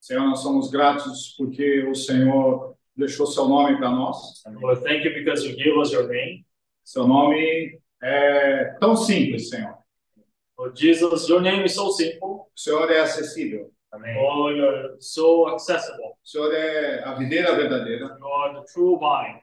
Senhor, 0.00 0.24
nós 0.26 0.40
somos 0.40 0.70
gratos 0.70 1.34
porque 1.36 1.84
o 1.84 1.94
Senhor 1.94 2.76
deixou 2.96 3.26
seu 3.26 3.46
nome 3.46 3.76
para 3.76 3.90
nós. 3.90 4.42
Lord, 4.60 4.82
thank 4.82 5.04
you 5.04 5.14
because 5.14 5.46
you 5.46 5.56
gave 5.56 5.78
us 5.78 5.92
your 5.92 6.08
name. 6.08 6.44
Seu 6.84 7.06
nome 7.06 7.80
é 8.02 8.76
tão 8.80 8.96
simples, 8.96 9.50
Senhor. 9.50 9.76
Lord 10.58 10.80
Jesus, 10.80 11.28
your 11.28 11.40
name 11.40 11.64
is 11.64 11.74
so 11.74 11.90
simple. 11.92 12.28
O 12.28 12.50
Senhor 12.56 12.90
é 12.90 13.00
acessível. 13.00 13.72
Amém. 13.92 14.16
Oh, 14.18 14.50
you're 14.50 14.96
so 15.00 15.46
accessible. 15.46 16.16
O 16.22 16.28
Senhor 16.28 16.52
é 16.52 17.04
a 17.04 17.14
videira 17.14 17.54
verdadeira. 17.54 18.16
You 18.18 18.26
are 18.26 18.54
the 18.54 18.64
true 18.72 18.98
vine. 18.98 19.40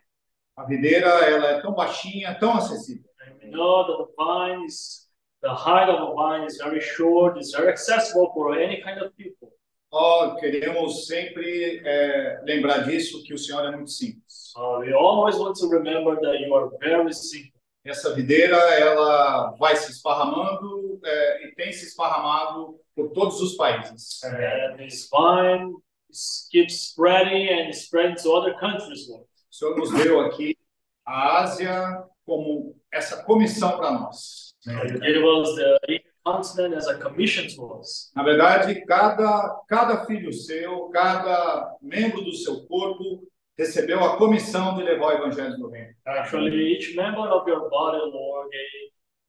A 0.58 0.66
videira, 0.66 1.08
ela 1.08 1.48
é 1.48 1.62
tão 1.62 1.74
baixinha, 1.74 2.38
tão 2.40 2.54
acessível. 2.54 3.10
And 3.44 3.52
that 3.52 3.88
the 3.88 4.06
vine 4.18 4.66
is, 4.66 5.10
the 5.42 5.54
height 5.54 5.90
of 5.90 6.02
a 6.02 6.14
vine 6.16 6.46
is 6.46 6.58
very 6.58 6.82
short, 6.82 7.38
it's 7.38 7.52
very 7.52 7.70
accessible 7.70 8.32
for 8.34 8.58
any 8.58 8.82
kind 8.82 9.00
of 9.02 9.16
people. 9.16 9.52
Ó, 9.98 10.36
queremos 10.36 11.08
sempre 11.08 11.82
é, 11.86 12.42
lembrar 12.44 12.80
disso, 12.80 13.24
que 13.24 13.34
o 13.34 13.38
Senhor 13.38 13.66
é 13.66 13.72
muito 13.72 13.92
simples. 13.92 14.52
Uh, 14.58 14.80
we 14.80 14.94
always 14.94 15.38
want 15.38 15.56
to 15.58 15.70
remember 15.70 16.20
that 16.20 16.38
you 16.42 16.54
are 16.54 16.70
very 16.82 17.14
simple. 17.14 17.54
Essa 17.86 18.14
videira, 18.14 18.58
ela 18.58 19.52
vai 19.58 19.74
se 19.78 19.94
esparramando 19.94 21.00
é, 21.02 21.48
e 21.48 21.56
tem 21.56 21.72
se 21.72 21.86
esparramado 21.86 22.78
por 22.94 23.12
todos 23.14 23.40
os 23.40 23.56
países. 23.56 24.22
And 24.26 24.76
this 24.76 25.08
vine 25.10 25.76
keeps 26.52 26.90
spreading 26.90 27.48
and 27.48 27.70
spreading 27.70 28.16
to 28.16 28.34
other 28.34 28.54
countries, 28.60 29.08
Lord. 29.08 29.24
O 29.50 29.56
Senhor 29.56 29.78
nos 29.78 29.92
deu 29.94 30.20
aqui 30.20 30.58
a 31.06 31.42
Ásia 31.42 32.04
como 32.26 32.76
essa 32.92 33.24
comissão 33.24 33.78
para 33.78 33.92
nós. 33.92 34.56
Gave 34.66 35.24
us 35.24 35.56
the 35.56 35.78
As 36.26 36.88
a 36.88 36.98
commission. 36.98 37.46
Na 38.16 38.24
verdade, 38.24 38.84
cada, 38.86 39.62
cada 39.68 40.06
filho 40.06 40.34
seu, 40.34 40.90
cada 40.90 41.78
membro 41.80 42.24
do 42.24 42.34
seu 42.34 42.66
corpo 42.66 43.28
recebeu 43.56 44.04
a 44.04 44.18
comissão 44.18 44.76
de 44.76 44.82
levar 44.82 45.08
o 45.08 45.12
evangelho 45.12 45.56
do 45.56 45.70
reino. 45.70 45.94
Actually, 46.04 46.74
each 46.74 46.96
member 46.96 47.32
of 47.32 47.48
your 47.48 47.70
body, 47.70 48.00
Lord, 48.12 48.50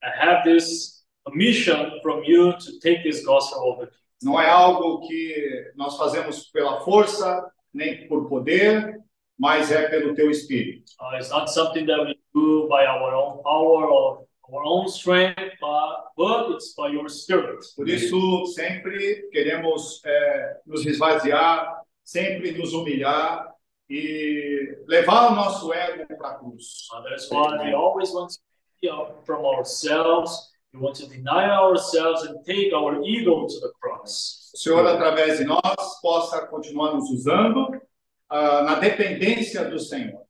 have 0.02 0.42
this 0.44 1.04
mission 1.34 2.00
from 2.02 2.24
you 2.24 2.54
to 2.54 2.78
take 2.80 3.02
this 3.02 3.22
gospel 3.22 3.60
over. 3.60 3.90
Não 4.22 4.40
é 4.40 4.48
algo 4.48 5.06
que 5.06 5.72
nós 5.76 5.98
fazemos 5.98 6.50
pela 6.50 6.80
força, 6.80 7.44
nem 7.74 8.08
por 8.08 8.26
poder, 8.26 8.98
mas 9.38 9.70
é 9.70 9.86
pelo 9.90 10.14
teu 10.14 10.30
espírito. 10.30 10.90
Uh, 10.98 11.16
it's 11.16 11.28
not 11.28 11.50
something 11.52 11.84
that 11.84 12.02
we 12.02 12.18
do 12.32 12.66
by 12.68 12.86
our 12.86 13.14
own 13.14 13.42
power 13.42 13.86
or 13.86 14.25
our 14.52 14.62
own 14.64 14.88
strength, 14.88 15.52
but, 15.60 15.96
but 16.16 16.50
it's 16.52 16.74
by 16.74 16.88
your 16.88 17.08
spirit. 17.08 17.64
Por 17.74 17.88
isso, 17.88 18.46
sempre 18.54 19.28
queremos 19.32 20.00
é, 20.04 20.56
nos 20.66 20.84
esvaziar, 20.86 21.82
sempre 22.04 22.52
nos 22.52 22.72
humilhar 22.72 23.52
e 23.88 24.78
levar 24.86 25.32
o 25.32 25.34
nosso 25.34 25.72
ego 25.72 26.06
para 26.16 26.30
a 26.30 26.34
cruz. 26.34 26.88
Uh, 26.92 27.02
that's 27.02 27.30
why 27.30 27.56
we 27.64 27.74
always 27.74 28.12
want 28.12 28.30
to 28.30 28.38
be 28.80 28.88
out 28.88 29.24
from 29.24 29.44
ourselves. 29.44 30.52
We 30.72 30.80
want 30.80 30.96
to 30.96 31.06
deny 31.06 31.48
ourselves 31.48 32.22
and 32.24 32.44
take 32.44 32.72
our 32.72 33.02
ego 33.02 33.46
to 33.46 33.60
the 33.60 33.72
cross. 33.80 34.50
O 34.54 34.58
Senhor, 34.58 34.86
através 34.86 35.38
de 35.38 35.44
nós, 35.44 36.00
possa 36.02 36.46
continuar 36.46 36.94
nos 36.94 37.10
usando 37.10 37.80
ah, 38.28 38.62
na 38.62 38.74
dependência 38.74 39.64
do 39.64 39.78
Senhor. 39.78 40.26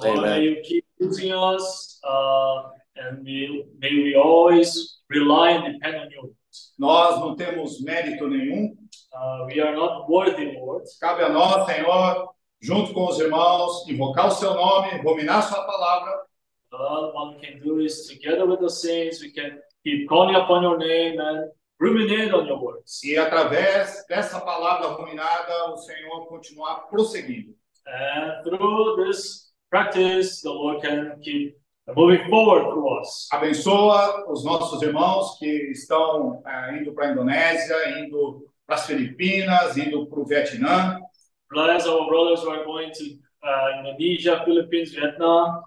Lord, 0.00 0.20
may 0.20 0.44
you 0.44 0.62
keep 0.62 0.84
using 1.00 1.32
us, 1.32 1.98
uh, 2.04 2.70
and 2.98 3.24
we, 3.24 3.64
may 3.78 3.94
we 3.94 4.14
always 4.14 5.00
rely 5.08 5.50
and 5.52 5.72
depend 5.72 5.96
on 5.96 6.10
you. 6.10 6.34
Nós 6.78 7.20
não 7.20 7.36
temos 7.36 7.80
mérito 7.82 8.28
nenhum. 8.28 8.76
Uh, 9.12 9.46
we 9.46 9.60
are 9.60 9.74
not 9.74 10.08
worthy, 10.10 10.52
Lord. 10.58 10.84
Cabe 11.00 11.22
a 11.22 11.28
nós, 11.28 11.66
Senhor, 11.66 12.28
junto 12.60 12.92
com 12.92 13.06
os 13.06 13.18
irmãos, 13.18 13.88
invocar 13.88 14.28
o 14.28 14.30
seu 14.30 14.54
nome, 14.54 15.02
ruminar 15.02 15.42
sua 15.42 15.64
palavra 15.64 16.28
All 16.70 17.12
one 17.14 17.40
can 17.40 17.60
do 17.60 17.80
is 17.80 18.06
together 18.06 18.46
with 18.46 18.60
the 18.60 18.68
saints, 18.68 19.22
we 19.22 19.30
can 19.30 19.58
keep 19.84 20.08
calling 20.08 20.36
upon 20.36 20.62
your 20.62 20.76
name 20.76 21.18
and 21.18 21.50
ruminate 21.80 22.32
on 22.34 22.46
your 22.46 22.62
words. 22.62 23.02
e 23.02 23.16
através 23.16 24.04
dessa 24.06 24.40
palavra 24.40 24.88
ruminada, 24.88 25.72
o 25.72 25.76
Senhor 25.78 26.26
continuar 26.26 26.88
prosseguindo. 26.88 27.54
And 27.86 28.44
through 28.44 28.96
this 28.96 29.50
practice, 29.70 30.42
the 30.42 30.50
Lord 30.50 30.82
can 30.82 31.18
keep 31.22 31.56
moving 31.94 32.28
forward 32.28 33.00
us. 33.00 33.28
Abençoa 33.32 34.30
os 34.30 34.44
nossos 34.44 34.82
irmãos 34.82 35.38
que 35.38 35.46
estão 35.70 36.42
eh, 36.46 36.78
indo 36.78 36.92
para 36.92 37.08
a 37.08 37.12
Indonésia, 37.12 38.00
indo 38.00 38.46
para 38.66 38.76
as 38.76 38.86
Filipinas, 38.86 39.76
indo 39.76 40.06
para 40.06 40.20
o 40.20 40.24
Vietnã. 40.24 40.98
Bless 41.50 41.86
our 41.86 42.06
brothers 42.06 42.42
who 42.42 42.50
are 42.50 42.64
going 42.64 42.90
to 42.90 43.04
uh, 43.42 43.80
Indonesia, 43.80 44.44
Philippines, 44.44 44.92
Vietnam, 44.92 45.62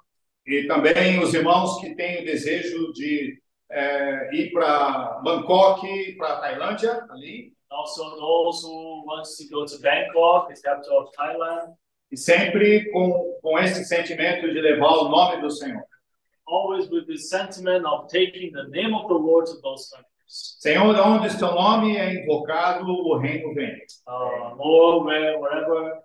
E 0.46 0.68
também 0.68 1.20
os 1.20 1.34
irmãos 1.34 1.80
que 1.80 1.96
têm 1.96 2.22
o 2.22 2.26
desejo 2.26 2.92
de 2.94 3.40
é, 3.70 4.36
ir 4.36 4.52
para 4.52 5.20
Bangkok, 5.24 6.14
para 6.18 6.38
Tailândia, 6.38 7.06
ali, 7.10 7.54
Also 7.72 8.04
those 8.18 8.64
who 8.66 9.06
wants 9.06 9.38
to 9.38 9.48
go 9.48 9.66
to 9.66 9.80
Bangkok, 9.80 10.54
the 10.54 10.62
capital 10.62 11.04
of 11.04 11.12
Thailand, 11.16 11.74
e 12.12 12.18
sempre 12.18 12.92
com, 12.92 13.40
com 13.42 13.58
esse 13.58 13.86
sentimento 13.86 14.42
de 14.42 14.60
levar 14.60 14.92
o 14.98 15.08
nome 15.08 15.42
do 15.42 15.50
Senhor. 15.50 15.82
Always 16.52 16.90
with 16.90 17.08
the 17.08 17.18
sentiment 17.18 17.86
of 17.86 18.10
taking 18.10 18.52
the 18.52 18.68
name 18.70 18.94
of 18.94 19.08
the 19.08 19.16
Lord 19.16 19.46
to 19.48 19.54
those 19.64 19.90
countries. 19.90 20.12
Senhor, 20.60 20.96
onde 20.96 21.28
o 21.28 21.30
seu 21.30 21.54
nome 21.56 21.98
é 21.98 22.22
invocado, 22.22 22.86
o 22.86 23.18
reino 23.18 23.54
vem. 23.54 23.76
Uh, 24.08 24.56
Lord, 24.58 25.06
where, 25.06 25.40
wherever 25.40 26.02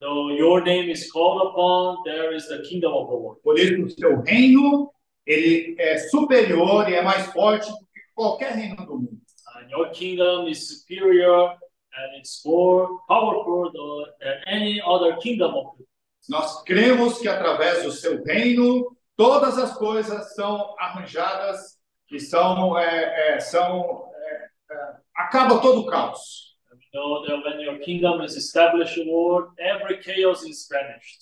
though 0.00 0.30
your 0.30 0.62
name 0.62 0.90
is 0.90 1.10
called 1.10 1.48
upon, 1.48 2.02
there 2.04 2.34
is 2.34 2.48
the 2.48 2.62
kingdom 2.68 2.92
of 2.92 3.08
the 3.08 3.14
Lord. 3.14 3.40
Por 3.42 3.58
isso, 3.58 3.82
o 3.82 3.90
seu 3.90 4.20
reino, 4.22 4.92
ele 5.24 5.74
é 5.78 5.98
superior 5.98 6.88
e 6.88 6.94
é 6.94 7.02
mais 7.02 7.26
forte 7.32 7.70
do 7.70 7.78
que 7.78 8.00
qualquer 8.14 8.52
reino 8.52 8.76
do 8.86 8.98
mundo. 8.98 9.20
And 9.56 9.70
your 9.70 9.90
kingdom 9.90 10.48
is 10.48 10.68
superior 10.68 11.56
and 11.98 12.18
it's 12.18 12.42
more 12.44 13.00
powerful 13.08 13.72
than 14.20 14.42
any 14.46 14.80
other 14.80 15.16
kingdom 15.16 15.54
of 15.54 15.78
the 15.78 15.86
Nós 16.28 16.62
cremos 16.64 17.18
que 17.20 17.28
através 17.28 17.84
do 17.84 17.92
seu 17.92 18.22
reino, 18.24 18.95
todas 19.16 19.58
as 19.58 19.76
coisas 19.76 20.34
são 20.34 20.74
arranjadas 20.78 21.78
e 22.10 22.20
são, 22.20 22.78
é, 22.78 23.34
é, 23.34 23.40
são 23.40 24.10
é, 24.14 24.74
é, 24.74 24.96
acaba 25.16 25.60
todo 25.60 25.80
o 25.80 25.86
caos. 25.86 26.54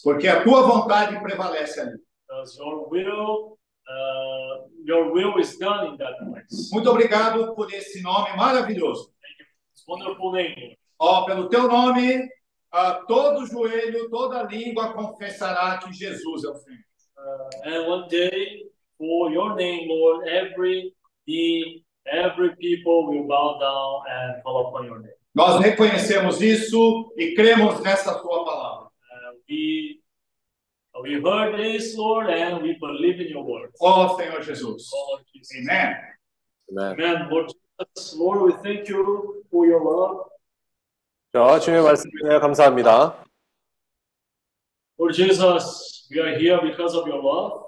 Porque 0.02 0.28
a 0.28 0.42
tua 0.42 0.62
vontade 0.62 1.20
prevalece 1.20 1.80
ali. 1.80 1.98
Your 2.58 2.88
will, 2.90 3.58
uh, 3.88 4.68
your 4.84 5.12
will 5.12 5.38
is 5.38 5.58
done 5.58 5.92
in 5.92 5.96
that 5.96 6.16
place. 6.18 6.70
Muito 6.72 6.90
obrigado 6.90 7.54
por 7.54 7.72
esse 7.72 8.02
nome 8.02 8.36
maravilhoso. 8.36 9.12
Wonderful 9.86 10.32
name. 10.32 10.78
Ó, 10.98 11.24
pelo 11.26 11.48
teu 11.48 11.68
nome, 11.68 12.28
ah, 12.72 13.04
todo 13.06 13.46
joelho, 13.46 14.08
toda 14.10 14.42
língua 14.42 14.92
confessará 14.94 15.78
que 15.78 15.92
Jesus 15.92 16.44
é 16.44 16.48
o 16.48 16.56
Senhor. 16.56 16.80
Uh, 17.17 17.49
and 17.65 17.87
one 17.87 18.07
day, 18.09 18.63
for 18.97 19.31
your 19.31 19.55
name, 19.55 19.89
Lord, 19.89 20.27
every 20.27 20.93
knee, 21.27 21.83
every 22.11 22.55
people 22.55 23.07
will 23.07 23.27
bow 23.27 23.57
down 23.59 24.03
and 24.09 24.43
call 24.43 24.67
upon 24.67 24.85
your 24.85 24.99
name. 24.99 25.13
Nós 25.35 25.61
reconhecemos 25.61 26.41
isso 26.41 27.13
e 27.15 27.35
cremos 27.35 27.79
nessa 27.81 28.19
tua 28.19 28.43
palavra. 28.45 28.87
Uh, 28.87 29.33
we 29.47 29.99
we 31.01 31.21
heard 31.21 31.57
this, 31.57 31.95
Lord, 31.95 32.29
and 32.29 32.61
we 32.61 32.77
believe 32.79 33.21
in 33.21 33.29
your 33.29 33.43
word. 33.43 33.71
Ó 33.79 34.17
Senhor 34.17 34.41
Jesus. 34.41 34.89
Oh, 34.93 35.11
Lord 35.11 35.25
Jesus. 35.33 35.57
Amém. 35.59 35.95
아멘. 36.71 36.99
Amen. 36.99 37.29
Lord 37.29 37.47
Jesus, 37.47 38.15
Lord, 38.17 38.41
we 38.41 38.53
thank 38.63 38.89
you 38.89 39.43
for 39.49 39.65
your 39.65 39.81
love. 39.81 40.29
자, 41.31 41.59
주님의 41.59 41.83
말씀에 41.83 42.39
감사합니다. 42.39 43.23
Lord 44.97 45.15
Jesus, 45.15 45.92
we 46.10 46.20
are 46.20 46.36
here 46.38 46.60
because 46.62 46.96
of 46.96 47.08
your 47.08 47.22
love. 47.22 47.64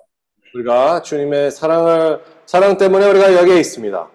우리가 0.55 1.03
주님의 1.03 1.51
사랑을 1.51 2.23
사랑 2.47 2.77
때문에 2.79 3.07
우리가 3.07 3.35
여기에 3.35 3.61
있습니다. 3.61 4.11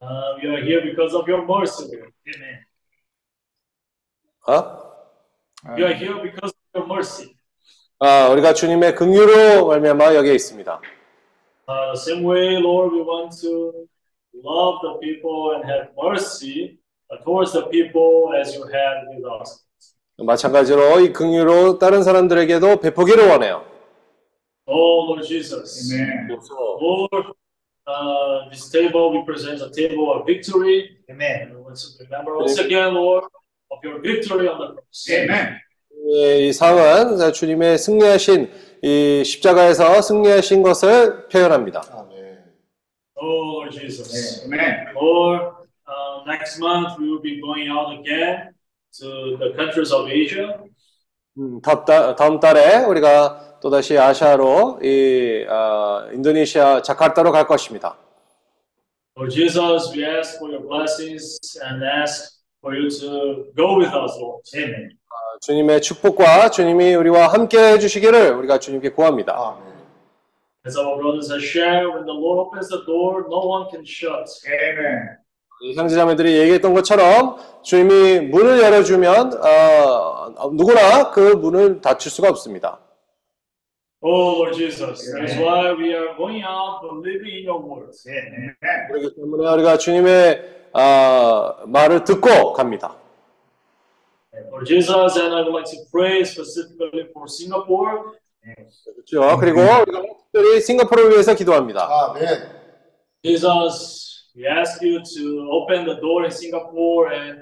Uh, 0.00 0.36
we 0.40 0.48
are 0.48 0.62
here 0.62 0.82
because 0.82 1.14
of 1.16 1.28
your 1.28 1.44
mercy. 1.44 1.86
Amen. 1.96 2.64
어? 4.46 4.88
We 5.76 5.84
are 5.84 5.94
here 5.94 6.22
because 6.22 6.52
of 6.54 6.70
your 6.74 6.86
mercy. 6.86 7.34
아, 7.98 8.28
우리가 8.28 8.54
주님의 8.54 8.94
긍휼로 8.94 9.66
말미암아 9.66 10.14
여기에 10.14 10.34
있습니다. 10.34 10.80
Uh, 11.68 11.92
same 11.96 12.24
way, 12.24 12.56
Lord, 12.56 12.94
we 12.94 13.02
want 13.02 13.36
to 13.42 13.88
love 14.32 14.78
the 14.82 14.98
people 15.02 15.54
and 15.56 15.64
have 15.68 15.90
mercy 16.00 16.78
uh, 17.10 17.18
towards 17.24 17.52
the 17.52 17.66
people 17.68 18.32
as 18.40 18.54
you 18.54 18.62
had 18.70 19.04
with 19.10 19.26
us. 19.26 19.64
마찬가지로 20.18 21.00
이 21.00 21.12
긍휼로 21.12 21.78
다른 21.78 22.02
사람들에게도 22.02 22.80
베푸기를 22.80 23.28
원해요. 23.28 23.64
Oh, 24.66 25.06
Lord 25.06 25.26
Jesus. 25.26 25.90
Amen. 25.94 26.28
Lord, 26.28 27.32
uh, 27.86 28.50
this 28.50 28.68
table 28.70 29.14
represents 29.14 29.62
a 29.62 29.70
table 29.70 30.12
of 30.12 30.26
victory. 30.26 30.98
Amen. 31.08 31.54
Want 31.64 31.76
to 31.76 32.04
remember 32.04 32.36
once 32.36 32.58
again, 32.58 32.94
Lord, 32.94 33.24
of 33.70 33.78
your 33.82 34.02
victory 34.02 34.48
on 34.48 34.58
the 34.58 34.74
cross. 34.74 35.08
Amen. 35.10 35.60
이 36.10 36.52
상은 36.52 37.32
주님의 37.32 37.78
승리하신 37.78 38.50
이 38.82 39.24
십자가에서 39.24 40.02
승리하신 40.02 40.62
것을 40.62 41.28
표현합니다. 41.28 41.82
Oh, 43.14 43.62
Lord 43.62 43.72
Jesus. 43.72 44.44
Amen. 44.44 44.94
Lord, 44.94 45.42
uh, 45.86 46.24
next 46.26 46.60
month 46.60 46.98
we 46.98 47.08
will 47.08 47.22
be 47.22 47.40
going 47.40 47.68
out 47.68 47.98
again 47.98 48.54
to 48.92 49.36
the 49.38 49.52
countries 49.54 49.92
of 49.92 50.10
Asia. 50.10 50.54
음, 51.38 51.60
다음, 51.60 51.84
달, 51.84 52.16
다음 52.16 52.40
달에 52.40 52.84
우리가 52.84 53.60
또다시 53.60 53.96
아시아로 53.96 54.80
이 54.82 55.44
아, 55.48 56.08
인도네시아 56.12 56.82
자카르타로 56.82 57.30
갈 57.32 57.46
것입니다. 57.46 57.96
Lord 59.16 59.34
Jesus, 59.34 59.92
we 59.94 60.04
ask 60.04 60.38
for 60.38 60.50
your 60.50 60.62
blessings 60.66 61.38
and 61.64 61.84
ask 61.84 62.38
for 62.60 62.74
you 62.76 62.88
to 62.88 63.50
go 63.56 63.78
with 63.78 63.92
us, 63.94 64.14
Lord. 64.18 64.42
Amen. 64.54 64.90
아, 65.10 65.38
주님의 65.42 65.80
축복과 65.82 66.50
주님이 66.50 66.94
우리와 66.94 67.28
함께 67.28 67.58
해주시기를 67.58 68.32
우리가 68.34 68.58
주님께 68.58 68.90
구합니다. 68.90 69.58
As 70.66 70.76
our 70.76 71.00
brothers 71.00 71.30
have 71.30 71.42
shared, 71.42 71.88
when 71.88 72.04
the 72.04 72.14
Lord 72.14 72.46
opens 72.46 72.68
the 72.68 72.84
door, 72.84 73.26
no 73.28 73.40
one 73.46 73.70
can 73.70 73.84
shut. 73.84 74.26
Amen. 74.46 75.18
이 75.60 75.74
형제자매들이 75.74 76.38
얘기했던 76.38 76.72
것처럼 76.74 77.36
주님이 77.62 78.20
문을 78.28 78.60
열어주면 78.60 79.40
어, 79.42 80.50
누구나 80.52 81.10
그 81.10 81.20
문을 81.20 81.80
닫힐 81.80 82.10
수가 82.10 82.28
없습니다. 82.28 82.80
Oh, 84.00 84.38
Lord 84.38 84.56
Jesus. 84.56 85.10
That 85.10 85.24
is 85.24 85.36
why 85.36 85.72
we 85.74 85.92
are 85.92 86.14
going 86.16 86.44
out 86.44 86.82
believing 86.82 87.38
in 87.38 87.48
your 87.48 87.60
words. 87.60 88.06
Amen. 88.08 88.54
그렇기 88.88 89.16
때문에 89.16 89.50
우리가 89.54 89.76
주님의 89.76 90.70
어, 90.72 91.66
말을 91.66 92.04
듣고 92.04 92.52
갑니다. 92.52 92.96
Lord 94.52 94.66
Jesus, 94.66 95.18
and 95.18 95.34
I 95.34 95.42
would 95.42 95.52
like 95.52 95.66
to 95.72 95.78
pray 95.90 96.20
specifically 96.20 97.10
for 97.12 97.26
Singapore. 97.26 98.14
그렇죠. 98.94 99.36
그리고 99.40 99.60
우리가 99.60 100.02
특별히 100.22 100.60
싱가포르를 100.60 101.10
위해서 101.10 101.34
기도합니다. 101.34 101.88
아멘. 101.90 102.26
Jesus, 103.24 104.07
we 104.38 104.46
ask 104.46 104.80
you 104.80 105.02
to 105.02 105.48
open 105.50 105.84
the 105.84 105.96
door 106.00 106.24
in 106.24 106.30
Singapore 106.30 107.12
and 107.12 107.38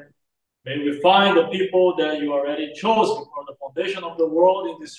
may 0.65 0.79
we 0.79 0.99
find 1.03 1.37
the 1.37 1.47
people 1.49 1.95
that 1.97 2.21
you 2.21 2.33
already 2.33 2.73
chose 2.73 3.09
before 3.21 3.45
the 3.47 3.55
foundation 3.61 4.03
of 4.03 4.17
the 4.17 4.27
world 4.27 4.67
in 4.71 4.77
this 4.81 4.97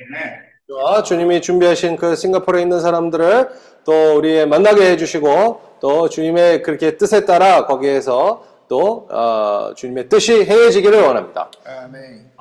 Amen. 0.00 0.40
자, 0.66 1.02
주님이 1.02 1.42
준비하신 1.42 1.96
그 1.96 2.16
싱가포르에 2.16 2.62
있는 2.62 2.80
사람들을 2.80 3.50
또 3.84 4.16
우리 4.16 4.46
만나게 4.46 4.92
해주시고 4.92 5.60
또 5.78 6.08
주님의 6.08 6.62
그렇게 6.62 6.96
뜻에 6.96 7.26
따라 7.26 7.66
거기에서 7.66 8.42
또 8.66 9.06
어, 9.10 9.74
주님의 9.76 10.08
뜻이 10.08 10.44
행해지기를 10.46 11.02
원합니다. 11.02 11.50
아멘. 11.66 12.32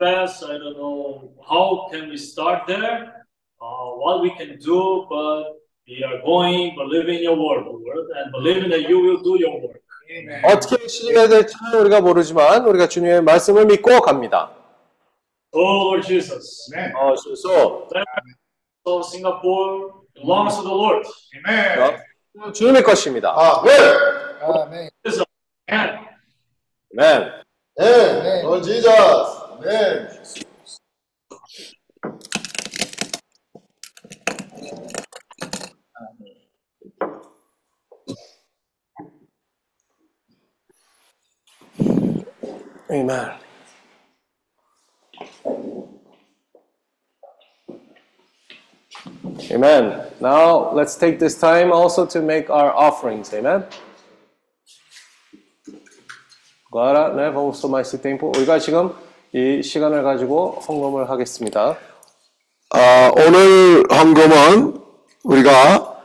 fast. 0.00 0.44
I 0.44 0.58
don't 0.58 0.76
know 0.76 1.30
how 1.48 1.86
can 1.92 2.08
we 2.08 2.16
start 2.16 2.66
there, 2.66 3.24
uh, 3.60 3.90
what 4.00 4.22
we 4.22 4.30
can 4.34 4.58
do, 4.58 5.06
but 5.08 5.60
we 5.86 6.04
are 6.04 6.20
going, 6.24 6.74
believing 6.76 7.22
your 7.22 7.36
word, 7.36 7.64
Lord, 7.66 8.06
and 8.16 8.32
believing 8.32 8.70
that 8.70 8.88
you 8.88 9.00
will 9.00 9.22
do 9.22 9.38
your 9.38 9.60
work. 9.60 9.80
Amen. 10.10 10.42
어떻게 10.44 10.88
시작해야 10.88 11.28
될지는 11.28 11.80
우리가 11.80 12.00
모르지만 12.00 12.66
우리가 12.66 12.88
주님의 12.88 13.22
말씀을 13.22 13.66
믿고 13.66 14.00
갑니다. 14.00 14.50
Oh, 15.52 15.88
Lord 15.88 16.06
Jesus. 16.06 16.70
Amen. 16.74 16.92
어, 16.96 17.14
so, 17.14 17.86
So 18.86 19.02
Singapore 19.02 19.92
belongs 20.14 20.56
to 20.56 20.62
the 20.62 20.74
Lord. 20.74 21.06
Amen. 21.36 22.00
주님의 22.52 22.82
것입니다. 22.82 23.34
아멘. 23.36 23.70
아멘. 24.40 24.90
아멘. 25.68 27.42
네. 27.76 28.42
Lord 28.42 28.64
Jesus. 28.64 28.88
아멘. 29.58 30.49
Amen. 42.90 43.30
Amen. 49.50 50.06
Now 50.20 50.72
let's 50.72 50.96
take 50.96 51.18
this 51.18 51.38
time 51.38 51.72
also 51.72 52.04
to 52.06 52.20
make 52.20 52.50
our 52.50 52.74
offerings. 52.74 53.32
Amen. 53.32 53.64
Agora, 56.72 57.12
né, 57.14 57.30
vamos 57.30 57.60
tomar 57.60 57.80
esse 57.80 57.98
tempo. 57.98 58.30
우리가 58.34 58.58
지금 58.58 58.92
이 59.32 59.62
시간을 59.62 60.02
가지고 60.02 60.60
헌금을 60.68 61.10
하겠습니다. 61.10 61.76
아, 62.70 63.12
오늘 63.16 63.84
헌금은 63.90 64.80
우리가 65.24 66.00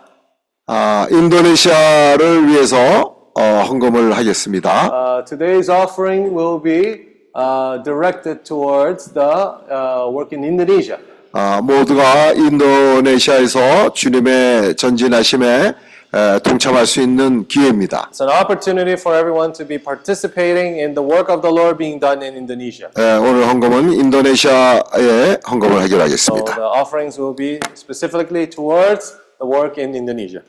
아, 0.68 1.07
인도네시아를 1.12 2.48
위해서 2.48 3.05
어, 3.38 3.41
헌금을 3.68 4.16
하겠습니다. 4.16 4.88
Uh, 4.88 5.24
today's 5.26 5.70
offering 5.70 6.34
will 6.34 6.57
be 6.62 7.07
uh, 7.36 7.84
directed 7.84 8.44
towards 8.45 9.12
the 9.12 9.60
uh, 9.70 10.07
work 10.10 10.32
in 10.34 10.44
Indonesia. 10.44 10.98
아, 11.34 11.60
모두가 11.62 12.32
인도네시아에서 12.32 13.91
주님의 13.91 14.76
전진하심에 14.78 15.74
에, 16.14 16.40
동참할 16.40 16.86
수 16.86 17.02
있는 17.02 17.45
기회입니다. 17.45 18.10
It's 18.10 18.22
an 18.22 18.32
opportunity 18.32 18.94
for 18.94 19.18
everyone 19.20 19.52
to 19.52 19.68
be 19.68 19.78
participating 19.78 20.80
in 20.80 20.95
the 20.95 21.03
work 21.03 21.28
of 21.30 21.41
the 21.41 21.52
Lord 21.53 21.78
being 21.78 21.99
done 21.99 22.24
in 22.24 22.38
Indonesia. 22.38 22.88
에, 22.98 23.18
오늘 23.18 23.49
헌금은 23.49 23.91
인도네시아에 23.91 25.40
헌금을 25.45 25.91
So 26.16 26.36
the 26.45 26.64
offerings 26.64 27.20
will 27.20 27.36
be 27.36 27.60
specifically 27.76 28.48
towards 28.48 29.12
the 29.40 29.45
work 29.45 29.78
in 29.78 29.94
Indonesia. 29.94 30.41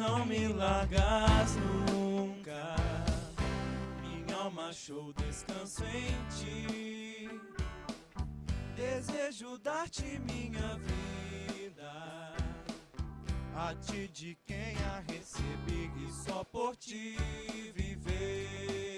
Não 0.00 0.24
me 0.24 0.48
largas 0.48 1.56
nunca, 1.92 2.74
minha 4.00 4.34
alma 4.34 4.70
achou 4.70 5.12
descanso 5.12 5.84
em 5.84 6.16
ti. 6.38 7.28
Desejo 8.74 9.58
dar-te 9.58 10.18
minha 10.20 10.78
vida, 10.78 11.92
a 13.54 13.74
ti 13.74 14.08
de 14.08 14.38
quem 14.46 14.74
a 14.86 15.00
recebi 15.12 15.92
e 16.02 16.10
só 16.10 16.44
por 16.44 16.74
ti 16.76 17.18
viver. 17.74 18.89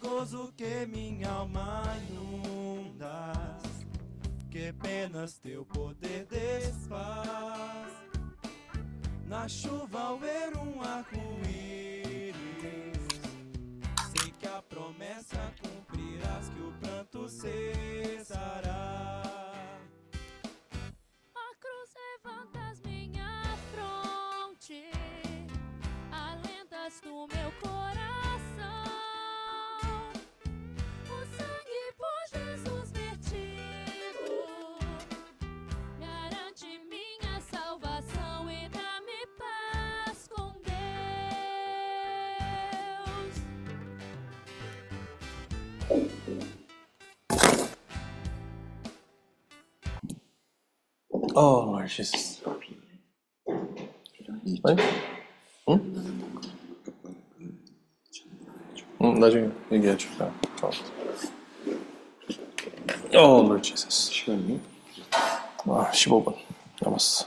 Gozo 0.00 0.52
que 0.56 0.86
minha 0.86 1.30
alma 1.30 1.82
inundas, 2.08 3.86
que 4.50 4.68
apenas 4.68 5.38
teu 5.38 5.64
poder 5.66 6.26
desfaz. 6.26 7.92
Na 9.26 9.46
chuva 9.46 10.00
ao 10.00 10.18
ver 10.18 10.56
um 10.56 10.82
arco-íris, 10.82 12.34
sei 14.12 14.32
que 14.32 14.46
a 14.46 14.62
promessa 14.62 15.54
cumprirás, 15.62 16.48
que 16.48 16.60
o 16.60 16.72
pranto 16.80 17.28
cessará. 17.28 19.22
A 21.34 21.54
cruz 21.60 21.94
levantas 22.00 22.80
minha 22.82 23.56
fronte, 23.72 24.90
alentas 26.10 27.00
no 27.04 27.28
meu 27.28 27.52
coração. 27.60 27.99
Oh, 51.34 51.64
Lord 51.72 51.88
Jesus. 51.88 52.42
네? 54.64 54.76
응? 55.68 55.94
응, 59.02 59.20
나중에 59.20 59.50
얘기해 59.72 59.96
줄까? 59.96 60.26
어. 60.62 60.70
Oh, 63.14 63.42
Lord 63.44 63.62
Jesus. 63.62 64.10
시간이? 64.12 64.60
아, 65.66 65.90
15분 65.92 66.36
남았어. 66.82 67.26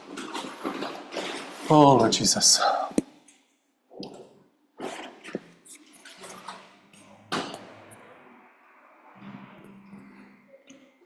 Oh, 1.70 1.96
Lord 1.98 2.12
Jesus. 2.12 2.62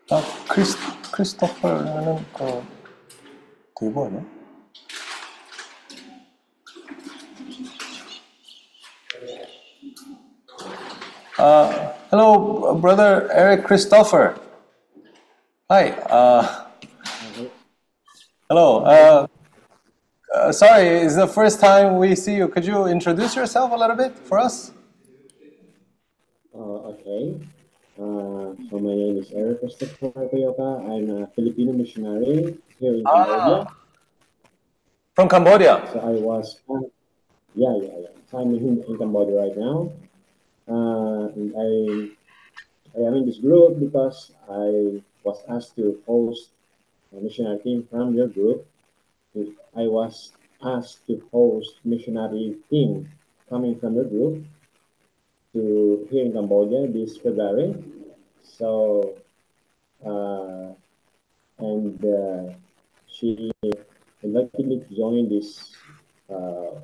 아, 0.09 0.21
크리스, 0.49 0.77
크리스토퍼는 1.11 2.25
그 2.33 2.76
대부 3.76 4.06
아니야? 4.06 4.24
Uh, 11.38 11.92
hello, 12.10 12.74
brother 12.76 13.28
Eric 13.32 13.64
Christopher. 13.64 14.38
Hi. 15.68 15.90
Uh, 15.90 16.66
hello. 18.48 18.84
Uh, 18.84 19.26
uh, 20.34 20.52
sorry, 20.52 20.86
it's 21.02 21.16
the 21.16 21.26
first 21.26 21.59
time 21.59 21.96
we 21.96 22.14
see 22.14 22.36
you. 22.36 22.46
Could 22.46 22.64
you 22.64 22.86
introduce 22.86 23.34
yourself 23.34 23.72
a 23.72 23.76
little 23.76 23.96
bit 23.96 24.16
for 24.16 24.38
us? 24.38 24.70
Uh, 26.54 26.92
okay. 26.92 27.40
Uh, 27.97 28.53
so 28.69 28.77
my 28.77 28.93
name 28.93 29.17
is 29.17 29.31
Eric 29.33 29.57
Toyoka. 29.63 30.85
I'm 30.85 31.09
a 31.17 31.25
Filipino 31.33 31.73
missionary 31.73 32.55
here 32.77 32.93
in 32.93 33.03
Cambodia. 33.03 33.65
From 35.15 35.27
Cambodia. 35.27 35.89
So 35.91 35.99
I 36.01 36.13
was, 36.21 36.61
yeah, 37.55 37.73
yeah, 37.73 37.97
yeah. 37.97 38.13
So 38.29 38.37
I'm 38.37 38.53
in, 38.53 38.83
in 38.87 38.97
Cambodia 38.99 39.41
right 39.41 39.57
now. 39.57 39.89
Uh, 40.69 41.33
and 41.33 41.49
I, 41.57 43.01
I 43.01 43.07
am 43.07 43.15
in 43.15 43.25
this 43.25 43.39
group 43.39 43.79
because 43.79 44.31
I 44.47 45.01
was 45.23 45.41
asked 45.49 45.75
to 45.77 45.97
host 46.05 46.51
a 47.17 47.19
missionary 47.19 47.57
team 47.65 47.87
from 47.89 48.13
your 48.13 48.27
group. 48.27 48.67
I 49.75 49.89
was 49.89 50.33
asked 50.63 51.07
to 51.07 51.19
host 51.31 51.81
missionary 51.83 52.57
team 52.69 53.09
coming 53.49 53.79
from 53.79 53.95
your 53.95 54.05
group 54.05 54.45
to 55.57 56.07
here 56.09 56.25
in 56.25 56.34
Cambodia 56.34 56.88
this 56.88 57.17
February. 57.17 57.73
So, 58.43 59.17
uh, 60.05 60.73
and 61.57 61.97
uh, 62.05 62.53
she 63.07 63.51
invited 64.21 64.65
me 64.65 64.79
to 64.79 64.95
join 64.95 65.29
this 65.29 65.73
uh, 66.29 66.77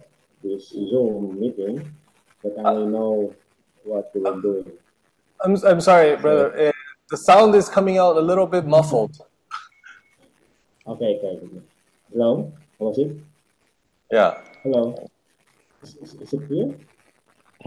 this 0.43 0.69
Zoom 0.69 1.39
meeting, 1.39 1.93
but 2.41 2.57
I 2.59 2.73
know 2.73 3.33
what 3.83 4.11
we 4.13 4.21
were 4.21 4.41
doing. 4.41 4.71
I'm, 5.43 5.55
I'm 5.65 5.81
sorry, 5.81 6.15
brother. 6.15 6.69
Uh, 6.69 6.71
the 7.09 7.17
sound 7.17 7.53
is 7.55 7.69
coming 7.69 7.97
out 7.97 8.17
a 8.17 8.21
little 8.21 8.47
bit 8.47 8.65
muffled. 8.65 9.15
Okay, 10.87 11.17
okay. 11.17 11.37
okay. 11.37 11.61
Hello, 12.11 12.51
was 12.79 12.97
it? 12.97 13.15
Yeah. 14.11 14.41
Hello. 14.63 15.09
Is, 15.81 15.95
is, 15.95 16.13
is 16.15 16.33
it 16.33 16.47
clear? 16.47 16.75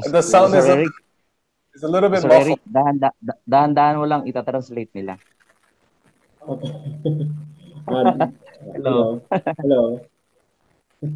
The 0.05 0.21
sound 0.21 0.53
Sir 0.53 0.61
is 0.61 0.67
Eric, 0.69 0.93
is 1.73 1.83
a 1.83 1.89
little 1.89 2.11
bit 2.13 2.21
Sir 2.21 2.29
muffled. 2.29 2.61
Eric, 2.61 2.61
dahan-dahan 3.49 3.97
da, 3.97 4.01
mo 4.01 4.05
lang 4.05 4.29
itatranslate 4.29 4.93
nila. 4.93 5.17
Okay. 6.45 6.73
Um, 7.87 8.35
hello. 8.75 9.23
Hello. 9.63 9.83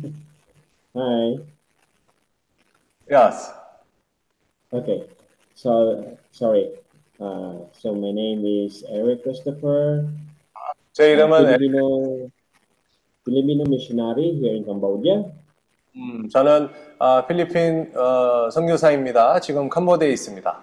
Hi. 0.94 1.42
Yes. 3.10 3.50
Okay. 4.70 5.10
So, 5.58 6.14
sorry. 6.30 6.70
Uh, 7.18 7.66
so 7.74 7.90
my 7.98 8.14
name 8.14 8.46
is 8.46 8.86
Eric 8.86 9.26
Christopher. 9.26 10.06
Say 10.94 11.18
naman, 11.18 11.58
Filipino, 11.58 11.82
Filipino 13.26 13.66
missionary 13.66 14.38
here 14.38 14.54
in 14.54 14.62
Cambodia. 14.62 15.26
음, 15.96 16.28
저는 16.28 16.68
어, 16.98 17.26
필리핀 17.26 17.92
어, 17.96 18.50
선교사입니다. 18.50 19.40
지금 19.40 19.68
캄보디아에 19.68 20.12
있습니다. 20.12 20.62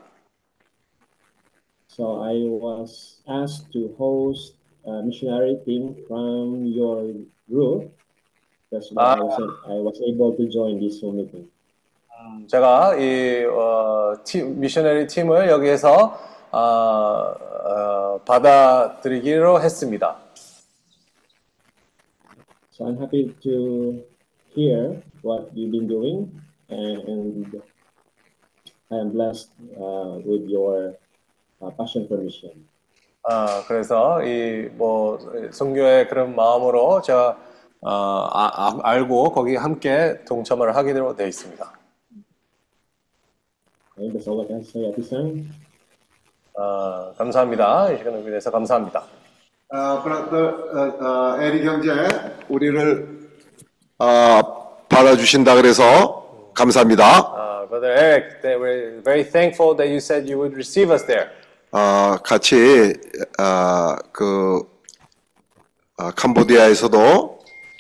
So 1.90 2.24
I 2.24 2.36
was 2.48 3.22
asked 3.28 3.72
to 3.74 3.96
host 3.98 4.56
a 4.86 5.02
missionary 5.04 5.58
team 5.66 5.96
from 6.08 6.66
your 6.66 7.14
group 7.50 7.98
That's 8.72 8.92
why 8.92 9.16
I, 9.16 9.20
was, 9.20 9.54
I 9.66 9.76
was 9.80 10.02
able 10.06 10.36
to 10.36 10.48
join 10.50 10.80
this 10.80 11.00
Zoom 11.00 11.18
meeting. 11.18 11.50
제가 12.48 12.98
이 12.98 13.46
어, 13.46 14.16
팀, 14.26 14.60
미셔너리 14.60 15.08
팀을 15.08 15.48
여기에서 15.50 16.18
어, 16.52 16.58
어, 16.60 18.20
받아들이기로 18.26 19.62
했습니다. 19.62 20.18
So 22.72 22.86
I'm 22.86 23.00
happy 23.00 23.34
to 23.44 24.04
hear 24.58 24.98
what 25.22 25.54
you've 25.54 25.72
been 25.72 25.88
doing, 25.88 26.34
and 26.70 27.62
I 28.90 28.96
am 28.98 29.12
blessed 29.14 29.54
uh, 29.78 30.18
with 30.26 30.50
your 30.50 30.98
uh, 31.62 31.70
passion 31.78 32.08
for 32.10 32.18
mission. 32.18 32.66
아, 33.30 33.62
그래서 33.68 34.24
이뭐 34.24 35.20
선교의 35.52 36.08
그런 36.08 36.34
마음으로 36.34 37.02
제가 37.02 37.38
어, 37.82 37.90
아, 37.92 38.52
아, 38.56 38.80
알고 38.84 39.32
거기 39.32 39.56
함께 39.56 40.24
동참을 40.26 40.76
하기로 40.76 41.16
되어 41.16 41.28
있습니다. 41.28 41.74
Okay, 43.98 44.12
that's 44.14 44.28
all 44.28 44.42
I 44.42 44.48
can 44.48 44.62
say 44.62 44.86
at 44.86 44.96
this 44.96 45.10
time. 45.10 45.50
아, 46.58 47.12
감사합니다. 47.18 47.92
이 47.92 47.98
시간을 47.98 48.28
위해서 48.28 48.50
감사합니다. 48.50 49.04
아, 49.70 50.02
브라더 50.02 50.38
어, 50.38 51.06
어, 51.06 51.42
에리 51.42 51.66
형제, 51.66 51.92
우리를 52.48 53.17
아, 53.17 53.17
받아주신다 53.98 55.56
그래서 55.56 56.52
감사합니다. 56.54 57.34
Uh, 57.34 57.68
Brother 57.68 57.92
Eric, 57.92 58.42
they 58.42 58.56
were 58.58 59.02
very 59.04 59.24
thankful 59.24 59.76
that 59.76 59.90
you 59.90 59.98
said 59.98 60.28
you 60.28 60.38
would 60.38 60.56
receive 60.56 60.92
us 60.92 61.06
there. 61.06 61.30
아, 61.72 62.18
같이 62.24 62.94
아, 63.38 63.98
그 64.12 64.62
아, 65.98 66.12
캄보디아에서도 66.12 67.40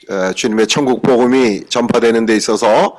에, 0.09 0.33
주님의 0.33 0.67
천국 0.67 1.01
복음이 1.01 1.65
전파되는 1.69 2.25
데 2.25 2.35
있어서 2.35 2.97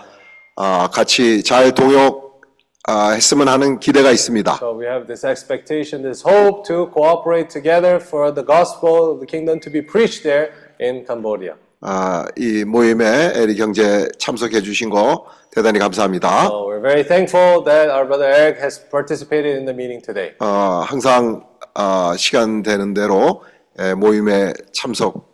아, 0.56 0.88
같이 0.92 1.42
잘 1.42 1.74
동역 1.74 2.40
아, 2.86 3.10
했으면 3.10 3.48
하는 3.48 3.80
기대가 3.80 4.10
있습니다. 4.10 4.56
So 4.60 4.78
we 4.78 4.86
have 4.86 5.06
this 5.06 5.26
expectation, 5.26 6.02
this 6.02 6.24
hope 6.26 6.64
to 6.66 6.90
cooperate 6.94 7.50
together 7.50 8.00
for 8.00 8.32
the 8.32 8.44
gospel 8.44 9.12
of 9.12 9.20
the 9.20 9.26
kingdom 9.26 9.60
to 9.60 9.70
be 9.70 9.82
preached 9.82 10.22
there 10.22 10.52
in 10.80 11.04
Cambodia. 11.04 11.56
아, 11.80 12.24
이 12.36 12.64
모임에 12.64 13.32
에릭 13.36 13.58
형제 13.58 14.08
참석해 14.18 14.62
주신 14.62 14.90
거 14.90 15.26
대단히 15.52 15.78
감사합니다. 15.78 16.46
So 16.46 16.66
we're 16.66 16.80
very 16.82 17.04
thankful 17.06 17.64
that 17.64 17.88
our 17.90 18.04
brother 18.06 18.26
Eric 18.26 18.58
has 18.60 18.80
participated 18.90 19.56
in 19.56 19.64
the 19.64 19.74
meeting 19.74 20.02
today. 20.04 20.34
어, 20.40 20.82
항상 20.84 21.44
아, 21.74 22.14
시간 22.16 22.62
되는 22.62 22.94
대로 22.94 23.42
에, 23.78 23.94
모임에 23.94 24.52
참석 24.72 25.28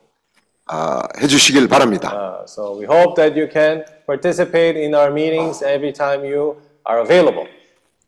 아, 0.67 1.03
해주시길 1.21 1.69
바랍니다. 1.69 2.13
Uh, 2.13 2.45
so 2.47 2.79
we 2.79 2.85
hope 2.85 3.15
that 3.17 3.35
you 3.39 3.49
can 3.51 3.85
participate 4.07 4.77
in 4.79 4.95
our 4.95 5.11
meetings 5.11 5.63
every 5.65 5.93
time 5.93 6.25
you 6.25 6.57
are 6.89 7.01
available. 7.01 7.49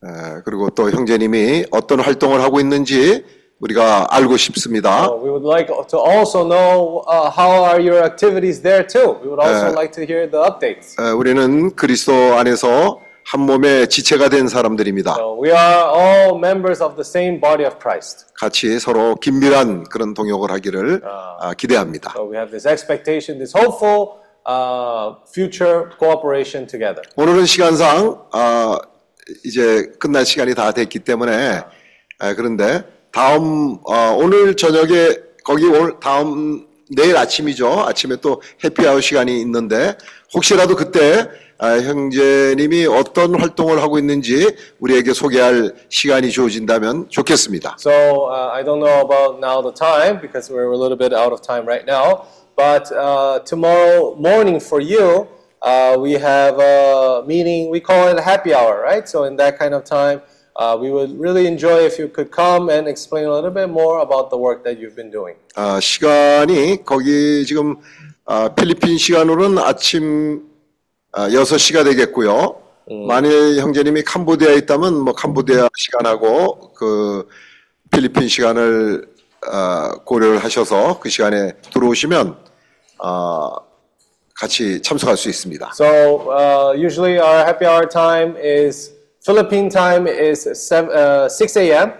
에, 0.05 0.43
그리고 0.45 0.69
또 0.71 0.91
형제님이 0.91 1.67
어떤 1.71 2.01
활동을 2.01 2.43
하고 2.43 2.61
있는지 2.61 3.25
우리가 3.61 4.07
알고 4.11 4.37
싶습니다. 4.37 5.07
Uh, 5.07 5.17
we 5.23 5.31
would 5.31 5.47
like 5.47 5.73
to 5.89 5.99
also 5.99 6.45
know 6.47 7.03
uh, 7.09 7.31
how 7.31 7.65
are 7.65 7.81
your 7.81 8.05
activities 8.05 8.61
there 8.61 8.87
too. 8.87 9.17
We 9.23 9.29
would 9.29 9.41
also 9.41 9.69
Uh, 9.69 9.73
like 9.73 9.93
to 9.93 10.05
hear 10.05 10.29
the 10.31 10.43
updates. 10.45 10.95
에, 11.01 11.11
우리는 11.13 11.75
그리스도 11.75 12.13
안에서 12.37 13.01
한 13.25 13.41
몸의 13.41 13.89
지체가 13.89 14.29
된 14.29 14.47
사람들입니다. 14.47 15.15
So 15.17 15.41
we 15.43 15.51
are 15.51 15.89
all 15.89 16.37
members 16.39 16.83
of 16.83 16.95
the 16.97 17.05
same 17.05 17.41
body 17.41 17.65
of 17.67 17.79
Christ. 17.81 18.27
같이 18.35 18.79
서로 18.79 19.15
긴밀한 19.17 19.85
그런 19.85 20.13
동역을 20.13 20.51
하기를 20.51 21.01
아, 21.41 21.55
기대합니다. 21.55 22.13
So 22.15 22.29
we 22.31 22.37
have 22.37 22.51
this 22.51 22.69
expectation, 22.69 23.39
this 23.39 23.57
hopeful 23.57 24.21
uh, 24.47 25.17
future 25.33 25.89
cooperation 25.99 26.67
together. 26.69 27.03
오늘은 27.17 27.47
시간상 27.47 28.21
아, 28.33 28.79
이제 29.45 29.87
끝날 29.99 30.27
시간이 30.27 30.55
다 30.55 30.71
됐기 30.73 30.99
때문에 31.01 31.63
아, 32.19 32.35
그런데 32.35 32.85
다음 33.17 33.79
어, 33.85 34.15
오늘 34.19 34.55
저녁에 34.57 35.17
거기 35.43 35.65
오늘 35.65 35.99
다음 36.01 36.67
내일 36.95 37.17
아침이죠. 37.17 37.87
아침에 37.87 38.17
또 38.21 38.43
해피아워 38.63 39.01
시간이 39.01 39.41
있는데 39.41 39.97
혹시라도 40.35 40.77
그때 40.77 41.27
아, 41.57 41.79
형제님이 41.79 42.85
어떤 42.85 43.41
활동을 43.41 43.81
하고 43.81 43.99
있는지 43.99 44.55
우리에게 44.81 45.15
소개할 45.15 45.73
시간이 45.89 46.31
주어진다면 46.31 47.09
좋겠습니다. 47.09 47.77
So 47.79 47.91
uh, 47.91 48.53
I 48.53 48.63
don't 48.63 48.81
know 48.81 49.01
about 49.01 49.39
now 49.41 49.63
the 49.63 49.73
time 49.73 50.21
because 50.21 50.53
we're 50.53 50.71
a 50.71 50.77
little 50.77 50.99
bit 50.99 51.15
out 51.15 51.33
of 51.33 51.41
time 51.41 51.65
right 51.65 51.87
now. 51.87 52.27
But 52.55 52.93
uh, 52.93 53.41
tomorrow 53.47 54.15
morning 54.17 54.61
for 54.61 54.83
you, 54.83 55.27
uh, 55.63 55.97
we 55.99 56.21
have 56.21 56.59
a 56.61 57.25
meeting. 57.27 57.71
We 57.71 57.81
call 57.81 58.09
it 58.09 58.21
happy 58.21 58.53
hour, 58.53 58.83
right? 58.85 59.09
So 59.09 59.25
in 59.25 59.37
that 59.37 59.59
kind 59.59 59.73
of 59.73 59.85
time, 59.85 60.21
uh, 60.59 60.77
we 60.81 60.91
would 60.91 61.19
really 61.19 61.47
enjoy 61.47 61.85
if 61.85 61.99
you 61.99 62.09
could 62.09 62.31
come 62.31 62.71
and 62.71 62.89
explain 62.89 63.27
a 63.27 63.33
little 63.33 63.51
bit 63.51 63.69
more 63.69 64.01
about 64.01 64.31
the 64.31 64.39
work 64.39 64.65
that 64.65 64.79
you've 64.79 64.97
been 64.97 65.11
doing. 65.11 65.37
아, 65.55 65.79
시간이 65.81 66.85
거기 66.85 67.45
지금 67.47 67.77
아, 68.25 68.49
필리핀 68.49 68.99
시간으로는 68.99 69.59
아침 69.59 70.43
아, 71.13 71.29
6시가 71.29 71.85
되겠고요. 71.85 72.63
만일 73.09 73.59
형제님이 73.61 74.05
캄보디아에 74.05 74.55
있다면 74.59 74.95
뭐 75.01 75.13
캄보디아 75.13 75.69
시간하고 75.77 76.73
그 76.75 77.29
필리핀 77.91 78.29
시간을 78.29 79.09
아, 79.49 79.93
고려를 80.05 80.39
하셔서 80.39 80.99
그 81.01 81.09
시간에 81.09 81.53
들어오시면 81.73 82.37
아, 83.03 83.51
같이 84.35 84.81
참석할 84.83 85.17
수 85.17 85.29
있습니다. 85.29 85.73
So 85.75 86.31
uh, 86.31 86.73
usually 86.77 87.19
our 87.19 87.45
happy 87.45 87.67
hour 87.67 87.89
time 87.89 88.37
is 88.37 88.96
Philippine 89.26 89.70
time 89.70 90.08
is 90.08 90.48
seven, 90.54 90.90
uh, 90.96 91.30
6 91.30 91.58
a.m. 91.58 91.94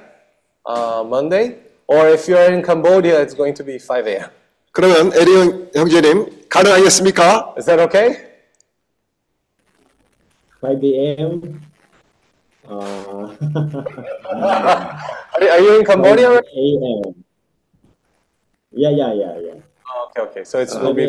Uh, 0.66 1.04
Monday, 1.08 1.58
or 1.88 2.08
if 2.10 2.28
you're 2.28 2.52
in 2.52 2.62
Cambodia, 2.64 3.22
it's 3.22 3.34
going 3.34 3.54
to 3.56 3.64
be 3.64 3.78
5 3.78 4.08
a.m. 4.08 4.30
그러면 4.74 5.12
에리 5.14 5.36
형- 5.36 5.70
형제님 5.76 6.48
가능하겠습니까? 6.50 7.56
Is 7.58 7.66
that 7.66 7.80
okay? 7.82 8.16
5 10.62 10.84
a.m. 10.84 11.62
Uh, 12.64 13.28
Are, 14.32 15.50
are 15.50 15.60
you 15.60 15.80
in 15.80 15.84
Cambodia? 15.86 16.30
right? 16.30 16.44
a.m. 16.56 17.16
Yeah, 18.72 18.90
yeah, 18.92 19.12
yeah, 19.14 19.34
yeah. 19.40 19.60
Oh, 19.90 20.08
okay, 20.10 20.22
okay. 20.30 20.44
So 20.46 20.60
it's 20.60 20.74
Uh, 20.76 20.82
will 20.86 20.94
be. 20.94 21.08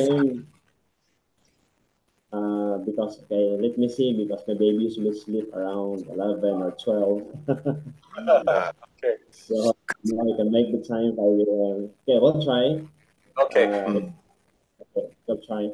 Uh, 2.33 2.77
because 2.85 3.19
okay, 3.23 3.57
let 3.61 3.77
me 3.77 3.87
see 3.89 4.13
because 4.13 4.43
my 4.47 4.53
baby 4.53 4.83
usually 4.89 5.13
sleep 5.17 5.53
around 5.53 6.05
eleven 6.11 6.61
or 6.61 6.71
twelve. 6.83 7.23
okay. 8.19 9.15
So 9.31 9.75
now 10.03 10.21
I 10.21 10.37
can 10.37 10.51
make 10.51 10.71
the 10.71 10.83
time 10.83 11.15
by 11.15 11.23
uh, 11.23 11.87
okay, 12.03 12.19
we'll 12.19 12.43
try. 12.43 12.83
Okay. 13.43 13.65
Uh, 13.65 14.11
okay, 14.81 15.07
we'll 15.27 15.41
try. 15.47 15.71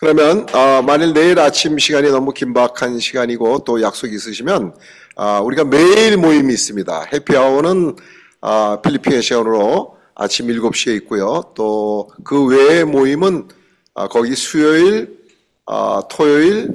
그러면 0.00 0.46
어, 0.54 0.80
만일 0.82 1.12
내일 1.12 1.40
아침 1.40 1.76
시간이 1.76 2.08
너무 2.10 2.32
긴박한 2.32 3.00
시간이고 3.00 3.64
또 3.64 3.82
약속이 3.82 4.14
있으시면 4.14 4.74
아, 5.16 5.40
우리가 5.40 5.64
매일 5.64 6.16
모임이 6.16 6.52
있습니다. 6.54 7.06
해피아워는 7.12 7.96
아, 8.40 8.80
필리핀 8.80 9.20
시간으로 9.20 9.96
아침 10.14 10.46
7시에 10.46 10.94
있고요. 10.98 11.52
또 11.56 12.06
그 12.24 12.46
외의 12.46 12.84
모임은 12.84 13.48
아, 13.48 13.57
거기 14.06 14.34
수요일, 14.36 15.18
아, 15.66 16.02
토요일, 16.08 16.70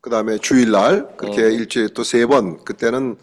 그 0.00 0.10
다음에 0.10 0.38
주일날 0.38 1.16
그렇게 1.16 1.42
일주일에 1.42 1.88
또 1.94 2.02
세 2.02 2.26
번 2.26 2.62
그때는 2.64 3.16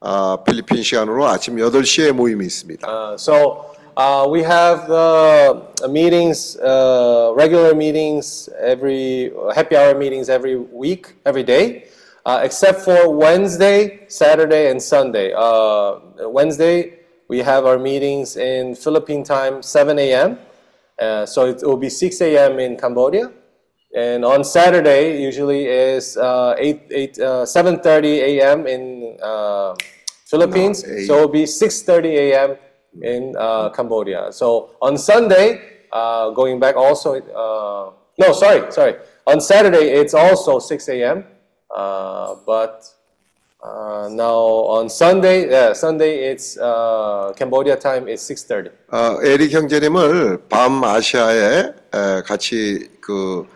아, 0.00 0.38
필리핀 0.46 0.82
시간으로 0.82 1.26
아침 1.26 1.56
8시에 1.56 2.12
모임이 2.12 2.46
있습니다. 2.46 2.88
Uh, 2.88 3.14
so 3.18 3.66
uh, 3.98 4.26
we 4.26 4.40
have 4.42 4.86
the 4.88 5.88
meetings, 5.90 6.56
uh, 6.62 7.32
regular 7.36 7.74
meetings 7.74 8.48
every 8.62 9.30
happy 9.54 9.76
hour 9.76 9.94
meetings 9.94 10.30
every 10.30 10.56
week, 10.56 11.12
every 11.26 11.42
day, 11.44 11.84
uh, 12.24 12.40
except 12.42 12.80
for 12.80 13.10
Wednesday, 13.10 14.06
Saturday, 14.08 14.70
and 14.70 14.80
Sunday. 14.80 15.34
Uh, 15.36 15.98
Wednesday 16.30 16.94
we 17.28 17.40
have 17.44 17.66
our 17.66 17.78
meetings 17.78 18.36
in 18.38 18.74
Philippine 18.74 19.22
time, 19.22 19.60
7 19.62 19.98
a.m. 19.98 20.38
Uh, 21.00 21.24
so 21.24 21.46
it 21.46 21.60
will 21.62 21.76
be 21.76 21.88
6 21.88 22.20
a.m. 22.20 22.58
in 22.58 22.76
Cambodia. 22.76 23.32
And 23.96 24.24
on 24.24 24.44
Saturday, 24.44 25.20
usually 25.20 25.66
is 25.66 26.16
uh, 26.16 26.54
8, 26.58 26.82
8, 26.90 27.18
uh, 27.18 27.24
7.30 27.44 28.04
a.m. 28.04 28.66
in 28.66 29.18
uh, 29.22 29.74
Philippines. 30.26 30.84
No, 30.86 30.98
so 31.04 31.18
it 31.18 31.20
will 31.20 31.28
be 31.28 31.44
6.30 31.44 32.04
a.m. 32.04 32.56
in 33.02 33.34
uh, 33.36 33.70
Cambodia. 33.70 34.30
So 34.30 34.76
on 34.80 34.96
Sunday, 34.96 35.80
uh, 35.92 36.30
going 36.30 36.60
back 36.60 36.76
also, 36.76 37.16
uh, 37.16 37.92
no, 38.18 38.32
sorry, 38.32 38.70
sorry. 38.70 38.94
On 39.26 39.40
Saturday, 39.40 39.90
it's 39.90 40.14
also 40.14 40.58
6 40.58 40.88
a.m. 40.88 41.24
Uh, 41.74 42.36
but 42.46 42.84
Uh, 43.62 44.08
now 44.12 44.40
on 44.72 44.88
Sunday, 44.88 45.50
yeah, 45.50 45.74
Sunday 45.74 46.32
it's 46.32 46.56
uh, 46.56 47.32
Cambodia 47.36 47.76
time 47.76 48.08
is 48.08 48.22
6:30. 48.24 48.70
어, 48.90 49.18
에릭 49.22 49.52
형제님을 49.52 50.48
밤 50.48 50.82
아시아에 50.82 51.58
에, 51.92 52.22
같이 52.24 52.88
그 53.02 53.46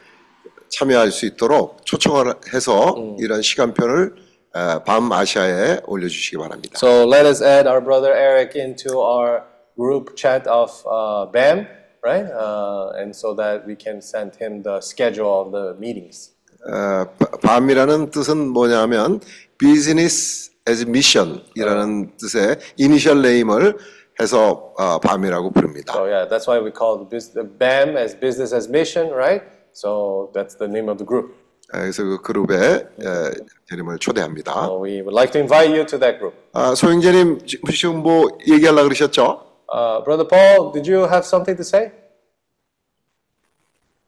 참여할 0.68 1.10
수 1.10 1.24
있도록 1.24 1.86
초청을 1.86 2.34
해서 2.52 2.94
이런 3.18 3.40
시간표를 3.40 4.14
에, 4.54 4.84
밤 4.84 5.10
아시아에 5.10 5.80
올려주시기 5.86 6.36
바랍니다. 6.36 6.74
So 6.76 7.06
let 7.08 7.24
us 7.26 7.42
add 7.42 7.66
our 7.66 7.80
brother 7.82 8.12
Eric 8.12 8.54
into 8.60 9.00
our 9.00 9.42
group 9.78 10.16
chat 10.16 10.46
of 10.46 10.70
uh, 10.86 11.32
BAM, 11.32 11.66
right? 12.04 12.26
Uh, 12.30 12.92
and 13.00 13.16
so 13.16 13.32
that 13.36 13.64
we 13.66 13.74
can 13.74 14.02
send 14.02 14.36
him 14.36 14.62
the 14.62 14.82
schedule 14.82 15.40
of 15.40 15.50
the 15.52 15.74
meetings. 15.80 16.32
어, 16.66 17.04
바- 17.18 17.30
밤이라는 17.42 18.10
뜻은 18.10 18.48
뭐냐면 18.48 19.20
비즈니스 19.58 20.52
as 20.68 20.82
mission이라는 20.86 22.16
뜻의 22.16 22.56
이니셜 22.78 23.22
네임을 23.22 23.76
해서 24.20 24.72
어, 24.78 24.98
밤이라고 25.00 25.50
부릅니다. 25.50 25.92
So 25.94 26.04
yeah, 26.04 26.28
that's 26.28 26.46
why 26.48 26.58
we 26.62 26.70
call 26.72 26.96
the, 26.98 27.08
bus- 27.08 27.32
the 27.34 27.44
BAM 27.46 27.96
as 27.96 28.14
business 28.18 28.54
as 28.54 28.68
mission, 28.68 29.10
right? 29.12 29.44
So 29.72 30.30
that's 30.32 30.56
the 30.56 30.68
name 30.70 30.88
of 30.88 30.98
the 30.98 31.06
group. 31.06 31.34
에, 31.74 31.80
그래서 31.80 32.04
그 32.04 32.22
그룹에 32.22 32.54
에, 32.56 33.30
형제님을 33.68 33.98
초대합니다. 33.98 34.52
So 34.52 34.80
we 34.84 35.00
would 35.02 35.12
like 35.12 35.32
to 35.32 35.40
invite 35.40 35.70
you 35.74 35.84
to 35.86 35.98
that 35.98 36.18
group. 36.18 36.34
아, 36.52 36.74
소영재님 36.74 37.44
지- 37.46 37.60
지금 37.74 38.02
뭐 38.02 38.28
얘기하려고 38.46 38.84
그러셨죠? 38.88 39.44
Uh, 39.68 40.04
Brother 40.04 40.28
Paul, 40.28 40.72
did 40.72 40.86
you 40.88 41.04
have 41.08 41.26
something 41.26 41.56
to 41.56 41.64
say? 41.66 41.90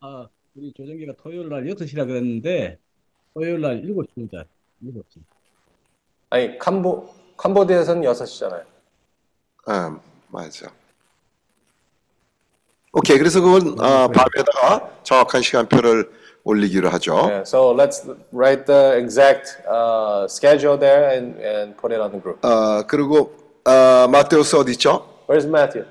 아, 0.00 0.28
우리 0.54 0.72
조정기가 0.72 1.14
토요일 1.20 1.48
날 1.48 1.64
6시라 1.64 2.06
그랬는데 2.06 2.78
토요일 3.34 3.60
날 3.60 3.82
7시입니다. 3.82 4.44
7시. 4.84 5.20
아니 6.30 6.58
캄보 6.58 7.14
캄보디아에서는 7.36 8.02
6시잖아요. 8.02 8.64
아, 9.66 9.98
맞아. 10.28 10.68
오케이, 12.92 13.18
그래서 13.18 13.40
그건 13.40 13.76
아, 13.78 14.08
밤에다가 14.08 14.90
정확한 15.02 15.42
시간표를 15.42 16.10
올리기로 16.44 16.88
하죠. 16.90 17.14
Yeah, 17.14 17.40
so 17.42 17.74
let's 17.74 18.08
write 18.32 18.64
the 18.66 18.96
exact 18.96 19.58
uh, 19.68 20.26
schedule 20.28 20.78
there 20.78 21.10
and, 21.14 21.36
and 21.40 21.76
put 21.76 21.92
it 21.92 22.00
on 22.00 22.10
the 22.10 22.20
group. 22.22 22.38
아, 22.42 22.84
그리고 22.86 23.34
아, 23.64 24.08
마테오스 24.10 24.56
어디 24.56 24.72
있죠? 24.72 25.06
Where's 25.28 25.46
Matthew? 25.46 25.86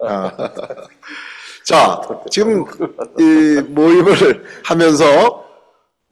아, 0.00 0.30
자, 1.64 2.00
지금 2.30 2.64
이 3.18 3.62
모임을 3.66 4.44
하면서 4.64 5.44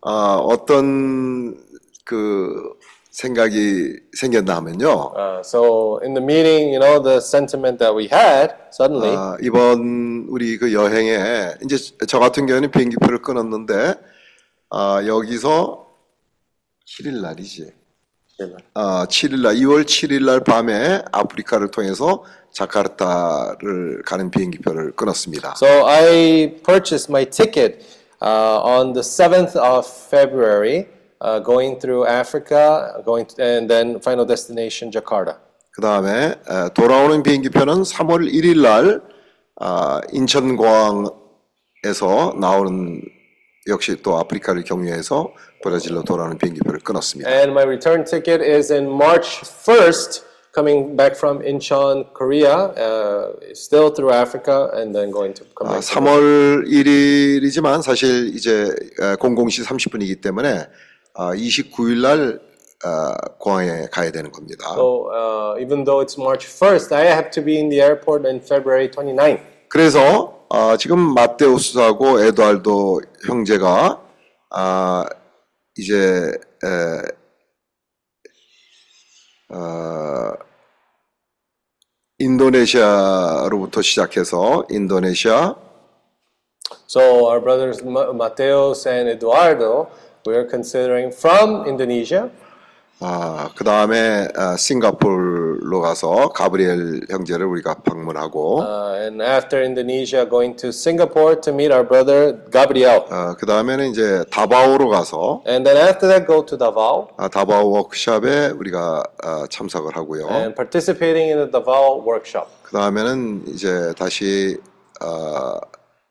아, 0.00 0.40
어떤 0.42 1.56
그 2.04 2.74
생각이 3.14 3.96
생겼나 4.18 4.56
하면요. 4.56 5.12
Uh, 5.16 5.40
so 5.40 6.00
in 6.02 6.14
the 6.14 6.22
meeting, 6.22 6.74
you 6.74 6.80
know, 6.80 7.00
the 7.00 7.18
sentiment 7.18 7.78
that 7.78 7.94
we 7.94 8.08
had 8.12 8.52
suddenly. 8.72 9.14
아, 9.16 9.36
이번 9.40 10.26
우리 10.28 10.58
그 10.58 10.72
여행에 10.72 11.54
이제 11.64 11.76
저 12.08 12.18
같은 12.18 12.46
경우는 12.46 12.72
비행기표를 12.72 13.22
끊었는데 13.22 13.94
아, 14.70 15.00
여기서 15.06 15.86
7일 16.88 17.22
날이지. 17.22 17.72
아, 18.74 19.06
7일 19.08 19.42
날 19.42 19.54
2월 19.54 19.84
7일 19.84 20.24
날 20.24 20.40
밤에 20.40 21.02
아프리카를 21.12 21.70
통해서 21.70 22.24
자카르타를 22.52 24.02
가는 24.04 24.28
비행기표를 24.32 24.96
끊었습니다. 24.96 25.54
So 25.56 25.86
I 25.86 26.56
purchased 26.66 27.08
my 27.12 27.24
ticket 27.26 27.86
uh, 28.20 28.58
on 28.60 28.92
the 28.92 29.02
7th 29.02 29.54
of 29.54 29.86
February, 29.86 30.88
uh, 31.20 31.40
going 31.40 31.78
through 31.80 32.06
Africa, 32.06 33.02
going 33.04 33.26
to, 33.26 33.42
and 33.42 33.68
then 33.68 34.00
final 34.00 34.24
destination 34.26 34.90
Jakarta. 34.90 35.36
그 35.74 35.80
다음에 35.82 36.36
돌아오는 36.74 37.22
비행기표는 37.24 37.82
3월 37.82 38.30
1일 38.32 38.62
날 38.62 39.02
아, 39.60 40.00
인천공항에서 40.12 41.10
나오는 42.40 43.02
역시 43.66 43.96
또 44.02 44.18
아프리카를 44.18 44.62
경유해서 44.62 45.32
브라질로 45.62 46.02
돌아오는 46.02 46.38
비행기표를 46.38 46.80
끊었습니다. 46.80 47.30
And 47.30 47.50
my 47.50 47.64
return 47.64 48.04
ticket 48.04 48.42
is 48.44 48.72
in 48.72 48.84
March 48.86 49.40
1st, 49.42 50.22
coming 50.54 50.96
back 50.96 51.16
from 51.16 51.40
Incheon, 51.42 52.04
Korea, 52.14 52.70
uh, 52.76 53.32
still 53.54 53.90
through 53.92 54.12
Africa, 54.12 54.70
and 54.74 54.94
then 54.94 55.10
going 55.10 55.34
to 55.34 55.44
come 55.58 55.68
아, 55.68 55.80
back. 55.80 55.82
to 55.82 56.00
3월 56.00 56.66
1일이지만 56.68 57.82
사실 57.82 58.28
이제 58.34 58.68
00시 59.18 59.64
30분이기 59.64 60.20
때문에 60.20 60.66
29일 61.14 62.00
날 62.02 62.40
아, 62.84 63.14
공항에 63.38 63.86
가야 63.90 64.10
되는 64.10 64.30
겁니다. 64.30 64.68
So 64.74 65.08
uh, 65.10 65.58
even 65.60 65.84
though 65.84 66.00
it's 66.04 66.18
March 66.18 66.46
1st, 66.46 66.92
I 66.92 67.06
have 67.06 67.30
to 67.30 67.42
be 67.42 67.56
in 67.56 67.70
the 67.70 67.80
airport 67.80 68.26
on 68.28 68.40
February 68.40 68.90
29th. 68.90 69.40
그래서 69.68 70.44
아, 70.50 70.76
지금 70.76 70.98
마테우스하고 71.14 72.20
에드알도 72.20 73.00
형제가 73.26 74.02
아, 74.50 75.06
이제 75.76 76.30
에, 76.64 77.02
어, 79.48 80.32
인도네시아로부터 82.18 83.82
시작해서 83.82 84.64
인도네시아, 84.70 85.56
So 86.86 87.26
our 87.28 87.40
brothers 87.40 87.82
Ma- 87.82 88.12
Mateos 88.12 88.86
and 88.86 89.08
Eduardo, 89.10 89.88
we 90.26 90.34
are 90.34 90.44
considering 90.48 91.10
from 91.12 91.66
Indonesia. 91.68 92.30
아, 93.00 93.50
그 93.56 93.64
다음에 93.64 94.28
아, 94.36 94.56
싱가포르로 94.56 95.80
가서 95.80 96.28
가브리엘 96.28 97.08
형제를 97.10 97.44
우리가 97.44 97.74
방문하고, 97.84 98.60
Uh, 98.62 98.94
and 99.04 99.20
after 99.22 99.60
Indonesia, 99.62 100.24
going 100.24 100.56
to 100.56 100.68
Singapore 100.68 101.38
to 101.40 101.52
meet 101.52 101.70
our 101.74 101.84
brother 101.86 102.38
Gabriel. 102.50 103.04
아, 103.10 103.34
그 103.36 103.44
다음에는 103.44 103.88
이제 103.90 104.24
다바오로 104.30 104.88
가서 104.88 105.42
And 105.46 105.68
then 105.68 105.76
after 105.76 106.08
that, 106.08 106.24
go 106.26 106.46
to 106.46 106.56
Davao 106.56 107.08
아, 107.18 107.28
다바오 107.28 107.72
워크샵에 107.72 108.54
우리가 108.56 109.02
아, 109.22 109.46
참석을 109.50 109.94
하고요. 109.96 110.28
and 110.30 110.54
participating 110.54 111.28
in 111.30 111.36
the 111.36 111.50
Davao 111.50 112.00
workshop. 112.06 112.48
그 112.62 112.72
다음에는 112.72 113.42
이제 113.48 113.92
다시 113.98 114.56
어, 115.04 115.58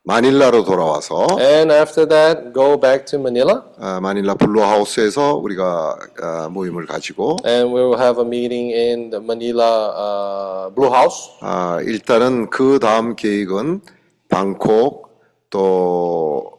마닐라로 0.06 0.64
돌아와서 0.64 1.26
And 1.40 1.72
after 1.72 2.06
that, 2.06 2.52
go 2.52 2.78
back 2.78 3.06
to 3.06 3.18
Manila. 3.18 3.62
어, 3.78 4.00
마닐라 4.00 4.34
블루하우스에서 4.34 5.34
우리가 5.36 5.96
어, 6.22 6.48
모임을 6.50 6.84
가지고 6.86 7.38
And 7.46 7.74
we 7.74 7.80
will 7.82 7.98
have 7.98 8.20
a 8.20 8.26
meeting 8.26 8.70
in 8.70 9.08
the 9.10 9.22
Manila 9.24 10.66
uh, 10.68 10.74
Blue 10.74 10.90
House. 10.92 11.30
아, 11.40 11.78
일단은 11.82 12.50
그 12.50 12.78
다음 12.78 13.16
계획은 13.16 13.80
방콕 14.28 15.08
또 15.48 16.52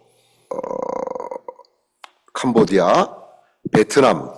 어, 0.50 0.58
캄보디아, 2.34 3.16
베트남 3.72 4.32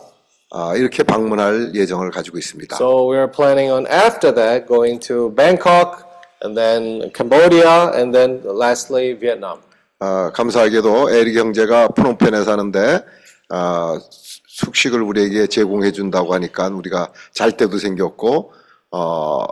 아, 0.52 0.76
이렇게 0.76 1.04
방문할 1.04 1.72
예정을 1.76 2.12
가지고 2.12 2.38
있습니다. 2.38 2.76
So 2.76 3.10
we 3.10 3.18
are 3.18 3.32
planning 3.32 3.72
on 3.72 3.88
after 3.88 4.36
that 4.36 4.68
going 4.68 5.00
to 5.08 5.34
Bangkok 5.34 6.07
and 6.42 6.58
then 6.58 7.12
Cambodia 7.12 7.92
and 7.94 8.14
then 8.14 8.42
lastly 8.44 9.14
Vietnam. 9.14 9.60
아, 10.00 10.32
감사하게도 10.32 11.10
에릭 11.10 11.38
형제가 11.38 11.90
프놈펜에 11.90 12.44
사는데 12.44 13.04
아, 13.50 14.00
숙식을 14.48 15.02
우리에게 15.02 15.48
제공해 15.48 15.92
준다고 15.92 16.34
하니까 16.34 16.68
우리가 16.68 17.12
잘 17.34 17.52
때도 17.52 17.78
생겼고 17.78 18.54
어, 18.92 19.46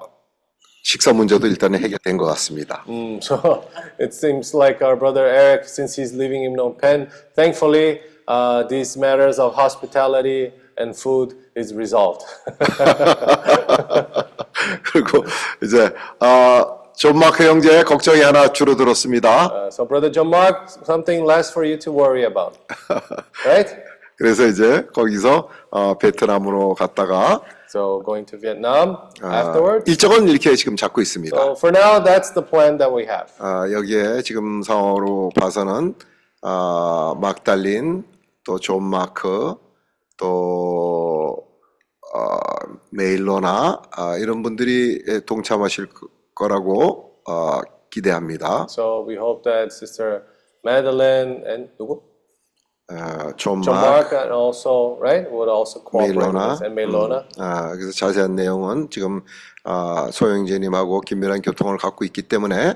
식사 0.84 1.14
문제도 1.14 1.48
일단은 1.48 1.80
해결된 1.80 2.18
것 2.18 2.26
같습니다. 2.26 2.84
Mm, 2.88 3.18
so 3.18 3.66
it 4.00 4.14
seems 4.14 4.54
like 4.54 4.86
our 4.86 4.96
brother 4.96 5.26
Eric, 5.26 5.68
since 5.68 5.96
he's 5.96 6.14
living 6.14 6.44
in 6.44 6.54
Phnom 6.54 6.80
Penh, 6.80 7.08
thankfully 7.36 8.02
uh, 8.28 8.64
these 8.68 8.96
matters 8.96 9.40
of 9.40 9.56
hospitality 9.56 10.52
and 10.80 10.96
food 10.98 11.36
is 11.58 11.74
resolved. 11.74 12.26
그리고 14.92 15.24
이제 15.64 15.94
어, 16.20 16.84
존 16.96 17.18
마크 17.20 17.44
형제의 17.46 17.84
걱정이 17.84 18.22
하나 18.22 18.52
줄어들었습니다. 18.52 19.46
Uh, 19.52 19.68
so 19.68 19.86
brother 19.86 20.12
John 20.12 20.28
Mark, 20.30 20.68
something 20.86 21.26
less 21.30 21.52
for 21.52 21.66
you 21.68 21.78
to 21.80 21.92
worry 21.92 22.24
about, 22.24 22.58
right? 23.46 23.76
그래서 24.18 24.46
이제 24.48 24.86
거기서 24.94 25.50
어, 25.72 25.98
베트남으로 25.98 26.74
갔다가 26.76 27.42
So 27.68 28.02
going 28.06 28.26
to 28.32 28.40
Vietnam 28.40 28.96
아, 29.22 29.40
afterwards. 29.42 29.90
일정은 29.92 30.30
이렇게 30.30 30.56
지금 30.56 30.78
잡고 30.78 31.02
있습니다. 31.02 31.36
So 31.36 31.52
for 31.58 31.76
now, 31.78 32.02
that's 32.02 32.34
the 32.34 32.46
plan 32.48 32.78
that 32.78 32.94
we 32.96 33.04
have. 33.04 33.28
아, 33.40 33.70
여기에 33.70 34.22
지금 34.22 34.62
상황으로 34.64 35.32
봐서는 35.36 35.96
아, 36.42 37.14
막달린 37.20 38.06
또 38.46 38.58
존 38.60 38.84
마크 38.84 39.56
또 40.18 41.48
어, 42.14 42.38
메일로나 42.92 43.82
아, 43.92 44.18
이런 44.18 44.42
분들이 44.44 45.04
동참하실 45.26 45.88
거- 45.88 46.08
거라고 46.34 47.16
어, 47.28 47.60
기대합니다. 47.90 48.68
So 48.70 49.06
we 49.08 49.16
hope 49.16 49.44
that 49.44 49.74
Sister 49.74 50.24
Madeline 50.66 51.44
and 51.48 51.72
누구? 51.78 52.02
어, 52.92 53.36
존 53.36 53.62
마크, 53.62 54.16
and 54.16 54.32
also 54.32 54.98
right 55.02 55.28
would 55.32 55.50
also 55.50 55.82
cooperate 55.84 56.16
with 56.16 56.64
and 56.64 56.80
Melona. 56.80 57.26
음, 57.38 57.42
아, 57.42 57.72
그래서 57.76 57.92
자세한 57.92 58.36
내용은 58.36 58.90
지금 58.92 59.24
아, 59.64 60.10
소영재님하고 60.12 61.02
긴밀한 61.02 61.42
교통을 61.42 61.78
갖고 61.78 62.06
있기 62.06 62.22
때문에 62.24 62.76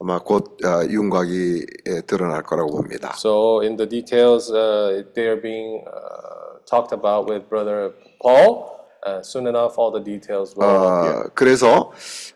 아마 0.00 0.18
곧 0.18 0.56
아, 0.64 0.82
윤곽이 0.86 1.66
예, 1.88 2.00
드러날 2.06 2.42
거라고 2.42 2.70
봅니다. 2.70 3.12
So 3.18 3.60
in 3.60 3.76
the 3.76 3.86
details, 3.86 4.50
uh, 4.50 5.04
they 5.14 5.28
are 5.28 5.40
being 5.40 5.84
uh, 5.86 6.39
talked 6.66 6.92
about 6.92 7.28
with 7.28 7.48
Brother 7.48 7.92
Paul. 8.22 8.78
Uh, 9.06 9.22
soon 9.22 9.46
enough, 9.46 9.78
all 9.78 9.90
the 9.90 10.00
details 10.00 10.54
will 10.54 10.68
appear. 10.68 11.24
어, 11.24 11.30
그래서 11.34 11.90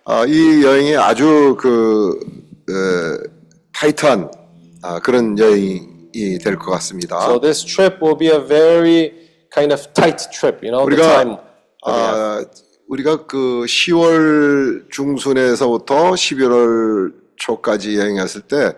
아, 0.07 0.25
이 0.27 0.65
여행이 0.65 0.97
아주 0.97 1.57
그 1.61 2.19
어, 2.71 3.29
타이트한 3.75 4.31
아, 4.83 4.99
그런 5.01 5.39
여행이 5.39 6.39
될 6.43 6.57
것 6.59 6.71
같습니다. 6.73 7.21
So 7.27 7.39
this 7.39 7.63
trip 7.65 7.99
will 8.03 8.17
be 8.17 8.29
a 8.29 8.41
very 8.41 9.13
kind 9.55 9.73
of 9.75 9.93
tight 9.93 10.25
trip. 10.33 10.65
You 10.65 10.73
know, 10.73 10.89
the 10.89 10.97
time. 11.03 11.37
우리가 11.37 11.41
아, 11.87 12.45
우리가 12.89 13.27
그 13.27 13.65
10월 13.67 14.91
중순에서부터 14.91 16.13
11월 16.13 17.13
초까지 17.37 17.99
여행했을 17.99 18.41
때 18.43 18.73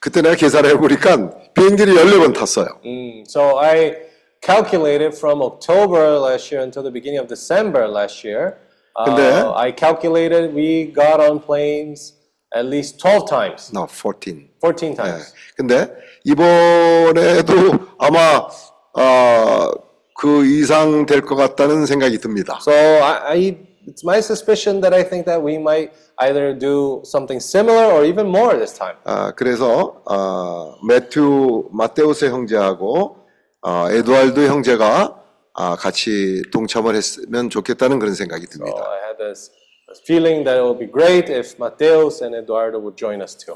그때 0.00 0.22
내가 0.22 0.34
계산해 0.34 0.76
보니까 0.76 1.30
비행기를 1.54 1.94
14번 1.94 2.34
탔어요. 2.34 2.80
Mm, 2.84 3.22
so 3.28 3.60
I 3.60 3.94
calculated 4.41 5.13
from 5.13 5.41
October 5.41 6.17
last 6.19 6.51
year 6.51 6.61
until 6.61 6.83
the 6.83 6.91
beginning 6.91 7.19
of 7.19 7.27
December 7.27 7.87
last 7.87 8.23
year. 8.23 8.57
Uh, 8.95 9.05
근데- 9.05 9.53
I 9.55 9.71
calculated 9.71 10.53
we 10.53 10.85
got 10.91 11.19
on 11.19 11.39
planes 11.39 12.13
at 12.53 12.65
least 12.65 12.99
12 12.99 13.27
times, 13.29 13.71
No, 13.73 13.85
14. 13.87 14.49
14 14.61 14.95
times. 14.95 15.33
근데 15.55 15.87
이번에도 16.23 17.53
아마 17.99 18.47
어, 18.93 19.71
그 20.15 20.45
이상 20.45 21.05
될 21.05 21.21
것 21.21 21.35
같다는 21.35 21.85
생각이 21.85 22.17
듭니다. 22.19 22.57
So 22.61 22.71
I, 22.73 23.33
I, 23.35 23.57
it's 23.87 24.03
my 24.03 24.17
suspicion 24.19 24.81
that 24.81 24.93
I 24.95 25.03
think 25.03 25.25
that 25.25 25.41
we 25.43 25.57
might 25.57 25.91
either 26.19 26.53
do 26.57 27.01
something 27.05 27.39
similar 27.39 27.91
or 27.93 28.03
even 28.05 28.27
more 28.27 28.57
this 28.57 28.73
time. 28.73 28.95
아, 29.05 29.31
그래서 29.35 30.01
어, 30.09 30.75
매튜 30.87 31.65
마테우스 31.71 32.25
형제하고 32.25 33.17
어, 33.62 33.88
에드왈드 33.90 34.46
형제가 34.48 35.18
아, 35.54 35.76
같이 35.76 36.42
동참을 36.52 36.94
했으면 36.94 37.50
좋겠다는 37.50 37.98
그런 37.98 38.14
생각이 38.14 38.46
So 38.46 38.58
듭니다. 38.64 38.82
I 38.90 38.98
had 39.06 39.18
this, 39.18 39.50
this 39.88 40.02
feeling 40.04 40.44
that 40.44 40.58
it 40.58 40.64
would 40.64 40.78
be 40.78 40.90
great 40.90 41.30
if 41.30 41.54
Mateus 41.58 42.22
and 42.24 42.34
Eduardo 42.36 42.78
would 42.80 42.96
join 42.96 43.20
us 43.20 43.36
too. 43.36 43.54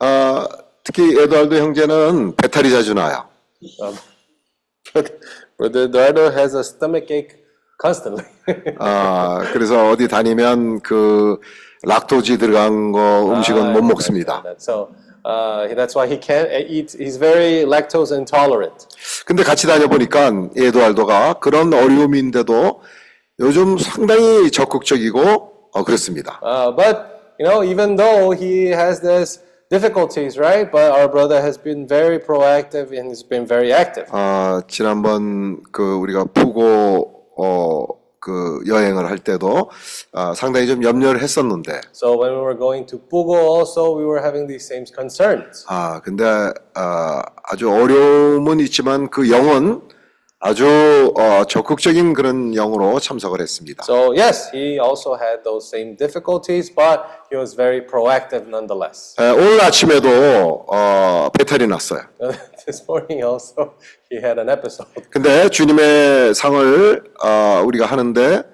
아, 0.00 0.46
특히 0.82 1.16
에드왈드 1.18 1.54
형제는 1.58 2.36
배탈이 2.36 2.70
자주 2.70 2.94
나요. 2.94 3.28
Um, 3.80 3.96
Brother 5.58 5.84
Eduardo 5.88 6.30
has 6.30 6.54
a 6.56 6.60
stomach 6.60 7.12
ache 7.12 7.36
constantly. 7.80 8.24
아, 8.78 9.42
그래서 9.52 9.90
어디 9.90 10.08
다니면 10.08 10.80
그 10.80 11.38
락토지 11.82 12.38
들어간 12.38 12.92
거 12.92 13.30
음식은 13.34 13.62
Ah, 13.62 13.72
못 13.72 13.82
먹습니다. 13.84 14.42
that. 14.42 14.56
So 14.60 14.88
uh, 15.26 15.74
that's 15.74 15.94
why 15.96 16.06
he 16.06 16.16
can't 16.16 16.48
eat. 16.68 16.94
He's 16.96 17.16
very 17.18 17.64
lactose 17.66 18.12
intolerant. 18.12 18.86
근데 19.26 19.42
같이 19.42 19.66
다녀보니까 19.66 20.50
에드왈도가 20.56 21.40
그런 21.40 21.74
어려움인데도 21.74 22.80
요즘 23.40 23.76
상당히 23.76 24.50
적극적이고 24.50 25.70
어, 25.72 25.84
그렇습니다. 25.84 26.40
Uh, 26.42 26.70
but 26.70 27.34
you 27.40 27.46
know, 27.46 27.64
even 27.64 27.96
though 27.96 28.30
he 28.30 28.68
has 28.68 29.00
this 29.00 29.40
difficulties, 29.68 30.38
right? 30.38 30.70
But 30.70 30.92
our 30.92 31.08
brother 31.08 31.40
has 31.42 31.58
been 31.58 31.88
very 31.88 32.18
proactive 32.18 32.96
and 32.96 33.08
he's 33.10 33.26
been 33.26 33.46
very 33.46 33.72
active. 33.72 34.06
아, 34.12 34.62
지난번 34.68 35.60
그 35.72 35.82
우리가 35.82 36.26
푸고 36.32 37.26
어, 37.36 37.86
그 38.26 38.60
여행을 38.66 39.08
할 39.08 39.18
때도 39.18 39.70
아, 40.12 40.34
상당히 40.34 40.66
좀 40.66 40.82
염려를 40.82 41.22
했었는데 41.22 41.80
So 41.94 42.18
when 42.18 42.32
we 42.34 42.40
were 42.40 42.58
going 42.58 42.84
to 42.88 42.98
Pugo, 42.98 43.38
also 43.38 43.96
we 43.96 44.04
were 44.04 44.20
having 44.20 44.48
these 44.48 44.66
same 44.66 44.84
concerns. 44.92 45.64
아, 45.68 46.00
근데 46.02 46.24
아, 46.74 47.22
아주 47.44 47.70
어려움은 47.70 48.58
있지만 48.60 49.08
그 49.10 49.30
영은 49.30 49.80
아주 50.46 51.12
어, 51.16 51.44
적극적인 51.44 52.14
그런 52.14 52.52
영으로 52.52 53.00
참석을 53.00 53.40
했습니다. 53.40 53.82
So 53.82 54.14
yes, 54.16 54.48
he 54.54 54.78
also 54.78 55.16
had 55.16 55.42
those 55.42 55.66
same 55.66 55.96
difficulties, 55.96 56.72
but 56.72 57.02
he 57.32 57.36
was 57.36 57.56
very 57.56 57.84
proactive 57.84 58.46
nonetheless. 58.46 59.16
에, 59.20 59.28
오늘 59.30 59.60
아침에도 59.60 60.64
어, 60.72 61.28
배탈이 61.36 61.66
났어요. 61.66 62.02
this 62.64 62.84
morning 62.88 63.24
also 63.26 63.74
he 64.08 64.18
had 64.22 64.38
an 64.38 64.48
episode. 64.48 64.88
근데 65.10 65.48
주님의 65.48 66.32
상을 66.36 67.02
어, 67.24 67.62
우리가 67.66 67.86
하는데 67.86 68.44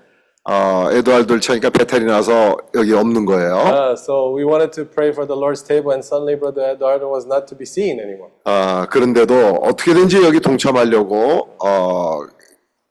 어, 0.44 0.89
에드왈드를 0.90 1.40
쳐니까 1.40 1.70
배탈이 1.70 2.05
나서 2.05 2.56
여기 2.74 2.93
없는 2.93 3.24
거예요. 3.27 3.55
Uh, 3.55 3.93
so 3.93 4.35
we 4.36 4.44
wanted 4.44 4.73
to 4.73 4.85
pray 4.85 5.10
for 5.12 5.24
the 5.27 5.39
Lord's 5.39 5.62
table, 5.62 5.93
and 5.93 6.02
suddenly 6.05 6.35
Brother 6.36 6.74
Eduardo 6.74 7.09
was 7.09 7.27
not 7.27 7.47
to 7.47 7.56
be 7.56 7.62
seen 7.64 8.01
anymore. 8.01 8.32
아, 8.44 8.86
그런데도 8.90 9.60
어떻게든지 9.62 10.24
여기 10.24 10.40
동참하려고 10.40 11.56
어, 11.64 12.20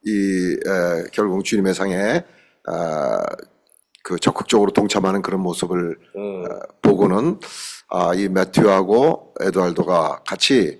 이 0.05 0.53
에, 0.65 1.03
결국 1.11 1.43
주님의 1.43 1.73
상에 1.73 2.23
아, 2.67 3.19
그 4.03 4.17
적극적으로 4.17 4.71
동참하는 4.71 5.21
그런 5.21 5.41
모습을 5.41 5.97
음. 6.15 6.45
어, 6.45 6.59
보고는 6.81 7.39
아, 7.89 8.13
이 8.15 8.29
매튜하고 8.29 9.33
에드왈도가 9.41 10.21
같이 10.25 10.79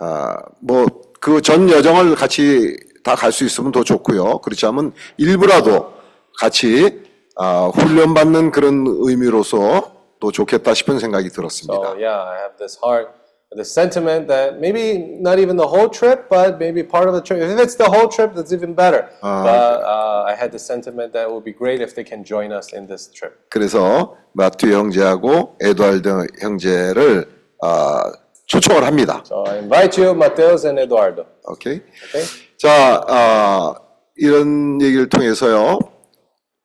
아, 0.00 0.36
뭐 0.60 0.86
그 1.22 1.40
전 1.40 1.70
여정을 1.70 2.16
같이 2.16 2.76
다 3.04 3.14
갈 3.14 3.30
수 3.30 3.44
있으면 3.44 3.70
더 3.72 3.84
좋고요. 3.84 4.38
그렇지 4.38 4.66
않으면 4.66 4.92
일부라도 5.18 5.91
같이 6.38 7.02
아, 7.36 7.70
훈련받는 7.74 8.50
그런 8.50 8.84
의미로서 8.86 9.92
또 10.20 10.30
좋겠다 10.30 10.74
싶은 10.74 10.98
생각이 10.98 11.30
들었습니다. 11.30 11.74
So 11.74 11.96
yeah, 11.96 12.14
I 12.22 12.36
have 12.38 12.56
this 12.58 12.78
heart, 12.82 13.10
this 13.56 13.72
sentiment 13.72 14.28
that 14.28 14.60
maybe 14.60 15.18
not 15.20 15.38
even 15.40 15.56
the 15.56 15.66
whole 15.66 15.88
trip, 15.88 16.28
but 16.28 16.58
maybe 16.58 16.82
part 16.86 17.08
of 17.08 17.14
the 17.14 17.22
trip. 17.22 17.40
If 17.42 17.58
it's 17.58 17.74
the 17.76 17.90
whole 17.90 18.08
trip, 18.08 18.34
that's 18.34 18.52
even 18.52 18.74
better. 18.74 19.08
Ah. 19.22 19.42
but 19.42 19.82
uh, 19.82 20.24
I 20.28 20.34
had 20.36 20.52
the 20.52 20.58
sentiment 20.60 21.12
that 21.14 21.26
it 21.26 21.32
would 21.32 21.44
be 21.44 21.52
great 21.52 21.80
if 21.80 21.94
they 21.94 22.04
can 22.04 22.22
join 22.22 22.52
us 22.52 22.72
in 22.72 22.86
this 22.86 23.10
trip. 23.10 23.34
그래서 23.50 24.16
마튜 24.32 24.72
형제하고 24.72 25.56
에드왈드 25.60 26.26
형제를 26.40 27.26
아, 27.62 28.12
초청을 28.46 28.84
합니다. 28.84 29.22
So 29.26 29.44
I 29.46 29.58
invite 29.58 30.00
you, 30.00 30.14
Mateus 30.14 30.66
and 30.66 30.78
Eduardo. 30.80 31.24
오케이. 31.48 31.80
Okay. 32.08 32.26
자, 32.58 33.02
아, 33.08 33.74
이런 34.16 34.80
얘기를 34.80 35.08
통해서요. 35.08 35.78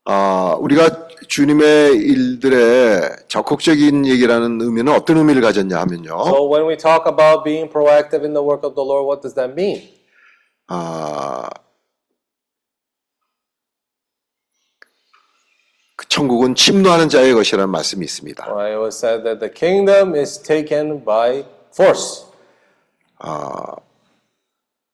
아, 0.10 0.56
우리가 0.62 1.10
주님의 1.28 1.98
일들에 1.98 3.02
적극적인 3.28 4.06
얘기라는 4.06 4.62
의미는 4.62 4.94
어떤 4.94 5.18
의미를 5.18 5.42
가졌냐 5.42 5.78
하면요. 5.78 6.08
So 6.26 6.50
when 6.50 6.66
we 6.66 6.78
talk 6.78 7.06
about 7.06 7.44
being 7.44 7.70
proactive 7.70 8.24
in 8.24 8.32
the 8.34 8.42
work 8.42 8.66
of 8.66 8.74
the 8.76 8.86
Lord, 8.86 9.06
what 9.06 9.22
does 9.22 9.36
that 9.36 9.52
mean? 9.52 9.90
아, 10.68 11.50
그 15.98 16.08
천국은 16.08 16.56
침노하는 16.56 17.10
자의 17.10 17.34
것이라는 17.34 17.70
말씀이 17.70 18.06
있습니다. 18.06 18.48
Well, 18.48 18.66
it 18.66 18.80
was 18.80 18.98
said 18.98 19.26
that 19.26 19.40
the 19.42 19.52
kingdom 19.54 20.16
is 20.16 20.42
taken 20.42 21.04
by 21.04 21.44
force. 21.74 22.24
아, 23.20 23.76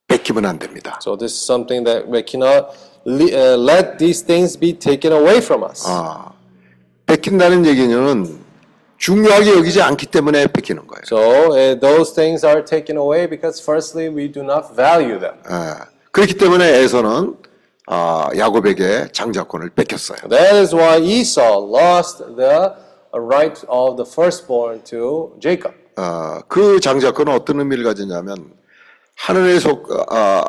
뺏기면 0.07 0.45
안 0.47 0.57
됩니다. 0.57 0.97
So 1.03 1.15
this 1.15 1.33
is 1.33 1.45
something 1.45 1.85
that 1.85 2.09
we 2.09 2.23
cannot 2.25 2.69
uh, 2.69 2.92
let 3.05 3.97
these 3.97 4.25
things 4.25 4.57
be 4.59 4.73
taken 4.73 5.13
away 5.13 5.37
from 5.37 5.63
us. 5.63 5.83
아, 5.87 6.31
뺏긴다는 7.05 7.65
얘기는 7.65 8.43
중요하게 8.97 9.57
여기지 9.57 9.81
않기 9.81 10.05
때문에 10.07 10.47
뺏기는 10.47 10.87
거예요. 10.87 11.01
So 11.05 11.51
uh, 11.51 11.79
those 11.79 12.13
things 12.15 12.45
are 12.45 12.63
taken 12.63 12.97
away 12.97 13.27
because 13.27 13.61
firstly 13.61 14.07
we 14.07 14.31
do 14.31 14.41
not 14.41 14.73
value 14.75 15.19
them. 15.19 15.35
아, 15.45 15.87
그렇기 16.11 16.35
때문에 16.35 16.79
에서는 16.79 17.35
아, 17.87 18.29
야곱에게 18.37 19.09
장자권을 19.11 19.71
뺏겼어요. 19.71 20.29
That 20.29 20.55
is 20.55 20.73
why 20.73 21.01
Esau 21.03 21.59
lost 21.59 22.23
the 22.37 22.71
right 23.11 23.59
of 23.67 23.97
the 23.97 24.09
firstborn 24.09 24.81
to 24.85 25.35
Jacob. 25.41 25.75
아, 25.97 26.41
그 26.47 26.79
장자권은 26.79 27.33
어떤 27.33 27.59
의미를 27.59 27.83
가졌냐면 27.83 28.53
하늘에 29.17 29.59
속 29.59 29.89
아, 30.09 30.45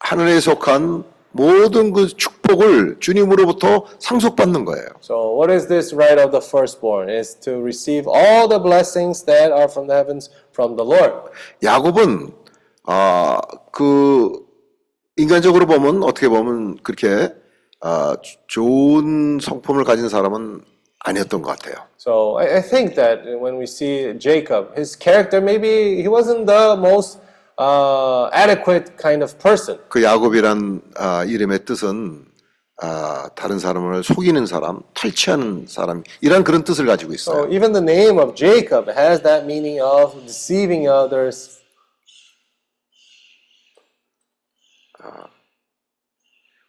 하늘에 0.00 0.40
속한 0.40 1.04
모든 1.36 1.92
그 1.92 2.08
축복을 2.08 2.96
주님으로부터 3.00 3.84
상속받는 3.98 4.64
거예요. 4.64 4.86
So 5.02 5.36
what 5.38 5.52
is 5.52 5.68
this 5.68 5.94
right 5.94 6.18
of 6.20 6.32
the 6.32 6.42
firstborn? 6.44 7.08
Is 7.10 7.38
to 7.40 7.60
receive 7.62 8.08
all 8.08 8.48
the 8.48 8.58
blessings 8.58 9.24
that 9.26 9.52
are 9.52 9.68
from 9.70 9.86
the 9.86 9.94
heavens 9.96 10.30
from 10.52 10.76
the 10.76 10.84
Lord. 10.88 11.30
야곱은 11.62 12.32
아, 12.84 13.40
그 13.72 14.32
인간적으로 15.16 15.66
보면 15.66 16.02
어떻게 16.02 16.28
보면 16.28 16.78
그렇게 16.82 17.32
아, 17.80 18.16
주- 18.22 18.36
좋은 18.46 19.38
성품을 19.40 19.84
가진 19.84 20.08
사람은 20.08 20.62
아니었던 21.00 21.42
것 21.42 21.56
같아요. 21.58 21.84
So 21.98 22.38
I 22.38 22.60
think 22.62 22.94
that 22.96 23.22
when 23.26 23.58
we 23.58 23.64
see 23.64 24.14
Jacob, 24.18 24.74
his 24.76 24.96
character 24.98 25.40
maybe 25.42 25.96
he 26.02 26.08
wasn't 26.08 26.46
the 26.46 26.76
most 26.78 27.18
uh, 27.58 28.28
adequate 28.32 28.96
kind 28.96 29.22
of 29.22 29.36
person. 29.38 29.78
그 29.88 30.02
야곱이란 30.02 30.82
아, 30.96 31.24
이름의 31.24 31.64
뜻은 31.64 32.24
아, 32.82 33.30
다른 33.34 33.58
사람을 33.58 34.02
속이는 34.04 34.46
사람, 34.46 34.80
탈취하는 34.94 35.66
사람 35.66 36.02
이런 36.20 36.44
그런 36.44 36.62
뜻을 36.64 36.86
가지고 36.86 37.14
있어요. 37.14 37.44
So 37.44 37.52
even 37.52 37.72
the 37.72 37.82
name 37.82 38.18
of 38.18 38.34
Jacob 38.34 38.90
has 38.90 39.22
that 39.22 39.44
meaning 39.44 39.80
of 39.80 40.12
deceiving 40.26 40.88
others. 40.88 41.56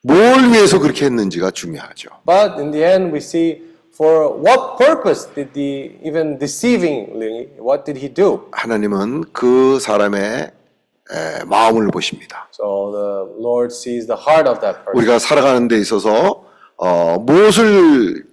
뭘 0.04 0.52
위해서 0.54 0.80
그렇게 0.80 1.06
했는지가 1.06 1.52
중요하죠. 1.52 2.10
But 2.26 2.62
in 2.62 2.72
the 2.72 2.84
end, 2.84 3.12
we 3.12 3.18
see 3.18 3.62
for 3.94 4.30
what 4.40 4.78
purpose 4.78 5.28
did 5.36 5.52
the 5.54 5.98
even 6.02 6.38
deceivingly 6.38 7.50
what 7.60 7.84
did 7.84 8.00
he 8.00 8.14
do? 8.14 8.48
하나님은 8.54 9.34
그 9.34 9.80
사람의 9.80 10.22
에, 10.22 10.52
마음을 11.48 11.88
보십니다. 11.88 12.50
So 12.54 12.92
the 12.92 13.42
Lord 13.44 13.74
sees 13.74 14.08
the 14.08 14.20
heart 14.20 14.50
of 14.50 14.60
that 14.60 14.80
person. 14.84 14.96
우리가 14.96 15.20
살아가는 15.20 15.68
데 15.68 15.78
있어서 15.80 16.44
어, 16.78 17.18
무엇을 17.20 18.26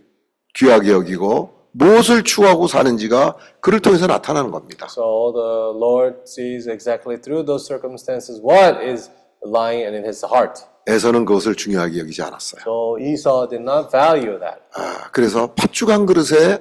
귀하게 0.55 0.93
여기고 0.93 1.51
무엇을 1.73 2.23
추구하고 2.23 2.69
사는지가 2.69 3.37
그를 3.61 3.81
통해서 3.81 4.07
나타나는 4.07 4.51
겁니다. 4.51 4.87
So 4.91 5.33
the 5.33 5.77
Lord 5.77 6.17
sees 6.27 6.69
exactly 6.69 7.21
through 7.21 7.45
those 7.47 7.67
circumstances 7.67 8.41
what 8.41 8.79
is 8.85 9.11
lying 9.45 9.85
in 9.85 10.05
his 10.05 10.25
heart. 10.25 10.63
에서는 10.87 11.25
그것을 11.25 11.55
중요하게 11.55 11.99
여기지 12.01 12.23
않았어요. 12.23 12.61
So 12.63 12.99
Esau 13.01 13.49
did 13.49 13.63
not 13.63 13.89
value 13.91 14.39
that. 14.39 14.61
아, 14.75 15.09
그래서 15.13 15.53
팥죽 15.55 15.89
한 15.91 16.07
그릇에 16.07 16.59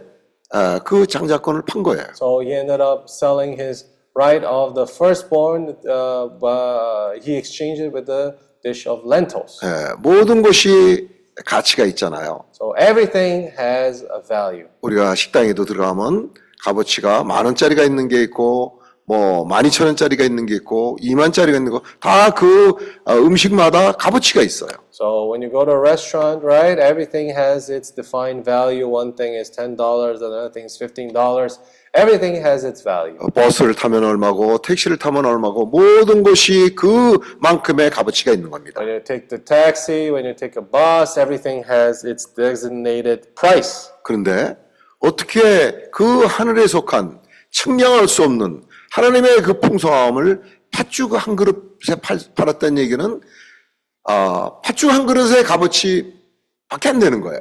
아, 0.52 0.80
그 0.80 1.06
장자권을 1.06 1.64
판 1.68 1.84
거예요. 1.84 2.06
So 2.16 2.42
he 2.42 2.54
ended 2.54 2.82
up 2.82 3.06
selling 3.08 3.60
his 3.60 3.86
right 4.15 4.45
of 4.45 4.75
the 4.75 4.87
firstborn. 4.87 5.77
Uh, 5.89 6.29
but 6.41 7.19
he 7.23 7.37
exchanged 7.37 7.81
it 7.81 7.93
with 7.93 8.07
the 8.07 8.35
dish 8.65 8.87
of 8.89 9.03
lentils. 9.05 9.61
예, 9.63 9.95
모든 10.01 10.43
것이 10.43 11.09
가치가 11.45 11.85
있잖아요. 11.87 12.45
So 12.53 12.75
everything 12.79 13.53
has 13.59 14.03
a 14.03 14.21
value. 14.27 14.67
우리가 14.83 15.15
식당에도 15.15 15.65
들어가면 15.65 16.35
값어치가 16.65 17.23
만 17.25 17.45
원짜리가 17.47 17.85
있는 17.85 18.09
게 18.09 18.23
있고 18.25 18.81
뭐 19.07 19.45
만 19.47 19.65
이천 19.65 19.87
원짜리가 19.87 20.25
있는 20.25 20.45
게 20.47 20.55
있고 20.57 20.97
이만짜리가 21.01 21.57
있는 21.57 21.71
거 21.73 21.81
다 22.01 22.31
그 22.35 22.75
음식마다 23.09 23.93
값어치가 23.93 24.43
있어요. 24.43 24.71
So 24.93 25.31
when 25.31 25.41
you 25.43 25.49
go 25.51 25.65
to 25.65 25.71
a 25.73 25.79
restaurant, 25.79 26.43
right, 26.45 26.77
everything 26.79 27.31
has 27.31 27.71
its 27.71 27.95
defined 27.95 28.45
value. 28.45 28.89
One 28.89 29.15
thing 29.15 29.39
is 29.39 29.49
ten 29.49 29.77
dollars, 29.77 30.21
another 30.21 30.51
thing 30.51 30.67
is 30.67 30.77
fifteen 30.77 31.13
dollars. 31.15 31.61
Everything 31.96 32.36
has 32.38 32.66
its 32.66 32.84
value. 32.84 33.18
어, 33.20 33.28
버스를 33.28 33.76
타면 33.76 34.04
얼마고 34.04 34.58
택시를 34.58 34.98
타면 34.98 35.26
얼마고 35.26 35.68
모든 35.68 36.24
것이 36.24 36.74
그만큼의 36.76 37.92
값어치가 37.92 38.32
있는 38.32 38.50
겁니다. 38.50 38.82
When 38.82 38.96
you 38.96 39.04
take 39.04 39.28
the 39.28 39.44
taxi, 39.44 40.10
when 40.10 40.26
you 40.26 40.36
take 40.36 40.60
a 40.60 40.66
bus, 40.66 41.20
everything 41.20 41.64
has 41.70 42.06
its 42.06 42.26
designated 42.34 43.30
price. 43.36 43.92
그런데 44.04 44.58
어떻게 45.00 45.90
그 45.92 46.24
하늘에 46.26 46.66
속한 46.66 47.22
측량할 47.52 48.08
수 48.08 48.24
없는 48.24 48.64
하나님의 48.92 49.44
그 49.44 49.60
풍성함을 49.60 50.42
팥죽 50.72 51.14
한 51.14 51.36
그릇에 51.36 51.96
팔, 52.02 52.18
팔았다는 52.34 52.80
얘기는 52.80 53.22
아, 54.06 54.52
팥죽 54.64 54.92
한 54.92 55.06
그릇의 55.06 55.44
값어치 55.44 56.12
밖에 56.70 56.90
안 56.90 56.98
되는 56.98 57.22
거예요. 57.22 57.40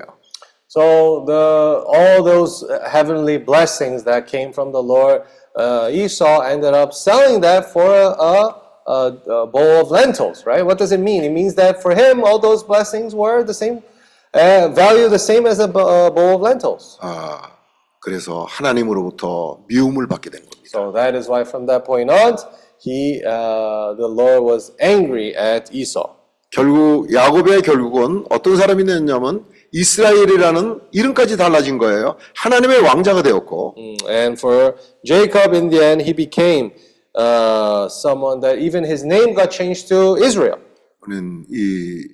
So 0.72 1.24
the 1.26 1.84
all 1.88 2.24
those 2.24 2.64
heavenly 2.88 3.38
blessings 3.38 4.04
that 4.04 4.28
came 4.28 4.52
from 4.52 4.72
the 4.72 4.82
Lord, 4.84 5.24
uh, 5.56 5.90
Esau 5.92 6.42
ended 6.42 6.74
up 6.74 6.94
selling 6.94 7.42
that 7.42 7.72
for 7.72 7.88
a, 7.88 8.92
a, 8.92 9.18
a 9.42 9.48
bowl 9.48 9.82
of 9.82 9.92
lentils, 9.92 10.46
right? 10.46 10.66
What 10.66 10.78
does 10.78 10.92
it 10.92 11.00
mean? 11.00 11.24
It 11.24 11.32
means 11.32 11.56
that 11.56 11.82
for 11.82 11.96
him, 11.96 12.24
all 12.24 12.38
those 12.40 12.64
blessings 12.64 13.16
were 13.16 13.44
the 13.44 13.54
same 13.54 13.82
uh, 14.34 14.68
value, 14.70 15.08
the 15.08 15.20
same 15.20 15.46
as 15.46 15.60
a, 15.60 15.68
bo- 15.68 16.08
a 16.08 16.12
bowl 16.12 16.36
of 16.36 16.42
lentils. 16.42 16.98
아, 17.02 17.52
그래서 18.02 18.46
하나님으로부터 18.50 19.60
미움을 19.68 20.08
받게 20.08 20.30
된 20.30 20.42
겁니다. 20.42 20.64
So 20.66 20.92
that 20.92 21.16
is 21.16 21.30
why 21.30 21.44
from 21.46 21.66
that 21.68 21.86
point 21.86 22.12
on, 22.12 22.36
he, 22.80 23.24
uh, 23.26 23.96
the 23.96 24.08
Lord 24.08 24.44
was 24.44 24.74
angry 24.82 25.34
at 25.36 25.74
Esau. 25.74 26.14
결국 26.52 27.12
야곱의 27.14 27.62
결국은 27.62 28.26
어떤 28.30 28.56
사람이 28.58 28.86
됐냐면 28.86 29.46
이스라엘이라는 29.73 30.81
이름까지 30.93 31.37
달라진 31.37 31.79
거예요. 31.79 32.17
하나님의 32.37 32.81
왕자가 32.81 33.23
되었고 33.23 33.75
Mm, 33.77 33.97
And 34.09 34.39
for 34.39 34.75
Jacob, 35.05 35.55
in 35.57 35.71
the 35.71 35.83
end, 35.83 36.03
he 36.05 36.13
became 36.15 36.71
uh, 37.19 37.87
someone 37.91 38.41
that 38.41 38.59
even 38.61 38.85
his 38.85 39.05
name 39.05 39.35
got 39.35 39.51
changed 39.51 39.89
to 39.89 40.17
Israel. 40.23 40.59
우리는 41.01 41.45
이 41.51 42.07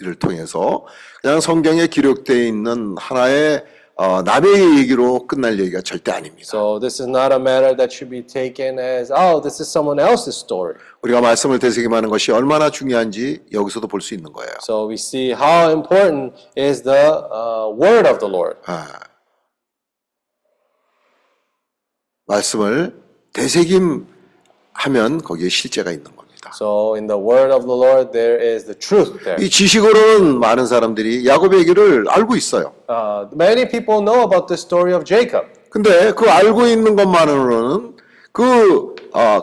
이를 0.00 0.14
통해서 0.16 0.84
그냥 1.22 1.40
성경에 1.40 1.86
기록되어 1.86 2.36
있는 2.46 2.94
하나의 2.98 3.62
어, 3.96 4.22
남의 4.22 4.78
얘기로 4.78 5.26
끝날 5.28 5.58
얘기가 5.60 5.80
절대 5.82 6.10
아닙니다. 6.10 6.42
So 6.44 6.80
this 6.80 7.00
is 7.00 7.08
not 7.08 7.32
a 7.32 7.38
matter 7.38 7.76
that 7.76 7.94
should 7.94 8.10
be 8.10 8.26
taken 8.26 8.78
as, 8.80 9.12
oh, 9.12 9.40
this 9.40 9.62
is 9.62 9.70
someone 9.70 10.00
else's 10.02 10.34
story. 10.36 10.74
우리가 11.02 11.20
말씀을 11.20 11.60
되새김하는 11.60 12.08
것이 12.10 12.32
얼마나 12.32 12.70
중요한지 12.70 13.44
여기서도 13.52 13.86
볼 13.86 14.00
수 14.00 14.14
있는 14.14 14.32
거예요. 14.32 14.50
So 14.62 14.88
we 14.88 14.94
see 14.94 15.30
how 15.32 15.70
important 15.70 16.34
is 16.58 16.82
the 16.82 17.22
uh, 17.30 17.70
word 17.70 18.08
of 18.08 18.18
the 18.18 18.28
Lord. 18.28 18.58
아, 18.66 18.98
말씀을 22.26 23.00
되새김하면 23.32 24.06
거기에 25.22 25.48
실제가 25.48 25.92
있는 25.92 26.16
겁 26.16 26.23
니다. 26.44 26.50
So 26.54 26.94
in 26.96 27.06
the 27.06 27.18
word 27.18 27.52
of 27.52 27.66
the 27.66 27.74
Lord, 27.76 28.12
there 28.12 28.40
is 28.40 28.64
the 28.64 28.78
truth 28.78 29.18
there. 29.24 29.42
이 29.42 29.48
지식으로는 29.48 30.38
많은 30.38 30.66
사람들이 30.66 31.26
야곱의 31.26 31.60
얘기를 31.60 32.04
알고 32.08 32.36
있어요. 32.36 32.72
Uh, 32.88 33.28
many 33.34 33.68
people 33.68 34.00
know 34.04 34.22
about 34.22 34.46
the 34.46 34.58
story 34.58 34.94
of 34.94 35.04
Jacob. 35.04 35.46
근데 35.70 36.12
그 36.12 36.28
알고 36.30 36.66
있는 36.66 36.94
것만으로는 36.96 37.96
그 38.32 38.94
아, 39.12 39.42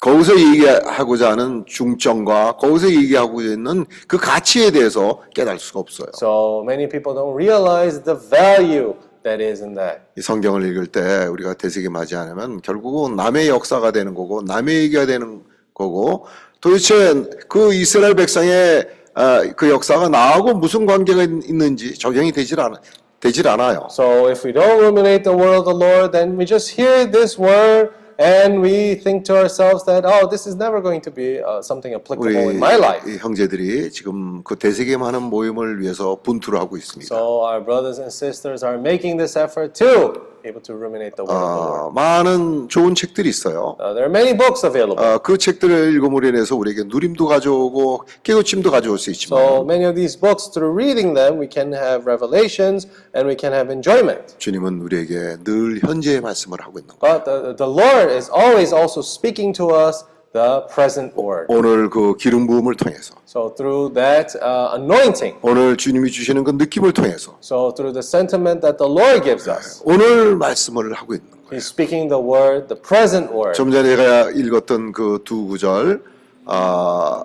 거기서 0.00 0.38
얘기하고자 0.38 1.30
하는 1.30 1.64
중점과 1.66 2.56
거기서 2.56 2.90
얘기하고 2.90 3.40
있는 3.40 3.86
그 4.08 4.18
가치에 4.18 4.72
대해서 4.72 5.22
깨달을 5.34 5.58
수가 5.60 5.80
없어요. 5.80 6.08
So 6.16 6.62
many 6.64 6.88
people 6.88 7.14
don't 7.14 7.34
realize 7.34 8.02
the 8.02 8.18
value 8.18 8.94
that 9.22 9.42
is 9.42 9.62
in 9.62 9.74
that. 9.74 10.00
이 10.18 10.20
성경을 10.20 10.64
읽을 10.66 10.86
때 10.88 11.26
우리가 11.26 11.54
되새김하지 11.54 12.16
않으면 12.16 12.60
결국은 12.62 13.14
남의 13.16 13.48
역사가 13.48 13.92
되는 13.92 14.12
거고 14.14 14.42
남의 14.42 14.74
얘기가 14.76 15.06
되는 15.06 15.44
거고 15.74 16.26
도대체 16.60 17.14
그 17.48 17.72
이스라엘 17.74 18.14
백성의 18.14 18.86
아, 19.14 19.42
그 19.56 19.68
역사가 19.68 20.08
나하고 20.08 20.54
무슨 20.54 20.86
관계가 20.86 21.22
있- 21.24 21.48
있는지 21.50 21.94
적용이 21.98 22.32
되질 22.32 22.58
않아 22.60 22.76
되질 23.20 23.46
않아요. 23.46 23.86
So 23.90 24.28
if 24.30 24.44
we 24.46 24.52
don't 24.52 24.78
ruminate 24.80 25.22
the 25.22 25.36
word 25.36 25.56
of 25.58 25.64
the 25.64 25.76
Lord, 25.76 26.12
then 26.12 26.36
we 26.38 26.44
just 26.46 26.70
hear 26.74 27.08
this 27.10 27.38
word 27.38 27.90
and 28.18 28.60
we 28.62 28.94
think 28.98 29.24
to 29.26 29.34
ourselves 29.36 29.84
that, 29.86 30.04
oh, 30.04 30.26
this 30.28 30.46
is 30.46 30.56
never 30.56 30.80
going 30.80 31.00
to 31.02 31.10
be 31.10 31.38
uh, 31.42 31.60
something 31.62 31.94
applicable 31.94 32.50
in 32.50 32.56
my 32.58 32.74
life. 32.76 33.04
이 33.06 33.18
형제들이 33.18 33.90
지금 33.92 34.42
그 34.42 34.56
되새김하는 34.56 35.22
모임을 35.22 35.80
위해서 35.80 36.18
분투를 36.22 36.58
하고 36.58 36.76
있습니다. 36.76 37.14
So 37.14 37.44
our 37.46 37.62
brothers 37.64 38.00
and 38.00 38.10
sisters 38.12 38.64
are 38.64 38.78
making 38.78 39.18
this 39.18 39.38
effort 39.38 39.74
to 39.74 40.12
be 40.14 40.20
able 40.44 40.60
to 40.62 40.74
ruminate 40.74 41.16
the 41.16 41.24
word 41.24 41.32
of 41.32 41.48
the 41.48 41.62
Lord. 41.62 41.90
아, 41.90 41.90
많은 41.94 42.68
좋은 42.68 42.94
책들이 42.94 43.28
있어요. 43.28 43.76
Uh, 43.80 43.94
there 43.94 44.04
are 44.04 44.10
many 44.10 44.36
books 44.36 44.64
available. 44.66 44.98
아, 45.04 45.18
그 45.18 45.38
책들을 45.38 45.94
읽음으로 45.94 46.28
인해서 46.28 46.56
우리에게 46.56 46.84
누림도 46.86 47.26
가져오고 47.26 48.04
깨우침도 48.22 48.70
가져올 48.70 48.98
수 48.98 49.10
있지만 49.10 49.40
So 49.42 49.62
many 49.64 49.84
of 49.84 49.94
these 49.94 50.18
books, 50.18 50.50
through 50.50 50.72
reading 50.74 51.14
them, 51.14 51.38
we 51.38 51.48
can 51.50 51.72
have 51.72 52.06
revelations 52.06 52.86
and 53.14 53.28
we 53.28 53.36
can 53.38 53.52
have 53.52 53.70
enjoyment. 53.72 54.36
주님은 54.38 54.80
우리에게 54.82 55.38
늘 55.44 55.80
현재의 55.82 56.20
말씀을 56.20 56.60
하고 56.60 56.78
있는 56.78 56.94
거예요. 56.98 57.00
But 57.00 57.24
the, 57.24 57.56
the 57.56 57.70
Lord 57.70 58.12
is 58.12 58.30
always 58.30 58.74
also 58.74 59.00
speaking 59.00 59.52
to 59.56 59.70
us 59.74 60.04
the 60.32 60.66
present 60.72 61.14
word. 61.16 61.46
오늘 61.48 61.90
그 61.90 62.16
기름 62.16 62.46
부음을 62.46 62.74
통해서 62.76 63.14
So 63.26 63.54
through 63.54 63.94
that 63.94 64.36
uh, 64.42 64.74
anointing, 64.74 65.36
오늘 65.42 65.76
주님이 65.76 66.10
주시는 66.10 66.44
그 66.44 66.52
느낌을 66.52 66.92
통해서 66.92 67.36
so 67.42 67.72
through 67.74 67.92
the 67.92 68.02
sentiment 68.02 68.60
that 68.62 68.78
the 68.78 68.90
Lord 68.90 69.22
gives 69.24 69.48
us, 69.48 69.82
오늘 69.84 70.36
말씀을 70.36 70.92
하고 70.94 71.14
있는 71.14 71.28
거예요. 71.30 71.42
He's 71.52 71.66
speaking 71.68 72.08
the 72.08 72.20
word, 72.22 72.68
the 72.68 72.80
present 72.80 73.32
word. 73.32 73.52
좀 73.54 73.70
전에 73.70 73.96
제가 73.96 74.30
읽었던 74.30 74.92
그 74.92 75.20
두 75.24 75.46
구절 75.46 76.02
아, 76.46 77.24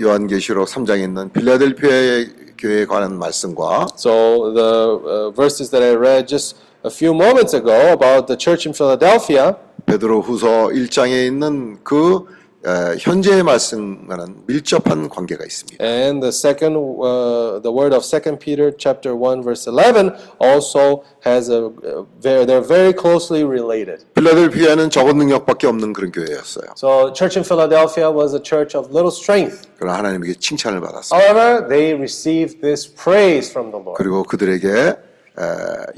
요한계시록 0.00 0.66
3장에 0.68 1.02
있는 1.04 1.30
빌라델피아 1.32 2.24
교회에 2.58 2.86
관한 2.86 3.18
말씀과 3.18 3.88
So 3.96 4.52
the 4.54 5.00
uh, 5.04 5.30
verses 5.34 5.70
that 5.70 5.82
I 5.82 5.94
read 5.94 6.26
just 6.28 6.56
a 6.84 6.90
few 6.90 7.12
moments 7.12 7.52
ago 7.54 7.92
about 7.92 8.26
the 8.26 8.36
church 8.36 8.66
in 8.66 8.72
Philadelphia, 8.74 9.56
베드로 9.90 10.22
후서 10.22 10.68
1장에 10.68 11.26
있는 11.26 11.78
그 11.82 12.24
에, 12.64 12.96
현재의 12.98 13.42
말씀과는 13.42 14.42
밀접한 14.46 15.08
관계가 15.08 15.42
있습니다. 15.44 15.82
And 15.82 16.20
the 16.20 16.28
second, 16.28 16.76
uh, 16.76 17.58
the 17.62 17.72
word 17.72 17.94
of 17.96 18.04
Second 18.04 18.38
Peter 18.38 18.70
chapter 18.76 19.16
one 19.16 19.42
verse 19.42 19.66
eleven 19.66 20.12
also 20.38 21.02
has 21.24 21.48
a 21.50 21.72
uh, 21.72 22.04
very, 22.20 22.44
they're 22.44 22.60
very 22.60 22.92
closely 22.92 23.42
related. 23.44 24.04
필라델피아는 24.14 24.90
적은 24.90 25.16
능력밖에 25.16 25.66
없는 25.68 25.94
그런 25.94 26.12
교회였어요. 26.12 26.74
So, 26.76 27.10
church 27.14 27.38
in 27.38 27.44
Philadelphia 27.44 28.10
was 28.12 28.34
a 28.34 28.42
church 28.44 28.76
of 28.76 28.92
little 28.92 29.10
strength. 29.10 29.66
그러나 29.78 29.96
하나님에게 29.98 30.34
칭찬을 30.34 30.82
받았어요. 30.82 31.18
However, 31.18 31.66
they 31.66 31.94
received 31.96 32.60
this 32.60 32.86
praise 32.86 33.50
from 33.50 33.72
the 33.72 33.80
Lord, 33.82 33.96
그리고 33.96 34.22
그들에게 34.22 34.68
에, 34.68 34.96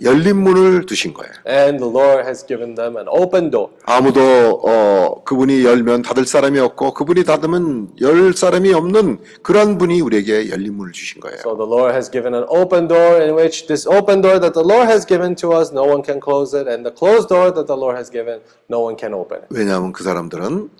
열린 0.02 0.36
문을 0.36 0.86
두신 0.86 1.12
거예요. 1.14 1.32
and 1.46 1.78
the 1.78 1.90
Lord 1.90 2.24
has 2.26 2.46
given 2.46 2.74
them 2.74 2.96
an 2.96 3.06
open 3.08 3.50
door. 3.50 3.70
아무도 3.84 4.20
어, 4.64 5.22
그분이 5.24 5.64
열면 5.64 6.02
닫을 6.02 6.26
사람이 6.26 6.58
없고 6.58 6.94
그분이 6.94 7.24
닫으면 7.24 7.90
열 8.00 8.32
사람이 8.32 8.72
없는 8.72 9.18
그런 9.42 9.78
분이 9.78 10.00
우리에게 10.00 10.50
열린 10.50 10.74
문을 10.74 10.92
주신 10.92 11.20
거예요. 11.20 11.38
So 11.40 11.56
the 11.56 11.68
Lord 11.68 11.92
has 11.94 12.10
given 12.10 12.34
an 12.34 12.44
open 12.48 12.88
door 12.88 13.20
in 13.22 13.34
which 13.34 13.66
this 13.66 13.86
open 13.86 14.20
door 14.22 14.38
that 14.40 14.54
the 14.54 14.64
Lord 14.66 14.88
has 14.88 15.04
given 15.06 15.34
to 15.36 15.52
us, 15.52 15.72
no 15.72 15.82
one 15.84 16.02
can 16.02 16.20
close 16.20 16.54
it, 16.54 16.68
and 16.70 16.84
the 16.86 16.94
closed 16.94 17.28
door 17.28 17.52
that 17.52 17.66
the 17.66 17.76
Lord 17.76 17.96
has 17.96 18.10
given, 18.10 18.40
no 18.68 18.80
one 18.80 18.96
can 18.98 19.12
open 19.14 19.38
it. 19.42 19.46
왜냐하면 19.50 19.92
그 19.92 20.04
사람들은 20.04 20.70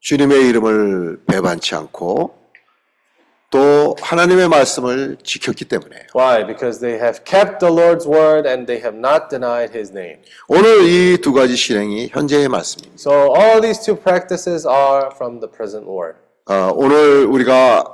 주님의 0.00 0.48
이름을 0.48 1.22
배반치 1.26 1.74
않고 1.74 2.43
또 3.50 3.94
하나님의 4.00 4.48
말씀을 4.48 5.16
지켰기 5.22 5.66
때문에요. 5.66 6.02
Why? 6.14 6.44
Because 6.46 6.80
they 6.80 6.98
have 7.00 7.22
kept 7.24 7.60
the 7.60 7.72
Lord's 7.72 8.06
word 8.06 8.48
and 8.48 8.66
they 8.66 8.82
have 8.82 8.96
not 8.98 9.28
denied 9.30 9.70
His 9.76 9.92
name. 9.92 10.18
오늘 10.48 10.82
이 10.84 11.18
두 11.20 11.32
가지 11.32 11.54
실행이 11.56 12.08
현재의 12.12 12.48
말씀입니다. 12.48 12.96
So 12.98 13.34
all 13.36 13.60
these 13.60 13.80
two 13.84 13.96
practices 13.96 14.66
are 14.66 15.08
from 15.14 15.38
the 15.40 15.50
present 15.50 15.86
word. 15.88 16.18
어, 16.46 16.72
오늘 16.74 17.26
우리가 17.26 17.84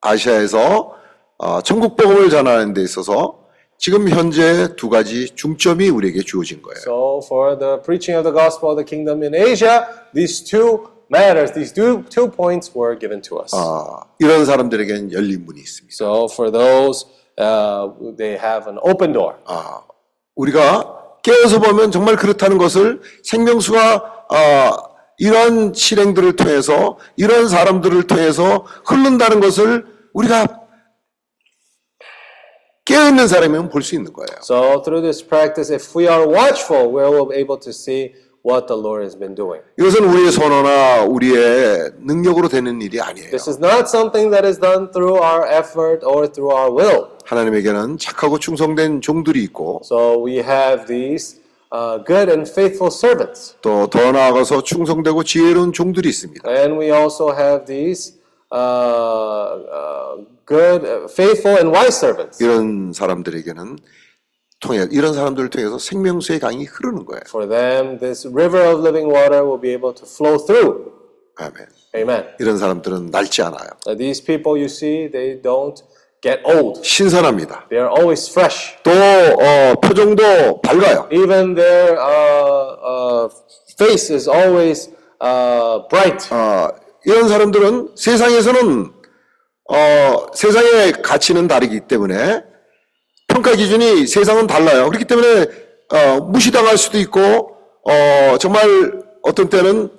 아시아에서 0.00 0.92
어, 1.38 1.60
천국 1.62 1.96
복음을 1.96 2.28
전하는 2.30 2.74
데 2.74 2.82
있어서 2.82 3.46
지금 3.78 4.08
현재 4.08 4.74
두 4.76 4.88
가지 4.88 5.28
중점이 5.34 5.88
우리에게 5.90 6.22
주어진 6.22 6.62
거예요. 6.62 6.78
So 6.80 7.20
for 7.26 7.58
the 7.58 7.80
preaching 7.82 8.16
of 8.18 8.24
the 8.24 8.34
gospel 8.34 8.70
of 8.72 8.76
the 8.82 8.84
kingdom 8.84 9.22
in 9.22 9.34
Asia, 9.34 9.86
these 10.14 10.42
two 10.42 10.88
matters, 11.10 11.52
these 11.52 11.72
two, 11.72 12.02
two 12.10 12.28
points 12.28 12.70
were 12.74 12.96
given 12.98 13.20
to 13.22 13.38
us. 13.40 13.52
아, 13.54 14.04
이런 14.18 14.44
사람들에게는 14.44 15.12
열린 15.12 15.44
문이 15.44 15.60
있습니다. 15.60 15.92
So 15.92 16.26
for 16.32 16.50
those, 16.50 17.06
uh, 17.38 17.88
they 18.16 18.36
have 18.38 18.66
an 18.68 18.78
open 18.82 19.12
door. 19.12 19.36
아, 19.46 19.82
우리가 20.34 21.18
깨어서 21.22 21.60
보면 21.60 21.90
정말 21.90 22.16
그렇다는 22.16 22.58
것을 22.58 23.00
생명수가 23.24 24.26
아, 24.30 24.76
이런 25.18 25.72
실행들을 25.72 26.36
통해서 26.36 26.98
이런 27.16 27.48
사람들을 27.48 28.06
통해서 28.06 28.66
흐른다는 28.84 29.40
것을 29.40 29.86
우리가 30.12 30.62
깨어 32.84 33.08
있는 33.08 33.26
사람이면 33.26 33.68
볼 33.70 33.82
수 33.82 33.94
있는 33.96 34.12
거예요. 34.12 34.38
So 34.42 34.82
through 34.82 35.02
this 35.02 35.20
practice, 35.26 35.74
if 35.74 35.96
we 35.98 36.06
are 36.06 36.24
watchful, 36.28 36.86
we 36.94 37.02
will 37.02 37.26
be 37.28 37.36
able 37.36 37.58
to 37.58 37.70
see 37.72 38.14
what 38.46 38.68
the 38.68 38.78
Lord 38.80 39.02
has 39.02 39.18
been 39.18 39.34
doing. 39.34 39.60
이것은 39.78 40.04
우리의 40.04 40.30
선호나 40.30 41.02
우리의 41.04 41.90
능력으로 41.98 42.48
되는 42.48 42.80
일이 42.80 43.00
아니에요. 43.00 43.30
This 43.30 43.48
is 43.50 43.58
not 43.58 43.88
something 43.90 44.30
that 44.30 44.46
is 44.46 44.60
done 44.60 44.92
through 44.92 45.18
our 45.20 45.44
effort 45.50 46.06
or 46.06 46.30
through 46.30 46.54
our 46.54 46.70
will. 46.70 47.10
하나님에게는 47.24 47.98
착하고 47.98 48.38
충성된 48.38 49.00
종들이 49.00 49.42
있고 49.44 49.80
So 49.84 50.22
we 50.24 50.36
have 50.38 50.86
these 50.86 51.40
uh, 51.74 51.98
good 52.06 52.30
and 52.30 52.48
faithful 52.48 52.92
servants, 52.94 53.56
또 53.62 53.88
더 53.90 54.12
나아가서 54.12 54.62
충성되고 54.62 55.24
지혜로운 55.24 55.72
종들이 55.72 56.08
있습니다. 56.10 56.48
and 56.48 56.78
we 56.78 56.92
also 56.92 57.34
have 57.34 57.66
these 57.66 58.14
uh, 58.52 59.58
uh, 59.66 60.24
good, 60.46 60.86
uh, 60.86 61.08
faithful, 61.10 61.58
and 61.58 61.74
wise 61.74 61.96
servants. 61.98 62.38
이런 62.40 62.92
사람들에게는 62.92 63.76
통해 64.60 64.86
이런 64.90 65.12
사람들을 65.14 65.50
통해서 65.50 65.78
생명수의 65.78 66.40
강이 66.40 66.64
흐르는 66.64 67.04
거예요. 67.04 67.22
For 67.28 67.48
them, 67.48 67.98
this 67.98 68.26
river 68.28 68.62
of 68.68 68.80
living 68.80 69.10
water 69.12 69.44
will 69.44 69.60
be 69.60 69.70
able 69.70 69.94
to 69.94 70.06
flow 70.06 70.38
through. 70.38 70.92
아멘. 71.36 71.66
Amen. 71.94 72.24
이런 72.40 72.58
사람들은 72.58 73.06
낡지 73.10 73.42
않아요. 73.42 73.68
Uh, 73.86 73.96
these 73.96 74.22
people 74.24 74.56
you 74.56 74.64
see, 74.66 75.10
they 75.10 75.40
don't 75.42 75.82
get 76.22 76.40
old. 76.44 76.82
신선합니다. 76.82 77.68
They 77.68 77.82
are 77.82 77.92
always 77.92 78.30
fresh. 78.30 78.76
또 78.82 78.90
어, 78.90 79.74
표정도 79.80 80.60
밝아요. 80.62 81.08
Even 81.12 81.54
their 81.54 81.98
uh, 81.98 82.76
uh, 82.80 83.28
face 83.78 84.12
is 84.14 84.28
always 84.28 84.90
uh, 85.22 85.86
bright. 85.90 86.32
어, 86.32 86.70
이런 87.04 87.28
사람들은 87.28 87.90
세상에서는 87.94 88.92
어, 89.68 90.26
세상의 90.34 91.02
가치는 91.02 91.48
다르기 91.48 91.80
때문에 91.80 92.42
평가 93.36 93.54
기준이 93.54 94.06
세상은 94.06 94.46
달라요. 94.46 94.88
그렇기 94.88 95.04
때문에 95.04 95.46
어, 95.92 96.20
무시당할 96.20 96.78
수도 96.78 96.98
있고 96.98 97.56
어, 97.82 98.38
정말 98.38 99.02
어떤 99.22 99.50
때는 99.50 99.90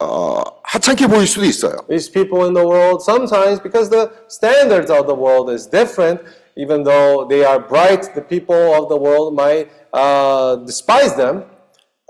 어, 0.00 0.40
하찮게 0.62 1.08
보일 1.08 1.26
수도 1.26 1.44
있어요. 1.44 1.72
These 1.88 2.12
people 2.12 2.44
in 2.44 2.54
the 2.54 2.64
world, 2.64 3.02
sometimes 3.02 3.60
because 3.60 3.90
the 3.90 4.10
standards 4.30 4.92
of 4.92 5.08
the 5.08 5.16
world 5.18 5.50
is 5.52 5.68
different, 5.68 6.22
even 6.56 6.84
though 6.84 7.26
they 7.28 7.44
are 7.44 7.58
bright, 7.58 8.14
the 8.14 8.22
people 8.22 8.74
of 8.78 8.86
the 8.88 8.96
world 8.96 9.34
might 9.34 9.66
uh, 9.92 10.64
despise 10.64 11.16
them. 11.16 11.46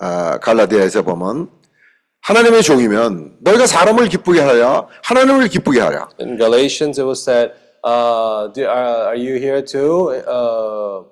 아, 0.00 0.38
갈라디아에서 0.38 1.00
보면 1.00 1.48
하나님의 2.20 2.62
종이면 2.62 3.38
너희가 3.40 3.66
사람을 3.66 4.08
기쁘게 4.08 4.40
하랴 4.40 4.86
하나님을 5.02 5.48
기쁘게 5.48 5.80
하랴 5.80 6.10
In 6.20 6.36
Galatians, 6.36 7.00
it 7.00 7.08
was 7.08 7.22
said, 7.22 7.52
uh, 7.84 8.48
do, 8.48 8.66
are, 8.66 9.08
are 9.12 9.16
you 9.16 9.36
here 9.38 9.62
to 9.62 10.10
uh, 10.26 11.02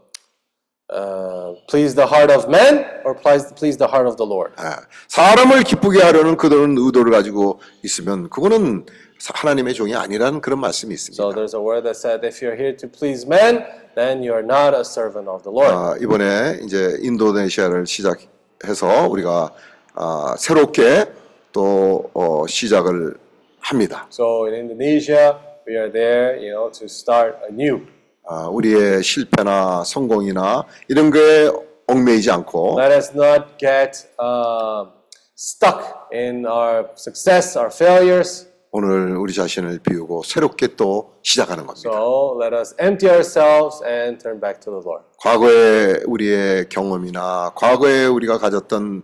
uh, 0.93 1.53
please 1.69 1.95
the 1.95 2.07
heart 2.07 2.31
of 2.31 2.49
men 2.49 2.85
or 3.05 3.15
please, 3.15 3.53
please 3.53 3.77
the 3.77 3.87
heart 3.87 4.07
of 4.07 4.17
the 4.17 4.25
Lord? 4.27 4.53
아, 4.57 4.81
사람을 5.09 5.63
기쁘게 5.65 6.01
하려는 6.03 6.37
그런 6.37 6.77
의도를 6.79 7.11
가지고 7.13 7.61
있으면 7.83 8.29
그거는 8.31 8.87
사- 9.19 9.33
하나님의 9.35 9.75
종이 9.75 9.95
아니라는 9.95 10.41
그런 10.41 10.61
말씀이 10.61 10.95
있습니다. 10.95 11.23
So 11.23 11.33
there's 11.33 11.55
a 11.55 11.61
word 11.63 11.83
that 11.85 11.97
said, 11.99 12.25
if 12.27 12.41
you're 12.43 12.57
here 12.57 12.77
to 12.77 12.89
please 12.89 13.27
men, 13.27 13.65
then 13.97 14.23
you 14.23 14.33
are 14.33 14.45
not 14.45 14.75
a 14.77 14.85
servant 14.85 15.29
of 15.29 15.43
the 15.43 15.51
Lord. 15.53 15.73
아, 15.75 15.97
이번에 16.01 16.61
이제 16.63 16.97
인도네시아를 17.03 17.87
시작해서 17.87 19.09
우리가 19.09 19.51
아, 19.95 20.35
새롭게 20.39 21.07
또 21.53 22.11
어, 22.15 22.47
시작을 22.47 23.17
합니다. 23.61 24.07
So 24.13 24.45
in 24.47 24.55
Indonesia, 24.55 25.39
we 25.67 25.77
are 25.77 25.91
there, 25.91 26.37
you 26.39 26.53
know, 26.53 26.71
to 26.71 26.85
start 26.87 27.37
anew. 27.49 27.87
아, 28.29 28.49
우리의 28.49 29.03
실패나 29.03 29.85
성공이나 29.85 30.65
이런 30.89 31.11
거에 31.11 31.49
얽매이지 31.87 32.31
않고 32.31 32.77
Let 32.81 32.93
us 32.95 33.13
not 33.15 33.57
get 33.59 34.09
uh, 34.21 34.91
stuck 35.37 36.09
in 36.13 36.45
our 36.47 36.89
success, 36.97 37.57
our 37.57 37.71
failures. 37.73 38.49
오늘 38.73 39.17
우리 39.17 39.33
자신을 39.33 39.79
비우고 39.79 40.23
새롭게 40.25 40.75
또 40.77 41.13
시작하는 41.23 41.67
겁니다. 41.67 41.89
So 41.89 42.39
let 42.43 42.55
us 42.55 42.75
empty 42.81 43.09
ourselves 43.11 43.83
and 43.85 44.19
turn 44.21 44.41
back 44.41 44.61
to 44.61 44.73
the 44.73 44.83
Lord. 44.85 45.05
과거의 45.21 46.03
우리의 46.07 46.69
경험이나 46.69 47.53
과거에 47.55 48.07
우리가 48.07 48.39
가졌던 48.39 49.03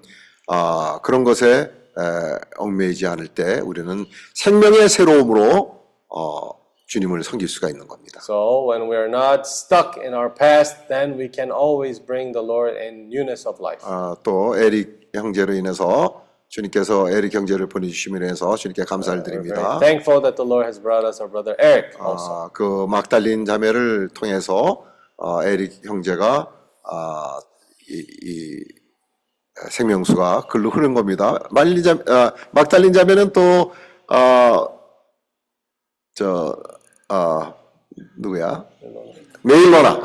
아, 0.48 0.98
그런 1.02 1.22
것에 1.24 1.70
에, 1.98 2.38
얽매이지 2.58 3.06
않을 3.06 3.28
때 3.28 3.60
우리는 3.60 4.04
생명의 4.34 4.88
새로움으로 4.88 5.81
어, 6.14 6.50
주님을 6.86 7.22
섬길 7.24 7.48
수가 7.48 7.68
있는 7.70 7.88
겁니다. 7.88 8.20
So 8.22 8.68
when 8.68 8.82
we 8.90 8.96
are 8.96 9.08
not 9.08 9.42
stuck 9.46 9.98
in 9.98 10.12
our 10.14 10.32
past, 10.32 10.76
then 10.88 11.18
we 11.18 11.30
can 11.32 11.50
always 11.50 11.98
bring 11.98 12.32
the 12.32 12.44
Lord 12.44 12.76
in 12.76 13.08
newness 13.08 13.48
of 13.48 13.60
life. 13.62 13.80
아, 13.86 14.14
또 14.22 14.56
에릭 14.56 15.10
형제로 15.14 15.54
인해서 15.54 16.22
주님께서 16.48 17.10
에릭 17.10 17.32
형제를 17.32 17.66
보내주심으로 17.66 18.26
해서 18.26 18.56
주님께 18.56 18.84
감사를 18.84 19.22
We're 19.22 19.24
드립니다. 19.24 19.78
thankful 19.78 20.20
that 20.20 20.36
the 20.36 20.46
Lord 20.46 20.66
has 20.66 20.78
brought 20.78 21.06
us 21.06 21.18
our 21.22 21.30
brother 21.30 21.56
Eric 21.58 21.96
also. 21.98 22.30
아, 22.30 22.50
그 22.52 22.86
막달린 22.88 23.46
자매를 23.46 24.10
통해서 24.12 24.84
아, 25.16 25.40
에릭 25.46 25.80
형제가 25.86 26.52
아, 26.84 27.38
이, 27.88 28.04
이 28.22 28.64
생명수가 29.70 30.46
글로 30.50 30.68
흐른 30.68 30.92
겁니다. 30.92 31.38
말린 31.50 31.82
자, 31.82 31.96
아, 32.06 32.32
막달린 32.50 32.92
자매는 32.92 33.32
또 33.32 33.72
아, 34.08 34.68
저, 36.14 36.56
아, 37.08 37.54
누구야? 38.18 38.64
메일러나. 39.42 39.98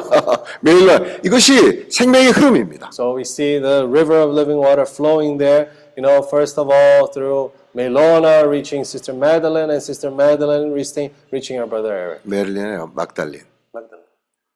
메일러. 0.61 0.99
이것이 1.23 1.87
생명의 1.91 2.31
흐름입니다. 2.31 2.89
So 2.91 3.15
we 3.15 3.21
see 3.21 3.59
the 3.61 3.83
river 3.85 4.17
of 4.21 4.31
living 4.33 4.59
water 4.59 4.85
flowing 4.87 5.37
there. 5.37 5.69
You 5.95 6.01
know, 6.03 6.21
first 6.27 6.59
of 6.59 6.69
all 6.73 7.07
through 7.11 7.51
Melona, 7.75 8.47
reaching 8.49 8.83
Sister 8.83 9.13
Magdalene, 9.13 9.69
and 9.69 9.81
Sister 9.81 10.09
Magdalene 10.11 10.71
reaching, 10.73 11.11
reaching 11.31 11.59
our 11.59 11.67
brother 11.69 11.93
Eric. 11.93 12.21
메릴린의 12.23 12.87
막달린. 12.95 13.41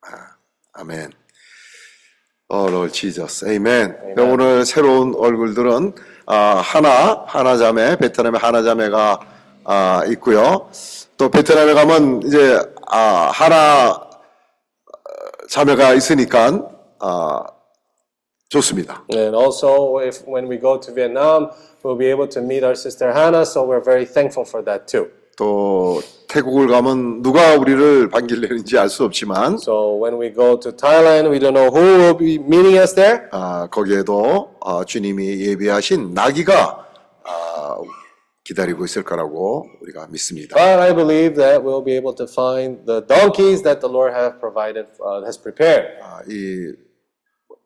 아, 0.01 0.35
아멘. 0.73 1.11
어, 2.49 2.67
Lord 2.67 2.91
Jesus. 2.93 3.45
아멘. 3.45 3.97
그러니까 4.15 4.23
오늘 4.23 4.65
새로운 4.65 5.13
얼굴들은 5.15 5.93
아, 6.25 6.55
하나, 6.63 7.23
하나 7.27 7.57
자매, 7.57 7.97
베트남에 7.97 8.37
하나 8.39 8.63
자매가 8.63 9.19
아, 9.65 10.03
있고요. 10.09 10.69
또 11.21 11.29
베트남에 11.29 11.75
가면 11.75 12.23
이제 12.25 12.59
아, 12.87 13.29
하나 13.31 13.91
어, 13.91 14.07
자매가 15.47 15.93
있으니까 15.93 16.67
아, 16.97 17.43
좋습니다. 18.49 19.03
And 19.13 19.35
also, 19.35 19.99
if 20.01 20.23
when 20.25 20.49
we 20.49 20.59
go 20.59 20.79
to 20.79 20.91
Vietnam, 20.91 21.51
we'll 21.83 21.95
be 21.95 22.07
able 22.07 22.27
to 22.27 22.41
meet 22.41 22.63
our 22.63 22.73
sister 22.73 23.13
Hannah, 23.13 23.45
so 23.45 23.63
we're 23.63 23.85
very 23.85 24.03
thankful 24.03 24.45
for 24.49 24.65
that 24.65 24.87
too. 24.87 25.11
또 25.37 26.01
태국을 26.27 26.65
가면 26.65 27.21
누가 27.21 27.53
우리를 27.55 28.09
반길내는지 28.09 28.79
알 28.79 28.89
수 28.89 29.03
없지만 29.03 29.59
So 29.59 30.01
when 30.01 30.19
we 30.19 30.33
go 30.33 30.59
to 30.59 30.71
Thailand, 30.75 31.29
we 31.29 31.37
don't 31.37 31.53
know 31.53 31.69
who 31.69 31.99
will 32.01 32.17
be 32.17 32.39
meeting 32.39 32.79
us 32.79 32.95
there. 32.95 33.27
아, 33.31 33.67
거기에도 33.69 34.55
아, 34.65 34.83
주님이 34.83 35.45
예비하신 35.45 36.15
나귀가 36.15 36.53
아, 36.53 36.90
기다리고 38.43 38.85
있을 38.85 39.03
거라고 39.03 39.65
우리가 39.81 40.07
믿습니다. 40.09 40.55
But 40.55 40.79
I 40.81 40.95
believe 40.95 41.35
that 41.35 41.61
we'll 41.63 41.83
be 41.85 41.93
able 41.95 42.15
to 42.15 42.25
find 42.25 42.85
the 42.85 43.05
donkeys 43.05 43.61
that 43.63 43.79
the 43.81 43.91
Lord 43.91 44.13
have 44.15 44.39
provided, 44.39 44.87
uh, 44.99 45.23
has 45.23 45.39
prepared. 45.39 45.85
아, 46.01 46.21
이, 46.27 46.73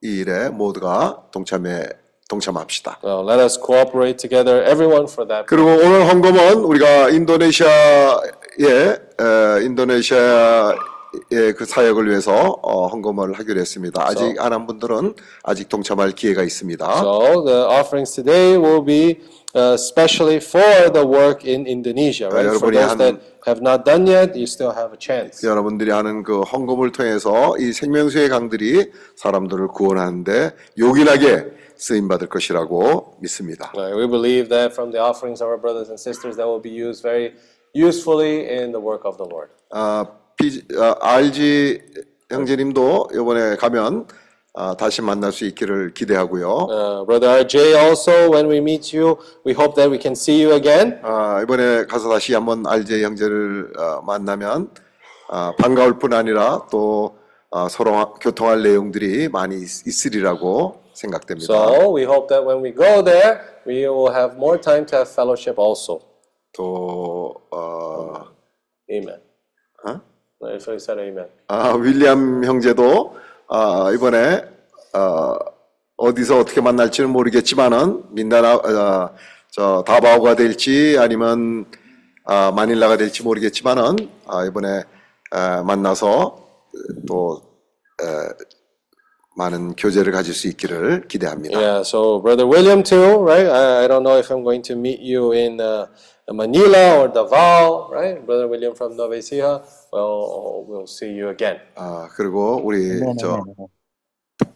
이 0.03 0.19
일에 0.19 0.49
모두가 0.49 1.27
동참해 1.31 1.88
동참합시다. 2.27 2.99
So 3.03 3.22
let 3.23 3.39
us 3.41 3.57
cooperate 3.57 4.18
together, 4.18 4.64
everyone, 4.69 5.06
for 5.07 5.26
that. 5.27 5.45
그리고 5.47 5.68
오늘 5.69 6.10
헌금은 6.10 6.56
우리가 6.65 7.10
인도네시아의 7.10 8.30
에, 8.61 9.64
인도네시아의 9.65 11.53
그 11.56 11.65
사역을 11.65 12.10
위해서 12.10 12.31
어, 12.61 12.88
헌금을 12.88 13.34
하기로 13.34 13.60
했습니다. 13.61 14.06
아직 14.06 14.35
안 14.41 14.52
한 14.53 14.65
분들은 14.68 15.14
아직 15.43 15.69
동참할 15.69 16.11
기회가 16.11 16.43
있습니다. 16.43 16.97
So 16.99 17.45
the 17.45 17.64
offerings 17.80 18.11
today 18.14 18.57
will 18.57 18.84
be 18.84 19.22
uh, 19.22 19.35
especially 19.56 20.38
for 20.44 20.91
the 20.91 21.06
work 21.06 21.45
in 21.45 21.65
Indonesia, 21.65 22.27
right? 22.27 22.44
For 22.60 22.72
여러분이 22.72 22.76
those 22.76 22.90
한- 22.91 22.98
that 22.99 23.15
have 23.48 23.61
not 23.61 23.86
done 23.86 24.06
yet, 24.06 24.36
you 24.36 24.44
still 24.44 24.72
have 24.76 24.91
a 24.91 24.99
chance. 24.99 25.41
여러분들이 25.48 25.91
하는 25.91 26.23
그 26.23 26.41
헌금을 26.41 26.91
통해서 26.91 27.56
이 27.57 27.72
생명수의 27.72 28.30
강들이 28.30 28.91
사람들을 29.15 29.68
구원하는데 29.69 30.52
요긴하게 30.77 31.56
쓰임 31.77 32.07
받을 32.07 32.27
것이라고 32.27 33.18
믿습니다. 33.22 33.72
Right, 33.76 33.95
We 33.95 34.07
believe 34.07 34.49
that 34.49 34.73
from 34.73 34.91
the 34.91 34.99
offerings 35.02 35.41
of 35.41 35.48
our 35.49 35.60
brothers 35.60 35.88
and 35.90 35.99
sisters, 35.99 36.36
that 36.36 36.48
will 36.48 36.61
be 36.61 36.72
used 36.72 37.02
very 37.03 37.34
usefully 37.73 38.48
in 38.48 38.72
the 38.72 38.80
work 38.80 39.03
of 39.07 39.18
the 39.18 39.27
Lord. 39.30 39.49
아, 39.72 40.06
피, 40.38 40.64
아, 40.77 40.95
RG 40.99 41.80
형제님도 42.32 43.10
이번에 43.14 43.56
가면 43.56 44.07
아, 44.07 44.24
다시 44.77 45.02
만날 45.02 45.32
수 45.32 45.45
있기를 45.45 45.94
기대하고요. 45.94 46.48
Uh, 46.69 47.06
Brother 47.06 47.30
RJ, 47.45 47.76
also, 47.76 48.32
when 48.32 48.48
we 48.49 48.57
meet 48.60 48.95
you, 48.95 49.18
we 49.45 49.53
hope 49.53 49.76
that 49.76 49.90
we 49.91 49.99
can 49.99 50.14
see 50.14 50.41
you 50.41 50.53
again. 50.56 50.99
아, 51.03 51.41
이번에 51.44 51.86
가서 51.86 52.07
다시 52.10 52.34
한번 52.34 52.65
RJ 52.65 53.03
형제를 53.03 53.73
어, 53.77 54.02
만나면 54.03 54.69
아, 55.30 55.53
반가울 55.57 55.99
뿐 55.99 56.14
아니라 56.14 56.68
또 56.72 57.18
아, 57.52 57.68
서로 57.69 57.95
하- 57.95 58.14
교통할 58.14 58.61
내용들이 58.64 59.27
많이 59.30 59.56
있, 59.57 59.86
있으리라고 59.88 60.82
생각됩니다. 60.94 61.53
So 61.53 61.94
we 61.94 62.03
hope 62.03 62.27
that 62.30 62.45
when 62.48 62.64
we 62.64 62.72
go 62.73 63.03
there, 63.03 63.41
we 63.68 63.86
will 63.88 64.14
have 64.14 64.36
more 64.38 64.60
time 64.60 64.86
to 64.88 64.98
have 64.99 65.11
fellowship 65.11 65.60
also. 65.60 65.99
또 66.53 67.34
어, 67.52 68.23
Amen. 68.90 69.19
어? 69.86 69.99
If 70.53 70.69
I 70.72 70.76
said 70.76 70.99
amen. 71.02 71.27
아, 71.48 71.73
윌리엄 71.76 72.44
형제도 72.45 73.18
아, 73.47 73.91
이번에 73.93 74.43
어, 74.93 75.35
어디서 75.97 76.39
어떻게 76.39 76.61
만날지는 76.61 77.09
모르겠지만은 77.09 78.03
민다나 78.13 78.55
어, 78.55 79.15
저 79.51 79.84
다바오가 79.85 80.35
될지 80.35 80.97
아니면 80.99 81.65
아, 82.26 82.51
마닐라가 82.51 82.97
될지 82.97 83.23
모르겠지만은 83.23 84.09
아, 84.27 84.45
이번에 84.45 84.84
아, 85.31 85.63
만나서 85.63 86.43
또 87.07 87.41
에, 88.01 88.05
많은 89.38 89.76
교제를 89.76 90.11
가질 90.11 90.34
수 90.34 90.47
있기를 90.47 91.07
기대합니다. 91.07 91.57
Yeah, 91.57 91.80
so 91.81 92.22
Brother 92.22 92.47
William 92.47 92.84
too, 92.84 93.19
right? 93.22 93.47
I, 93.47 93.84
I 93.84 93.88
don't 93.88 94.03
know 94.03 94.17
if 94.17 94.31
I'm 94.31 94.43
going 94.43 94.61
to 94.63 94.76
meet 94.76 95.01
you 95.01 95.34
in 95.34 95.59
uh, 95.59 95.88
Manila 96.31 97.02
or 97.02 97.07
Davao, 97.14 97.89
right? 97.91 98.26
Brother 98.26 98.47
William 98.47 98.73
from 98.76 98.95
Nova 98.97 99.15
Ecija. 99.15 99.61
Well, 99.93 100.65
we'll 100.68 100.88
see 100.88 101.11
you 101.14 101.30
again. 101.30 101.60
아, 101.76 102.07
그리고 102.15 102.61
우리 102.64 102.99
저 103.19 103.43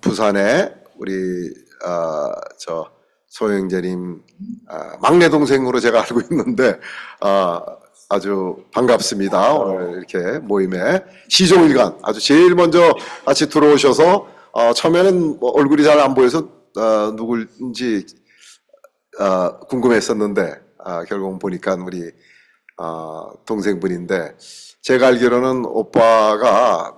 부산에 0.01 0.73
우리 0.97 1.53
아, 1.85 2.31
저 2.57 2.89
소영재님 3.27 4.21
아, 4.67 4.97
막내 4.99 5.29
동생으로 5.29 5.79
제가 5.79 6.01
알고 6.01 6.21
있는데 6.31 6.79
아, 7.21 7.63
아주 8.09 8.57
반갑습니다. 8.73 9.53
오늘 9.53 9.97
이렇게 9.97 10.39
모임에 10.39 11.03
시종일관 11.27 11.99
아주 12.01 12.19
제일 12.19 12.55
먼저 12.55 12.95
같이 13.25 13.47
들어오셔서 13.47 14.27
어, 14.51 14.73
처음에는 14.73 15.39
뭐 15.39 15.51
얼굴이 15.51 15.83
잘 15.83 15.99
안 15.99 16.15
보여서 16.15 16.49
어, 16.75 17.11
누굴지 17.15 18.07
어, 19.19 19.59
궁금했었는데 19.67 20.68
아, 20.83 21.03
결국 21.03 21.37
보니까 21.39 21.75
우리 21.75 22.11
어, 22.77 23.31
동생분인데 23.45 24.35
제가 24.81 25.07
알기로는 25.07 25.65
오빠가 25.65 26.95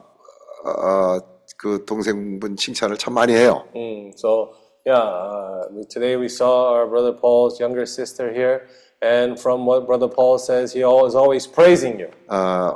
어, 0.64 1.20
그 1.58 1.84
동생분 1.86 2.56
칭찬을 2.56 2.98
참 2.98 3.14
많이 3.14 3.34
해요. 3.34 3.66
Mm, 3.76 4.12
so, 4.16 4.53
yeah, 4.86 5.02
uh, 5.02 5.86
today 5.90 6.16
we 6.16 6.28
saw 6.28 6.74
our 6.74 6.88
Brother 6.88 7.14
Paul's 7.14 7.60
younger 7.60 7.86
sister 7.86 8.32
here. 8.32 8.68
And 9.03 9.40
from 9.40 9.66
what 9.66 9.88
Brother 9.88 10.08
Paul 10.08 10.38
says, 10.38 10.74
he 10.74 10.82
is 10.82 11.16
always 11.16 11.48
praising 11.48 11.99
you. 11.99 12.10
아, 12.28 12.74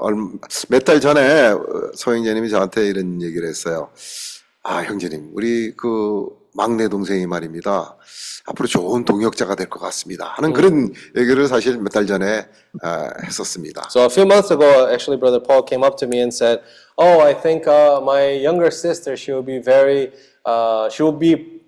몇달 0.69 0.99
전에 0.99 1.49
어, 1.51 1.91
소영재님이 1.93 2.49
저한테 2.49 2.87
이런 2.87 3.21
얘기를 3.21 3.47
했어요. 3.47 3.89
아, 4.63 4.81
형제님, 4.81 5.29
우리 5.33 5.75
그 5.75 6.27
막내 6.55 6.87
동생이 6.87 7.27
말입니다. 7.27 7.97
앞으로 8.47 8.67
좋은 8.67 9.03
동역자가 9.05 9.55
될 9.55 9.67
것 9.69 9.79
같습니다. 9.79 10.27
하는 10.37 10.53
그런 10.53 10.93
얘기를 11.17 11.47
사실 11.47 11.77
몇 11.77 11.89
달 11.89 12.05
전에 12.07 12.47
아, 12.81 13.09
했었습니다. 13.25 13.87
So 13.89 14.01
a 14.03 14.09
few 14.09 14.25
months 14.25 14.51
ago, 14.53 14.87
actually, 14.89 15.19
Brother 15.19 15.41
Paul 15.43 15.63
came 15.67 15.83
up 15.85 15.97
to 15.97 16.07
me 16.07 16.19
and 16.21 16.33
said, 16.33 16.61
"Oh, 16.97 17.21
I 17.21 17.33
think 17.33 17.67
uh, 17.67 17.99
my 18.01 18.39
younger 18.39 18.71
sister, 18.71 19.13
she 19.17 19.33
will 19.33 19.43
be 19.45 19.59
very, 19.59 20.11
uh, 20.45 20.87
she 20.89 21.03
will 21.03 21.17
be 21.17 21.59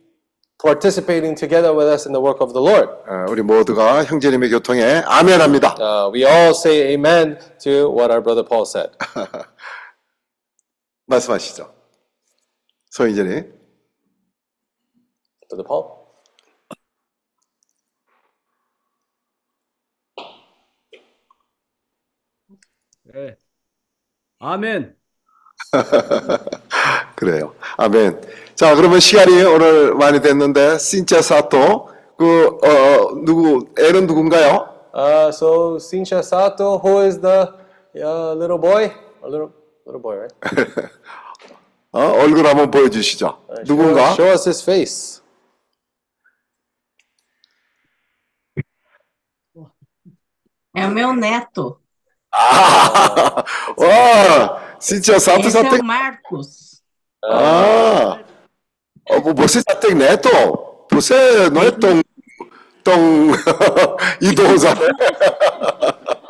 participating 0.62 1.36
together 1.36 1.74
with 1.76 1.88
us 1.88 2.06
in 2.08 2.14
the 2.14 2.22
work 2.22 2.40
of 2.40 2.54
the 2.54 2.62
Lord." 2.64 2.88
아, 3.10 3.26
우리 3.30 3.42
모두가 3.42 4.04
형제님의 4.06 4.52
교통에 4.52 5.02
아멘합니다. 5.06 5.76
Uh, 5.82 6.12
we 6.14 6.24
all 6.24 6.52
say 6.54 6.94
amen 6.94 7.40
to 7.60 7.90
what 7.92 8.12
our 8.14 8.22
Brother 8.22 8.46
Paul 8.48 8.64
said. 8.70 8.92
말씀하시죠. 11.08 11.74
소영재님. 12.92 13.57
Brother 15.50 15.64
Paul. 15.66 16.08
네. 23.04 23.38
아멘. 24.40 24.96
그래요. 27.16 27.56
아멘. 27.78 28.22
자, 28.56 28.76
그러면 28.76 29.00
시간이 29.00 29.42
오늘 29.44 29.96
많이 29.96 30.22
됐는데, 30.22 30.78
신짜 30.78 31.22
사토, 31.22 31.90
그, 32.18 32.58
어, 32.64 33.24
누구, 33.24 33.74
애는 33.80 34.08
누군가요? 34.08 34.78
Uh, 34.94 35.30
so 35.30 35.78
Sincha 35.78 36.24
Sato, 36.24 36.80
who 36.80 37.02
is 37.06 37.20
the 37.20 37.54
uh, 38.02 38.34
little 38.34 38.58
boy? 38.58 38.92
A 39.24 39.30
little 39.30 39.52
little 39.86 40.02
boy, 40.02 40.16
right? 40.18 40.34
어, 41.92 42.00
얼굴 42.20 42.48
한번 42.48 42.72
보여주시죠. 42.72 43.38
Uh, 43.48 43.64
누군가? 43.64 44.16
Show, 44.16 44.24
show 44.24 44.32
us 44.34 44.48
his 44.48 44.64
face. 44.64 45.22
É 50.78 50.86
o 50.86 50.92
meu 50.92 51.12
neto. 51.12 51.82
Ah! 52.32 53.44
Oh, 53.80 54.80
Cintia 54.80 55.20
Santos 55.20 55.48
Esse 55.48 55.60
já 55.60 55.68
é 55.68 55.70
tem. 55.70 55.80
O 55.80 55.84
Marcos. 55.84 56.84
Ah! 57.26 58.20
Você 59.36 59.62
já 59.68 59.76
tem 59.76 59.96
neto? 59.96 60.30
Você 60.92 61.50
não 61.50 61.64
é 61.64 61.72
tão. 61.72 62.02
tão. 62.84 63.00
idosa. 64.22 64.70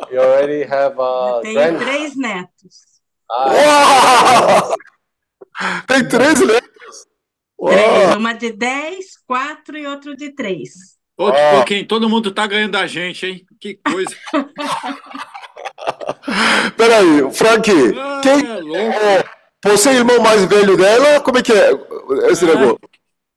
You 0.10 0.22
already 0.22 0.64
have 0.64 0.96
a. 0.98 1.36
Eu 1.36 1.42
tenho 1.42 1.56
grand... 1.56 1.80
três 1.80 2.16
netos. 2.16 3.02
Ah. 3.30 3.52
Uau! 3.52 4.76
Então 5.60 5.82
tá 5.82 5.84
tem 5.88 6.08
três 6.08 6.40
netos? 6.40 7.08
Três, 7.66 8.16
uma 8.16 8.34
de 8.34 8.54
dez, 8.54 9.18
quatro 9.28 9.78
e 9.78 9.86
outro 9.86 10.16
de 10.16 10.32
três. 10.34 10.97
Ô, 11.18 11.32
que 11.32 11.52
pouquinho, 11.52 11.88
todo 11.88 12.10
mundo 12.10 12.32
tá 12.32 12.46
ganhando 12.46 12.74
da 12.74 12.86
gente, 12.86 13.26
hein? 13.26 13.46
Que 13.60 13.76
coisa. 13.76 14.16
Peraí, 16.78 17.34
Frank, 17.34 17.72
quem 18.22 18.86
é 18.86 19.24
você 19.66 19.90
é 19.90 19.94
o 19.94 19.96
irmão 19.96 20.22
mais 20.22 20.46
velho 20.46 20.78
dela? 20.78 21.20
Como 21.22 21.38
é 21.38 21.42
que 21.42 21.52
é 21.52 21.72
esse 22.32 22.46
negócio? 22.46 22.80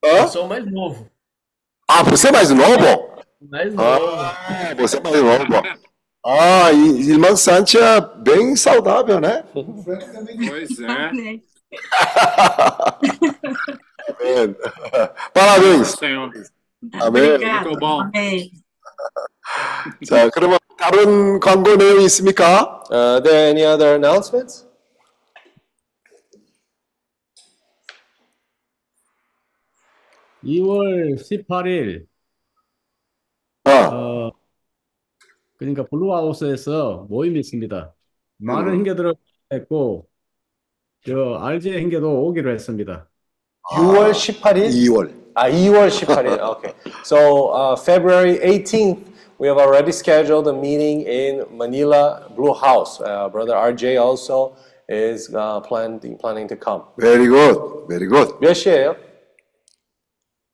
Eu 0.03 0.29
sou 0.29 0.45
o 0.45 0.49
mais 0.49 0.71
novo. 0.71 1.11
Ah, 1.89 2.03
você 2.03 2.29
é 2.29 2.33
mais 2.33 2.51
novo? 2.51 3.11
Mais 3.51 3.73
Ah, 3.77 4.75
você 4.77 4.99
é 4.99 5.01
mais 5.01 5.21
novo. 5.21 5.63
Ah, 6.25 6.71
e 6.73 7.11
irmã 7.11 7.35
Santia 7.35 8.01
bem 8.01 8.55
saudável, 8.55 9.21
né? 9.21 9.43
Pois 9.53 10.79
é. 10.79 10.87
Amém. 11.09 11.43
Parabéns. 15.33 15.89
Senhor. 15.89 16.31
아멘. 16.93 17.41
Muito 17.41 17.79
bom. 17.79 18.03
Amém. 18.15 18.51
자, 20.07 20.29
그러면 20.31 20.59
다른 20.79 21.41
광고 21.41 21.77
내용이 21.77 22.05
있습니까? 22.07 22.83
Uh, 22.91 22.97
are 22.97 23.23
there 23.23 23.51
any 23.51 23.65
other 23.65 23.95
announcements? 23.95 24.67
이월 30.43 31.17
18일 31.17 32.07
아, 33.65 33.71
어, 33.93 34.33
그러니까 35.59 35.85
블루하우스에서 35.85 37.07
모임이 37.11 37.41
있습니다. 37.41 37.95
많은 38.39 38.73
음. 38.73 38.77
형제들을 38.79 39.15
했고 39.53 40.09
저 41.07 41.37
RJ 41.37 41.83
형제도 41.83 42.25
오기로 42.27 42.51
했습니다. 42.53 43.07
6월 43.73 44.13
18일? 44.13 44.71
2월. 44.71 45.30
아, 45.40 45.50
2월 45.50 45.90
18일. 45.90 46.40
Okay. 46.40 46.74
So, 47.04 47.50
uh, 47.50 47.76
February 47.76 48.40
18th, 48.40 49.16
we 49.38 49.48
have 49.48 49.58
already 49.58 49.92
scheduled 49.92 50.48
a 50.48 50.54
meeting 50.54 51.02
in 51.02 51.46
Manila 51.52 52.32
Blue 52.36 52.54
House. 52.54 53.02
Uh, 53.02 53.28
Brother 53.30 53.54
RJ 53.54 54.00
also 54.02 54.56
is 54.88 55.34
uh, 55.34 55.60
planning, 55.62 56.18
planning 56.18 56.48
to 56.48 56.56
come. 56.56 56.84
Very 56.98 57.28
good. 57.28 57.58
Very 57.88 58.08
good. 58.08 58.40
몇 58.40 58.54
시에요? 58.54 58.96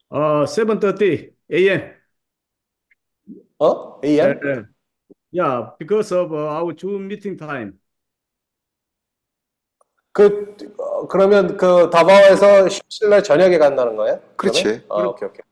어, 0.10 0.46
7:30 0.46 1.32
a.m. 1.52 1.94
어? 3.60 4.00
AM? 4.04 4.40
네, 4.40 4.40
네. 4.40 4.66
Yeah, 5.32 5.72
because 5.80 6.12
of 6.12 6.34
uh, 6.34 6.60
our 6.60 6.76
Zoom 6.78 7.08
meeting 7.08 7.38
time. 7.38 7.80
그, 10.17 10.57
어, 10.79 11.07
그러면 11.09 11.59
그 11.59 11.91
다바오에서 11.93 12.65
17일 12.65 13.23
저녁에 13.23 13.59
간다는 13.59 13.97
거예요? 13.97 14.19
그렇지. 14.37 14.63
그러면? 14.63 14.83
아, 14.89 15.09
오케이, 15.09 15.29
오케이. 15.29 15.43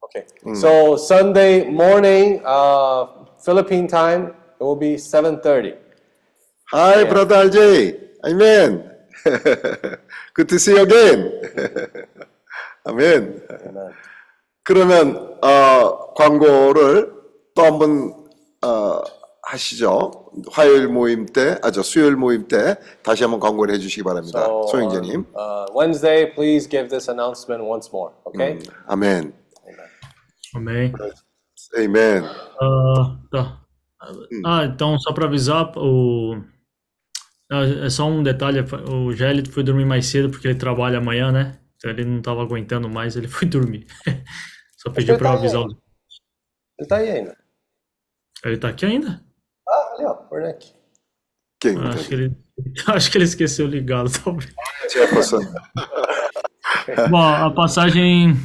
오케이. 0.00 0.22
음. 0.46 0.54
So, 0.54 0.94
Sunday 0.94 1.68
morning, 1.68 2.40
uh, 2.46 3.04
Philippine 3.44 3.86
time, 3.86 4.28
it 4.58 4.64
will 4.64 4.78
be 4.78 4.94
7.30. 4.96 5.76
Hi, 6.72 7.02
Yeah. 7.02 7.08
brother 7.10 7.36
RJ. 7.50 8.00
Amen. 8.24 8.90
Good 10.34 10.48
to 10.48 10.56
see 10.56 10.72
you 10.72 10.84
again. 10.84 11.30
아멘. 12.84 13.46
그러면 14.62 15.36
어, 15.42 16.14
광고를 16.14 17.12
또 17.54 17.62
한번 17.62 18.14
어, 18.64 19.02
하시죠. 19.43 20.31
화요일 20.51 20.87
모임 20.89 21.25
때, 21.25 21.57
아저 21.63 21.81
수요일 21.81 22.15
모임 22.15 22.47
때 22.47 22.77
다시 23.03 23.23
한번 23.23 23.39
광고를 23.39 23.73
해주시기 23.75 24.03
바랍니다. 24.03 24.43
So, 24.45 24.67
소영재님. 24.67 25.25
on, 25.33 25.35
uh, 25.35 25.65
Wednesday, 25.73 26.31
please 26.33 26.67
give 26.69 26.89
this 26.89 27.09
announcement 27.09 27.63
once 27.63 27.89
more, 27.91 28.13
okay? 28.25 28.57
음, 28.57 28.63
아멘. 28.87 29.33
Amém. 30.55 30.93
Amen. 31.77 32.23
Ah, 32.59 33.19
tá. 33.31 33.61
Ah, 34.45 34.65
então 34.65 34.97
só 34.99 35.13
para 35.13 35.25
avisar, 35.25 35.71
o 35.77 36.41
ah, 37.51 37.63
é 37.85 37.89
só 37.89 38.05
um 38.07 38.23
detalhe, 38.23 38.59
o 38.61 39.11
Gélio 39.13 39.49
foi 39.51 39.63
dormir 39.63 39.85
mais 39.85 40.05
cedo 40.07 40.29
porque 40.29 40.47
ele 40.47 40.57
trabalha 40.57 40.97
amanhã, 40.99 41.31
né? 41.31 41.59
Então 41.77 41.91
ele 41.91 42.05
não 42.05 42.17
estava 42.19 42.41
aguentando 42.41 42.89
mais, 42.89 43.15
ele 43.15 43.27
foi 43.27 43.47
dormir. 43.47 43.85
Só 44.77 44.89
pediu 44.91 45.17
para 45.17 45.29
eu 45.29 45.33
avisar. 45.33 45.61
os- 45.65 45.75
Ele 46.79 46.87
tá 46.87 46.97
aí 46.97 47.09
ainda. 47.11 47.37
Ele 48.45 48.57
tá 48.57 48.69
aqui 48.69 48.85
ainda? 48.85 49.21
Ali, 49.94 50.04
ó, 50.06 50.16
Werneck. 50.32 50.72
Quem? 51.60 51.78
Acho 51.78 52.08
que 52.08 52.14
ele, 52.14 52.36
acho 52.86 53.10
que 53.10 53.18
ele 53.18 53.24
esqueceu 53.24 53.66
ligado, 53.66 54.10
talvez. 54.22 54.52
Jefferson. 54.92 55.40
Bom, 57.10 57.22
a 57.22 57.50
passagem 57.50 58.36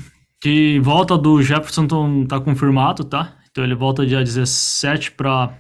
de 0.44 0.80
volta 0.82 1.18
do 1.18 1.42
Jefferson 1.42 1.88
tão- 1.88 2.26
tá 2.26 2.40
confirmado, 2.40 3.04
tá? 3.04 3.38
Então 3.52 3.64
ele 3.64 3.76
volta 3.76 4.06
dia 4.06 4.24
17 4.24 5.12
para 5.12 5.60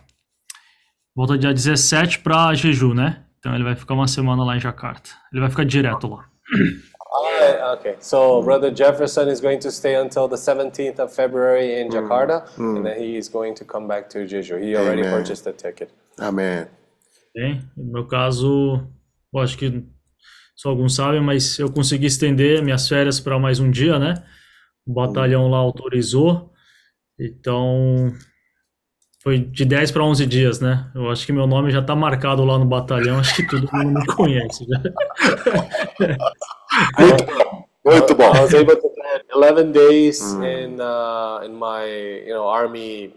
volta 1.16 1.38
dia 1.38 1.54
17 1.54 2.20
para 2.20 2.54
Jeju, 2.54 2.94
né? 2.94 3.26
Então 3.40 3.54
ele 3.56 3.64
vai 3.64 3.76
ficar 3.76 3.94
uma 3.94 4.08
semana 4.08 4.44
lá 4.44 4.56
em 4.56 4.60
Jakarta. 4.60 5.10
Ele 5.32 5.42
vai 5.42 5.50
ficar 5.50 5.66
direto 5.66 6.08
lá. 6.08 6.26
Ah, 7.12 7.74
okay, 7.74 7.96
so 8.00 8.42
Brother 8.44 8.70
Jefferson 8.72 9.30
is 9.30 9.42
going 9.42 9.60
to 9.62 9.72
stay 9.72 9.96
until 9.96 10.28
the 10.28 10.36
17th 10.38 11.00
of 11.00 11.12
February 11.14 11.82
in 11.82 11.90
Jakarta, 11.90 12.46
Mm. 12.58 12.78
and 12.78 12.86
then 12.86 12.98
he 13.00 13.18
is 13.18 13.28
going 13.28 13.56
to 13.56 13.66
come 13.66 13.88
back 13.88 14.10
to 14.10 14.20
Jeju. 14.28 14.62
He 14.62 14.76
already 14.76 15.02
Amen. 15.02 15.12
purchased 15.14 15.44
the 15.44 15.54
ticket. 15.54 15.90
아멘. 16.20 16.68
Bem, 17.34 17.62
no 17.76 17.92
meu 17.94 18.06
caso, 18.08 18.86
eu 19.34 19.40
acho 19.40 19.58
que 19.58 19.84
só 20.56 20.70
alguns 20.70 20.96
sabem, 20.96 21.22
mas 21.22 21.58
eu 21.58 21.72
consegui 21.72 22.06
estender 22.06 22.62
minhas 22.62 22.88
férias 22.88 23.20
para 23.20 23.40
mais 23.40 23.60
um 23.60 23.72
dia, 23.72 23.98
né? 23.98 24.14
O 24.86 24.94
batalhão 24.94 25.48
lá 25.50 25.58
autorizou. 25.58 26.52
Então, 27.20 28.12
foi 29.24 29.40
de 29.40 29.66
10 29.66 29.92
para 29.92 30.04
11 30.04 30.26
dias, 30.26 30.60
né? 30.60 30.92
Eu 30.94 31.10
acho 31.10 31.26
que 31.26 31.32
meu 31.34 31.48
nome 31.48 31.72
já 31.72 31.82
tá 31.82 31.96
marcado 31.96 32.44
lá 32.46 32.58
no 32.58 32.66
batalhão, 32.66 33.20
acho 33.20 33.36
que 33.36 33.48
todo 33.48 33.68
mundo 33.74 34.00
me 34.00 34.06
conhece 34.06 34.66
já. 34.68 34.80
Muito 37.85 38.15
bom. 38.15 38.33
I 38.33 38.41
was 38.41 38.55
able 38.55 38.77
to 38.77 38.89
get 38.89 39.27
11 39.35 39.73
days 39.73 40.23
in 40.41 40.81
uh, 40.81 41.41
in 41.45 41.55
my 41.55 41.85
you 41.85 42.33
know 42.33 42.49
army 42.49 43.13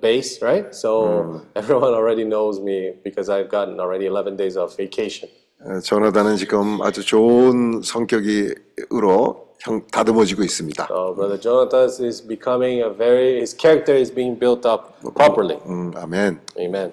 base, 0.00 0.42
right? 0.42 0.74
So 0.74 1.42
everyone 1.56 1.94
already 1.94 2.24
knows 2.24 2.60
me 2.60 2.92
because 3.02 3.30
I've 3.30 3.48
gotten 3.48 3.80
already 3.80 4.06
11 4.06 4.36
days 4.36 4.56
of 4.56 4.76
vacation. 4.76 5.30
어, 5.64 5.80
조나단은 5.80 6.36
지금 6.36 6.82
아주 6.82 7.02
좋은 7.02 7.80
성격이로 7.82 9.46
형 9.60 9.86
다듬어지고 9.90 10.42
있습니다. 10.44 10.86
So 10.86 11.14
Brother 11.14 11.40
Jonathan 11.40 11.88
is 12.06 12.20
becoming 12.20 12.82
a 12.82 12.90
very 12.90 13.40
his 13.40 13.56
character 13.56 13.96
is 13.96 14.12
being 14.12 14.38
built 14.38 14.66
up 14.68 15.00
properly. 15.14 15.56
음, 15.66 15.92
아멘. 15.96 16.40
Amen. 16.60 16.92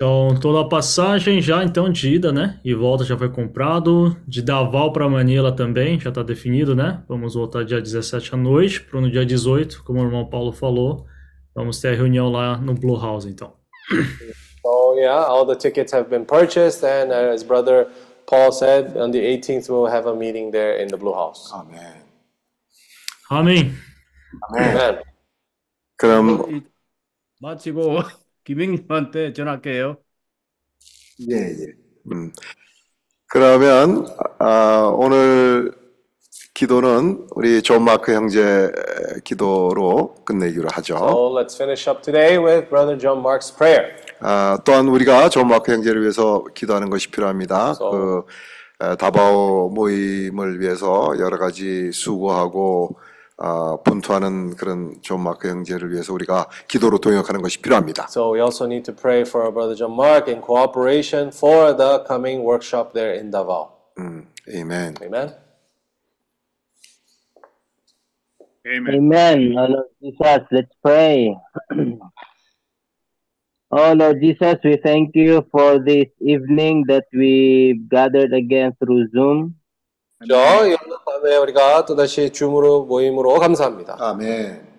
Então, 0.00 0.38
toda 0.38 0.60
a 0.60 0.68
passagem 0.68 1.40
já, 1.40 1.64
então, 1.64 1.90
de 1.90 2.16
ida, 2.16 2.30
né? 2.30 2.60
E 2.62 2.74
volta 2.74 3.02
já 3.02 3.16
foi 3.16 3.30
comprado. 3.30 4.14
De 4.28 4.42
Davao 4.42 4.92
para 4.92 5.08
Manila 5.08 5.50
também, 5.56 5.98
já 5.98 6.10
está 6.10 6.22
definido, 6.22 6.76
né? 6.76 7.02
Vamos 7.08 7.34
voltar 7.34 7.64
dia 7.64 7.80
17 7.80 8.34
à 8.34 8.36
noite, 8.36 8.82
para 8.82 9.00
no 9.00 9.10
dia 9.10 9.24
18, 9.24 9.82
como 9.84 10.00
o 10.00 10.04
irmão 10.04 10.28
Paulo 10.28 10.52
falou. 10.52 11.06
Vamos 11.54 11.80
ter 11.80 11.88
a 11.88 11.96
reunião 11.96 12.30
lá 12.30 12.58
no 12.58 12.74
Blue 12.74 13.00
House, 13.00 13.24
então. 13.24 13.54
So 14.62 14.94
yeah, 14.96 15.24
all 15.24 15.46
the 15.46 15.56
tickets 15.56 15.94
have 15.94 16.10
been 16.10 16.26
purchased, 16.26 16.84
and 16.84 17.10
uh, 17.10 17.32
as 17.32 17.42
Brother 17.42 17.88
Paul 18.26 18.52
said, 18.52 18.96
on 18.98 19.12
the 19.12 19.20
18th 19.20 19.70
we'll 19.70 19.86
have 19.86 20.06
a 20.06 20.14
meeting 20.14 20.50
there 20.50 20.82
in 20.82 20.88
the 20.88 20.98
Blue 20.98 21.14
House. 21.14 21.50
아멘. 21.54 22.02
Amém. 23.30 23.72
Amen. 24.50 25.02
그럼 25.96 26.62
마치고 27.40 28.02
김영님한테 28.43 29.33
전할게요. 29.33 29.97
예, 31.29 31.35
예. 31.35 31.73
음. 32.11 32.31
그러면 33.27 34.05
아, 34.39 34.91
오늘 34.93 35.71
기도는 36.53 37.27
우리 37.35 37.61
존 37.61 37.83
마크 37.83 38.13
형제 38.13 38.71
기도로 39.23 40.15
끝내기로 40.25 40.67
하죠. 40.71 40.95
So 40.95 41.33
let's 41.33 41.55
finish 41.55 41.89
up 41.89 42.01
today 42.01 42.37
with 42.37 42.69
Brother 42.69 42.99
John 42.99 43.19
Mark's 43.19 43.55
prayer. 43.55 43.95
아, 44.19 44.59
또한 44.65 44.87
우리가 44.87 45.29
존 45.29 45.47
마크 45.47 45.71
형제를 45.71 46.01
위해서 46.01 46.43
기도하는 46.53 46.89
것이 46.89 47.09
필요합니다. 47.09 47.73
그 47.79 48.23
에, 48.81 48.95
다바오 48.95 49.69
모임을 49.69 50.59
위해서 50.59 51.13
여러 51.19 51.37
가지 51.37 51.91
수고하고 51.91 52.97
아, 53.40 53.76
분투하는 53.84 54.56
그런 54.56 54.94
존 55.02 55.22
마크 55.22 55.48
형제를 55.48 55.92
위해서 55.92 56.12
우리가 56.12 56.48
기도로 56.68 56.98
동역하는 56.98 57.42
것이 57.42 57.60
필요합니다. 57.60 58.06
So 58.08 58.32
we 58.32 58.40
also 58.40 58.64
need 58.64 58.84
to 58.84 58.94
pray 58.94 59.22
for 59.22 59.44
our 59.44 59.52
Brother 59.52 59.76
John 59.76 59.92
Mark 59.92 60.30
in 60.30 60.40
cooperation 60.40 61.28
for 61.28 61.76
the 61.76 62.04
coming 62.06 62.42
workshop 62.42 62.92
there 62.94 63.14
in 63.14 63.30
Davao. 63.30 63.72
음, 63.98 64.26
아멘. 64.48 64.94
Amen. 65.02 65.46
Amen. 68.66 69.54
Oh 69.56 69.66
Lord 69.66 69.86
Jesus, 70.02 70.42
let's 70.50 70.74
pray. 70.82 71.36
oh 73.70 73.92
Lord 73.92 74.20
Jesus, 74.20 74.56
we 74.64 74.76
thank 74.82 75.14
you 75.14 75.46
for 75.52 75.78
this 75.78 76.08
evening 76.20 76.84
that 76.88 77.04
we 77.12 77.80
gathered 77.90 78.32
again 78.32 78.72
through 78.80 79.08
Zoom. 79.10 79.54
저 80.27 80.37
오늘 80.37 80.77
밤에 81.05 81.37
우리가 81.37 81.85
또다시 81.85 82.29
줌으로 82.29 82.85
모임으로 82.85 83.39
감사합니다. 83.39 83.97
아멘. 83.99 84.69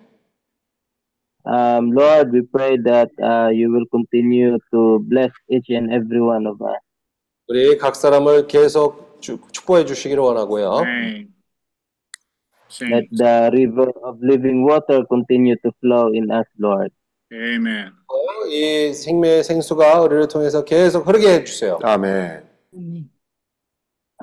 Um, 1.45 1.91
Lord, 1.91 2.31
we 2.31 2.41
pray 2.47 2.77
that 2.83 3.11
uh, 3.21 3.49
you 3.51 3.69
will 3.69 3.85
continue 3.91 4.57
to 4.71 4.99
bless 5.09 5.31
each 5.49 5.69
and 5.75 5.91
every 5.93 6.21
one 6.21 6.47
of 6.47 6.61
us. 6.63 6.79
우리 7.49 7.77
각 7.77 7.95
사람을 7.97 8.47
계속 8.47 9.19
주- 9.19 9.39
축복해 9.51 9.83
주시기를 9.85 10.23
원하고요. 10.23 10.71
Let 12.81 13.09
the 13.15 13.49
river 13.51 13.91
of 14.03 14.19
living 14.23 14.63
water 14.65 15.03
continue 15.09 15.55
to 15.63 15.71
flow 15.81 16.07
in 16.13 16.31
us, 16.31 16.47
Lord. 16.57 16.91
Amen. 17.33 17.91
이 18.49 18.93
생명의 18.93 19.43
생수가 19.43 20.01
우리를 20.01 20.27
통해서 20.29 20.63
계속 20.63 21.05
흐르게 21.07 21.27
해주세요. 21.33 21.79
아멘. 21.83 22.43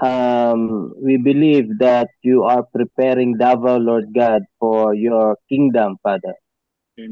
Um, 0.02 0.94
we 1.02 1.16
believe 1.18 1.80
that 1.80 2.10
you 2.22 2.44
are 2.44 2.64
preparing 2.64 3.38
Davao, 3.38 3.78
Lord 3.78 4.14
God, 4.14 4.44
for 4.60 4.94
your 4.94 5.38
kingdom, 5.48 5.98
Father. 6.04 6.36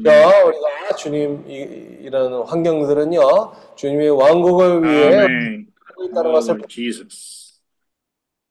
자, 0.04 0.44
우리가 0.44 0.96
주님 0.96 1.44
이, 1.46 1.56
이런 2.00 2.42
환경들은요, 2.42 3.20
주님의 3.76 4.10
왕국을 4.10 4.82
위해 4.82 5.08
Amen. 5.08 5.66
하고 5.84 6.04
있다는 6.04 6.32
것을 6.32 6.54
Lord 6.54 6.68
Jesus. 6.68 7.60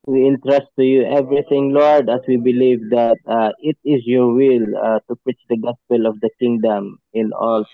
We 0.06 0.26
entrust 0.26 0.68
to 0.76 0.84
you 0.84 1.02
everything, 1.02 1.72
Lord, 1.72 2.10
as 2.10 2.20
we 2.28 2.36
believe 2.36 2.90
that 2.90 3.16
uh, 3.26 3.50
it 3.58 3.78
is 3.84 4.04
your 4.04 4.34
will 4.34 4.76
uh, 4.76 5.00
to 5.08 5.16
preach 5.24 5.40
the 5.48 5.56
gospel 5.56 6.06
of 6.06 6.20
the 6.20 6.28
kingdom 6.38 6.98
in 7.14 7.32
all 7.32 7.64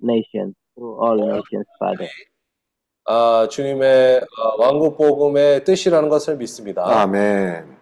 nations, 0.00 0.56
through 0.74 0.98
all 0.98 1.16
nations, 1.16 1.66
Father. 1.78 2.08
아, 3.05 3.47
주님의 3.49 4.21
어, 4.21 4.61
왕국 4.61 4.97
복음의 4.97 5.63
뜻이라는 5.63 6.09
것을 6.09 6.37
믿습니다. 6.37 6.83
아멘. 6.85 7.79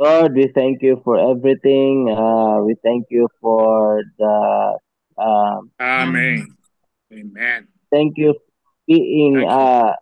Lord, 0.00 0.34
we 0.36 0.52
thank 0.52 0.80
you 0.82 1.00
for 1.02 1.18
everything. 1.18 2.08
Uh, 2.08 2.62
we 2.64 2.74
thank 2.84 3.06
you 3.10 3.26
for 3.40 4.00
the. 4.18 4.78
Um, 5.18 5.72
Amen. 5.80 6.46
Amen. 7.12 7.66
thank 7.90 8.16
you 8.16 8.34
being 8.86 9.44
uh, 9.44 9.92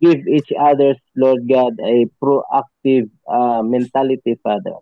give 0.00 0.26
each 0.26 0.52
other, 0.58 0.96
Lord 1.16 1.48
God, 1.48 1.78
a 1.80 2.06
proactive 2.20 3.10
uh, 3.28 3.62
mentality, 3.62 4.36
Father. 4.42 4.78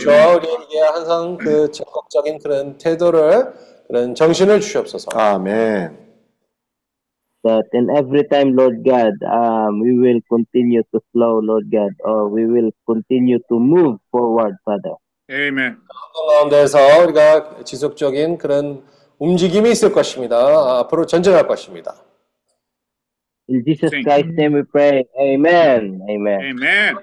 저와 0.00 0.36
우리에게 0.36 0.80
항상 0.80 1.36
그 1.38 1.70
적극적인 1.70 2.38
그런 2.38 2.76
태도를 2.78 3.52
그런 3.86 4.14
정신을 4.14 4.60
주시옵소서. 4.60 5.10
아멘. 5.14 6.07
That 7.48 7.64
in 7.72 7.88
every 7.88 8.28
time, 8.28 8.52
Lord 8.52 8.84
God, 8.84 9.16
um, 9.24 9.80
we 9.80 9.96
will 9.96 10.20
continue 10.28 10.82
to 10.92 11.00
flow, 11.12 11.40
Lord 11.40 11.72
God, 11.72 11.96
or 12.04 12.28
we 12.28 12.44
will 12.44 12.70
continue 12.84 13.38
to 13.48 13.56
move 13.58 13.96
forward, 14.12 14.56
Father. 14.66 15.00
Amen. 15.32 15.78
가운데서 16.28 17.04
우리가 17.04 17.64
지속적인 17.64 18.36
그런 18.36 18.82
움직임이 19.18 19.70
있을 19.70 19.92
것입니다. 19.92 20.36
아, 20.36 20.80
앞으로 20.80 21.06
전진할 21.06 21.46
것입니다. 21.46 21.94
In 23.48 23.64
Jesus 23.64 23.90
Christ's 24.04 24.36
name 24.36 24.54
we 24.54 24.62
pray. 24.70 25.04
Amen. 25.18 26.02
Amen. 26.10 26.40
Amen. 26.52 26.96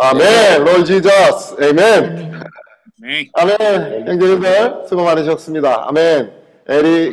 아멘. 0.00 0.64
롤 0.64 0.84
지저스. 0.84 1.54
아멘. 1.62 2.42
Amen. 3.04 3.30
아멘. 3.34 4.08
형제님들 4.08 4.84
수고 4.88 5.04
많으셨습니다. 5.04 5.88
아멘. 5.88 6.32
에리 6.68 7.08